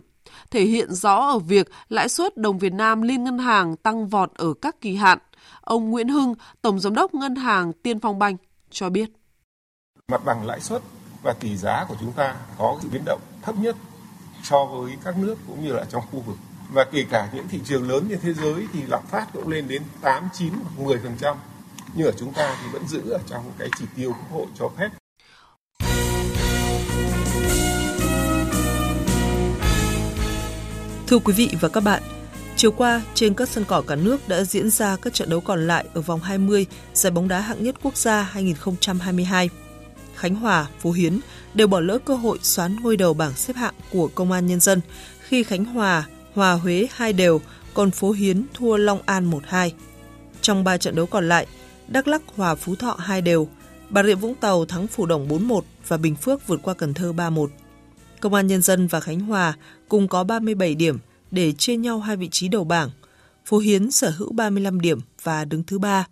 Thể 0.50 0.64
hiện 0.64 0.92
rõ 0.92 1.16
ở 1.16 1.38
việc 1.38 1.70
lãi 1.88 2.08
suất 2.08 2.36
đồng 2.36 2.58
Việt 2.58 2.72
Nam 2.72 3.02
liên 3.02 3.24
ngân 3.24 3.38
hàng 3.38 3.76
tăng 3.76 4.08
vọt 4.08 4.32
ở 4.34 4.54
các 4.62 4.80
kỳ 4.80 4.94
hạn. 4.94 5.18
Ông 5.60 5.90
Nguyễn 5.90 6.08
Hưng, 6.08 6.34
Tổng 6.62 6.80
Giám 6.80 6.94
đốc 6.94 7.14
Ngân 7.14 7.36
hàng 7.36 7.72
Tiên 7.72 8.00
Phong 8.00 8.18
Banh 8.18 8.36
cho 8.70 8.90
biết 8.90 9.10
mặt 10.10 10.24
bằng 10.24 10.46
lãi 10.46 10.60
suất 10.60 10.82
và 11.22 11.32
tỷ 11.32 11.56
giá 11.56 11.84
của 11.88 11.96
chúng 12.00 12.12
ta 12.12 12.34
có 12.58 12.78
sự 12.82 12.88
biến 12.92 13.02
động 13.04 13.20
thấp 13.42 13.54
nhất 13.58 13.76
so 14.42 14.64
với 14.64 14.96
các 15.04 15.16
nước 15.18 15.36
cũng 15.46 15.64
như 15.64 15.72
là 15.72 15.84
trong 15.90 16.02
khu 16.12 16.20
vực 16.20 16.36
và 16.72 16.84
kể 16.92 17.04
cả 17.10 17.28
những 17.32 17.48
thị 17.48 17.60
trường 17.64 17.88
lớn 17.88 18.08
như 18.08 18.16
thế 18.16 18.32
giới 18.32 18.66
thì 18.72 18.82
lạm 18.86 19.06
phát 19.10 19.26
cũng 19.32 19.48
lên 19.48 19.68
đến 19.68 19.82
8, 20.00 20.28
9 20.32 20.52
10 20.78 20.98
phần 21.02 21.16
trăm 21.20 21.36
nhưng 21.94 22.06
ở 22.06 22.12
chúng 22.18 22.32
ta 22.32 22.56
thì 22.62 22.68
vẫn 22.72 22.88
giữ 22.88 23.10
ở 23.10 23.18
trong 23.26 23.52
cái 23.58 23.68
chỉ 23.78 23.84
tiêu 23.96 24.12
quốc 24.12 24.38
hội 24.38 24.46
cho 24.58 24.68
phép. 24.78 24.90
Thưa 31.06 31.18
quý 31.18 31.32
vị 31.32 31.50
và 31.60 31.68
các 31.68 31.80
bạn, 31.80 32.02
chiều 32.56 32.72
qua 32.72 33.02
trên 33.14 33.34
các 33.34 33.48
sân 33.48 33.64
cỏ 33.64 33.82
cả 33.86 33.96
nước 33.96 34.28
đã 34.28 34.44
diễn 34.44 34.70
ra 34.70 34.96
các 35.02 35.14
trận 35.14 35.30
đấu 35.30 35.40
còn 35.40 35.66
lại 35.66 35.84
ở 35.94 36.00
vòng 36.00 36.20
20 36.20 36.66
giải 36.94 37.10
bóng 37.10 37.28
đá 37.28 37.40
hạng 37.40 37.64
nhất 37.64 37.74
quốc 37.82 37.96
gia 37.96 38.22
2022. 38.22 39.48
Khánh 40.20 40.34
Hòa, 40.34 40.66
Phú 40.78 40.92
Hiến 40.92 41.20
đều 41.54 41.66
bỏ 41.66 41.80
lỡ 41.80 41.98
cơ 41.98 42.16
hội 42.16 42.38
xoán 42.42 42.76
ngôi 42.82 42.96
đầu 42.96 43.14
bảng 43.14 43.34
xếp 43.36 43.56
hạng 43.56 43.74
của 43.90 44.08
Công 44.14 44.32
an 44.32 44.46
Nhân 44.46 44.60
dân 44.60 44.80
khi 45.20 45.42
Khánh 45.42 45.64
Hòa 45.64 46.06
hòa 46.34 46.52
Huế 46.52 46.88
hai 46.92 47.12
đều, 47.12 47.40
còn 47.74 47.90
Phú 47.90 48.10
Hiến 48.10 48.44
thua 48.54 48.76
Long 48.76 49.02
An 49.06 49.30
1-2. 49.30 49.70
Trong 50.40 50.64
3 50.64 50.76
trận 50.76 50.94
đấu 50.94 51.06
còn 51.06 51.28
lại, 51.28 51.46
Đắk 51.88 52.08
Lắc 52.08 52.22
hòa 52.36 52.54
Phú 52.54 52.74
Thọ 52.74 52.96
hai 52.98 53.22
đều, 53.22 53.48
Bà 53.90 54.02
Rịa 54.02 54.14
Vũng 54.14 54.34
Tàu 54.34 54.64
thắng 54.64 54.86
Phủ 54.86 55.06
Đồng 55.06 55.28
4-1 55.28 55.60
và 55.88 55.96
Bình 55.96 56.16
Phước 56.16 56.46
vượt 56.46 56.60
qua 56.62 56.74
Cần 56.74 56.94
Thơ 56.94 57.12
3-1. 57.12 57.48
Công 58.20 58.34
an 58.34 58.46
Nhân 58.46 58.62
dân 58.62 58.86
và 58.86 59.00
Khánh 59.00 59.20
Hòa 59.20 59.54
cùng 59.88 60.08
có 60.08 60.24
37 60.24 60.74
điểm 60.74 60.98
để 61.30 61.52
chia 61.52 61.76
nhau 61.76 62.00
hai 62.00 62.16
vị 62.16 62.28
trí 62.28 62.48
đầu 62.48 62.64
bảng. 62.64 62.90
Phú 63.46 63.58
Hiến 63.58 63.90
sở 63.90 64.10
hữu 64.10 64.32
35 64.32 64.80
điểm 64.80 65.00
và 65.22 65.44
đứng 65.44 65.64
thứ 65.64 65.78
ba. 65.78 66.06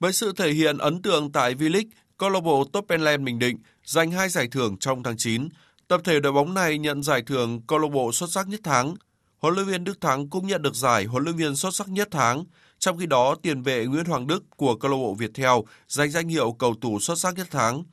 Với 0.00 0.12
sự 0.12 0.32
thể 0.36 0.52
hiện 0.52 0.78
ấn 0.78 1.02
tượng 1.02 1.32
tại 1.32 1.54
V-League, 1.54 1.90
câu 2.20 2.30
lạc 2.30 2.40
bộ 2.40 2.64
Toppenland 2.64 3.24
Bình 3.24 3.38
Định 3.38 3.58
giành 3.84 4.10
hai 4.10 4.28
giải 4.28 4.48
thưởng 4.50 4.76
trong 4.80 5.02
tháng 5.02 5.16
9. 5.16 5.48
Tập 5.88 6.00
thể 6.04 6.20
đội 6.20 6.32
bóng 6.32 6.54
này 6.54 6.78
nhận 6.78 7.02
giải 7.02 7.22
thưởng 7.26 7.60
câu 7.66 7.78
lạc 7.78 7.88
bộ 7.88 8.12
xuất 8.12 8.30
sắc 8.30 8.48
nhất 8.48 8.60
tháng. 8.64 8.94
Huấn 9.38 9.54
luyện 9.54 9.66
viên 9.66 9.84
Đức 9.84 10.00
Thắng 10.00 10.30
cũng 10.30 10.46
nhận 10.46 10.62
được 10.62 10.74
giải 10.74 11.04
huấn 11.04 11.24
luyện 11.24 11.36
viên 11.36 11.56
xuất 11.56 11.74
sắc 11.74 11.88
nhất 11.88 12.08
tháng. 12.10 12.44
Trong 12.78 12.98
khi 12.98 13.06
đó, 13.06 13.34
tiền 13.42 13.62
vệ 13.62 13.86
Nguyễn 13.86 14.04
Hoàng 14.04 14.26
Đức 14.26 14.44
của 14.56 14.74
câu 14.74 14.90
lạc 14.90 14.96
bộ 14.96 15.14
Viettel 15.14 15.50
giành 15.88 16.10
danh 16.10 16.28
hiệu 16.28 16.52
cầu 16.58 16.74
thủ 16.80 17.00
xuất 17.00 17.18
sắc 17.18 17.34
nhất 17.34 17.46
tháng. 17.50 17.84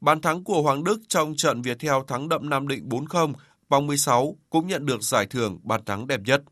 Bàn 0.00 0.20
thắng 0.20 0.44
của 0.44 0.62
Hoàng 0.62 0.84
Đức 0.84 1.00
trong 1.08 1.34
trận 1.36 1.62
Viettel 1.62 1.94
thắng 2.08 2.28
đậm 2.28 2.50
Nam 2.50 2.68
Định 2.68 2.88
4-0 2.88 3.32
vòng 3.68 3.86
16 3.86 4.36
cũng 4.50 4.66
nhận 4.66 4.86
được 4.86 5.02
giải 5.02 5.26
thưởng 5.26 5.58
bàn 5.62 5.84
thắng 5.84 6.06
đẹp 6.06 6.20
nhất. 6.24 6.42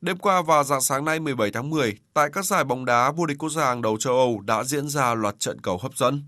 Đêm 0.00 0.16
qua 0.16 0.42
và 0.42 0.62
dạng 0.62 0.80
sáng 0.80 1.04
nay 1.04 1.20
17 1.20 1.50
tháng 1.50 1.70
10, 1.70 1.96
tại 2.14 2.28
các 2.32 2.44
giải 2.44 2.64
bóng 2.64 2.84
đá 2.84 3.10
vô 3.10 3.26
địch 3.26 3.38
quốc 3.38 3.48
gia 3.48 3.64
hàng 3.64 3.82
đầu 3.82 3.96
châu 3.98 4.14
Âu 4.14 4.40
đã 4.40 4.64
diễn 4.64 4.88
ra 4.88 5.14
loạt 5.14 5.34
trận 5.38 5.60
cầu 5.60 5.78
hấp 5.82 5.96
dẫn. 5.96 6.22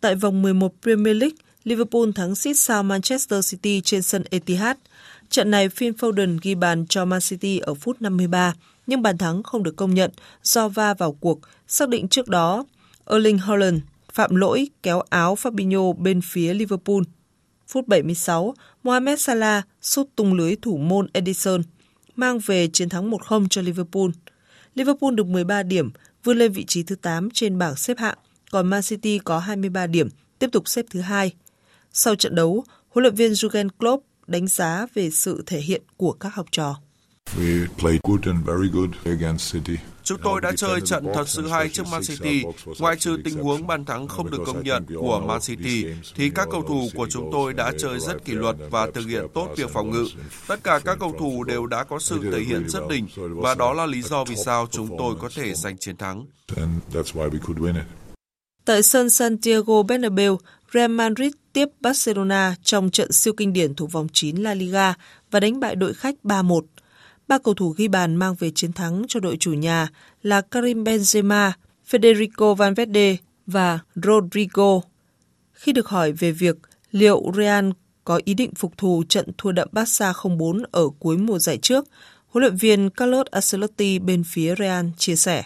Tại 0.00 0.14
vòng 0.14 0.42
11 0.42 0.72
Premier 0.82 1.16
League, 1.16 1.36
Liverpool 1.64 2.10
thắng 2.14 2.34
xít 2.34 2.54
sao 2.54 2.82
Manchester 2.82 3.50
City 3.50 3.80
trên 3.80 4.02
sân 4.02 4.24
Etihad. 4.30 4.76
Trận 5.28 5.50
này 5.50 5.68
Phil 5.68 5.92
Foden 5.92 6.38
ghi 6.42 6.54
bàn 6.54 6.86
cho 6.86 7.04
Man 7.04 7.20
City 7.20 7.58
ở 7.58 7.74
phút 7.74 8.02
53, 8.02 8.54
nhưng 8.86 9.02
bàn 9.02 9.18
thắng 9.18 9.42
không 9.42 9.62
được 9.62 9.76
công 9.76 9.94
nhận 9.94 10.10
do 10.42 10.68
va 10.68 10.94
vào 10.94 11.12
cuộc, 11.12 11.40
xác 11.68 11.88
định 11.88 12.08
trước 12.08 12.28
đó 12.28 12.64
Erling 13.06 13.38
Haaland 13.38 13.80
phạm 14.12 14.34
lỗi 14.34 14.68
kéo 14.82 15.00
áo 15.10 15.34
Fabinho 15.34 15.92
bên 15.92 16.20
phía 16.24 16.54
Liverpool. 16.54 17.02
Phút 17.68 17.88
76, 17.88 18.54
Mohamed 18.82 19.20
Salah 19.20 19.66
sút 19.80 20.06
tung 20.16 20.34
lưới 20.34 20.56
thủ 20.56 20.76
môn 20.76 21.06
Edison, 21.12 21.62
mang 22.16 22.38
về 22.38 22.68
chiến 22.68 22.88
thắng 22.88 23.10
1-0 23.10 23.46
cho 23.50 23.62
Liverpool. 23.62 24.08
Liverpool 24.74 25.14
được 25.14 25.26
13 25.26 25.62
điểm, 25.62 25.90
vươn 26.24 26.38
lên 26.38 26.52
vị 26.52 26.64
trí 26.64 26.82
thứ 26.82 26.94
8 26.94 27.30
trên 27.30 27.58
bảng 27.58 27.76
xếp 27.76 27.98
hạng, 27.98 28.18
còn 28.50 28.66
Man 28.66 28.82
City 28.82 29.18
có 29.18 29.38
23 29.38 29.86
điểm, 29.86 30.08
tiếp 30.38 30.48
tục 30.52 30.68
xếp 30.68 30.86
thứ 30.90 31.00
hai. 31.00 31.32
Sau 31.92 32.14
trận 32.14 32.34
đấu, 32.34 32.64
huấn 32.88 33.02
luyện 33.02 33.14
viên 33.14 33.32
Jurgen 33.32 33.68
Klopp 33.78 34.04
đánh 34.26 34.46
giá 34.46 34.86
về 34.94 35.10
sự 35.10 35.42
thể 35.46 35.60
hiện 35.60 35.82
của 35.96 36.12
các 36.12 36.34
học 36.34 36.46
trò. 36.50 36.80
Chúng 40.04 40.18
tôi 40.22 40.40
đã 40.40 40.52
chơi 40.56 40.80
trận 40.80 41.04
thật 41.14 41.28
sự 41.28 41.48
hay 41.48 41.68
trước 41.68 41.86
Man 41.92 42.02
City. 42.02 42.42
Ngoại 42.78 42.96
trừ 42.96 43.18
tình 43.24 43.38
huống 43.38 43.66
bàn 43.66 43.84
thắng 43.84 44.08
không 44.08 44.30
được 44.30 44.38
công 44.46 44.62
nhận 44.62 44.86
của 45.00 45.20
Man 45.20 45.40
City, 45.40 45.84
thì 46.14 46.30
các 46.30 46.48
cầu 46.50 46.62
thủ 46.68 46.88
của 46.94 47.06
chúng 47.10 47.28
tôi 47.32 47.54
đã 47.54 47.72
chơi 47.78 48.00
rất 48.00 48.24
kỷ 48.24 48.32
luật 48.32 48.56
và 48.70 48.90
thực 48.94 49.06
hiện 49.06 49.26
tốt 49.34 49.48
việc 49.56 49.70
phòng 49.70 49.90
ngự. 49.90 50.06
Tất 50.48 50.64
cả 50.64 50.80
các 50.84 50.98
cầu 51.00 51.14
thủ 51.18 51.44
đều 51.44 51.66
đã 51.66 51.84
có 51.84 51.98
sự 51.98 52.30
thể 52.32 52.40
hiện 52.40 52.68
rất 52.68 52.82
đỉnh 52.88 53.06
và 53.16 53.54
đó 53.54 53.72
là 53.72 53.86
lý 53.86 54.02
do 54.02 54.24
vì 54.24 54.36
sao 54.44 54.68
chúng 54.70 54.96
tôi 54.98 55.14
có 55.20 55.28
thể 55.34 55.54
giành 55.54 55.78
chiến 55.78 55.96
thắng. 55.96 56.26
Tại 58.64 58.82
sân 58.82 59.10
Santiago 59.10 59.82
Bernabeu, 59.82 60.38
Real 60.74 60.90
Madrid 60.90 61.32
tiếp 61.52 61.68
Barcelona 61.80 62.54
trong 62.62 62.90
trận 62.90 63.12
siêu 63.12 63.34
kinh 63.36 63.52
điển 63.52 63.74
thuộc 63.74 63.92
vòng 63.92 64.06
9 64.12 64.36
La 64.36 64.54
Liga 64.54 64.94
và 65.30 65.40
đánh 65.40 65.60
bại 65.60 65.76
đội 65.76 65.94
khách 65.94 66.14
3-1. 66.24 66.60
Ba 67.32 67.38
cầu 67.38 67.54
thủ 67.54 67.74
ghi 67.76 67.88
bàn 67.88 68.16
mang 68.16 68.34
về 68.38 68.50
chiến 68.50 68.72
thắng 68.72 69.02
cho 69.08 69.20
đội 69.20 69.36
chủ 69.40 69.52
nhà 69.52 69.88
là 70.22 70.40
Karim 70.40 70.84
Benzema, 70.84 71.52
Federico 71.90 72.54
Valverde 72.54 73.16
và 73.46 73.78
Rodrigo. 73.94 74.80
Khi 75.52 75.72
được 75.72 75.88
hỏi 75.88 76.12
về 76.12 76.32
việc 76.32 76.56
liệu 76.90 77.22
Real 77.36 77.70
có 78.04 78.20
ý 78.24 78.34
định 78.34 78.54
phục 78.54 78.78
thù 78.78 79.04
trận 79.08 79.30
thua 79.38 79.52
đậm 79.52 79.68
Barca 79.72 80.12
0-4 80.12 80.64
ở 80.72 80.88
cuối 80.98 81.16
mùa 81.16 81.38
giải 81.38 81.58
trước, 81.58 81.84
huấn 82.26 82.42
luyện 82.42 82.56
viên 82.56 82.90
Carlos 82.90 83.26
Ancelotti 83.26 83.98
bên 83.98 84.24
phía 84.24 84.54
Real 84.58 84.86
chia 84.96 85.16
sẻ. 85.16 85.44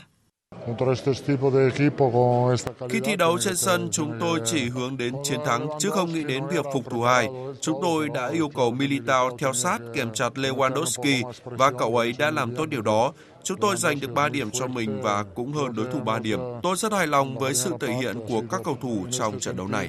Khi 2.88 3.00
thi 3.04 3.16
đấu 3.16 3.38
trên 3.38 3.56
sân, 3.56 3.88
chúng 3.92 4.12
tôi 4.20 4.40
chỉ 4.44 4.68
hướng 4.68 4.96
đến 4.96 5.14
chiến 5.22 5.40
thắng, 5.46 5.68
chứ 5.78 5.90
không 5.90 6.12
nghĩ 6.12 6.24
đến 6.24 6.46
việc 6.46 6.64
phục 6.72 6.90
thủ 6.90 7.02
hai. 7.02 7.28
Chúng 7.60 7.78
tôi 7.82 8.08
đã 8.08 8.28
yêu 8.28 8.48
cầu 8.54 8.70
Militao 8.70 9.36
theo 9.38 9.52
sát 9.52 9.78
kèm 9.94 10.12
chặt 10.14 10.32
Lewandowski 10.34 11.22
và 11.44 11.72
cậu 11.78 11.96
ấy 11.96 12.14
đã 12.18 12.30
làm 12.30 12.54
tốt 12.56 12.66
điều 12.66 12.82
đó. 12.82 13.12
Chúng 13.42 13.58
tôi 13.60 13.76
giành 13.76 14.00
được 14.00 14.14
3 14.14 14.28
điểm 14.28 14.50
cho 14.50 14.66
mình 14.66 15.02
và 15.02 15.24
cũng 15.34 15.52
hơn 15.52 15.74
đối 15.76 15.86
thủ 15.92 16.00
3 16.00 16.18
điểm. 16.18 16.40
Tôi 16.62 16.76
rất 16.76 16.92
hài 16.92 17.06
lòng 17.06 17.38
với 17.38 17.54
sự 17.54 17.72
thể 17.80 17.92
hiện 17.92 18.16
của 18.28 18.42
các 18.50 18.60
cầu 18.64 18.76
thủ 18.82 19.06
trong 19.10 19.40
trận 19.40 19.56
đấu 19.56 19.68
này. 19.68 19.88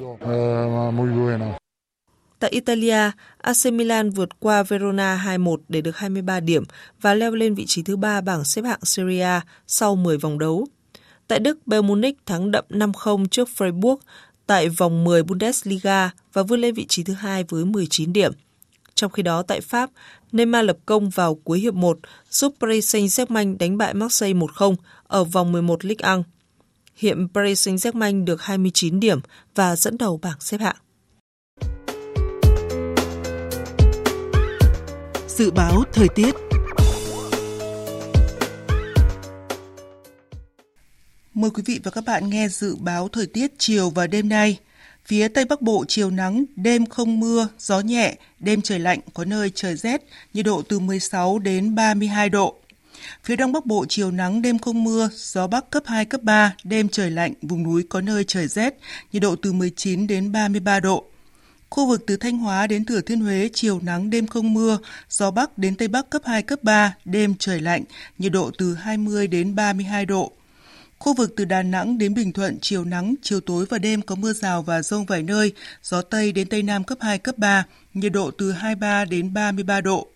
Tại 2.39 2.49
Italia, 2.49 3.11
AC 3.37 3.73
Milan 3.73 4.09
vượt 4.09 4.39
qua 4.39 4.63
Verona 4.63 5.23
2-1 5.25 5.57
để 5.69 5.81
được 5.81 5.97
23 5.97 6.39
điểm 6.39 6.63
và 7.01 7.13
leo 7.13 7.31
lên 7.31 7.55
vị 7.55 7.65
trí 7.67 7.83
thứ 7.83 7.97
ba 7.97 8.21
bảng 8.21 8.43
xếp 8.43 8.61
hạng 8.61 8.79
Serie 8.83 9.21
A 9.21 9.41
sau 9.67 9.95
10 9.95 10.17
vòng 10.17 10.39
đấu. 10.39 10.67
Tại 11.27 11.39
Đức, 11.39 11.67
Bayern 11.67 11.87
Munich 11.87 12.25
thắng 12.25 12.51
đậm 12.51 12.65
5-0 12.69 13.25
trước 13.27 13.49
Freiburg 13.57 13.97
tại 14.47 14.69
vòng 14.69 15.03
10 15.03 15.23
Bundesliga 15.23 16.11
và 16.33 16.43
vươn 16.43 16.61
lên 16.61 16.73
vị 16.73 16.85
trí 16.85 17.03
thứ 17.03 17.13
hai 17.13 17.43
với 17.43 17.65
19 17.65 18.13
điểm. 18.13 18.31
Trong 18.95 19.11
khi 19.11 19.23
đó 19.23 19.41
tại 19.41 19.61
Pháp, 19.61 19.89
Neymar 20.31 20.65
lập 20.65 20.77
công 20.85 21.09
vào 21.09 21.35
cuối 21.35 21.59
hiệp 21.59 21.73
1 21.73 21.99
giúp 22.29 22.53
Paris 22.59 22.95
Saint-Germain 22.95 23.57
đánh 23.57 23.77
bại 23.77 23.93
Marseille 23.93 24.39
1-0 24.39 24.75
ở 25.07 25.23
vòng 25.23 25.51
11 25.51 25.85
Ligue 25.85 26.15
1. 26.15 26.23
Hiện 26.95 27.27
Paris 27.33 27.67
Saint-Germain 27.67 28.25
được 28.25 28.41
29 28.41 28.99
điểm 28.99 29.19
và 29.55 29.75
dẫn 29.75 29.97
đầu 29.97 30.19
bảng 30.23 30.39
xếp 30.39 30.57
hạng. 30.57 30.75
Dự 35.37 35.51
báo 35.51 35.83
thời 35.93 36.07
tiết 36.15 36.35
Mời 41.33 41.51
quý 41.51 41.63
vị 41.65 41.79
và 41.83 41.91
các 41.91 42.03
bạn 42.05 42.29
nghe 42.29 42.47
dự 42.47 42.75
báo 42.75 43.07
thời 43.07 43.25
tiết 43.25 43.51
chiều 43.57 43.89
và 43.89 44.07
đêm 44.07 44.29
nay. 44.29 44.59
Phía 45.05 45.27
Tây 45.27 45.45
Bắc 45.45 45.61
Bộ 45.61 45.85
chiều 45.87 46.09
nắng, 46.09 46.45
đêm 46.55 46.85
không 46.85 47.19
mưa, 47.19 47.47
gió 47.59 47.79
nhẹ, 47.79 48.15
đêm 48.39 48.61
trời 48.61 48.79
lạnh, 48.79 48.99
có 49.13 49.25
nơi 49.25 49.51
trời 49.55 49.75
rét, 49.75 50.01
nhiệt 50.33 50.45
độ 50.45 50.61
từ 50.61 50.79
16 50.79 51.39
đến 51.39 51.75
32 51.75 52.29
độ. 52.29 52.55
Phía 53.23 53.35
Đông 53.35 53.51
Bắc 53.51 53.65
Bộ 53.65 53.85
chiều 53.89 54.11
nắng, 54.11 54.41
đêm 54.41 54.59
không 54.59 54.83
mưa, 54.83 55.09
gió 55.13 55.47
Bắc 55.47 55.69
cấp 55.69 55.83
2, 55.85 56.05
cấp 56.05 56.23
3, 56.23 56.55
đêm 56.63 56.89
trời 56.89 57.11
lạnh, 57.11 57.33
vùng 57.41 57.63
núi 57.63 57.83
có 57.89 58.01
nơi 58.01 58.23
trời 58.23 58.47
rét, 58.47 58.73
nhiệt 59.13 59.21
độ 59.21 59.35
từ 59.35 59.51
19 59.51 60.07
đến 60.07 60.31
33 60.31 60.79
độ. 60.79 61.05
Khu 61.69 61.87
vực 61.87 62.03
từ 62.07 62.17
Thanh 62.17 62.37
Hóa 62.37 62.67
đến 62.67 62.85
Thừa 62.85 63.01
Thiên 63.01 63.19
Huế 63.19 63.49
chiều 63.53 63.79
nắng 63.83 64.09
đêm 64.09 64.27
không 64.27 64.53
mưa, 64.53 64.77
gió 65.09 65.31
Bắc 65.31 65.57
đến 65.57 65.75
Tây 65.75 65.87
Bắc 65.87 66.09
cấp 66.09 66.21
2, 66.25 66.41
cấp 66.41 66.63
3, 66.63 66.95
đêm 67.05 67.35
trời 67.39 67.61
lạnh, 67.61 67.83
nhiệt 68.17 68.31
độ 68.31 68.51
từ 68.57 68.73
20 68.75 69.27
đến 69.27 69.55
32 69.55 70.05
độ. 70.05 70.31
Khu 70.99 71.13
vực 71.13 71.33
từ 71.37 71.45
Đà 71.45 71.63
Nẵng 71.63 71.97
đến 71.97 72.13
Bình 72.13 72.33
Thuận 72.33 72.57
chiều 72.61 72.85
nắng, 72.85 73.15
chiều 73.21 73.39
tối 73.39 73.65
và 73.69 73.77
đêm 73.77 74.01
có 74.01 74.15
mưa 74.15 74.33
rào 74.33 74.61
và 74.61 74.81
rông 74.81 75.05
vài 75.05 75.23
nơi, 75.23 75.53
gió 75.83 76.01
Tây 76.01 76.31
đến 76.31 76.49
Tây 76.49 76.63
Nam 76.63 76.83
cấp 76.83 76.97
2, 77.01 77.17
cấp 77.17 77.37
3, 77.37 77.63
nhiệt 77.93 78.11
độ 78.11 78.31
từ 78.31 78.51
23 78.51 79.05
đến 79.05 79.33
33 79.33 79.81
độ. 79.81 80.07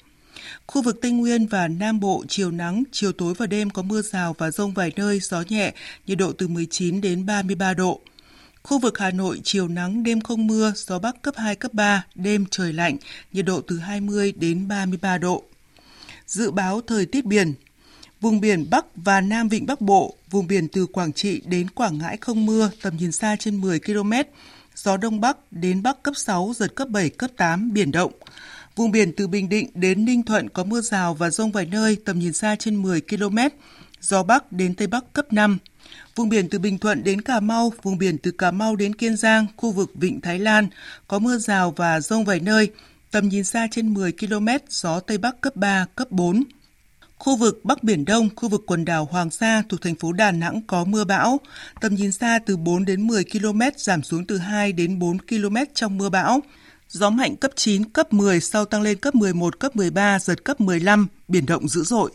Khu 0.68 0.82
vực 0.82 1.02
Tây 1.02 1.12
Nguyên 1.12 1.48
và 1.48 1.68
Nam 1.68 2.00
Bộ 2.00 2.24
chiều 2.28 2.52
nắng, 2.52 2.84
chiều 2.92 3.12
tối 3.12 3.34
và 3.38 3.46
đêm 3.46 3.70
có 3.70 3.82
mưa 3.82 4.02
rào 4.02 4.36
và 4.38 4.52
rông 4.52 4.74
vài 4.74 4.92
nơi, 4.96 5.20
gió 5.20 5.44
nhẹ, 5.50 5.74
nhiệt 6.08 6.18
độ 6.18 6.32
từ 6.32 6.48
19 6.48 7.02
đến 7.02 7.26
33 7.26 7.74
độ. 7.74 8.02
Khu 8.64 8.80
vực 8.80 8.98
Hà 8.98 9.12
Nội 9.12 9.42
chiều 9.44 9.68
nắng 9.68 10.04
đêm 10.04 10.22
không 10.22 10.48
mưa, 10.48 10.74
gió 10.76 11.00
Bắc 11.00 11.22
cấp 11.22 11.34
2, 11.38 11.56
cấp 11.56 11.74
3, 11.74 12.06
đêm 12.16 12.46
trời 12.52 12.74
lạnh, 12.74 12.98
nhiệt 13.34 13.46
độ 13.46 13.62
từ 13.62 13.78
20 13.80 14.32
đến 14.32 14.68
33 14.68 15.18
độ. 15.18 15.44
Dự 16.28 16.52
báo 16.52 16.82
thời 16.82 17.06
tiết 17.06 17.26
biển 17.26 17.54
Vùng 18.22 18.42
biển 18.42 18.70
Bắc 18.70 18.86
và 18.96 19.22
Nam 19.22 19.50
Vịnh 19.50 19.66
Bắc 19.66 19.82
Bộ, 19.82 20.16
vùng 20.30 20.48
biển 20.48 20.68
từ 20.68 20.86
Quảng 20.86 21.14
Trị 21.14 21.42
đến 21.46 21.70
Quảng 21.70 21.98
Ngãi 21.98 22.18
không 22.18 22.46
mưa, 22.46 22.72
tầm 22.82 22.98
nhìn 22.98 23.12
xa 23.12 23.36
trên 23.40 23.62
10 23.62 23.80
km, 23.80 24.12
gió 24.76 24.98
Đông 24.98 25.22
Bắc 25.22 25.38
đến 25.52 25.84
Bắc 25.84 26.04
cấp 26.04 26.14
6, 26.18 26.54
giật 26.56 26.76
cấp 26.76 26.88
7, 26.90 27.10
cấp 27.10 27.32
8, 27.38 27.74
biển 27.74 27.92
động. 27.92 28.12
Vùng 28.76 28.92
biển 28.92 29.14
từ 29.18 29.28
Bình 29.28 29.50
Định 29.50 29.70
đến 29.74 30.06
Ninh 30.06 30.24
Thuận 30.24 30.50
có 30.50 30.64
mưa 30.64 30.82
rào 30.82 31.14
và 31.14 31.30
rông 31.30 31.52
vài 31.52 31.66
nơi, 31.66 31.98
tầm 32.06 32.20
nhìn 32.20 32.34
xa 32.34 32.56
trên 32.56 32.82
10 32.82 33.02
km, 33.02 33.38
gió 34.02 34.24
Bắc 34.24 34.52
đến 34.52 34.76
Tây 34.76 34.88
Bắc 34.88 35.14
cấp 35.14 35.34
5. 35.34 35.58
Vùng 36.16 36.30
biển 36.30 36.50
từ 36.50 36.60
Bình 36.60 36.78
Thuận 36.78 37.04
đến 37.04 37.22
Cà 37.22 37.40
Mau, 37.40 37.74
vùng 37.82 37.98
biển 37.98 38.18
từ 38.18 38.32
Cà 38.32 38.52
Mau 38.52 38.76
đến 38.76 38.96
Kiên 38.96 39.18
Giang, 39.18 39.46
khu 39.58 39.72
vực 39.72 39.92
Vịnh 39.96 40.22
Thái 40.22 40.40
Lan 40.40 40.68
có 41.08 41.20
mưa 41.20 41.38
rào 41.38 41.72
và 41.72 42.00
rông 42.00 42.26
vài 42.26 42.40
nơi, 42.40 42.72
tầm 43.12 43.30
nhìn 43.30 43.44
xa 43.44 43.68
trên 43.72 43.94
10 43.94 44.12
km, 44.12 44.48
gió 44.70 45.00
Tây 45.00 45.18
Bắc 45.18 45.42
cấp 45.42 45.56
3, 45.56 45.86
cấp 45.96 46.12
4. 46.12 46.44
Khu 47.18 47.36
vực 47.36 47.60
Bắc 47.64 47.84
Biển 47.84 48.06
Đông, 48.06 48.30
khu 48.36 48.50
vực 48.50 48.64
quần 48.68 48.86
đảo 48.86 49.08
Hoàng 49.12 49.32
Sa 49.32 49.64
thuộc 49.70 49.82
thành 49.82 49.96
phố 49.96 50.12
Đà 50.12 50.32
Nẵng 50.32 50.62
có 50.68 50.84
mưa 50.84 51.04
bão, 51.04 51.40
tầm 51.82 51.96
nhìn 51.96 52.12
xa 52.12 52.40
từ 52.46 52.58
4 52.58 52.86
đến 52.86 53.08
10 53.08 53.24
km 53.24 53.62
giảm 53.78 54.04
xuống 54.04 54.26
từ 54.26 54.38
2 54.38 54.74
đến 54.74 55.00
4 55.00 55.18
km 55.20 55.56
trong 55.74 55.98
mưa 55.98 56.10
bão. 56.10 56.42
Gió 56.88 57.10
mạnh 57.10 57.36
cấp 57.36 57.52
9, 57.56 57.86
cấp 57.86 58.14
10 58.14 58.40
sau 58.40 58.66
tăng 58.66 58.82
lên 58.82 58.98
cấp 58.98 59.16
11, 59.16 59.60
cấp 59.60 59.76
13, 59.76 60.20
giật 60.20 60.44
cấp 60.44 60.62
15, 60.62 61.08
biển 61.28 61.46
động 61.46 61.68
dữ 61.68 61.84
dội. 61.84 62.12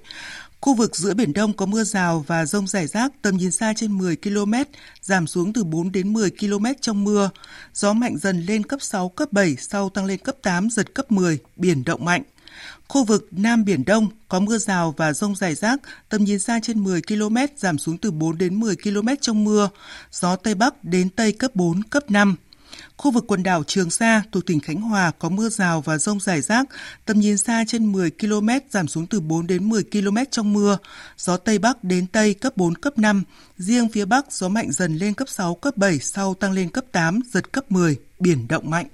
Khu 0.60 0.74
vực 0.74 0.96
giữa 0.96 1.14
Biển 1.14 1.32
Đông 1.32 1.52
có 1.52 1.66
mưa 1.66 1.84
rào 1.84 2.24
và 2.26 2.46
rông 2.46 2.66
rải 2.66 2.86
rác, 2.86 3.12
tầm 3.22 3.36
nhìn 3.36 3.50
xa 3.50 3.72
trên 3.76 3.98
10 3.98 4.16
km, 4.16 4.52
giảm 5.02 5.26
xuống 5.26 5.52
từ 5.52 5.64
4 5.64 5.92
đến 5.92 6.12
10 6.12 6.30
km 6.30 6.66
trong 6.80 7.04
mưa. 7.04 7.30
Gió 7.74 7.92
mạnh 7.92 8.18
dần 8.18 8.46
lên 8.46 8.66
cấp 8.66 8.82
6, 8.82 9.08
cấp 9.08 9.32
7, 9.32 9.56
sau 9.56 9.88
tăng 9.88 10.04
lên 10.04 10.18
cấp 10.18 10.36
8, 10.42 10.70
giật 10.70 10.94
cấp 10.94 11.12
10, 11.12 11.38
biển 11.56 11.84
động 11.84 12.04
mạnh. 12.04 12.22
Khu 12.88 13.04
vực 13.04 13.28
Nam 13.30 13.64
Biển 13.64 13.84
Đông 13.84 14.08
có 14.28 14.40
mưa 14.40 14.58
rào 14.58 14.94
và 14.96 15.12
rông 15.12 15.36
rải 15.36 15.54
rác, 15.54 15.80
tầm 16.08 16.24
nhìn 16.24 16.38
xa 16.38 16.60
trên 16.62 16.84
10 16.84 17.02
km, 17.02 17.36
giảm 17.56 17.78
xuống 17.78 17.98
từ 17.98 18.10
4 18.10 18.38
đến 18.38 18.60
10 18.60 18.76
km 18.76 19.08
trong 19.20 19.44
mưa. 19.44 19.68
Gió 20.12 20.36
Tây 20.36 20.54
Bắc 20.54 20.84
đến 20.84 21.08
Tây 21.08 21.32
cấp 21.32 21.54
4, 21.54 21.82
cấp 21.82 22.10
5. 22.10 22.36
Khu 22.96 23.10
vực 23.10 23.24
quần 23.28 23.42
đảo 23.42 23.64
Trường 23.64 23.90
Sa 23.90 24.22
thuộc 24.32 24.46
tỉnh 24.46 24.60
Khánh 24.60 24.80
Hòa 24.80 25.10
có 25.18 25.28
mưa 25.28 25.48
rào 25.48 25.80
và 25.80 25.98
rông 25.98 26.20
rải 26.20 26.40
rác, 26.40 26.66
tầm 27.04 27.20
nhìn 27.20 27.38
xa 27.38 27.64
trên 27.68 27.92
10 27.92 28.10
km, 28.10 28.48
giảm 28.70 28.88
xuống 28.88 29.06
từ 29.06 29.20
4 29.20 29.46
đến 29.46 29.68
10 29.68 29.84
km 29.84 30.16
trong 30.30 30.52
mưa. 30.52 30.78
Gió 31.16 31.36
Tây 31.36 31.58
Bắc 31.58 31.84
đến 31.84 32.06
Tây 32.06 32.34
cấp 32.34 32.56
4, 32.56 32.74
cấp 32.74 32.98
5. 32.98 33.22
Riêng 33.56 33.88
phía 33.88 34.04
Bắc 34.04 34.32
gió 34.32 34.48
mạnh 34.48 34.72
dần 34.72 34.96
lên 34.96 35.14
cấp 35.14 35.28
6, 35.28 35.54
cấp 35.54 35.76
7, 35.76 35.98
sau 35.98 36.34
tăng 36.34 36.52
lên 36.52 36.68
cấp 36.68 36.84
8, 36.92 37.20
giật 37.32 37.52
cấp 37.52 37.72
10, 37.72 37.96
biển 38.20 38.48
động 38.48 38.70
mạnh. 38.70 38.86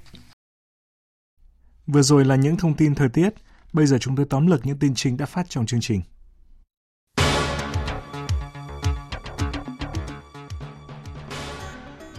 Vừa 1.86 2.02
rồi 2.02 2.24
là 2.24 2.36
những 2.36 2.56
thông 2.56 2.76
tin 2.76 2.94
thời 2.94 3.08
tiết. 3.08 3.30
Bây 3.72 3.86
giờ 3.86 3.98
chúng 4.00 4.16
tôi 4.16 4.26
tóm 4.30 4.46
lược 4.46 4.66
những 4.66 4.78
tin 4.78 4.94
chính 4.94 5.16
đã 5.16 5.26
phát 5.26 5.46
trong 5.50 5.66
chương 5.66 5.80
trình. 5.80 6.02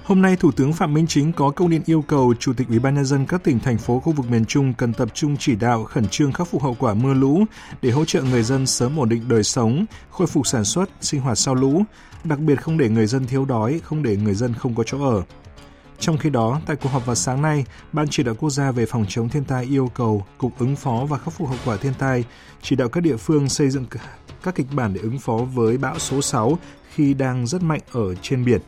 Hôm 0.03 0.21
nay, 0.21 0.35
Thủ 0.35 0.51
tướng 0.51 0.73
Phạm 0.73 0.93
Minh 0.93 1.07
Chính 1.07 1.31
có 1.33 1.49
công 1.49 1.69
điện 1.69 1.81
yêu 1.85 2.01
cầu 2.01 2.33
Chủ 2.39 2.53
tịch 2.53 2.67
Ủy 2.67 2.79
ban 2.79 2.95
nhân 2.95 3.05
dân 3.05 3.25
các 3.25 3.43
tỉnh 3.43 3.59
thành 3.59 3.77
phố 3.77 3.99
khu 3.99 4.13
vực 4.13 4.31
miền 4.31 4.45
Trung 4.45 4.73
cần 4.73 4.93
tập 4.93 5.09
trung 5.13 5.35
chỉ 5.39 5.55
đạo 5.55 5.83
khẩn 5.83 6.07
trương 6.07 6.31
khắc 6.31 6.47
phục 6.47 6.63
hậu 6.63 6.75
quả 6.79 6.93
mưa 6.93 7.13
lũ 7.13 7.43
để 7.81 7.91
hỗ 7.91 8.05
trợ 8.05 8.21
người 8.21 8.43
dân 8.43 8.65
sớm 8.65 8.99
ổn 8.99 9.09
định 9.09 9.23
đời 9.27 9.43
sống, 9.43 9.85
khôi 10.09 10.27
phục 10.27 10.47
sản 10.47 10.63
xuất, 10.65 10.89
sinh 11.01 11.21
hoạt 11.21 11.37
sau 11.37 11.55
lũ, 11.55 11.83
đặc 12.23 12.39
biệt 12.39 12.55
không 12.61 12.77
để 12.77 12.89
người 12.89 13.05
dân 13.05 13.27
thiếu 13.27 13.45
đói, 13.45 13.81
không 13.83 14.03
để 14.03 14.17
người 14.17 14.33
dân 14.33 14.53
không 14.53 14.75
có 14.75 14.83
chỗ 14.83 15.09
ở. 15.09 15.21
Trong 15.99 16.17
khi 16.17 16.29
đó, 16.29 16.61
tại 16.65 16.75
cuộc 16.75 16.89
họp 16.89 17.05
vào 17.05 17.15
sáng 17.15 17.41
nay, 17.41 17.65
Ban 17.93 18.07
chỉ 18.07 18.23
đạo 18.23 18.35
quốc 18.35 18.49
gia 18.49 18.71
về 18.71 18.85
phòng 18.85 19.05
chống 19.09 19.29
thiên 19.29 19.43
tai 19.43 19.65
yêu 19.65 19.91
cầu 19.93 20.25
Cục 20.37 20.59
ứng 20.59 20.75
phó 20.75 21.05
và 21.09 21.17
khắc 21.17 21.33
phục 21.33 21.47
hậu 21.47 21.57
quả 21.65 21.77
thiên 21.77 21.93
tai 21.99 22.23
chỉ 22.61 22.75
đạo 22.75 22.89
các 22.89 23.01
địa 23.01 23.17
phương 23.17 23.49
xây 23.49 23.69
dựng 23.69 23.85
các 24.43 24.55
kịch 24.55 24.67
bản 24.71 24.93
để 24.93 25.01
ứng 25.01 25.19
phó 25.19 25.37
với 25.37 25.77
bão 25.77 25.99
số 25.99 26.21
6 26.21 26.57
khi 26.93 27.13
đang 27.13 27.47
rất 27.47 27.63
mạnh 27.63 27.81
ở 27.91 28.15
trên 28.15 28.45
biển. 28.45 28.61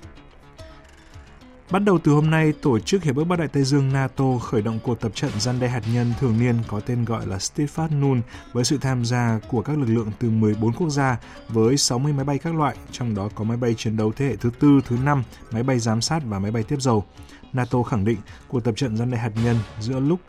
Bắt 1.72 1.80
đầu 1.80 1.98
từ 1.98 2.12
hôm 2.12 2.30
nay, 2.30 2.54
Tổ 2.62 2.80
chức 2.80 3.04
Hiệp 3.04 3.16
ước 3.16 3.24
Bắc 3.24 3.40
Đại 3.40 3.48
Tây 3.48 3.64
Dương 3.64 3.94
NATO 3.94 4.38
khởi 4.42 4.62
động 4.62 4.80
cuộc 4.84 5.00
tập 5.00 5.12
trận 5.16 5.32
gian 5.40 5.60
đe 5.60 5.68
hạt 5.68 5.82
nhân 5.94 6.14
thường 6.20 6.40
niên 6.40 6.56
có 6.68 6.80
tên 6.80 7.06
gọi 7.06 7.28
là 7.28 7.38
Steadfast 7.38 8.00
Nun 8.00 8.22
với 8.54 8.64
sự 8.64 8.78
tham 8.78 9.06
gia 9.06 9.40
của 9.48 9.62
các 9.62 9.78
lực 9.78 9.90
lượng 9.90 10.12
từ 10.20 10.30
14 10.30 10.74
quốc 10.74 10.90
gia 10.90 11.18
với 11.50 11.78
60 11.78 12.14
máy 12.14 12.26
bay 12.26 12.38
các 12.38 12.56
loại, 12.56 12.76
trong 12.92 13.16
đó 13.16 13.30
có 13.36 13.44
máy 13.44 13.58
bay 13.58 13.76
chiến 13.78 13.98
đấu 13.98 14.12
thế 14.16 14.26
hệ 14.26 14.36
thứ 14.36 14.50
tư, 14.60 14.82
thứ 14.88 14.98
năm, 15.04 15.24
máy 15.52 15.64
bay 15.64 15.80
giám 15.80 16.02
sát 16.02 16.20
và 16.26 16.40
máy 16.40 16.52
bay 16.52 16.64
tiếp 16.64 16.82
dầu. 16.82 17.04
NATO 17.54 17.84
khẳng 17.84 18.06
định 18.06 18.18
cuộc 18.48 18.60
tập 18.60 18.74
trận 18.78 18.98
gian 18.98 19.12
đe 19.12 19.18
hạt 19.18 19.32
nhân 19.44 19.58
giữa 19.80 20.00
lúc 20.00 20.20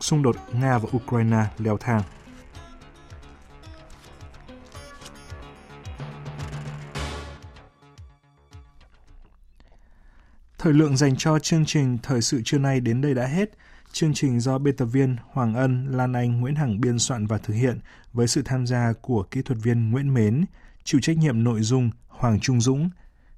xung 0.00 0.22
đột 0.22 0.36
Nga 0.52 0.78
và 0.78 0.88
Ukraine 0.96 1.44
leo 1.58 1.76
thang. 1.76 2.02
Thời 10.62 10.72
lượng 10.72 10.96
dành 10.96 11.16
cho 11.16 11.38
chương 11.38 11.64
trình 11.64 11.98
Thời 12.02 12.22
sự 12.22 12.42
trưa 12.44 12.58
nay 12.58 12.80
đến 12.80 13.00
đây 13.00 13.14
đã 13.14 13.26
hết. 13.26 13.50
Chương 13.92 14.14
trình 14.14 14.40
do 14.40 14.58
biên 14.58 14.76
tập 14.76 14.84
viên 14.84 15.16
Hoàng 15.32 15.54
Ân, 15.54 15.86
Lan 15.90 16.12
Anh, 16.12 16.40
Nguyễn 16.40 16.54
Hằng 16.54 16.80
biên 16.80 16.98
soạn 16.98 17.26
và 17.26 17.38
thực 17.38 17.54
hiện 17.54 17.78
với 18.12 18.28
sự 18.28 18.42
tham 18.44 18.66
gia 18.66 18.92
của 19.00 19.22
kỹ 19.30 19.42
thuật 19.42 19.58
viên 19.62 19.90
Nguyễn 19.90 20.14
Mến, 20.14 20.44
chịu 20.84 21.00
trách 21.00 21.16
nhiệm 21.16 21.44
nội 21.44 21.60
dung 21.60 21.90
Hoàng 22.08 22.40
Trung 22.40 22.60
Dũng. 22.60 22.90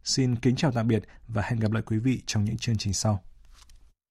Xin 0.05 0.37
kính 0.37 0.57
chào 0.57 0.73
tạm 0.73 0.89
biệt 0.89 1.03
và 1.29 1.43
hẹn 1.43 1.61
gặp 1.61 1.73
lại 1.73 1.83
quý 1.87 1.99
vị 1.99 2.23
trong 2.27 2.45
những 2.45 2.57
chương 2.57 2.77
trình 2.77 2.93
sau. 2.93 3.23